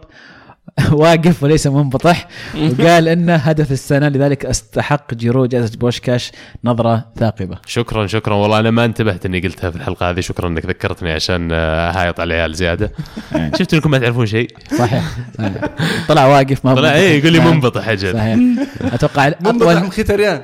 واقف 0.91 1.43
وليس 1.43 1.67
منبطح 1.67 2.27
وقال 2.55 3.07
انه 3.07 3.35
هدف 3.35 3.71
السنة 3.71 4.07
لذلك 4.07 4.45
أستحق 4.45 5.13
جيرو 5.13 5.45
جائزة 5.45 5.77
بوشكاش 5.77 6.31
نظرة 6.63 7.05
ثاقبة. 7.19 7.57
شكرا 7.65 8.07
شكرا. 8.07 8.35
والله 8.35 8.59
أنا 8.59 8.71
ما 8.71 8.85
انتبهت 8.85 9.25
إني 9.25 9.39
قلتها 9.39 9.69
في 9.69 9.75
الحلقة 9.75 10.09
هذه. 10.09 10.19
شكرا 10.19 10.47
إنك 10.47 10.65
ذكرتني 10.65 11.11
عشان 11.11 11.49
آه، 11.51 11.91
هايط 11.91 12.19
على 12.19 12.33
العيال 12.33 12.55
زيادة. 12.55 12.91
شفت 13.59 13.73
إنكم 13.73 13.91
ما 13.91 13.97
تعرفون 13.97 14.25
شيء. 14.25 14.47
صحيح. 14.77 15.03
صحيح. 15.37 15.53
طلع 16.09 16.25
واقف 16.25 16.65
ما 16.65 16.73
طلع 16.75 16.81
منبطح. 16.81 16.95
إيه 16.95 17.19
يقول 17.19 17.31
لي 17.31 17.39
نعم. 17.39 17.53
منبطح 17.53 17.87
أجل 17.87 18.13
صحيح. 18.13 18.39
أتوقع 18.81 19.31
منبطح 19.41 19.69
اطول 19.69 19.83
مخيتاريان 19.83 20.41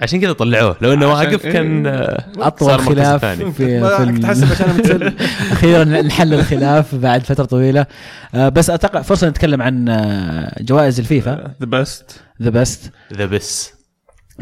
عشان 0.00 0.20
كذا 0.20 0.32
طلعوه. 0.32 0.76
لو 0.80 0.92
إنه 0.92 1.08
واقف 1.08 1.46
كان 1.46 1.86
آه، 1.86 2.24
أطول 2.38 2.80
خلاف 2.80 3.20
ثاني. 3.20 3.44
في, 3.44 3.52
في 3.52 3.78
راح 3.78 4.18
تحسب 4.18 4.50
عشان 4.50 4.68
متسلل 4.78 5.14
أخيرا 5.52 5.84
نحل 5.84 6.34
الخلاف 6.34 6.94
بعد 6.94 7.22
فترة 7.22 7.44
طويلة. 7.44 7.86
آه، 8.34 8.48
بس 8.48 8.70
أتوقع 8.70 9.02
فرصة 9.02 9.28
نتكلم 9.28 9.62
عن 9.62 9.88
آه، 9.88 10.62
جوائز 10.62 11.00
الفيفا. 11.00 11.54
the 11.60 11.66
best 11.66 12.20
the 12.42 12.50
best 12.50 12.92
the 13.16 13.26
بس 13.26 13.72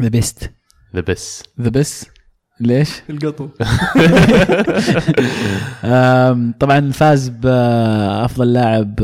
the 0.01 0.07
best 0.07 0.51
the 0.95 1.01
بس 1.01 1.43
the 1.61 1.69
best 1.69 2.07
ليش؟ 2.61 2.89
القطو. 3.09 3.47
طبعا 6.59 6.91
فاز 6.91 7.29
بافضل 7.29 8.53
لاعب 8.53 8.95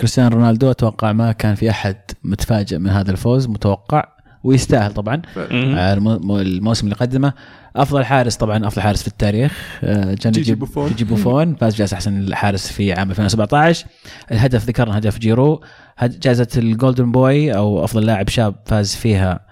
كريستيانو 0.00 0.36
رونالدو. 0.36 0.70
أتوقع 0.70 1.12
ما 1.12 1.32
كان 1.32 1.54
في 1.54 1.70
أحد 1.70 1.96
متفاجئ 2.24 2.78
من 2.78 2.90
هذا 2.90 3.10
الفوز. 3.10 3.46
متوقع. 3.46 4.04
ويستاهل 4.44 4.92
طبعا. 4.92 5.22
المو- 5.36 6.38
الموسم 6.40 6.84
اللي 6.86 6.94
قدمه. 6.96 7.32
أفضل 7.76 8.04
حارس 8.04 8.36
طبعا 8.36 8.66
أفضل 8.66 8.82
حارس 8.82 9.02
في 9.02 9.08
التاريخ. 9.08 9.78
آه، 9.84 10.14
جان 10.14 10.32
جيجي 10.32 10.42
جي 10.42 10.54
بوفون. 10.54 10.88
جيجي 10.88 11.04
بوفون. 11.04 11.54
فاز 11.54 11.74
جائزه 11.74 11.94
أحسن 11.94 12.34
حارس 12.34 12.72
في 12.72 12.92
عام 12.92 13.10
2017 13.10 13.86
الهدف 14.32 14.64
ذكرنا 14.64 14.98
هدف 14.98 15.18
جيرو. 15.18 15.60
جائزه 16.02 16.48
ال 16.56 16.64
Golden 16.64 17.12
Boy 17.12 17.56
أو 17.56 17.84
أفضل 17.84 18.06
لاعب 18.06 18.28
شاب 18.28 18.54
فاز 18.66 18.94
فيها 18.94 19.48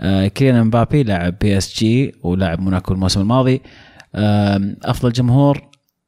آه، 0.00 0.26
كيليان 0.26 0.64
مبابي 0.64 1.02
لاعب 1.02 1.34
PSG 1.40 2.12
ولاعب 2.22 2.60
موناكو 2.60 2.92
الموسم 2.94 3.20
الماضي. 3.20 3.62
أفضل 4.84 5.12
جمهور 5.12 5.62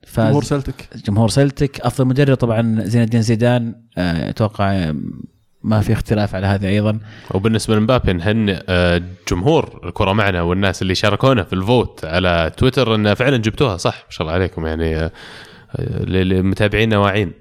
فاز 0.06 0.26
جمهور 0.26 0.42
سلتك. 0.44 0.88
جمهور 1.06 1.28
سلتك. 1.28 1.80
أفضل 1.80 2.05
مدرب 2.06 2.36
طبعا 2.36 2.80
زين 2.84 3.02
الدين 3.02 3.22
زيدان. 3.22 3.74
آه، 3.98 4.30
أتوقع 4.30 4.72
آه، 4.72 4.96
ما 5.62 5.80
في 5.80 5.93
اختلاف 5.93 6.35
على 6.35 6.47
هذا 6.47 6.68
أيضا. 6.68 6.98
وبالنسبة 7.30 7.76
لمبابي 7.76 8.12
نهنئ 8.12 8.59
آه، 8.68 9.02
جمهور 9.30 9.80
الكرة 9.85 10.12
معنا 10.12 10.43
والناس 10.43 10.82
اللي 10.82 10.94
شاركونا 10.94 11.44
في 11.44 11.52
الفوت 11.52 12.05
على 12.05 12.52
تويتر 12.56 12.94
إن 12.94 13.14
فعلا 13.14 13.36
جبتوها 13.36 13.76
صح؟ 13.76 13.94
ما 14.05 14.10
شاء 14.10 14.22
الله 14.22 14.32
عليكم 14.32 14.66
يعني 14.66 14.97
آه، 14.97 15.12
آه، 15.76 16.02
للمتابعين 16.05 16.94
واعين. 16.94 17.32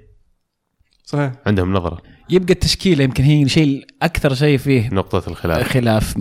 صحيح. 1.04 1.32
عندهم 1.46 1.72
نظرة. 1.72 1.98
يبقى 2.30 2.52
التشكيلة 2.52 3.04
يمكن 3.04 3.24
هي 3.24 3.48
شيء 3.48 3.84
أكثر 4.02 4.34
شيء 4.34 4.58
فيه 4.58 4.88
نقطة 4.92 5.30
الخلاف. 5.30 5.68
خلاف 5.72 6.14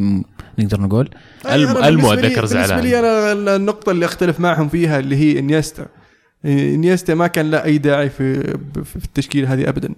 نقدر 0.59 0.81
نقول. 0.81 1.09
الم- 1.45 1.77
أنا 1.77 1.87
المو 1.87 2.13
أتذكر 2.13 2.35
بالنسبة 2.35 2.45
زعلان. 2.65 2.79
لي 2.79 2.99
أنا 2.99 3.55
النقطة 3.55 3.91
اللي 3.91 4.05
أختلف 4.05 4.39
معهم 4.39 4.69
فيها 4.69 4.99
اللي 4.99 5.15
هي 5.15 5.39
إنيستا. 5.39 5.85
إنيستا 6.45 7.15
ما 7.15 7.27
كان 7.27 7.51
له 7.51 7.63
أي 7.63 7.77
داعي 7.77 8.09
في 8.09 8.43
في 8.83 8.95
التشكيل 8.95 9.45
هذه 9.45 9.69
ابدا. 9.69 9.95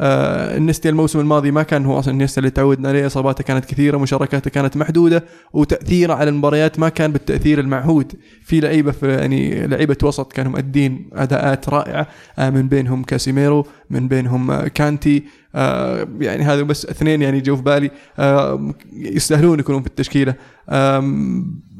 آه 0.00 0.56
انيستا 0.56 0.88
الموسم 0.88 1.20
الماضي 1.20 1.50
ما 1.50 1.62
كان 1.62 1.86
هو 1.86 1.98
أصلا 1.98 2.14
انيستا 2.14 2.38
اللي 2.38 2.50
تعودنا 2.50 2.88
عليه. 2.88 3.06
إصاباته 3.06 3.44
كانت 3.44 3.64
كثيرة 3.64 3.98
مشاركاته 3.98 4.50
كانت 4.50 4.76
محدودة 4.76 5.24
وتأثيره 5.52 6.14
على 6.14 6.30
المباريات 6.30 6.78
ما 6.78 6.88
كان 6.88 7.12
بالتأثير 7.12 7.60
المعهود. 7.60 8.12
في 8.44 8.60
لعيبة 8.60 8.94
يعني 9.02 9.66
لعيبة 9.66 9.96
وسط 10.02 10.32
كانوا 10.32 10.52
مؤدين 10.52 11.10
أداءات 11.12 11.68
رائعة 11.68 12.06
آه 12.38 12.50
من 12.50 12.68
بينهم 12.68 13.02
كاسيميرو 13.02 13.66
من 13.90 14.08
بينهم 14.08 14.50
آه 14.50 14.68
كانتي 14.68 15.24
آه 15.54 16.08
يعني 16.20 16.42
هذا 16.42 16.62
بس 16.62 16.86
اثنين 16.86 17.22
يعني 17.22 17.40
جو 17.40 17.56
في 17.56 17.62
بالي 17.62 17.90
آه 18.18 18.74
يستاهلون 18.92 19.58
يكونون 19.58 19.82
في 19.82 19.86
التشكيلة. 19.86 20.34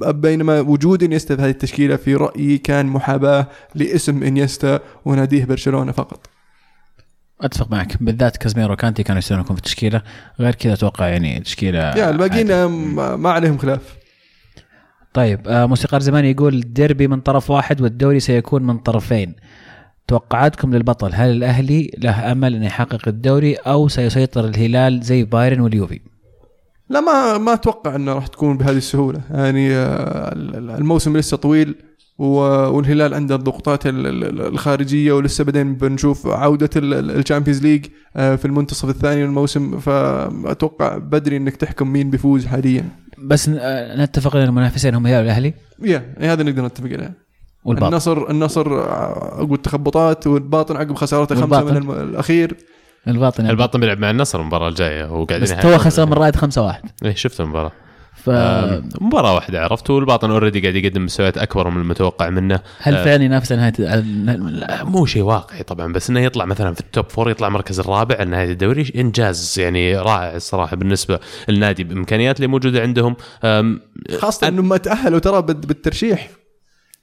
بينما 0.02 0.60
وجود 0.60 1.02
إنيستا 1.02 1.36
في 1.36 1.42
هذه 1.42 1.50
التشكيلة 1.50 1.96
في 1.96 2.14
رأيي 2.14 2.58
كان 2.58 2.86
محاباة 2.86 3.46
لاسم 3.74 4.22
إنيستا 4.22 4.80
وناديه 5.04 5.44
برشلونة 5.44 5.92
فقط. 5.92 6.26
أتفق 7.42 7.70
معك. 7.70 8.02
بالذات 8.02 8.36
كازميرو 8.36 8.76
كانتي 8.76 9.02
كانوا 9.02 9.18
يستاهلون 9.18 9.44
يكون 9.44 9.56
في 9.56 9.62
التشكيلة. 9.62 10.02
غير 10.40 10.54
كذا 10.54 10.72
أتوقع 10.72 11.08
يعني 11.08 11.40
تشكيله 11.40 11.78
يا 11.78 12.10
الباقيين. 12.10 12.66
ما 13.14 13.30
عليهم 13.30 13.58
خلاف. 13.58 13.96
طيب 15.14 15.48
آه 15.48 15.66
موسيقار 15.66 16.00
زمان 16.00 16.24
يقول 16.24 16.54
الديربي 16.54 17.08
من 17.08 17.20
طرف 17.20 17.50
واحد 17.50 17.80
والدوري 17.80 18.20
سيكون 18.20 18.62
من 18.62 18.78
طرفين 18.78 19.34
توقعاتكم 20.08 20.74
للبطل 20.74 21.10
هل 21.14 21.30
الأهلي 21.30 21.90
له 21.98 22.32
أمل 22.32 22.54
إنه 22.54 22.66
يحقق 22.66 23.08
الدوري 23.08 23.54
أو 23.54 23.88
سيسيطر 23.88 24.44
الهلال 24.44 25.00
زي 25.02 25.24
بايرن 25.24 25.60
واليوفي؟ 25.60 26.00
لا 26.88 27.00
ما 27.00 27.38
ما 27.38 27.52
أتوقع 27.52 27.94
إنه 27.94 28.12
راح 28.12 28.26
تكون 28.26 28.58
بهذه 28.58 28.76
السهولة. 28.76 29.20
يعني 29.30 29.74
آه، 29.74 30.32
الموسم 30.78 31.16
لسه 31.16 31.36
طويل. 31.36 31.74
والهلال 32.22 33.14
عنده 33.14 33.34
الضغوطات 33.34 33.86
ال- 33.86 34.06
ال- 34.06 34.40
الخارجية 34.40 35.12
ولسه 35.12 35.44
بعدين 35.44 35.74
بنشوف 35.74 36.26
عودة 36.26 36.70
ال 36.76 36.85
Champions 36.85 37.62
League 37.62 37.86
آه، 38.16 38.36
في 38.36 38.44
المنتصف 38.44 38.88
الثاني 38.88 39.20
من 39.22 39.28
الموسم. 39.28 39.78
فأتوقع 39.78 40.96
بدري 40.98 41.36
إنك 41.36 41.56
تحكم 41.56 41.88
مين 41.92 42.10
بيفوز 42.10 42.46
حاليا. 42.46 42.84
بس 43.18 43.48
آه 43.48 44.04
نتفق 44.04 44.36
إن 44.36 44.42
المنافسين 44.42 44.94
هم 44.94 45.06
الهلال 45.06 45.20
والاهلي 45.22 45.54
يا 45.82 46.14
هذا 46.18 46.42
نقدر 46.42 46.64
نتفق 46.66 46.86
عليه. 46.86 47.14
والباطن. 47.64 47.92
النصر 47.92 48.30
النصر 48.30 48.80
آه، 48.80 49.34
عقب 49.38 49.54
التخبطات 49.54 50.26
والباطن 50.26 50.76
عقب 50.76 50.94
خسارته 50.94 51.34
خمسة؟ 51.34 51.64
من 51.64 51.90
الأخير. 51.90 52.56
الباطن. 53.08 53.46
الباطن 53.50 53.80
بيلعب 53.80 53.98
مع 53.98 54.10
النصر 54.10 54.40
المباراة 54.40 54.68
الجاية 54.68 55.04
وقاعدين 55.12 55.42
بس 55.42 55.62
تو 55.62 55.78
خسر 55.78 56.06
من 56.06 56.12
رائد 56.12 56.36
5 56.36 56.62
1 56.62 56.82
إيه 57.04 57.14
شفت 57.14 57.40
المباراة. 57.40 57.72
ف 58.14 58.30
آم، 58.30 58.88
مباراة 59.00 59.34
واحدة 59.34 59.62
عرفت 59.64 59.90
والباطن 59.90 60.30
already 60.30 60.60
قاعد 60.60 60.74
يقدم 60.74 61.04
مستويات 61.04 61.38
أكبر 61.38 61.70
من 61.70 61.80
المتوقع 61.80 62.30
منه. 62.30 62.60
هل 62.78 62.94
آه، 62.94 63.04
فعلا 63.04 63.24
ينافس 63.24 63.52
على 63.52 63.60
نهايه 63.60 64.00
لا، 64.00 64.84
مو 64.84 65.06
شيء 65.06 65.22
واقعي 65.22 65.62
طبعا 65.62 65.92
بس 65.92 66.10
إنه 66.10 66.20
يطلع 66.20 66.44
مثلا 66.44 66.74
في 66.74 66.80
ال 66.80 66.87
top 66.87 67.08
four 67.08 67.30
يطلع 67.30 67.48
المركز 67.48 67.80
الرابع 67.80 68.16
على 68.20 68.30
نهاية 68.30 68.52
الدوري 68.52 68.92
إنجاز 68.96 69.54
يعني 69.58 69.96
رائع 69.96 70.36
الصراحة 70.36 70.76
بالنسبة 70.76 71.20
للنادي 71.48 71.84
بإمكانيات 71.84 72.36
اللي 72.36 72.46
موجودة 72.46 72.80
عندهم. 72.82 73.16
خاصة 74.18 74.48
إنه 74.48 74.62
ما 74.62 74.76
تأهلوا 74.76 75.18
ترى 75.18 75.42
بال- 75.42 75.54
بالترشيح. 75.54 76.30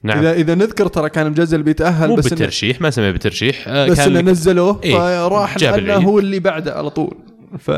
نعم. 0.03 0.19
اذا 0.19 0.33
إذا 0.33 0.55
نذكر 0.55 0.87
ترى 0.87 1.09
كان 1.09 1.29
مجزل 1.31 1.63
بيتأهل 1.63 2.09
مو 2.09 2.15
بس 2.15 2.27
بالترشيح 2.27 2.81
ما 2.81 2.89
سميه 2.89 3.11
بالترشيح. 3.11 3.63
آه، 3.67 3.87
بس 3.87 3.99
إنه 3.99 4.21
كان 4.21 4.29
نزلوه 4.29 4.79
إيه، 4.83 4.93
فراح 5.29 5.57
جاب. 5.57 5.89
هو 5.89 6.19
اللي 6.19 6.39
بعده 6.39 6.73
على 6.73 6.89
طول. 6.89 7.17
ف 7.59 7.71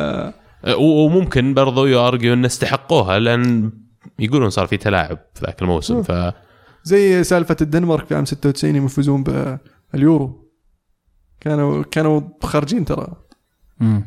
وممكن 0.78 1.54
برضو 1.54 1.86
يارجيو 1.86 2.34
ان 2.34 2.46
استحقوها 2.46 3.20
لأن 3.20 3.72
يقولون 4.20 4.50
صار 4.50 4.68
في 4.68 4.78
تلاعب 4.78 5.18
في 5.34 5.46
ذاك 5.46 5.62
الموسم 5.62 6.04
ف 6.04 6.34
زي 6.84 7.24
سالفة 7.24 7.58
الدنمارك 7.62 8.08
في 8.08 8.16
عام 8.16 8.26
96 8.26 8.76
يوم 8.76 8.86
يفوزون 8.86 9.24
باليورو 9.94 10.52
كانوا 11.40 11.84
كانوا 11.84 12.22
خارجين 12.44 12.86
ترى. 12.86 13.08
مم. 13.80 14.04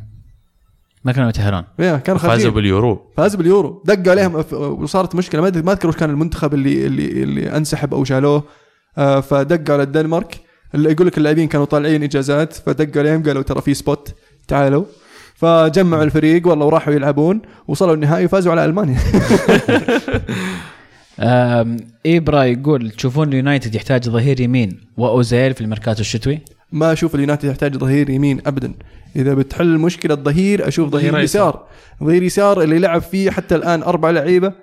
ما 1.03 1.11
كانوا 1.11 1.29
يتاهلون 1.29 1.63
يا 1.79 1.97
كانوا 1.97 2.19
فازوا 2.19 2.31
خارجين 2.31 2.49
باليورو. 2.49 3.11
فازوا 3.17 3.37
باليورو. 3.37 3.83
دقوا 3.85 4.11
عليهم 4.11 4.43
وصارت 4.53 5.15
مشكلة. 5.15 5.41
ما 5.41 5.61
ما 5.61 5.71
أذكر 5.71 5.87
وش 5.87 5.95
كان 5.95 6.09
المنتخب 6.09 6.53
اللي 6.53 6.87
اللي 6.87 7.23
اللي 7.23 7.57
أنسحب 7.57 7.93
أو 7.93 8.03
شالوه. 8.03 8.43
آه، 8.97 9.19
فدقوا 9.19 9.73
على 9.73 9.83
الدنمارك. 9.83 10.41
اللي 10.75 10.91
يقول 10.91 11.07
لك 11.07 11.17
اللاعبين 11.17 11.47
كانوا 11.47 11.65
طالعين 11.65 12.03
إجازات 12.03 12.53
فدقوا 12.53 13.01
عليهم 13.01 13.23
قالوا 13.23 13.43
ترى 13.43 13.61
في 13.61 13.73
spot 13.73 14.15
تعالوا. 14.47 14.85
فجمعوا 15.35 16.03
الفريق 16.03 16.47
والله 16.47 16.65
وراحوا 16.65 16.93
يلعبون 16.93 17.41
وصلوا 17.67 17.93
النهائي 17.93 18.25
وفازوا 18.25 18.51
على 18.51 18.65
ألمانيا. 18.65 18.97
آم، 21.19 21.77
إبرا 22.05 22.43
يقول 22.43 22.91
تشوفون 22.91 23.27
اليونايتد 23.27 23.75
يحتاج 23.75 24.09
ظهير 24.09 24.41
يمين 24.41 24.79
وأوزيل 24.97 25.53
في 25.53 25.61
الميركاتو 25.61 26.01
الشتوي؟ 26.01 26.39
ما 26.71 26.93
أشوف 26.93 27.15
اليونايتد 27.15 27.49
يحتاج 27.49 27.77
ظهير 27.77 28.09
يمين 28.09 28.41
ابدا. 28.45 28.73
إذا 29.15 29.33
بتحل 29.33 29.77
مشكلة 29.77 30.15
ظهير 30.15 30.67
أشوف 30.67 30.89
ظهير 30.89 31.11
ظهير 31.11 31.23
يسار. 31.23 31.67
ظهير 32.03 32.23
يسار 32.23 32.61
اللي 32.61 32.79
لعب 32.79 33.01
فيه 33.01 33.31
حتى 33.31 33.55
الآن 33.55 33.83
أربع 33.83 34.09
لعيبة 34.09 34.53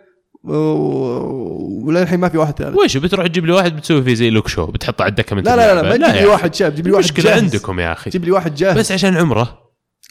وللحين 1.85 2.21
ما 2.21 2.29
في 2.29 2.39
واحد 2.39 2.59
ثالث. 2.59 2.77
ويش 2.79 2.97
بتروح 2.97 3.27
تجيب 3.27 3.47
لي 3.47 3.53
واحد 3.53 3.77
بتسوي 3.77 4.03
فيه 4.03 4.15
زي 4.15 4.31
لوك 4.31 4.49
شو 4.49 4.67
بتحطه 4.67 5.03
على 5.03 5.11
الدكة 5.11 5.37
من 5.37 5.43
لا 5.43 5.57
لا 5.57 5.75
لا, 5.75 5.83
لا 5.83 5.89
ما 5.89 5.97
تجيب 5.97 6.23
لي 6.23 6.27
واحد 6.27 6.55
شاب 6.55 6.75
جيب 6.75 6.87
لي 6.87 6.93
واحد 6.93 7.05
جاهز. 7.15 7.43
عندكم 7.43 7.81
يا 7.81 7.93
أخي. 7.93 8.11
جيب 8.11 8.25
لي 8.25 8.31
واحد 8.31 8.55
جاهز. 8.55 8.79
بس 8.79 8.93
عشان 8.93 9.17
عمره. 9.17 9.62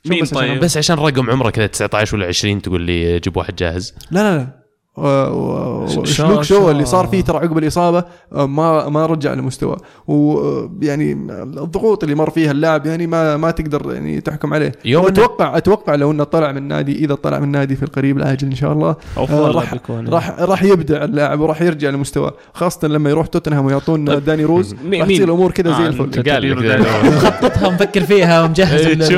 مين 0.06 0.22
بس 0.22 0.34
عشان- 0.34 0.48
طيب؟ 0.48 0.60
بس 0.60 0.78
عشان 0.78 0.96
رقم 0.96 1.30
عمره 1.32 1.50
كذا 1.50 1.68
19 1.68 2.18
ولا 2.18 2.26
20 2.28 2.62
تقول 2.62 2.82
لي 2.82 3.20
جيب 3.20 3.38
واحد 3.38 3.56
جاهز 3.56 3.94
لا 4.12 4.20
لا 4.20 4.38
لا 4.38 4.61
شلوك 6.04 6.06
شو- 6.06 6.42
شو 6.42 6.72
اللي 6.72 6.86
صار 6.86 7.08
فيه 7.08 7.22
ترى 7.22 7.38
عقب 7.38 7.58
الإصابة 7.58 8.04
آه، 8.34 8.46
ما 8.46 8.90
ما 8.90 9.06
رجع 9.06 9.34
لمستوى. 9.34 9.78
ويعني 10.08 11.12
الضغوط 11.42 12.04
اللي 12.04 12.16
مر 12.16 12.30
فيها 12.30 12.52
اللاعب 12.52 12.86
يعني 12.86 13.08
ما 13.08 13.38
ما 13.38 13.52
تقدر 13.52 13.94
يعني 13.94 14.22
تحكم 14.22 14.54
عليه. 14.54 14.72
يوم 14.86 15.06
أتوقع 15.08 15.58
أتوقع 15.58 15.96
لو 15.96 16.12
إنه 16.12 16.24
طلع 16.24 16.52
من 16.52 16.68
نادي 16.68 17.06
إذا 17.06 17.16
طلع 17.16 17.40
من 17.40 17.52
نادي 17.52 17.76
في 17.76 17.84
القريب 17.84 18.18
العاجل 18.18 18.48
إن 18.48 18.56
شاء 18.56 18.74
الله 18.74 18.96
آه، 19.18 19.52
راح 19.52 19.74
راح 20.10 20.40
راح 20.40 20.64
يبدع 20.64 21.04
اللاعب 21.04 21.40
وراح 21.40 21.62
يرجع 21.62 21.90
لمستواه 21.90 22.34
خاصة 22.54 22.88
لما 22.88 23.10
يروح 23.10 23.28
توتنهام 23.28 23.66
ويعطون 23.66 24.06
طيب. 24.08 24.26
داني 24.26 24.46
روز 24.46 24.74
راح؟ 24.74 25.04
تصير 25.04 25.24
الأمور 25.24 25.52
كذا 25.52 25.72
زي 25.78 25.84
آه، 25.84 25.88
الفل. 25.88 26.10
مخططها 27.16 27.68
ومفكر 27.68 28.02
فيها 28.02 28.44
ومجهز 28.44 28.86
إيه، 28.86 28.94
انت 28.94 29.12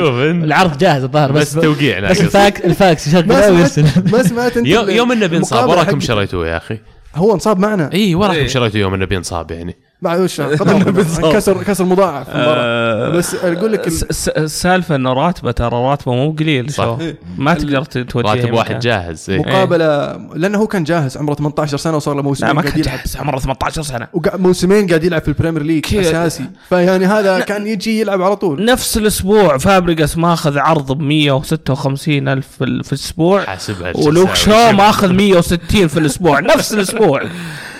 العرض 0.44 0.78
جاهز 0.78 1.04
الظاهر 1.04 1.32
بس 1.32 1.56
بس 1.56 1.62
توقيع 1.62 2.10
بس 2.10 2.20
الفاكس 2.20 2.64
الفاكس 2.64 3.14
ما 3.14 3.66
سمعت 3.68 4.12
ما 4.12 4.22
سمعت 4.22 4.56
أنت 4.56 4.66
يوم 4.66 5.12
إنه 5.12 5.26
بينصاب 5.26 5.70
وراكم. 5.82 6.00
شريتوه 6.00 6.48
يا 6.48 6.56
أخي 6.56 6.78
هو 7.14 7.34
انصاب 7.34 7.58
معنا 7.58 7.92
اي 7.92 8.14
وراكم 8.14 8.34
إيه. 8.34 8.46
شريتوه 8.46 8.80
يوم 8.80 8.94
انه 8.94 9.04
بينصاب 9.04 9.50
يعني 9.50 9.76
مع 10.04 10.16
وش 10.16 10.40
كسر 11.34 11.62
كسر 11.62 11.84
مضاعف. 11.84 12.26
آه، 12.30 13.08
بس 13.08 13.34
أقول 13.34 13.72
لك 13.72 13.80
ال- 13.80 13.86
الس- 13.86 14.02
الس- 14.02 14.28
السالفه 14.28 14.96
انه 14.96 15.12
راتبه 15.12 15.50
ترى 15.50 15.70
راتبه 15.76 16.14
مو 16.14 16.30
قليل 16.38 16.70
صح. 16.72 16.96
ما 17.38 17.54
تقدر 17.54 17.82
ت- 17.84 17.98
توديه 17.98 18.30
راتب 18.30 18.52
واحد. 18.52 18.78
جاهز 18.80 19.30
إيه. 19.30 19.38
مقابلة 19.38 20.16
لأنه 20.34 20.58
هو 20.58 20.66
كان 20.66 20.84
جاهز 20.84 21.16
عمره 21.16 21.34
18 21.34 21.76
سنة 21.76 21.96
وصار 21.96 22.14
له 22.14 22.20
لا 22.20 22.26
موسمين 22.28 22.52
ما 22.54 22.60
قاعد 22.60 22.72
كان 22.72 22.80
يلعب. 22.80 22.96
جاهز 22.98 23.16
عمره 23.16 23.38
18 23.38 23.82
سنة. 23.82 24.08
موسمين 24.34 24.86
قاعد 24.88 25.04
يلعب 25.04 25.22
في 25.22 25.28
البريمير 25.28 25.62
ليج 25.62 25.96
أساسي. 25.96 26.44
فيعني 26.68 27.06
هذا 27.06 27.40
كان 27.40 27.66
يجي 27.66 28.00
يلعب 28.00 28.22
على 28.22 28.36
طول. 28.36 28.64
نفس 28.64 28.96
الأسبوع 28.96 29.58
فابريجاس 29.58 30.18
ماخذ 30.18 30.58
عرض 30.58 30.92
ب 30.92 31.00
156 31.00 32.28
ألف 32.28 32.46
في, 32.58 32.64
ال- 32.64 32.84
في 32.84 32.92
الأسبوع 32.92 33.44
حاسبها 33.44 33.92
ولوك 33.96 34.34
شو 34.34 34.50
ماخذ 34.72 35.12
160 35.12 35.88
في 35.88 35.98
الأسبوع 35.98 36.40
نفس 36.40 36.74
الأسبوع. 36.74 37.22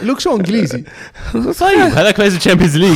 لوك 0.03 0.21
شو 0.21 0.37
إنجليزي. 0.37 0.85
طيب. 1.61 1.95
هذاك 2.15 2.31
فايز 2.31 2.35
الشامبيونز 2.35 2.77
ليج 2.77 2.95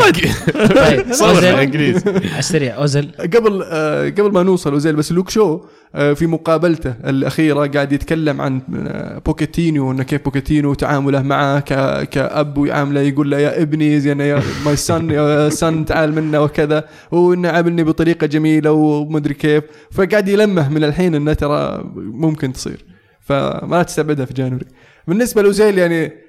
طيب 0.74 1.12
صور 1.12 1.28
أوزيل. 1.28 1.55
إنجليزي. 1.55 2.11
على 2.11 2.39
السريع 2.39 2.77
أوزيل. 2.77 3.12
قبل 3.20 3.62
آه 3.65 4.09
قبل 4.09 4.32
ما 4.32 4.43
نوصل 4.43 4.74
أوزيل 4.75 4.97
بس 4.97 5.12
لوك 5.12 5.31
شو 5.31 5.61
آه 5.95 6.12
في 6.12 6.27
مقابلته 6.27 6.95
الأخيرة 7.05 7.66
قاعد 7.66 7.93
يتكلم 7.93 8.40
عن 8.40 8.61
آه 8.86 9.19
بوكيتينو 9.19 9.93
انه 9.93 10.03
كيف 10.03 10.24
بوكيتينو 10.24 10.74
تعامله 10.74 11.23
معه 11.23 11.61
كأب 12.05 12.59
ويعامله 12.59 13.01
يقول 13.01 13.31
له 13.31 13.39
يا 13.39 13.62
ابني 13.62 14.01
زين 14.01 14.20
يا 14.20 14.43
my 14.65 14.77
son 14.77 15.11
يا 15.11 15.49
son 15.49 15.85
تعال 15.85 16.15
منا 16.15 16.39
وكذا. 16.39 16.85
وانه 17.11 17.49
عاملني 17.49 17.85
بطريقة 17.85 18.27
جميلة 18.27 18.73
ومدري 18.73 19.35
كيف. 19.35 19.65
فقاعد 19.90 20.28
يلمح 20.28 20.70
من 20.70 20.85
الحين 20.85 21.15
إنه 21.15 21.32
ترى 21.32 21.85
ممكن 21.97 22.53
تصير. 22.53 22.85
فما 23.20 23.82
تستبعدها 23.82 24.24
في 24.24 24.35
January. 24.35 24.66
بالنسبة 25.09 25.43
لأوزيل 25.43 25.79
يعني 25.78 26.28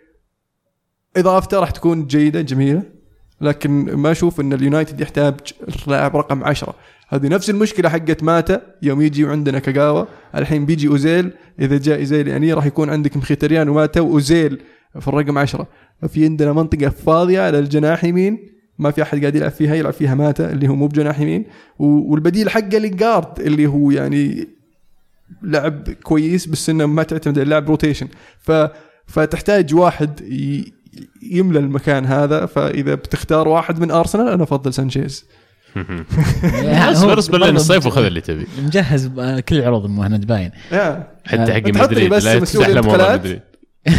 إضافته 1.17 1.59
راح 1.59 1.71
تكون 1.71 2.07
جيدة 2.07 2.41
جميلة. 2.41 2.83
لكن 3.41 3.71
ما 3.95 4.11
أشوف 4.11 4.39
إن 4.39 4.53
اليونايتد 4.53 5.01
يحتاج 5.01 5.33
لاعب 5.87 6.17
رقم 6.17 6.43
عشرة. 6.43 6.75
هذه 7.09 7.27
نفس 7.27 7.49
المشكلة 7.49 7.89
حقت 7.89 8.23
ماتا. 8.23 8.61
يوم 8.81 9.01
يجي 9.01 9.25
عندنا 9.25 9.59
كاغاوا 9.59 10.05
الحين 10.35 10.65
بيجي 10.65 10.87
أوزيل. 10.87 11.31
إذا 11.59 11.77
جاء 11.77 11.99
اوزيل 11.99 12.27
يعني 12.27 12.53
راح 12.53 12.65
يكون 12.65 12.89
عندك 12.89 13.17
مخيتريان 13.17 13.69
وماتا 13.69 14.01
وأوزيل 14.01 14.61
في 14.99 15.07
الرقم 15.07 15.37
عشرة. 15.37 15.67
في 16.07 16.25
عندنا 16.25 16.53
منطقة 16.53 16.89
فاضية 16.89 17.41
على 17.41 17.59
الجناح 17.59 18.03
يمين. 18.03 18.49
ما 18.79 18.91
في 18.91 19.01
أحد 19.01 19.19
قاعد 19.19 19.35
يلعب 19.35 19.51
فيها 19.51 19.75
يلعب 19.75 19.93
فيها 19.93 20.15
ماتا 20.15 20.51
اللي 20.51 20.67
هو 20.67 20.75
مو 20.75 20.87
بجناح 20.87 21.19
يمين. 21.19 21.45
والبديل 21.79 22.49
حقه 22.49 22.77
لينجارد 22.77 23.39
اللي 23.39 23.67
هو 23.67 23.91
يعني 23.91 24.47
لعب 25.43 25.89
كويس 25.89 26.45
بس 26.45 26.69
إنه 26.69 26.85
ما 26.85 27.03
تعتمد 27.03 27.37
اللعب 27.37 27.69
rotation 27.69 28.07
ف 28.39 28.51
فتحتاج 29.07 29.75
واحد 29.75 30.21
ي... 30.21 30.73
يملى 31.31 31.59
المكان 31.59 32.05
هذا 32.05 32.45
فإذا 32.45 32.95
بتختار 32.95 33.47
واحد 33.47 33.79
من 33.79 33.91
أرسنال 33.91 34.27
أنا 34.27 34.43
أفضل 34.43 34.73
سانشيز. 34.73 35.25
اصبر 36.55 37.19
اصبر 37.19 37.37
لين 37.37 37.55
الصيف 37.55 37.85
وخذ 37.85 38.03
اللي 38.03 38.21
تبي. 38.21 38.47
مجهز 38.65 39.07
كل 39.49 39.55
العروض 39.55 39.89
مهند 39.89 40.25
باين. 40.25 40.51
حتى 41.25 41.53
حق 41.53 41.67
مدريد 41.67 42.13
لا 42.13 42.39
مسؤول 42.39 42.65
تفتح 42.65 42.67
له 42.67 42.81
موضوع 42.81 42.95
الانتقالات؟ 42.95 43.19
مدريد. 43.19 43.41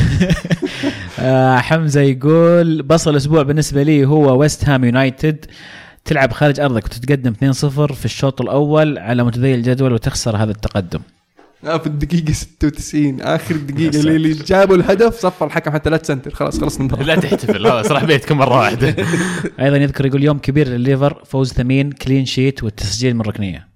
آه 1.19 1.57
حمزة 1.57 2.01
يقول 2.01 2.83
بصل 2.83 3.11
الأسبوع 3.11 3.43
بالنسبة 3.43 3.83
لي 3.83 4.05
هو 4.05 4.39
ويست 4.39 4.69
هام 4.69 4.85
يونايتد 4.85 5.47
تلعب 6.05 6.33
خارج 6.33 6.61
أرضك 6.61 6.85
وتتقدم 6.85 7.53
2-0 7.53 7.93
في 7.93 8.05
الشوط 8.05 8.41
الأول 8.41 8.99
على 8.99 9.25
متذيل 9.25 9.59
الجدول 9.59 9.93
وتخسر 9.93 10.37
هذا 10.37 10.51
التقدم. 10.51 11.01
في 11.63 11.87
الدقيقة 11.87 12.33
96 12.33 13.21
آخر 13.21 13.57
دقيقة 13.57 14.01
اللي, 14.01 14.17
اللي 14.17 14.33
جابوا 14.33 14.77
الهدف 14.77 15.21
صفر 15.21 15.47
الحكم 15.47 15.71
حتى 15.71 15.91
لا 15.91 15.97
تسنتر. 15.97 16.35
خلاص 16.35 16.61
خلصنا 16.61 16.87
المباراة. 16.87 17.05
لا 17.05 17.17
تحتفل 17.21 17.55
خلاص 17.55 17.91
راح 17.91 18.05
بيتكم 18.05 18.39
مرة 18.39 18.59
واحدة. 18.59 18.89
أيضا 19.61 19.77
يذكر 19.77 20.07
يقول 20.07 20.25
يوم 20.25 20.39
كبير 20.39 20.69
للليفر 20.69 21.23
فوز 21.27 21.53
ثمين 21.53 21.93
clean 21.93 22.27
sheet 22.27 22.63
والتسجيل 22.65 23.15
من 23.15 23.23
ركنية. 23.23 23.70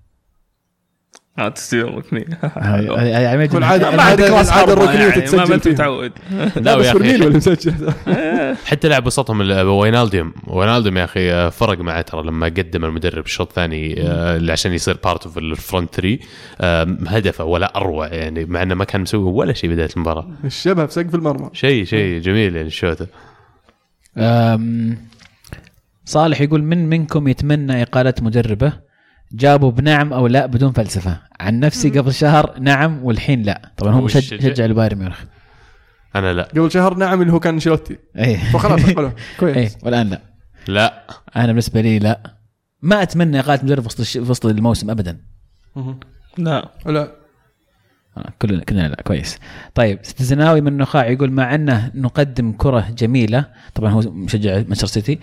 آه 1.39 1.49
تسجيل 1.49 1.95
ركنيه 1.95 2.25
هذه 2.43 2.95
هذه 2.99 3.29
عملية 3.29 3.51
والعادة 3.55 3.91
ما 3.91 4.03
عندك 4.03 4.21
العادة 4.25 4.37
راس 4.39 4.49
العادة 4.49 4.53
حربة 4.53 4.73
الركنية 4.73 5.01
يعني، 5.07 5.21
ما 5.21 5.21
تتسجل 5.21 5.53
انت 5.53 5.63
فيها. 5.63 5.73
متعود 5.73 6.13
لا 6.67 6.77
بس 6.77 6.87
أخي. 6.87 7.15
اللي 7.15 7.29
مسجل؟ 7.37 7.93
حتى 8.67 8.89
لاعب 8.89 9.07
وسطهم 9.07 9.41
ال- 9.41 9.67
فاينالدوم 9.67 10.33
فاينالدوم 10.47 10.97
يا 10.97 11.05
أخي 11.05 11.33
آه، 11.33 11.49
فرق 11.49 11.79
معه 11.79 12.03
ترى 12.03 12.23
لما 12.23 12.47
قدم 12.47 12.85
المدرب 12.85 13.25
الشوط 13.25 13.49
الثاني 13.49 14.03
آه، 14.03 14.37
اللي 14.37 14.53
عشان 14.53 14.73
يصير 14.73 14.97
part 15.05 15.25
of 15.27 15.39
ال 15.39 15.48
front 15.48 15.95
3 15.95 16.19
آه، 16.61 16.97
هدفه 17.07 17.45
ولا 17.45 17.77
أروع 17.77 18.07
يعني 18.07 18.45
مع 18.45 18.63
إنه 18.63 18.75
ما 18.75 18.85
كان 18.85 19.01
مسوي 19.01 19.23
ولا 19.33 19.53
شيء 19.53 19.71
بداية 19.71 19.89
المباراة. 19.97 20.29
الشبه 20.45 20.87
في 20.87 20.93
سقف 20.93 21.15
المرمى. 21.15 21.51
شيء 21.53 21.85
شيء 21.85 22.21
جميل 22.21 22.57
يعني 22.57 22.69
الشوطه 22.69 23.07
صالح 26.05 26.41
يقول 26.41 26.63
من 26.63 26.89
منكم 26.89 27.29
يتمنى 27.29 27.83
إقالة 27.83 28.15
مدربه؟ 28.21 28.73
جابوا 29.37 29.71
بنعم 29.71 30.13
أو 30.13 30.27
لا 30.27 30.47
بدون 30.47 30.73
فلسفة. 30.73 31.19
عن 31.41 31.61
نفسي 31.61 31.91
قبل 31.99 32.15
شهر 32.15 32.59
نعم 32.61 33.05
والحين 33.05 33.43
لا. 33.43 33.73
طبعا 33.77 33.93
هو 33.93 34.01
مشجع. 34.01 34.37
شجع 34.39 34.65
البايرن 34.65 34.99
ميونخ. 34.99 35.21
أنا 36.17 36.33
لا. 36.33 36.43
قبل 36.43 36.71
شهر 36.71 36.95
نعم 36.95 37.23
اللي 37.23 37.33
هو 37.33 37.41
كان 37.41 37.55
أنشيلوتي. 37.55 37.97
اي 38.19 38.37
فخلاص 38.37 38.85
اي 38.89 39.13
كويس. 39.41 39.77
والآن 39.83 40.09
لا. 40.11 40.21
لا. 40.69 41.03
أنا 41.37 41.47
بالنسبة 41.47 41.81
لي 41.81 41.99
لا. 41.99 42.21
ما 42.83 43.03
أتمنى 43.03 43.41
إقالة 43.41 43.65
مدرب 43.65 43.87
وسط 43.87 44.01
الش- 44.01 44.17
وسط 44.17 44.47
الموسم 44.47 44.91
ابدا. 44.91 45.21
لا. 46.39 46.69
لا. 46.87 47.13
كلنا 48.43 48.65
كلنا 48.65 48.89
لا 48.89 49.03
كويس. 49.05 49.39
طيب 49.75 49.99
ستزناوي 50.03 50.61
من 50.61 50.69
النخاع 50.69 51.07
يقول 51.07 51.31
مع 51.31 51.55
أنه 51.55 51.91
نقدم 51.95 52.53
كرة 52.53 52.87
جميلة 52.99 53.45
طبعا 53.75 53.91
هو 53.91 54.01
مشجع 54.01 54.55
مانشستر 54.57 54.87
سيتي 54.87 55.19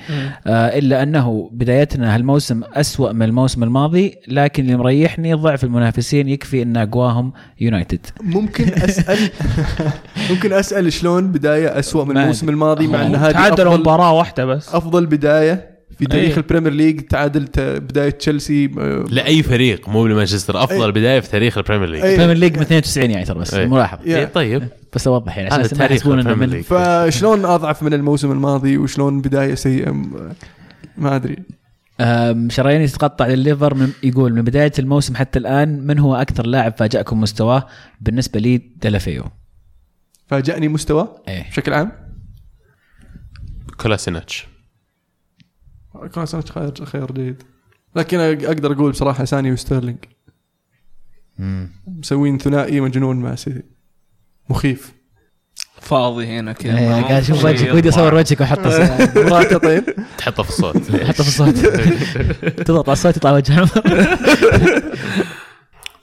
آه 0.47 0.68
إلا 0.77 1.03
أنه 1.03 1.49
بدايتنا 1.53 2.15
هالموسم 2.15 2.61
أسوأ 2.73 3.11
من 3.11 3.23
الموسم 3.23 3.63
الماضي 3.63 4.15
لكن 4.27 4.63
اللي 4.63 4.76
مريحني 4.76 5.34
ضعف 5.34 5.63
المنافسين 5.63 6.30
يكفي 6.30 6.61
أن 6.61 6.77
أقواهم 6.77 7.34
يونايتد. 7.61 8.05
ممكن 8.22 8.73
اسال 8.73 9.30
ممكن 10.30 10.53
أسأل 10.53 10.93
شلون 10.93 11.31
بداية 11.31 11.80
أسوأ 11.80 12.03
من 12.05 12.18
الموسم 12.18 12.49
الماضي 12.49 12.88
مع 12.88 13.05
إن 13.05 13.15
هذه 13.15 13.31
تعادلوا 13.31 13.77
مباراة 13.77 14.13
واحدة 14.13 14.45
بس. 14.45 14.76
أفضل 14.76 15.05
بداية؟ 15.05 15.70
في 16.02 16.07
تاريخ 16.07 16.32
أي. 16.32 16.38
البريمير 16.38 16.73
ليج 16.73 17.02
تعادلت 17.02 17.60
بداية 17.60 18.10
تشيلسي 18.10 18.72
آه، 18.80 19.06
لأي 19.10 19.44
فريق 19.44 19.90
مو 19.90 20.07
لمانشستر 20.07 20.64
أفضل 20.64 20.91
بداية 20.91 21.19
في 21.19 21.30
تاريخ 21.30 21.57
البريمير 21.57 21.90
ليج. 21.90 22.02
أي. 22.02 22.11
البريمير 22.11 22.38
ليج 22.38 22.56
من 22.56 22.61
92 22.61 23.11
يعني 23.11 23.26
ترى 23.26 23.40
بس 23.40 23.53
إيه. 23.53 23.65
ملاحظة. 23.65 24.02
يا. 24.06 24.18
إيه 24.18 24.26
طيب. 24.26 24.68
بس 24.95 25.07
أوضح 25.07 25.38
يعني 25.38 25.53
عشان 25.53 25.78
تاريخ 25.78 25.91
يحسبون 25.91 26.19
إنه 26.19 26.30
البريمير 26.30 26.57
من 26.57 26.61
فشلون 26.61 27.45
أضعف 27.45 27.84
من 27.84 27.94
الموسم 27.94 28.32
الماضي 28.32 28.78
وشلون 28.78 29.22
بداية 29.22 29.56
سيئة؟ 29.56 29.91
ما 30.98 31.15
أدري. 31.15 31.36
شرايين 32.49 32.86
تتقطع 32.88 33.28
للليفر 33.28 33.73
من 33.73 33.90
يقول 34.03 34.34
من 34.34 34.41
بداية 34.41 34.72
الموسم 34.80 35.15
حتى 35.15 35.40
الآن 35.40 35.88
من 35.88 35.99
هو 35.99 36.15
أكثر 36.15 36.45
لاعب 36.45 36.73
فاجأكم 36.78 37.22
مستواه 37.22 37.68
بالنسبة 38.02 38.40
لي 38.40 38.57
دلافيو 38.57 39.23
فاجأني 40.28 40.68
مستوى 40.68 41.15
إيه. 41.28 41.49
بشكل 41.49 41.73
عام؟ 41.73 41.91
كولاسيناتش 43.78 44.51
كان 46.15 46.26
سنة 46.26 46.41
خير 46.41 46.85
خير 46.85 47.11
جيد. 47.11 47.43
لكن 47.95 48.19
أقدر 48.19 48.72
أقول 48.73 48.91
بصراحة 48.91 49.26
ساني 49.26 49.51
وستيرلينج. 49.51 49.97
مسوين 51.88 52.38
ثنائي 52.38 52.81
مجنون 52.81 53.19
مع 53.19 53.35
سيتي 53.35 53.63
مخيف. 54.49 54.93
فاضي 55.81 56.27
هنا 56.27 56.53
كذا. 56.53 56.73
ما- 56.73 57.01
قاعد 57.01 57.11
أشوف 57.23 57.45
وجهك. 57.45 57.76
ودي 57.76 57.89
أصور 57.89 58.15
وجهك 58.15 58.39
وأحطه 58.41 58.69
مراته 59.30 59.57
طيب. 59.57 59.84
تحطه 60.18 60.43
في 60.43 60.49
الصوت 60.49 60.77
حطه 60.91 61.23
في 61.23 61.30
الصوت 61.30 61.55
تضغط 62.68 62.89
على 62.89 62.93
الصوت 62.93 63.18
يطلع 63.18 63.31
وجهه. 63.31 63.69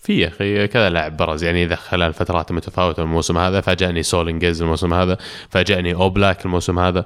في 0.09 0.19
يا 0.21 0.29
أخي 0.29 0.67
كذا 0.67 0.91
لاعب 0.91 1.17
برز. 1.17 1.45
يعني 1.45 1.65
إذا 1.65 1.77
خلال 1.77 2.13
فترات 2.13 2.53
متفاوتة 2.53 3.03
الموسم 3.03 3.39
هذا 3.39 3.61
فاجأني 3.61 4.03
ستيرلينج 4.03 4.63
الموسم 4.63 4.95
هذا 4.95 5.17
فاجأني 5.51 5.95
أوبلاك 5.95 6.45
الموسم 6.45 6.79
هذا. 6.79 7.05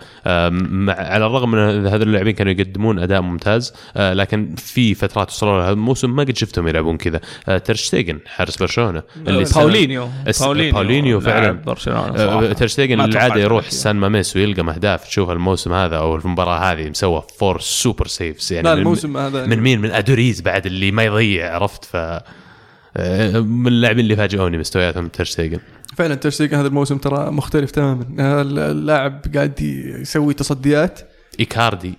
مع 0.51 0.93
على 0.93 1.27
الرغم 1.27 1.51
من 1.51 1.59
إن 1.59 1.87
هذول 1.87 2.03
اللاعبين 2.09 2.33
كانوا 2.35 2.53
يقدمون 2.53 2.99
أداء 2.99 3.21
ممتاز 3.21 3.75
أه، 3.97 4.13
لكن 4.13 4.55
في 4.57 4.95
فترات 4.95 5.29
وصلوا 5.31 5.59
لهذا 5.61 5.73
الموسم 5.73 6.17
ما 6.17 6.23
قد 6.23 6.37
شفتهم 6.37 6.69
يلعبون 6.69 6.97
كذا. 6.97 7.21
أه، 7.49 7.59
تيرشتيجن 7.59 8.19
حارس 8.27 8.57
برشلونة. 8.57 9.03
السنة- 9.27 9.55
باولينيو. 9.59 10.09
الس- 10.29 10.43
باولينيو 10.43 11.21
فعلا. 11.21 11.53
برشلونة. 11.53 12.01
أه، 12.01 12.53
تيرشتيجن 12.53 13.01
العاده 13.01 13.41
يروح. 13.41 13.71
سان 13.71 13.97
ماميس 13.97 14.37
ويلقى 14.37 14.63
اهداف 14.75 15.05
تشوف 15.09 15.31
الموسم 15.31 15.73
هذا 15.73 15.97
أو 15.97 16.17
المباراة 16.17 16.59
هذه 16.73 16.89
مسوى 16.89 17.23
four 17.39 17.61
super 17.61 18.07
saves 18.07 18.53
يعني 18.53 18.69
لا 18.69 18.75
من- 18.75 18.81
الموسم 18.81 19.17
هذا 19.17 19.47
من 19.47 19.61
مين؟ 19.61 19.81
من 19.81 19.91
أدوريز 19.91 20.41
بعد 20.41 20.67
اللي 20.67 20.91
ما 20.91 21.03
يضيع 21.05 21.55
عرفت؟ 21.55 21.85
ف 21.85 21.97
آه، 21.97 22.25
من 23.43 23.67
اللاعبين 23.67 24.05
اللي 24.05 24.17
فاجئوني 24.17 24.59
مستوياتهم 24.59 25.09
تيرشتيجن 25.09 25.59
فعلا 25.97 26.15
تيرشتيجن 26.15 26.59
هذا 26.59 26.69
الموسم 26.69 26.99
ترى 26.99 27.31
مختلف 27.31 27.71
تماما. 27.71 28.07
آه، 28.19 28.43
اللاعب 28.43 29.23
قاعد 29.35 29.61
يسوي 30.01 30.35
تصديات. 30.35 31.01
إيكاردي 31.41 31.95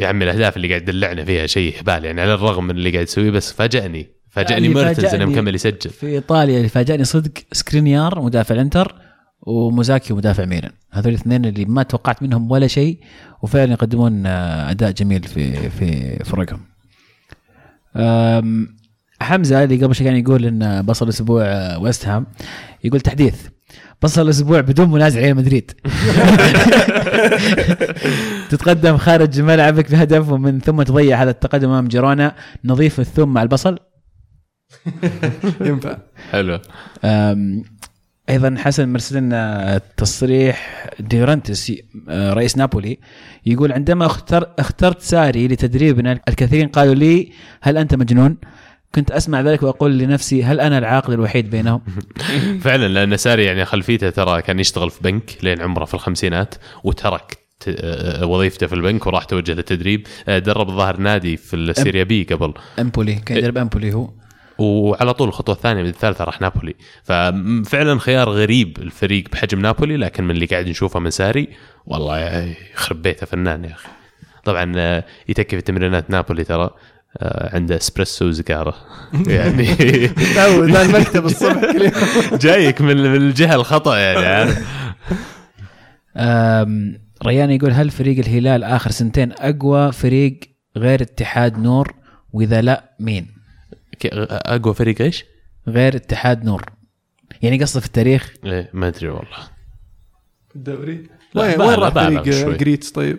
يا 0.00 0.08
عمي 0.08 0.24
الأهداف 0.24 0.56
اللي 0.56 0.68
قاعد 0.68 0.82
يدلعنا 0.82 1.24
فيها 1.24 1.46
شيء 1.46 1.80
هبال 1.80 2.04
يعني 2.04 2.20
على 2.20 2.34
الرغم 2.34 2.64
من 2.64 2.70
اللي 2.70 2.90
قاعد 2.90 3.06
يسويه 3.06 3.30
بس 3.30 3.52
فاجأني. 3.52 4.06
فاجأني 4.30 4.66
اللي 4.66 4.84
ميرتنز 4.84 5.14
إنه 5.14 5.24
مكمل 5.24 5.54
يسجل. 5.54 5.90
في 5.90 6.06
إيطاليا 6.06 6.56
اللي 6.56 6.68
فاجأني 6.68 7.04
صدق 7.04 7.32
سكرينيار 7.52 8.22
مدافع 8.22 8.54
الإنتر 8.54 8.94
وموساكيو 9.40 10.14
مدافع 10.14 10.44
ميلان. 10.44 10.72
هذول 10.90 11.12
الاثنين 11.12 11.44
اللي 11.44 11.64
ما 11.64 11.82
توقعت 11.82 12.22
منهم 12.22 12.50
ولا 12.50 12.66
شيء 12.66 12.98
وفعلا 13.42 13.72
يقدمون 13.72 14.26
آه، 14.26 14.70
أداء 14.70 14.90
جميل 14.90 15.22
في 15.22 15.70
في 15.70 16.18
فرقهم. 16.24 16.60
حمزة 19.24 19.64
اللي 19.64 19.76
قبل 19.76 19.94
شوي 19.94 20.06
كان 20.06 20.16
يقول 20.16 20.44
إن 20.44 20.82
بصل 20.82 21.08
أسبوع 21.08 21.76
ويست 21.76 22.08
هام 22.08 22.26
يقول 22.84 23.00
تحديث. 23.00 23.34
بصل 24.02 24.22
الأسبوع 24.22 24.60
بدون 24.60 24.90
منازع 24.90 25.20
ريال 25.20 25.36
مدريد. 25.36 25.70
تتقدم 28.50 28.96
خارج 28.96 29.40
ملعبك 29.40 29.90
بهدف 29.90 30.28
ومن 30.28 30.60
ثم 30.60 30.82
تضيع 30.82 31.22
هذا 31.22 31.30
التقدم 31.30 31.68
أمام 31.68 31.88
جيرونا. 31.88 32.34
نظيف 32.64 33.00
الثوم 33.00 33.32
مع 33.32 33.42
البصل. 33.42 33.78
ينفع. 35.60 35.98
حلو. 36.30 36.60
أيضا 38.28 38.54
حسن 38.58 38.88
مرسل 38.88 39.16
لنا 39.16 39.80
تصريح 39.96 40.86
دي 41.00 41.14
لورينتيس 41.14 41.72
آه، 42.08 42.32
رئيس 42.32 42.56
نابولي. 42.56 42.98
يقول 43.46 43.72
عندما 43.72 44.06
اختر 44.06 44.54
اخترت 44.58 45.00
ساري 45.00 45.48
لتدريبنا 45.48 46.20
الكثيرين 46.28 46.68
قالوا 46.68 46.94
لي 46.94 47.32
هل 47.62 47.78
أنت 47.78 47.94
مجنون؟ 47.94 48.36
كنت 48.94 49.10
أسمع 49.10 49.40
ذلك 49.40 49.62
وأقول 49.62 49.98
لنفسي 49.98 50.44
هل 50.44 50.60
أنا 50.60 50.78
العاقل 50.78 51.12
الوحيد 51.12 51.50
بينهم؟ 51.50 51.80
فعلا 52.64 52.88
لأن 52.88 53.16
ساري 53.16 53.44
يعني 53.44 53.64
خلفيته 53.64 54.10
ترى 54.10 54.42
كان 54.42 54.60
يشتغل 54.60 54.90
في 54.90 55.02
بنك 55.02 55.38
لين 55.42 55.62
عمره 55.62 55.84
في 55.84 55.94
الخمسينات 55.94 56.54
وترك 56.84 57.44
آه، 57.68 58.26
وظيفته 58.26 58.66
في 58.66 58.74
البنك 58.74 59.06
وراح 59.06 59.24
توجه 59.24 59.52
للتدريب. 59.52 60.06
آه، 60.28 60.38
درب 60.38 60.68
الظاهر 60.68 60.96
نادي 60.96 61.36
في 61.36 61.56
السيريا 61.56 62.04
بي 62.04 62.22
قبل. 62.22 62.54
أمبولي 62.78 63.14
كان 63.14 63.38
يدرب 63.38 63.58
أمبولي 63.58 63.94
هو. 63.94 64.10
وعلى 64.58 65.14
طول 65.14 65.28
الخطوة 65.28 65.54
الثانية 65.54 65.82
من 65.82 65.88
الثالثة 65.88 66.24
راح 66.24 66.40
نابولي. 66.40 66.74
ففعلا 67.02 67.98
خيار 67.98 68.28
غريب 68.30 68.78
الفريق 68.78 69.24
بحجم 69.32 69.60
نابولي 69.60 69.96
لكن 69.96 70.24
من 70.24 70.30
اللي 70.30 70.46
قاعد 70.46 70.68
نشوفه 70.68 71.00
من 71.00 71.10
ساري 71.10 71.48
والله 71.86 72.54
يخرب 72.74 73.02
بيته 73.02 73.26
فنان 73.26 73.64
يا 73.64 73.72
أخي. 73.72 73.88
طبعا 74.44 74.72
آه، 74.76 75.04
يتكي 75.28 75.56
في 75.56 75.62
تمرينات 75.62 76.10
نابولي 76.10 76.44
ترى. 76.44 76.70
عنده 77.22 77.76
اسبريسو 77.76 78.28
وسيجارة 78.28 78.74
يعني 79.26 79.66
تعود 80.34 80.76
المكتب 80.76 81.26
الصبح 81.26 81.72
كل 81.72 81.82
يوم 81.82 82.38
جايك 82.44 82.80
من 82.80 82.96
من 82.96 83.16
الجهة 83.16 83.54
الخطأ 83.54 83.96
يعني 83.98 84.54
ريان 87.26 87.50
يقول 87.50 87.70
هل 87.70 87.90
فريق 87.90 88.18
الهلال 88.18 88.64
آخر 88.64 88.90
سنتين 88.90 89.32
أقوى 89.32 89.92
فريق 89.92 90.40
غير 90.76 91.02
اتحاد 91.02 91.58
نور 91.58 91.94
وإذا 92.32 92.60
لا 92.60 92.94
مين؟ 93.00 93.26
أقوى 94.04 94.74
فريق 94.74 95.00
إيش؟ 95.00 95.24
غير 95.68 95.96
اتحاد 95.96 96.44
نور 96.44 96.64
يعني 97.42 97.62
قصده 97.62 97.80
في 97.80 97.86
التاريخ 97.86 98.34
إيه 98.44 98.70
ما 98.72 98.88
أدري 98.88 99.08
والله 99.08 99.38
الدوري 100.56 101.06
وين 101.34 101.60
راح 101.60 101.94
فريق. 101.94 102.22
جريتس 102.56 102.90
طيب؟ 102.90 103.18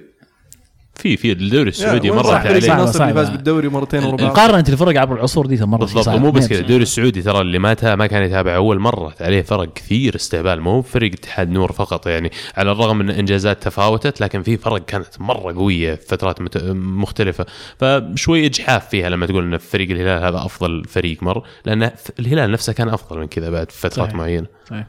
في 0.96 1.18
في 1.18 1.32
الدوري 1.32 1.70
السعودي 1.70 2.12
مرت 2.12 2.26
عليه 2.30 2.74
النصر 2.74 3.04
اللي. 3.04 3.14
فاز 3.14 3.30
بالدوري 3.30 3.70
مرتين 3.70 4.04
ورا 4.04 4.16
بعض 4.16 4.22
مقارنه 4.32 4.66
الفرق 4.70 5.02
عبر 5.02 5.16
العصور 5.16 5.46
دي 5.46 5.66
مره 5.66 5.78
بالضبط. 5.80 6.08
ومو 6.08 6.32
بس 6.32 6.48
كذا. 6.48 6.60
الدوري 6.60 6.84
السعودي 6.84 7.22
ترى 7.22 7.42
اللي 7.42 7.60
ما 7.60 7.76
ما 7.96 8.08
كان 8.08 8.24
يتابع 8.24 8.56
أول 8.56 8.80
مرة 8.80 9.14
عليه 9.22 9.42
فرق 9.42 9.74
كثير 9.74 10.16
استهبال 10.16 10.62
مو 10.62 10.82
فريق 10.82 11.12
اتحاد 11.14 11.50
نور 11.50 11.72
فقط 11.72 12.08
يعني 12.08 12.32
على 12.58 12.72
الرغم 12.72 13.02
ان 13.02 13.10
إنجازات 13.10 13.64
تفاوتت 13.64 14.22
لكن 14.22 14.42
في 14.44 14.58
فرق 14.58 14.86
كانت 14.86 15.08
مرة 15.20 15.54
قوية 15.54 15.96
في 15.96 16.06
فترات 16.08 16.42
مت- 16.42 16.64
مختلفة 16.76 17.46
فشوي 17.80 18.46
إجحاف 18.46 18.90
فيها 18.90 19.10
لما 19.10 19.26
تقول 19.26 19.44
إن 19.54 19.58
فريق 19.58 19.92
الهلال 19.92 20.24
هذا 20.24 20.38
أفضل 20.46 20.84
فريق 20.86 21.24
مر 21.24 21.44
لأن 21.66 21.92
الهلال 22.20 22.52
نفسه 22.52 22.74
كان 22.74 22.90
أفضل 22.90 23.20
من 23.20 23.28
كذا 23.28 23.50
بعد 23.50 23.72
في 23.72 23.80
فترات. 23.80 24.16
معينة 24.16 24.48
صحيح. 24.70 24.88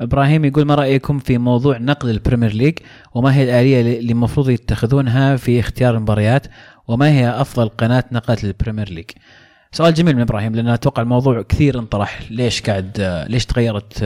إبراهيم 0.00 0.44
يقول 0.44 0.64
ما 0.64 0.74
رأيكم 0.74 1.18
في 1.18 1.38
موضوع 1.38 1.78
نقل 1.78 2.10
البريمير 2.10 2.52
ليج؟ 2.52 2.78
وما 3.14 3.34
هي 3.34 3.44
الآلية 3.44 3.98
اللي 3.98 4.12
المفروض 4.12 4.50
يتخذونها 4.50 5.36
في 5.36 5.60
اختيار 5.60 5.96
المباريات؟ 5.96 6.46
وما 6.88 7.10
هي 7.10 7.30
أفضل 7.30 7.68
قناة 7.68 8.04
نقلت 8.12 8.44
للبريمير 8.44 8.88
ليج؟ 8.90 9.10
سؤال 9.72 9.94
جميل 9.94 10.16
من 10.16 10.22
إبراهيم 10.22 10.54
لأن 10.54 10.68
أتوقع 10.68 11.02
الموضوع 11.02 11.42
كثير 11.42 11.78
انطرح. 11.78 12.20
ليش 12.30 12.62
قاعد 12.62 13.24
ليش 13.28 13.46
تغيرت 13.46 14.04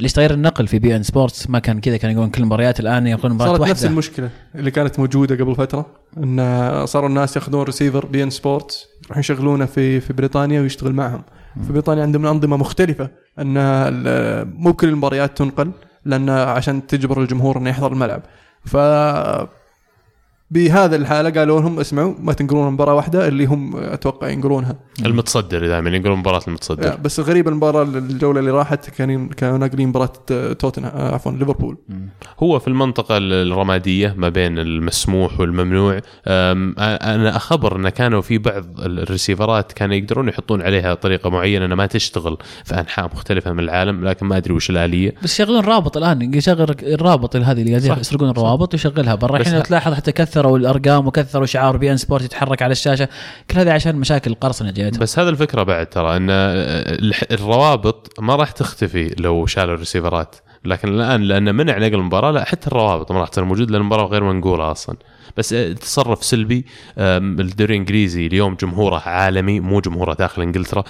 ليش 0.00 0.12
تغير 0.12 0.34
النقل 0.34 0.66
في 0.66 0.78
بي 0.78 0.96
إن 0.96 1.02
سبورتس؟ 1.02 1.50
ما 1.50 1.58
كان 1.58 1.80
كذا 1.80 1.96
كانوا 1.96 2.12
يقولون 2.12 2.30
كل 2.30 2.42
المباريات 2.42 2.80
الآن 2.80 3.06
يقولون 3.06 3.32
مباراه 3.32 3.48
صارت 3.48 3.60
واحدة. 3.60 3.72
نفس 3.72 3.84
المشكلة 3.84 4.30
اللي 4.54 4.70
كانت 4.70 4.98
موجودة 4.98 5.44
قبل 5.44 5.54
فترة 5.54 5.86
إن 6.16 6.86
صاروا 6.86 7.08
الناس 7.08 7.36
ياخذون 7.36 7.62
ريسيفر 7.62 8.06
بي 8.06 8.22
إن 8.22 8.30
سبورتس 8.30 8.86
يروحون 9.04 9.20
يشغلونه 9.20 9.64
في 9.64 10.00
في 10.00 10.12
بريطانيا 10.12 10.60
ويشتغل 10.60 10.92
معهم. 10.92 11.22
في 11.66 11.72
بريطانيا 11.72 12.02
عندهم 12.02 12.26
أنظمة 12.26 12.56
مختلفة 12.56 13.10
أن 13.38 13.54
مو 14.56 14.72
كل 14.72 14.88
المباريات 14.88 15.38
تنقل 15.38 15.72
لأن 16.04 16.30
عشان 16.30 16.86
تجبر 16.86 17.22
الجمهور 17.22 17.58
إنه 17.58 17.70
يحضر 17.70 17.92
الملعب. 17.92 18.22
ف 18.64 18.76
بهذا 20.50 20.96
الحالة 20.96 21.30
قالوا 21.30 21.60
لهم 21.60 21.80
اسمعوا 21.80 22.14
ما 22.18 22.32
تنقلون 22.32 22.72
مباراة 22.72 22.94
واحدة 22.94 23.28
اللي 23.28 23.44
هم 23.44 23.76
أتوقع 23.76 24.28
ينقلونها. 24.28 24.76
المتصدر 25.06 25.66
دائما 25.66 25.90
يقولون 25.90 26.18
مباراة 26.18 26.40
المتصدر. 26.48 26.96
بس 26.96 27.18
الغريب 27.18 27.48
المباراة 27.48 27.82
الجولة 27.82 28.40
اللي 28.40 28.50
راحت 28.50 28.90
كانوا 28.90 29.28
كانوا 29.28 29.58
ناقلين 29.58 29.88
مباراة 29.88 30.12
توتنهام 30.52 31.14
عفوا 31.14 31.32
ليفربول. 31.32 31.76
هو 32.42 32.58
في 32.58 32.68
المنطقة 32.68 33.16
الرمادية 33.18 34.14
ما 34.16 34.28
بين 34.28 34.58
المسموح 34.58 35.40
والممنوع. 35.40 36.00
أنا 36.26 37.36
أخبر 37.36 37.76
أن 37.76 37.88
كانوا 37.88 38.20
في 38.20 38.38
بعض 38.38 38.64
الريسيفرات 38.78 39.72
كانوا 39.72 39.94
يقدرون 39.94 40.28
يحطون 40.28 40.62
عليها 40.62 40.94
طريقة 40.94 41.30
معينة 41.30 41.64
أنها 41.64 41.76
ما 41.76 41.86
تشتغل 41.86 42.36
في 42.64 42.80
أنحاء 42.80 43.06
مختلفة 43.06 43.52
من 43.52 43.60
العالم 43.60 44.08
لكن 44.08 44.26
ما 44.26 44.36
أدري 44.36 44.54
وش 44.54 44.70
الآلية. 44.70 45.14
بس 45.22 45.40
يشغلون 45.40 45.64
رابط 45.64 45.96
الآن 45.96 46.34
يشغل 46.34 46.76
الرابط 46.82 47.36
هذه 47.36 47.62
اللي. 47.62 47.72
يسرقون 47.72 48.30
الروابط 48.30 48.74
ويشغلها 48.74 49.14
برا. 49.14 49.36
الحين 49.36 49.62
تلاحظ 49.62 49.94
حتى 49.94 50.12
كثروا 50.36 50.58
الأرقام 50.58 51.06
وكثروا 51.06 51.46
شعار 51.46 51.76
beIN 51.76 51.96
Sport 51.96 52.24
يتحرك 52.24 52.62
على 52.62 52.72
الشاشة. 52.72 53.08
كل 53.50 53.58
هذه 53.58 53.72
عشان 53.72 53.96
مشاكل 53.96 54.30
القرصنة 54.30 54.70
جايتهم 54.70 55.00
بس 55.00 55.18
هذا 55.18 55.30
الفكرة 55.30 55.62
بعد 55.62 55.86
ترى 55.86 56.16
الح- 56.16 57.24
الروابط 57.30 58.14
ما 58.20 58.36
راح 58.36 58.50
تختفي 58.50 59.14
لو 59.18 59.46
شالوا 59.46 59.74
الريسيفرات. 59.74 60.36
لكن 60.64 60.88
الآن 60.88 61.22
لأن 61.22 61.54
منع 61.54 61.78
نقل 61.78 61.94
المباراة 61.94 62.30
لا 62.30 62.44
حتى 62.44 62.66
الروابط 62.66 63.12
ما 63.12 63.20
راح 63.20 63.28
تصير 63.28 63.44
موجود 63.44 63.70
لأن 63.70 63.80
المباراة 63.80 64.04
غير 64.06 64.24
منقولة 64.24 64.70
أصلا. 64.70 64.96
بس 65.36 65.48
تصرف 65.80 66.24
سلبي 66.24 66.64
الدوري 66.98 67.74
الإنجليزي 67.74 68.26
اليوم 68.26 68.54
جمهوره 68.54 68.98
عالمي 68.98 69.60
مو 69.60 69.80
جمهوره 69.80 70.14
داخل 70.14 70.42
إنجلترا. 70.42 70.84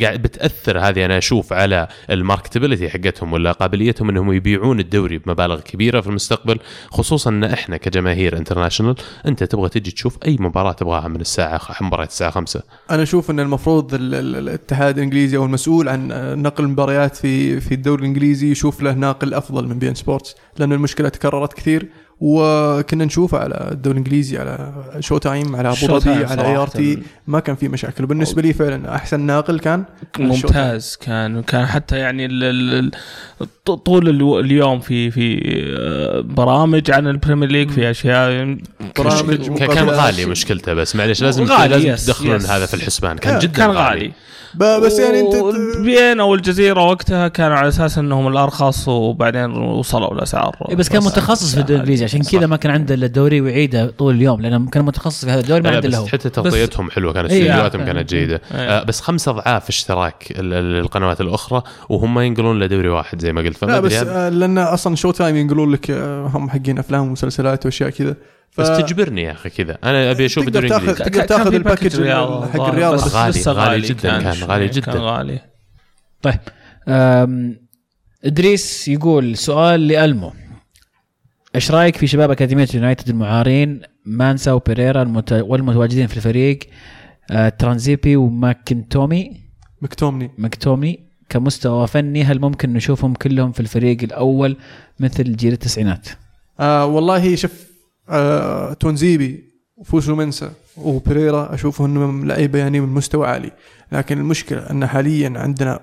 قاعد 0.00 0.22
بتأثر 0.22 0.78
هذه 0.78 1.04
أنا 1.04 1.18
أشوف 1.18 1.52
على 1.52 1.88
ال 2.10 2.16
marketability 2.16 2.88
حقتهم 2.90 3.32
ولا 3.32 3.52
قابليتهم 3.52 4.08
إنهم 4.08 4.32
يبيعون 4.32 4.80
الدوري 4.80 5.18
بمبالغ 5.18 5.60
كبيرة 5.60 6.00
في 6.00 6.06
المستقبل 6.06 6.58
خصوصا 6.90 7.30
إن 7.30 7.44
إحنا 7.44 7.76
كجماهير 7.76 8.36
international 8.36 8.94
أنت 9.26 9.44
تبغى 9.44 9.68
تجي 9.68 9.90
تشوف 9.90 10.18
أي 10.26 10.36
مباراة 10.40 10.72
تبغاها 10.72 11.08
من 11.08 11.20
الساعة 11.20 11.60
مباراة 11.80 12.04
الساعة 12.06 12.30
5 12.30 12.62
أنا 12.90 13.02
أشوف 13.02 13.30
إن 13.30 13.40
المفروض 13.40 13.94
ال- 13.94 14.14
ال- 14.14 14.36
الاتحاد 14.36 14.96
الإنجليزي 14.98 15.36
أو 15.36 15.44
المسؤول 15.44 15.88
عن 15.88 16.08
نقل 16.42 16.64
المباريات 16.64 17.16
في 17.16 17.60
في 17.60 17.74
الدوري 17.74 18.00
الإنجليزي 18.02 18.50
يشوف 18.50 18.82
له 18.82 18.92
ناقل 18.92 19.34
أفضل 19.34 19.68
من 19.68 19.78
beIN 19.78 19.94
Sports 19.94 20.34
لأن 20.58 20.72
المشكلة 20.72 21.08
تكررت 21.08 21.52
كثير. 21.52 21.86
وكنا 22.20 23.04
نشوفها 23.04 23.40
على 23.40 23.68
الدوري 23.72 23.98
الإنجليزي 23.98 24.38
على 24.38 24.72
Showtime 25.00 25.56
على 25.56 25.68
أبو 25.68 25.98
ظبي 25.98 26.24
على 26.24 26.42
ART 26.46 26.98
ما 27.26 27.40
كان 27.40 27.56
في 27.56 27.68
مشاكل. 27.68 28.04
وبالنسبة 28.04 28.42
لي 28.42 28.52
فعلا 28.52 28.94
أحسن 28.94 29.20
ناقل 29.20 29.58
كان. 29.58 29.84
ممتاز. 30.18 30.96
كان 31.00 31.42
كان 31.42 31.66
حتى 31.66 31.98
يعني 31.98 32.26
ال 32.26 32.44
ال 32.44 32.90
ال 33.40 33.74
طول 33.84 34.08
اليوم 34.44 34.80
في 34.80 35.10
في 35.10 35.40
آه، 35.78 36.20
برامج 36.20 36.90
عن 36.90 37.06
ال 37.06 37.11
Premier 37.11 37.48
League 37.48 37.70
في 37.70 37.90
أشياء 37.90 38.56
برامج 38.98 39.58
كان 39.58 39.88
غالي 39.88 40.26
مشكلته 40.26 40.74
بس 40.74 40.96
معلش 40.96 41.22
لازم 41.22 41.44
غالي، 41.44 41.68
لازم 41.84 42.04
تدخلون. 42.12 42.40
هذا 42.40 42.66
في 42.66 42.74
الحسبان. 42.74 43.18
كان 43.18 43.38
جدا 43.38 43.52
كان 43.52 43.70
غالي. 43.70 44.08
ب- 44.08 44.12
بس 44.56 44.98
يعني 44.98 45.20
انت 45.20 45.34
beIN 45.78 46.20
أو 46.20 46.34
الجزيره 46.34 46.82
وقتها 46.84 47.28
كانوا 47.28 47.56
على 47.56 47.68
أساس 47.68 47.98
إنهم 47.98 48.28
الأرخص 48.28 48.88
وبعدين 48.88 49.50
وصلوا 49.56 50.14
الأسعار. 50.14 50.56
إيه 50.68 50.76
بس 50.76 50.88
كان 50.88 51.02
متخصص 51.02 51.54
في 51.54 51.60
الدوري 51.60 51.74
الإنجليزي 51.74 52.04
عشان 52.04 52.22
كذا 52.22 52.46
ما 52.46 52.56
كان 52.56 52.72
عنده 52.72 52.94
إلا 52.94 53.06
الدوري 53.06 53.40
ويعيده 53.40 53.86
طول 53.98 54.14
اليوم 54.14 54.40
لأنه 54.40 54.70
كان 54.70 54.84
متخصص 54.84 55.24
في 55.24 55.30
هذا 55.30 55.40
الدوري 55.40 55.62
ما 55.62 55.68
عنده 55.68 55.80
بس 55.80 55.86
إلا 55.86 55.98
هو. 55.98 56.06
حتى 56.06 56.28
تغطيتهم 56.30 56.90
حلوة 56.90 57.12
كانت 57.12 57.30
إيه، 57.30 57.42
استديوهاتهم 57.42 57.80
آه. 57.80 57.84
كانت 57.86 58.08
جيدة. 58.08 58.40
إيه. 58.54 58.58
آه 58.60 58.82
بس 58.84 59.00
خمسة 59.00 59.30
أضعاف 59.32 59.68
اشتراك 59.68 60.30
ال- 60.30 60.52
ال- 60.54 60.80
القنوات 60.80 61.20
الأخرى 61.20 61.62
وهم 61.88 62.18
ينقلون 62.20 62.58
لدوري 62.60 62.88
واحد 62.88 63.20
زي 63.22 63.32
ما 63.32 63.40
قلت. 63.40 63.56
فما 63.56 63.70
لا 63.72 63.80
بس 63.80 63.92
آه، 63.92 64.28
لأن 64.28 64.58
أصلا 64.58 64.96
Showtime 64.96 65.36
ينقلون 65.36 65.72
لك 65.72 65.90
هم 66.34 66.50
حقين 66.50 66.78
أفلام 66.78 67.02
ومسلسلات 67.02 67.64
وأشياء 67.66 67.90
كذا. 67.90 68.14
ف- 68.54 68.60
بس 68.60 68.68
تجبرني 68.78 69.22
يا 69.22 69.32
أخي 69.32 69.50
كذا. 69.50 69.78
أنا 69.84 70.10
أبي 70.10 70.26
أشوف 70.26 70.44
تقدر 70.44 70.64
الدوري 70.64 70.68
تاخذ 70.68 70.82
الإنجليزي. 70.84 71.10
تقدر 71.10 71.18
كان 71.18 71.26
تاخذ 71.26 71.54
ال 71.54 71.59
package 71.59 71.92
حق 72.52 72.60
الرياضه 72.68 72.94
بس 72.94 73.04
بس 73.04 73.14
غالي- 73.14 73.30
لسه 73.30 73.52
غالي 73.52 73.80
جداً 73.88 74.20
كان، 74.20 74.32
شوي، 74.34 74.48
غالي 74.48 74.68
جداً. 74.68 74.80
كان 74.92 74.96
غالي. 74.96 75.40
طيب 76.22 76.38
أم، 76.88 77.56
إدريس 78.24 78.88
يقول 78.88 79.36
سؤال 79.36 79.88
لألمو. 79.88 80.32
إيش 81.54 81.70
رأيك 81.70 81.96
في 81.96 82.06
شباب 82.06 82.30
أكاديمية 82.30 82.68
يونايتد 82.74 83.08
المعارين 83.08 83.80
مانسا 84.06 84.52
وبيريرا 84.52 85.02
المت... 85.02 85.32
والمتواجدين 85.32 86.06
في 86.06 86.16
الفريق 86.16 86.58
آه، 87.30 87.48
ترانزيبي 87.48 88.16
وماكنتومي؟ 88.16 89.40
مكتومني 89.82 90.30
مكتومي 90.38 90.98
كمستوى 91.28 91.86
فني 91.86 92.24
هل 92.24 92.40
ممكن 92.40 92.72
نشوفهم 92.72 93.14
كلهم 93.14 93.52
في 93.52 93.60
الفريق 93.60 94.02
الأول 94.02 94.56
مثل 95.00 95.36
جيل 95.36 95.52
التسعينات؟ 95.52 96.08
آه 96.60 96.86
والله 96.86 97.34
شوف 97.36 97.52
آه 98.08 98.72
تونزيبي 98.72 99.44
وفوسو 99.76 100.14
منسا 100.14 100.52
وبريرا 100.76 101.54
أشوفهم 101.54 101.90
إنهم 101.90 102.24
لعيبة 102.24 102.58
يعني 102.58 102.80
من 102.80 102.88
مستوى 102.88 103.26
عالي. 103.26 103.50
لكن 103.92 104.18
المشكلة 104.18 104.70
إن 104.70 104.86
حاليا 104.86 105.32
عندنا 105.36 105.80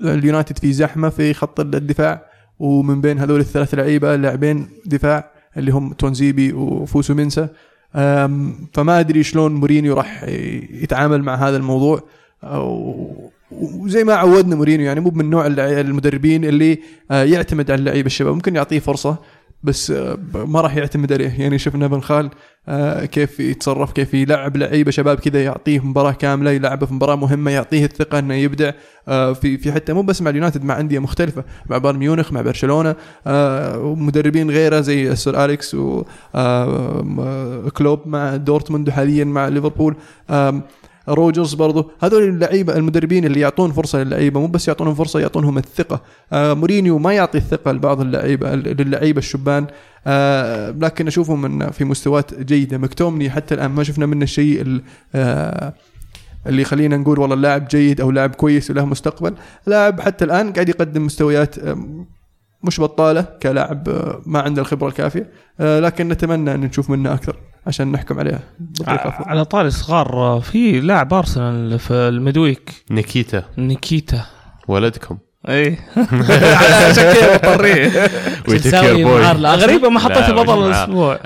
اليونايتد 0.00 0.58
في 0.58 0.72
زحمة 0.72 1.08
في 1.08 1.34
خط 1.34 1.60
الدفاع 1.60 2.22
ومن 2.58 3.00
بين 3.00 3.18
هذول 3.18 3.40
الثلاث 3.40 3.74
لعيبة 3.74 4.16
لاعبين 4.16 4.68
دفاع 4.86 5.30
اللي 5.56 5.70
هم 5.72 5.92
تونزيبي 5.92 6.52
وفوسو 6.52 7.14
منسا. 7.14 7.48
آم، 7.94 8.54
فما 8.72 9.00
أدري 9.00 9.22
شلون 9.22 9.54
مورينيو 9.54 9.94
راح 9.94 10.22
يتعامل 10.72 11.22
مع 11.22 11.34
هذا 11.34 11.56
الموضوع. 11.56 12.02
أو- 12.44 13.28
وزي 13.52 14.04
ما 14.04 14.14
عودنا 14.14 14.56
مورينيو 14.56 14.86
يعني 14.86 15.00
مو 15.00 15.10
من 15.10 15.30
نوع 15.30 15.46
المدربين 15.46 16.44
اللي 16.44 16.78
آه، 17.10 17.24
يعتمد 17.24 17.70
على 17.70 17.78
اللعيبة 17.78 18.06
الشباب. 18.06 18.34
ممكن 18.34 18.56
يعطيه 18.56 18.78
فرصة 18.78 19.16
بس 19.62 19.90
آه، 19.90 20.18
ما 20.34 20.60
راح 20.60 20.76
يعتمد 20.76 21.12
عليه. 21.12 21.40
يعني 21.40 21.58
شفنا 21.58 21.86
بن 21.86 22.00
خال 22.00 22.30
آه، 22.68 23.04
كيف 23.04 23.40
يتصرف 23.40 23.92
كيف 23.92 24.14
يلعب 24.14 24.56
لعيبة 24.56 24.90
شباب 24.90 25.18
كذا 25.18 25.44
يعطيه 25.44 25.80
مباراة 25.86 26.12
كاملة 26.12 26.50
يلعبه 26.50 26.86
في 26.86 26.94
مباراة 26.94 27.16
مهمة 27.16 27.50
يعطيه 27.50 27.84
الثقة 27.84 28.18
إنه 28.18 28.34
يبدع 28.34 28.72
آه، 29.08 29.32
في 29.32 29.58
في 29.58 29.72
حتى 29.72 29.92
مو 29.92 30.02
بس 30.02 30.22
مع 30.22 30.30
اليونايتد 30.30 30.64
مع 30.64 30.80
أندية 30.80 30.98
مختلفة 30.98 31.44
مع 31.70 31.78
بايرن 31.78 31.98
ميونخ 31.98 32.32
مع 32.32 32.40
برشلونة 32.40 32.96
ومدربين 33.76 34.50
غيره 34.50 34.80
زي 34.80 35.12
السير 35.12 35.44
أليكس 35.44 35.76
وكلوب 36.34 38.08
مع 38.08 38.36
دورتموند 38.36 38.88
وحاليا 38.88 39.24
مع 39.24 39.48
ليفربول. 39.48 39.96
روجرز 41.08 41.54
برضو. 41.54 41.90
هذول 42.02 42.22
اللعيبه 42.22 42.76
المدربين 42.76 43.24
اللي 43.24 43.40
يعطون 43.40 43.72
فرصة 43.72 44.02
للعيبة 44.02 44.40
مو 44.40 44.46
بس 44.46 44.68
يعطونهم 44.68 44.94
فرصة 44.94 45.20
يعطونهم 45.20 45.58
الثقة. 45.58 46.02
آه 46.32 46.54
مورينيو 46.54 46.98
ما 46.98 47.12
يعطي 47.12 47.38
الثقة 47.38 47.72
لبعض 47.72 48.00
اللعيبه 48.00 48.54
للعيبة 48.54 49.18
الشبان. 49.18 49.66
آه 50.06 50.70
لكن 50.70 51.06
أشوفهم 51.06 51.42
من 51.42 51.70
في 51.70 51.84
مستويات 51.84 52.40
جيدة. 52.40 52.78
مكتومني 52.78 53.30
حتى 53.30 53.54
الآن 53.54 53.70
ما 53.70 53.82
شفنا 53.82 54.06
منه 54.06 54.22
الشيء 54.22 54.60
ال- 54.60 54.82
آه 55.14 55.74
اللي 56.46 56.64
خلينا 56.64 56.96
نقول 56.96 57.18
والله 57.18 57.34
اللاعب 57.34 57.68
جيد 57.68 58.00
أو 58.00 58.10
لاعب 58.10 58.34
كويس 58.34 58.70
وله 58.70 58.84
مستقبل. 58.84 59.34
لاعب 59.66 60.00
حتى 60.00 60.24
الآن 60.24 60.52
قاعد 60.52 60.68
يقدم 60.68 61.06
مستويات 61.06 61.56
مش 62.62 62.80
بطالة 62.80 63.22
كلاعب 63.42 63.88
ما 64.26 64.40
عنده 64.40 64.62
الخبرة 64.62 64.88
الكافية. 64.88 65.30
لكن 65.60 66.08
نتمنى 66.08 66.54
أن 66.54 66.60
نشوف 66.60 66.90
منه 66.90 67.14
أكثر. 67.14 67.36
عشان 67.68 67.92
نحكم 67.92 68.18
عليه 68.18 68.40
بطريقة 68.58 69.08
أفضل. 69.08 69.30
على 69.30 69.44
طاري 69.44 69.70
صغار 69.70 70.12
آه، 70.12 70.40
في 70.40 70.80
لاعب 70.80 71.14
أرسنال 71.14 71.78
في 71.78 71.92
المدويك 71.94 72.84
نيكيتا. 72.90 73.44
نيكيتا. 73.58 74.24
ولدكم. 74.68 75.18
اي 75.48 75.76
عشان 75.96 77.12
كذا 77.12 77.34
مضطرين 77.34 77.92
بوي. 79.04 79.20
غريبه 79.46 79.88
ما 79.88 80.00
حطيت 80.00 80.30
معاه؟ 80.30 80.66
الأسبوع 80.66 81.20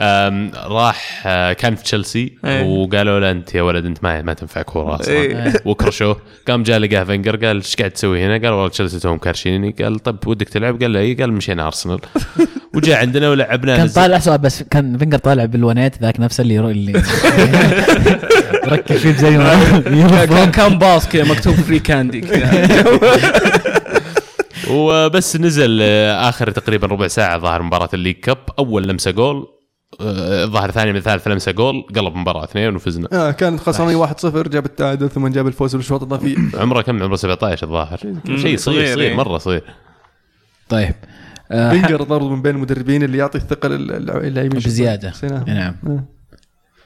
راح 0.67 1.23
آه، 1.27 1.53
كان 1.53 1.75
في 1.75 1.83
تشيلسي 1.83 2.33
إيه. 2.45 2.63
وقالوا 2.63 3.21
له 3.21 3.31
أنت 3.31 3.55
يا 3.55 3.63
ولد 3.63 3.87
أنت 3.87 4.05
ما 4.05 4.23
ما 4.23 4.35
تنفع 4.35 4.63
كورة 4.63 4.95
أصلا 4.95 5.15
إيه. 5.15 5.53
وكرشوه 5.65 6.17
قام 6.49 6.63
جاء 6.63 6.79
لقاه 6.79 7.05
فنجر 7.05 7.37
قال 7.47 7.57
إيش 7.57 7.77
قاعد 7.77 7.91
تسوي 7.91 8.25
هنا؟ 8.25 8.33
قال 8.33 8.53
والله 8.53 8.69
تشيلسي 8.69 8.99
توهم 8.99 9.19
كارشيني 9.19 9.75
قال 9.83 9.99
طب 9.99 10.27
ودك 10.27 10.49
تلعب؟ 10.49 10.83
قال 10.83 10.93
له 10.93 11.01
اي 11.01 11.15
قال 11.15 11.33
مشينا 11.33 11.67
أرسنال 11.67 11.99
وجاء 12.75 13.01
عندنا 13.01 13.31
ولعبناه 13.31 13.77
كان 13.77 13.89
طالع 13.89 14.19
سؤال 14.19 14.39
بس 14.39 14.63
كان 14.63 14.99
فينجر 14.99 15.19
طالع 15.19 15.45
بالوانيت 15.45 16.03
ذاك 16.03 16.21
نفسه 16.21 16.43
اللي 16.43 16.61
اللي 16.61 16.93
ركز 18.73 18.97
فيه 18.97 19.13
زي 19.13 19.39
ما 19.39 20.25
كان 20.31 20.51
كان 20.51 20.79
باص 20.79 21.09
كذا 21.09 21.25
مكتوب 21.25 21.55
free 21.55 21.79
candy 21.79 22.21
كذا 22.21 23.82
وبس 24.73 25.37
نزل 25.37 25.79
آه، 25.83 26.29
آخر 26.29 26.51
تقريبا 26.51 26.87
ربع 26.87 27.09
ساعة 27.09 27.39
ظهر 27.39 27.63
مباراة 27.63 27.89
ال 27.95 27.98
League 27.98 28.15
Cup. 28.17 28.39
أول 28.59 28.89
لمسة 28.89 29.11
جول 29.11 29.47
آه، 30.01 30.45
ظهر 30.45 30.71
ثاني 30.71 30.93
من 30.93 31.01
ثالث 31.01 31.29
لمسة 31.29 31.53
جول 31.53 31.83
قلب 31.97 32.15
مباراة 32.17 32.45
اثنين 32.45 32.77
وفزنا. 32.77 33.09
آه 33.13 33.31
كانت 33.31 33.61
خسرانين 33.61 34.07
1-0 34.07 34.49
جاب 34.49 34.67
التعادل 34.67 35.11
ثم 35.11 35.29
جاب 35.29 35.47
الفوز 35.47 35.77
بالشوط 35.77 36.03
الاضافي 36.03 36.37
عمره 36.61 36.83
كم؟ 36.83 37.03
عمره 37.03 37.17
17 37.17 37.67
الظاهر. 37.67 37.97
شيء 38.27 38.37
صغير، 38.37 38.57
صغير 38.57 38.95
صغير 38.95 39.01
إيه. 39.01 39.15
مرة 39.17 39.39
صغير. 39.39 39.63
طيب. 40.69 40.95
آه، 41.53 41.69
ح- 41.69 41.73
فينجر 41.73 42.03
برضو 42.03 42.29
من 42.31 42.43
بين 42.43 42.55
المدربين 42.55 43.03
اللي 43.03 43.19
يعطي 43.19 43.39
الثقة 43.39 43.69
للاعبين 43.69 44.49
بزياده 44.49 45.13
نعم. 45.23 45.45
نعم. 45.47 45.75
آه. 45.87 46.05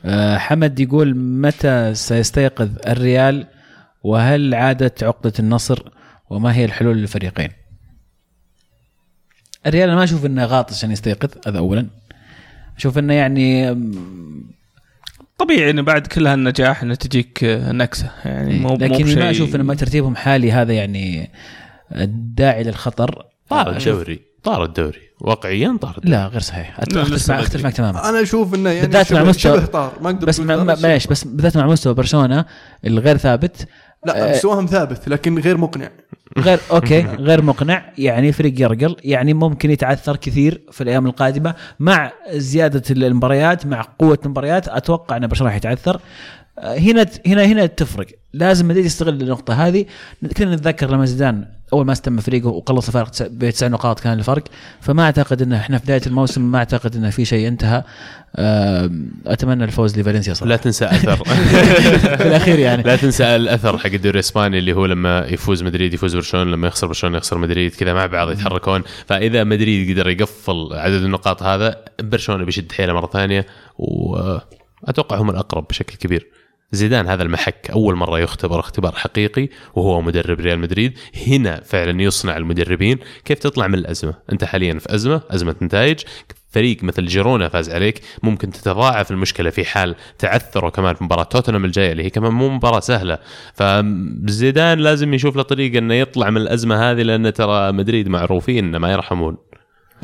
آه، 0.05 0.39
حمد 0.39 0.81
يقول 0.81 1.15
متى 1.17 1.95
سيستيقظ 1.95 2.69
الريال؟ 2.89 3.47
وهل 4.05 4.55
عادت 4.55 5.05
عقدة 5.05 5.33
النصر؟ 5.39 5.79
وما 6.31 6.55
هي 6.57 6.65
الحلول 6.65 6.97
للفريقين؟ 6.97 7.49
الريال 9.67 9.89
أنا 9.89 9.97
ما 9.99 10.05
أشوف 10.05 10.27
إنه 10.27 10.45
غاطس 10.45 10.75
عشان 10.77 10.91
يستيقظ 10.91 11.29
هذا 11.47 11.59
اولا. 11.59 11.87
أشوف 12.79 12.99
إنه 12.99 13.15
يعني 13.15 13.77
طبيعي 15.39 15.71
إنه 15.71 15.83
بعد 15.83 16.07
كل 16.07 16.27
هالنجاح 16.27 16.83
إنه 16.83 16.95
تجيك 16.95 17.39
نكسة. 17.69 18.11
يعني 18.25 18.59
مو 18.59 18.69
مو 18.69 18.75
لكن 18.75 19.05
بشيء- 19.05 19.19
ما 19.19 19.31
أشوف 19.31 19.55
ان 19.57 19.61
ما 19.63 19.75
ترتيبهم 19.75 20.17
حالي 20.17 20.53
هذا 20.53 20.73
يعني 20.73 21.31
داعي 22.37 22.63
للخطر. 22.63 23.25
طار 23.51 23.65
أشوف- 23.81 23.87
الدوري 23.87 24.21
طار 24.43 24.65
الدوري. 24.65 24.99
واقعيا 25.21 25.79
طار 25.81 25.91
الدوري. 25.99 26.11
لا 26.17 26.27
غير 26.27 26.41
صحيح. 26.41 26.81
أختلف 27.31 27.65
معك 27.65 27.73
تماما. 27.73 28.09
أنا 28.09 28.23
أشوف 28.23 28.55
إنه 28.55 28.71
يعني 28.71 28.87
بالذات 28.87 29.13
مع 29.13 29.33
مستوى- 29.33 29.37
شبه 29.37 29.65
طار. 29.67 29.93
ما 30.03 30.11
أقدر 30.11 30.27
بس 30.27 30.41
مع 30.41 30.57
معليش 30.65 31.07
بس 31.07 31.25
بالذات 31.25 31.57
مع 31.57 31.67
مستوى 31.67 31.95
برشلونة 31.95 32.45
الغير 32.87 33.17
ثابت 33.17 33.69
لا 34.07 34.29
آه، 34.29 34.33
مستواهم 34.33 34.67
ثابت 34.67 35.09
لكن 35.09 35.39
غير 35.39 35.57
مقنع. 35.57 35.91
غير 36.39 36.61
أوكي 36.71 37.01
غير 37.03 37.43
مقنع 37.43 37.93
يعني 37.99 38.33
فريق 38.33 38.61
يرقل 38.61 38.97
يعني 39.05 39.35
ممكن 39.35 39.71
يتعثر 39.71 40.17
كثير 40.17 40.61
في 40.73 40.81
الأيام 40.81 41.07
القادمة 41.07 41.55
مع 41.81 42.13
زيادة 42.31 42.83
المباريات 42.91 43.67
مع 43.67 43.87
قوة 43.99 44.19
المباريات. 44.25 44.69
أتوقع 44.69 45.17
إن 45.17 45.27
برشلونة 45.27 45.51
راح 45.51 45.57
يتعثر. 45.57 46.01
آه، 46.59 46.79
هنا 46.79 47.07
هنا 47.27 47.45
هنا 47.45 47.67
تفرق. 47.67 48.07
لازم 48.33 48.69
مدريد 48.69 48.85
يستغل 48.85 49.23
النقطة 49.23 49.67
هذه. 49.67 49.87
كلنا 50.37 50.57
نتذكر 50.57 50.91
لما 50.91 51.05
زيدان 51.05 51.56
أول 51.73 51.87
ما 51.87 51.93
استلم 51.93 52.17
فريقه 52.21 52.49
وقلص 52.49 52.87
الفارق 52.87 53.09
تسع- 53.09 53.27
بتسع 53.31 53.69
نقاط 53.69 54.01
كان 54.01 54.19
الفرق. 54.19 54.43
فما 54.81 55.03
أعتقد 55.03 55.43
إنه 55.43 55.57
إحنا 55.57 55.79
في 55.79 55.85
بداية 55.85 56.01
الموسم 56.07 56.53
ما 56.53 56.59
أعتقد 56.59 56.97
إنه 56.97 57.11
في 57.11 57.25
شيء 57.25 57.49
انتهى. 57.49 57.83
آم، 58.39 59.11
أتمنى 59.27 59.65
الفوز 59.65 59.99
لفالنسيا 59.99 60.35
صراحة. 60.35 60.49
لا 60.49 60.57
تنسى 60.57 60.85
أثر. 60.85 61.17
في 62.17 62.27
الأخير 62.27 62.59
يعني. 62.59 62.83
لا 62.83 62.97
تنسى 62.97 63.25
الأثر 63.37 63.79
حق 63.79 63.87
الدوري 63.87 64.15
الإسباني 64.15 64.59
اللي 64.59 64.73
هو 64.73 64.87
لما 64.87 65.27
يفوز 65.27 65.63
مدريد 65.63 65.95
يفوز 65.95 66.15
برشلونة 66.17 66.51
لما 66.51 66.67
يخسر 66.69 66.87
برشلونة 66.87 67.17
يخسر 67.17 67.39
مدريد 67.39 67.75
كذا 67.75 67.95
مع 67.95 68.07
بعض 68.07 68.31
يتحركون. 68.31 68.83
فإذا 69.07 69.45
مدريد 69.45 69.91
قدر 69.99 70.09
يقفل 70.09 70.69
عدد 70.73 71.03
النقاط 71.03 71.43
هذا 71.43 71.77
برشلونة 72.03 72.45
بيشد 72.45 72.73
حيله 72.73 72.93
مرة 72.93 73.07
ثانية 73.13 73.47
وأتوقع 73.79 75.17
هم 75.17 75.31
الأقرب 75.31 75.67
بشكل 75.71 75.97
كبير. 75.97 76.27
زيدان 76.73 77.07
هذا 77.07 77.23
المحك 77.23 77.71
أول 77.71 77.95
مرة 77.97 78.19
يختبر 78.19 78.61
اختبار 78.61 78.93
حقيقي 78.93 79.49
وهو 79.75 80.01
مدرب 80.01 80.41
ريال 80.41 80.59
مدريد. 80.59 80.99
هنا 81.27 81.61
فعلا 81.65 82.03
يصنع 82.03 82.37
المدربين. 82.37 82.99
كيف 83.25 83.39
تطلع 83.39 83.67
من 83.67 83.75
الأزمة؟ 83.75 84.15
أنت 84.33 84.45
حاليا 84.45 84.79
في 84.79 84.95
أزمة 84.95 85.21
أزمة 85.31 85.57
نتائج. 85.63 86.01
فريق 86.51 86.85
مثل 86.85 87.07
جيرونا 87.07 87.49
فاز 87.49 87.71
عليك. 87.71 88.01
ممكن 88.23 88.51
تتضاعف 88.51 89.11
المشكلة 89.11 89.51
في 89.51 89.65
حال 89.65 89.95
تعثروا 90.19 90.71
كمان 90.71 90.95
في 90.95 91.05
مباراة 91.05 91.23
توتنهام 91.23 91.65
الجاية 91.65 91.93
اللي 91.93 92.05
هي 92.05 92.11
كمان 92.11 92.33
مو 92.33 92.49
مباراة 92.49 92.81
سهلة. 92.81 93.19
فزيدان 93.55 94.79
لازم 94.79 95.15
يشوف 95.15 95.37
له 95.37 95.43
طريقه 95.43 95.79
إنه 95.79 95.95
يطلع 95.95 96.31
من 96.31 96.41
الأزمة 96.41 96.91
هذه 96.91 97.03
لأن 97.03 97.33
ترى 97.33 97.73
مدريد 97.73 98.09
معروفين 98.09 98.65
إنه 98.65 98.79
ما 98.79 98.93
يرحمون. 98.93 99.37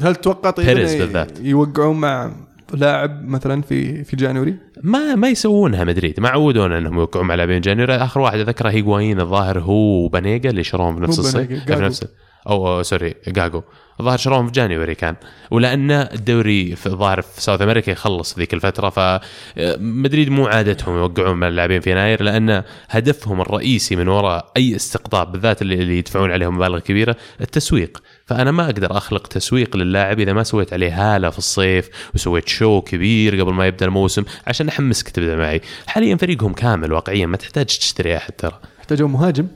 هل 0.01 0.17
تتوقع 0.17 0.51
طيب 0.51 0.77
بالذات. 0.77 1.41
يوقعون 1.41 1.97
مع 2.01 2.33
لاعب 2.73 3.29
مثلا 3.29 3.63
في 3.63 4.05
في 4.05 4.17
جانوري؟ 4.17 4.55
ما 4.83 5.15
ما 5.15 5.29
يسوونها 5.29 5.85
مدريد 5.85 6.21
ما 6.21 6.29
عودونا 6.29 6.79
إنهم 6.79 6.99
يوقعون 6.99 7.27
مع 7.27 7.35
لاعبين 7.35 7.61
جانيوري 7.61 7.95
آخر 7.95 8.21
واحد 8.21 8.39
أذكره 8.39 8.71
هيغوايين 8.71 9.21
الظاهر 9.21 9.61
هو 9.61 10.05
وبانيجا 10.05 10.51
اللي 10.51 10.65
شروهم 10.65 10.97
في 10.97 11.03
نفس 11.03 11.19
الصيف. 11.19 11.65
في. 11.65 11.75
نفس 11.75 12.07
أو 12.49 12.83
sorry 12.83 13.15
جاجو 13.29 13.63
الظاهر 14.01 14.19
شروهم 14.19 14.47
في 14.47 14.53
January 14.53 14.95
كان. 14.95 15.17
ولأن 15.51 15.91
الدوري 15.91 16.77
في 16.77 16.87
الظاهر 16.87 17.23
في 17.23 17.41
South 17.41 17.63
America 17.63 17.91
يخلص 17.91 18.39
ذيك 18.39 18.55
الفترة 18.55 18.89
فمدريد 18.91 20.29
مو 20.29 20.47
عادتهم 20.47 20.97
يوقعون 20.97 21.37
مع 21.37 21.49
اللاعبين 21.49 21.81
في 21.81 21.91
يناير 21.91 22.23
لأن 22.23 22.63
هدفهم 22.89 23.41
الرئيسي 23.41 23.97
من 23.97 24.09
وراء 24.09 24.53
أي 24.57 24.77
استقطاب 24.77 25.33
بالذات 25.33 25.63
اللي, 25.63 25.75
اللي 25.75 25.99
يدفعون 25.99 26.33
عليهم 26.33 26.57
مبالغ 26.57 26.79
كبيرة 26.79 27.17
التسويق. 27.41 28.03
فأنا 28.27 28.51
ما 28.51 28.65
أقدر 28.65 28.97
أخلق 28.97 29.27
تسويق 29.27 29.77
للاعب 29.77 30.21
إذا 30.21 30.33
ما 30.33 30.43
سويت 30.43 30.73
عليه 30.73 31.15
هالة 31.15 31.31
في 31.31 31.39
الصيف 31.39 31.89
وسويت 32.15 32.49
show 32.49 32.81
كبير 32.81 33.41
قبل 33.41 33.53
ما 33.53 33.67
يبدأ 33.67 33.87
الموسم 33.87 34.25
عشان 34.47 34.69
احمسك 34.69 35.09
تبدا 35.09 35.37
معي. 35.37 35.61
حاليا 35.87 36.17
فريقهم 36.17 36.53
كامل 36.53 36.93
واقعيا 36.93 37.27
ما 37.27 37.37
تحتاج 37.37 37.67
تشتري 37.67 38.17
أحد 38.17 38.33
ترى. 38.33 38.61
يحتاجون 38.79 39.11
مهاجم 39.11 39.47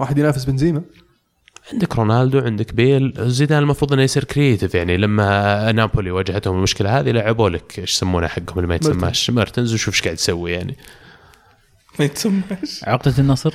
واحد 0.00 0.18
ينافس 0.18 0.44
بنزيما. 0.44 0.82
عندك 1.72 1.96
رونالدو 1.96 2.38
عندك 2.38 2.74
بيل 2.74 3.14
زيدان 3.18 3.62
المفروض 3.62 3.92
إنه 3.92 4.02
يصير 4.02 4.24
creative 4.24 4.74
يعني. 4.74 4.96
لما 4.96 5.72
نابولي 5.72 6.10
واجهتهم 6.10 6.56
المشكلة 6.56 7.00
هذه 7.00 7.10
لعبوا 7.10 7.50
لك 7.50 7.78
إيش 7.78 7.92
يسمونه 7.92 8.26
حقهم 8.26 8.56
اللي 8.56 8.68
ما 8.68 8.74
يتسماش. 8.74 9.30
ميرتنز 9.30 9.74
وشوف 9.74 9.94
إيش 9.94 10.02
قاعد 10.02 10.16
تسوي 10.16 10.52
يعني. 10.52 10.76
ما 11.98 12.04
يتسمعش 12.04 12.84
عقدة 12.84 13.14
النصر؟ 13.18 13.54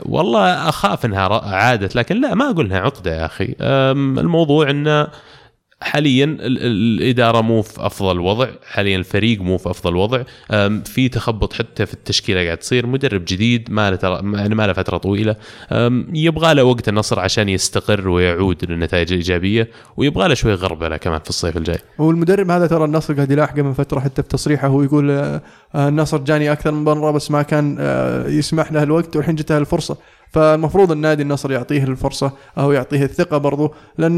والله 0.00 0.68
أخاف 0.68 1.04
إنها 1.04 1.54
عادت 1.54 1.96
لكن 1.96 2.20
لا 2.20 2.34
ما 2.34 2.50
أقول 2.50 2.66
إنها 2.66 2.80
عقدة 2.80 3.16
يا 3.16 3.26
أخي. 3.26 3.54
الموضوع 3.60 4.70
إنه 4.70 5.08
حاليا 5.82 6.24
ال- 6.24 6.40
ال- 6.40 7.02
الإدارة 7.02 7.40
مو 7.40 7.62
في 7.62 7.86
أفضل 7.86 8.20
وضع 8.20 8.48
حاليا 8.66 8.96
الفريق 8.96 9.40
مو 9.40 9.58
في 9.58 9.70
أفضل 9.70 9.96
وضع. 9.96 10.22
في 10.84 11.08
تخبط 11.08 11.52
حتى 11.52 11.86
في 11.86 11.94
التشكيلة 11.94 12.44
قاعد 12.44 12.56
تصير 12.58 12.86
مدرب 12.86 13.24
جديد 13.24 13.70
ما 13.70 13.90
له 13.90 13.96
ترى 13.96 14.22
ما 14.22 14.48
ما 14.48 14.66
له 14.66 14.72
فترة 14.72 14.96
طويلة. 14.96 15.36
يبغى 16.14 16.54
له 16.54 16.64
وقت 16.64 16.88
النصر 16.88 17.20
عشان 17.20 17.48
يستقر 17.48 18.08
ويعود 18.08 18.64
للنتائج 18.70 19.12
الايجابيه 19.12 19.68
ويبغى 19.96 20.28
له 20.28 20.34
شوي 20.34 20.54
غربله 20.54 20.96
كمان 20.96 21.20
في 21.20 21.28
الصيف 21.30 21.56
الجاي. 21.56 21.78
هو 22.00 22.10
المدرب 22.10 22.50
هذا 22.50 22.66
ترى 22.66 22.84
النصر 22.84 23.14
قاعد 23.14 23.30
يلاحقه 23.30 23.62
من 23.62 23.72
فترة 23.72 24.00
حتى 24.00 24.22
في 24.22 24.28
تصريحه 24.28 24.68
هو 24.68 24.82
يقول 24.82 25.10
آه، 25.10 25.42
آه، 25.74 25.88
النصر 25.88 26.18
جاني 26.18 26.52
أكثر 26.52 26.70
من 26.72 26.84
مرة 26.84 27.10
بس 27.10 27.30
ما 27.30 27.42
كان 27.42 27.76
آه، 27.80 28.28
يسمح 28.28 28.72
له 28.72 28.82
الوقت 28.82 29.16
والحين 29.16 29.34
جته 29.34 29.58
الفرصة. 29.58 29.96
فالمفروض 30.32 30.92
النادي 30.92 31.22
النصر 31.22 31.52
يعطيه 31.52 31.84
الفرصة 31.84 32.32
أو 32.58 32.72
يعطيه 32.72 33.04
الثقة 33.04 33.38
برضو 33.38 33.74
لأن 33.98 34.16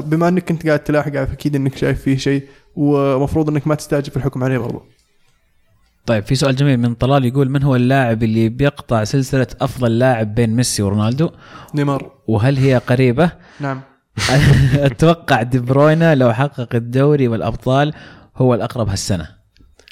بما 0.00 0.28
إنك 0.28 0.44
كنت 0.44 0.66
قاعد 0.66 0.78
تلاحقه 0.78 1.22
أكيد 1.22 1.56
إنك 1.56 1.76
شايف 1.76 2.02
فيه 2.02 2.16
شيء 2.16 2.42
ومفروض 2.76 3.48
إنك 3.48 3.66
ما 3.66 3.74
تستعجل 3.74 4.10
في 4.10 4.16
الحكم 4.16 4.44
عليه 4.44 4.58
برضو. 4.58 4.82
طيب 6.06 6.24
في 6.24 6.34
سؤال 6.34 6.56
جميل 6.56 6.80
من 6.80 6.94
طلال 6.94 7.24
يقول 7.24 7.50
من 7.50 7.62
هو 7.62 7.76
اللاعب 7.76 8.22
اللي 8.22 8.48
بيقطع 8.48 9.04
سلسلة 9.04 9.46
أفضل 9.60 9.98
لاعب 9.98 10.34
بين 10.34 10.56
ميسي 10.56 10.82
ورونالدو؟ 10.82 11.30
نيمار. 11.74 12.12
وهل 12.28 12.56
هي 12.56 12.76
قريبة؟ 12.78 13.30
نعم. 13.60 13.80
أتوقع 14.74 15.42
دي 15.42 15.58
بروينا 15.58 16.14
لو 16.14 16.32
حقق 16.32 16.74
الدوري 16.74 17.28
والأبطال 17.28 17.92
هو 18.36 18.54
الأقرب 18.54 18.88
هالسنة. 18.88 19.39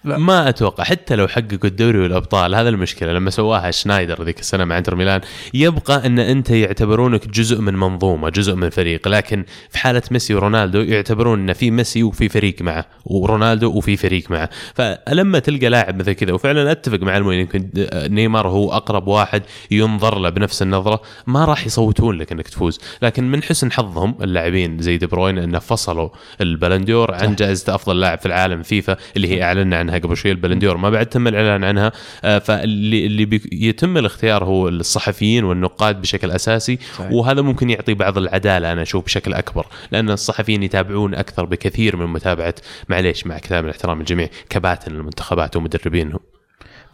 لا. 0.08 0.18
ما 0.18 0.48
أتوقع 0.48 0.84
حتى 0.84 1.16
لو 1.16 1.28
حققوا 1.28 1.64
الدوري 1.64 1.98
والأبطال 1.98 2.54
هذا 2.54 2.68
المشكلة. 2.68 3.12
لما 3.12 3.30
سواها 3.30 3.70
شنايدر 3.70 4.22
ذيك 4.22 4.40
السنة 4.40 4.64
مع 4.64 4.78
إنتر 4.78 4.94
ميلان 4.94 5.20
يبقى 5.54 6.06
أن 6.06 6.18
أنت 6.18 6.50
يعتبرونك 6.50 7.28
جزء 7.28 7.60
من 7.60 7.74
منظومة 7.74 8.28
جزء 8.28 8.54
من 8.54 8.70
فريق. 8.70 9.08
لكن 9.08 9.44
في 9.70 9.78
حالة 9.78 10.02
ميسي 10.10 10.34
ورونالدو 10.34 10.80
يعتبرون 10.80 11.40
إن 11.40 11.52
في 11.52 11.70
ميسي 11.70 12.02
وفي 12.02 12.28
فريق 12.28 12.62
معه 12.62 12.86
ورونالدو 13.04 13.72
وفي 13.72 13.96
فريق 13.96 14.30
معه. 14.30 14.50
فلما 14.74 15.38
تلقى 15.38 15.68
لاعب 15.68 15.98
مثل 15.98 16.12
كذا 16.12 16.32
وفعلا 16.32 16.72
أتفق 16.72 17.00
مع 17.02 17.16
المؤمن 17.16 17.36
يمكن 17.36 17.68
نيمار 17.94 18.48
هو 18.48 18.72
أقرب 18.72 19.08
واحد 19.08 19.42
ينظر 19.70 20.18
له 20.18 20.28
بنفس 20.28 20.62
النظرة 20.62 21.00
ما 21.26 21.44
راح 21.44 21.66
يصوتون 21.66 22.18
لك 22.18 22.32
إنك 22.32 22.48
تفوز. 22.48 22.80
لكن 23.02 23.30
من 23.30 23.42
حسن 23.42 23.72
حظهم 23.72 24.14
اللاعبين 24.22 24.78
زي 24.78 24.96
دي 24.96 25.06
بروين 25.06 25.38
إنه 25.38 25.58
فصلوا 25.58 26.08
ال 26.40 26.47
Ballon 26.47 26.87
d'Or 26.87 27.14
عن 27.14 27.34
جائزة 27.34 27.74
أفضل 27.74 28.00
لاعب 28.00 28.18
في 28.18 28.26
العالم 28.26 28.62
فيفا 28.62 28.96
اللي 29.16 29.28
هي 29.28 29.42
أعلنا 29.42 29.78
عنها 29.78 29.97
عنها 29.98 30.06
قبل 30.06 30.16
شوي 30.16 30.30
ال 30.30 30.34
Ballon 30.34 30.57
d'Or. 30.57 30.76
ما 30.76 30.90
بعد 30.90 31.06
تم 31.06 31.28
الإعلان 31.28 31.64
عنها. 31.64 31.92
آه، 32.24 32.38
فاللي 32.38 33.06
اللي 33.06 33.40
يتم 33.52 33.96
الاختيار 33.96 34.44
هو 34.44 34.68
الصحفيين 34.68 35.44
والنقاد 35.44 36.00
بشكل 36.00 36.30
أساسي 36.30 36.78
صحيح. 36.96 37.12
وهذا 37.12 37.42
ممكن 37.42 37.70
يعطي 37.70 37.94
بعض 37.94 38.18
العدالة 38.18 38.72
أنا 38.72 38.82
أشوف 38.82 39.04
بشكل 39.04 39.34
أكبر 39.34 39.66
لأن 39.90 40.10
الصحفيين 40.10 40.62
يتابعون 40.62 41.14
أكثر 41.14 41.44
بكثير 41.44 41.96
من 41.96 42.06
متابعة 42.06 42.54
معليش 42.88 43.26
مع 43.26 43.38
كامل 43.38 43.64
الاحترام 43.64 44.00
الجميع 44.00 44.28
كباتن 44.50 44.92
المنتخبات 44.92 45.56
ومدربينهم. 45.56 46.20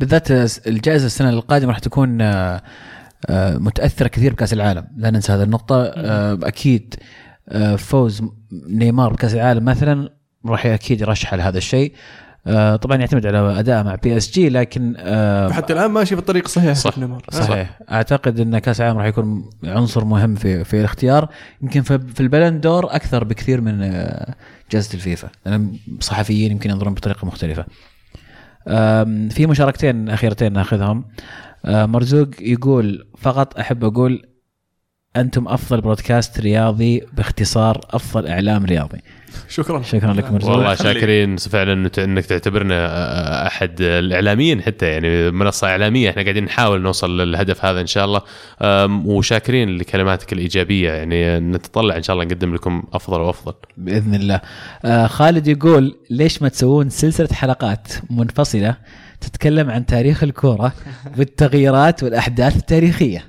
بالذات 0.00 0.30
الجائزة 0.66 1.06
السنة 1.06 1.30
القادمة 1.30 1.68
راح 1.68 1.78
تكون 1.78 2.20
آه، 2.20 2.62
آه، 3.28 3.56
متأثرة 3.58 4.08
كثير 4.08 4.32
بكأس 4.32 4.52
العالم. 4.52 4.86
لا 4.96 5.10
ننسى 5.10 5.32
هذه 5.32 5.42
النقطة. 5.42 5.92
أكيد 6.48 6.94
فوز 7.78 8.22
نيمار 8.68 9.12
بكأس 9.12 9.34
العالم 9.34 9.64
مثلا 9.64 10.08
راح 10.46 10.66
أكيد 10.66 11.00
يرشح 11.00 11.34
لهذا 11.34 11.58
الشيء. 11.58 11.92
طبعا 12.76 12.96
يعتمد 12.96 13.26
على 13.26 13.58
اداءه 13.60 13.82
مع 13.82 13.94
PSG 13.94 14.48
لكن 14.48 14.94
آه، 14.98 15.50
حتى 15.50 15.72
الآن 15.72 15.90
ماشي 15.90 16.14
في 16.14 16.20
الطريق 16.20 16.44
الصحيح 16.44 16.72
صح. 16.72 16.98
نيمار. 16.98 17.22
صحيح 17.30 17.80
أعتقد 17.90 18.40
إن 18.40 18.58
كأس 18.58 18.80
العالم 18.80 18.98
راح 18.98 19.06
يكون 19.06 19.50
عنصر 19.64 20.04
مهم 20.04 20.34
في 20.34 20.64
في 20.64 20.80
الاختيار 20.80 21.28
يمكن 21.62 21.82
في 21.82 21.98
في 21.98 22.20
البلن 22.20 22.60
دور 22.60 22.94
أكثر 22.94 23.24
بكثير 23.24 23.60
من 23.60 23.82
آه، 23.82 24.34
جائزة 24.70 24.94
الفيفا 24.94 25.28
لأن 25.46 25.72
صحفيين 26.00 26.52
يمكن 26.52 26.70
ينظرون 26.70 26.94
بطريقة 26.94 27.26
مختلفة 27.26 27.64
في 29.30 29.46
مشاركتين 29.48 30.08
أخيرتين 30.08 30.52
ناخذهم 30.52 31.04
آه، 31.64 31.86
مرزوق 31.86 32.28
يقول 32.40 33.06
فقط 33.18 33.58
أحب 33.58 33.84
أقول 33.84 34.26
أنتم 35.16 35.48
أفضل 35.48 35.80
برودكاست 35.80 36.40
رياضي 36.40 37.02
باختصار 37.12 37.80
أفضل 37.90 38.26
إعلام 38.26 38.64
رياضي. 38.64 38.98
شكرا. 39.48 39.82
شكرا 39.82 40.12
لك 40.12 40.32
مرزوق 40.32 40.50
والله. 40.50 40.74
شاكرين. 40.74 41.36
فعلا 41.36 41.90
إنك 41.98 42.26
تعتبرنا 42.26 42.74
آه، 42.74 43.46
أحد 43.46 43.80
الإعلاميين 43.80 44.62
حتى 44.62 44.86
يعني 44.86 45.30
منصة 45.30 45.68
إعلامية. 45.68 46.10
إحنا 46.10 46.22
قاعدين 46.22 46.44
نحاول 46.44 46.82
نوصل 46.82 47.20
للهدف 47.20 47.64
هذا 47.64 47.80
إن 47.80 47.86
شاء 47.86 48.04
الله. 48.04 48.20
وشاكرين 49.06 49.78
لكلماتك 49.78 50.32
الإيجابية. 50.32 50.92
يعني 50.92 51.40
نتطلع 51.40 51.96
إن 51.96 52.02
شاء 52.02 52.14
الله 52.14 52.24
نقدم 52.26 52.54
لكم 52.54 52.82
أفضل 52.92 53.20
وأفضل. 53.20 53.54
بإذن 53.76 54.14
الله. 54.14 54.40
آه 54.84 55.06
خالد 55.06 55.48
يقول 55.48 55.96
ليش 56.10 56.42
ما 56.42 56.48
تسوون 56.48 56.90
سلسلة 56.90 57.28
حلقات 57.32 57.88
منفصلة 58.10 58.76
تتكلم 59.20 59.70
عن 59.70 59.86
تاريخ 59.86 60.22
الكورة 60.22 60.72
والتغييرات 61.18 62.02
والأحداث 62.02 62.56
التاريخية؟ 62.56 63.24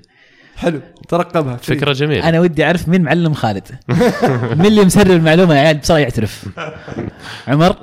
حلو. 0.57 0.81
ترقبها 1.07 1.55
فكرة 1.55 1.93
جميلة. 1.93 2.29
أنا 2.29 2.39
ودي 2.39 2.65
أعرف 2.65 2.89
مين 2.89 3.01
معلم 3.01 3.33
خالد. 3.33 3.63
مين 4.59 4.65
اللي 4.65 4.85
مسرب 4.85 5.11
المعلومة 5.11 5.55
يا 5.55 5.59
عيال؟ 5.59 5.77
بسرعة 5.77 5.97
يعترف. 5.97 6.49
عمر؟ 7.47 7.75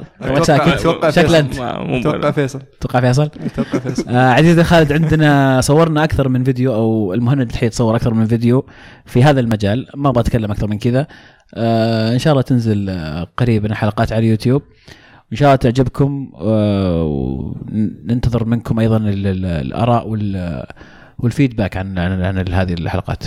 ساكت 0.42 0.68
أتوقع 0.68 1.10
شكله 1.10 1.42
فيصل. 1.42 1.62
انت 1.62 2.06
أتوقع 2.06 2.30
فيصل. 2.30 2.60
توقع 2.80 3.00
فيصل. 3.00 3.30
أتوقع 3.46 3.78
فيصل. 3.78 4.08
آه 4.08 4.30
عزيزي 4.30 4.64
خالد 4.64 4.92
عندنا 4.92 5.60
صورنا 5.60 6.04
أكثر 6.04 6.28
من 6.28 6.44
فيديو 6.44 6.74
أو 6.74 7.14
المهند 7.14 7.50
الحين 7.50 7.70
صور 7.70 7.96
أكثر 7.96 8.14
من 8.14 8.26
فيديو 8.26 8.66
في 9.06 9.24
هذا 9.24 9.40
المجال. 9.40 9.86
ما 9.96 10.08
أبغى 10.08 10.20
أتكلم 10.20 10.50
أكثر 10.50 10.66
من 10.66 10.78
كذا. 10.78 11.06
آه 11.54 12.12
إن 12.12 12.18
شاء 12.18 12.32
الله 12.32 12.42
تنزل 12.42 12.90
آه، 12.90 13.26
قريبا 13.36 13.74
حلقات 13.74 14.12
على 14.12 14.18
اليوتيوب. 14.24 14.62
إن 15.32 15.36
شاء 15.36 15.46
الله 15.48 15.56
تعجبكم 15.56 16.32
آه 16.40 17.02
وننتظر 17.04 18.44
منكم 18.44 18.78
أيضا 18.78 18.96
ال- 18.96 19.26
ال- 19.26 19.46
الآراء 19.46 20.08
وال 20.08 20.64
وال 21.22 21.33
feedback 21.33 21.76
عن 21.76 21.98
عن, 21.98 22.22
عن 22.22 22.48
هذه 22.48 22.72
الحلقات. 22.74 23.24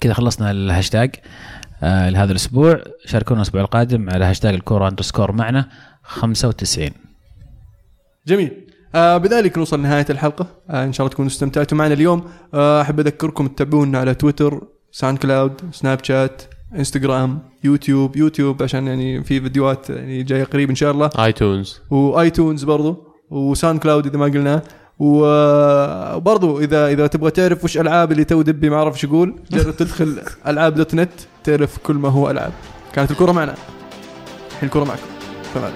كذا 0.00 0.12
خلصنا 0.12 0.50
الهاشتاج 0.50 1.14
آه 1.82 2.10
لهذا 2.10 2.30
الأسبوع. 2.30 2.80
شاركونا 3.06 3.40
الأسبوع 3.40 3.60
القادم 3.60 4.10
على 4.10 4.24
هاشتاج 4.24 4.54
الكورة 4.54 4.88
underscore 4.88 5.32
معنا 5.32 5.68
95 6.02 6.90
جميل. 8.26 8.66
آه 8.94 9.16
بذلك 9.16 9.58
نوصل 9.58 9.78
لنهاية 9.78 10.06
الحلقة. 10.10 10.46
آه 10.70 10.84
إن 10.84 10.92
شاء 10.92 11.04
الله 11.04 11.14
تكونوا 11.14 11.30
استمتعتوا 11.30 11.78
معنا 11.78 11.94
اليوم. 11.94 12.24
آه 12.54 12.82
أحب 12.82 13.00
أذكركم 13.00 13.46
تتابعونا 13.48 13.98
على 13.98 14.14
Twitter 14.14 14.60
SoundCloud 14.92 15.52
Snapchat 15.72 16.42
Instagram 16.74 17.38
YouTube 17.64 18.16
YouTube 18.16 18.62
عشان 18.62 18.86
يعني 18.86 19.24
في 19.24 19.40
فيديوهات 19.40 19.90
يعني 19.90 20.22
جاية 20.22 20.44
قريب 20.44 20.68
إن 20.70 20.74
شاء 20.74 20.90
الله. 20.90 21.10
iTunes. 21.18 21.80
و 21.90 22.01
iTunes 22.01 22.64
برضو. 22.64 23.04
و 23.30 23.78
SoundCloud 23.80 24.06
إذا 24.06 24.18
ما 24.18 24.24
قلناه. 24.24 24.62
وبرضو 24.98 26.60
اذا 26.60 26.86
إذا 26.88 27.06
تبغى 27.06 27.30
تعرف 27.30 27.64
وش 27.64 27.78
ألعاب 27.78 28.12
اللي 28.12 28.24
تو 28.24 28.42
دبي 28.42 28.70
ما 28.70 28.76
أعرف 28.76 28.94
إيش 28.94 29.04
يقول 29.04 29.34
جرب 29.52 29.76
تدخل 29.76 30.20
ألعاب 30.46 30.74
dot 30.74 30.94
net 30.94 31.10
تعرف 31.44 31.78
كل 31.78 31.94
ما 31.94 32.08
هو 32.08 32.30
ألعاب. 32.30 32.52
كانت 32.92 33.10
الكره 33.10 33.32
معنا. 33.32 33.54
الحين 34.50 34.68
الكره 34.68 34.84
معكم. 34.84 35.02
فما 35.54 35.72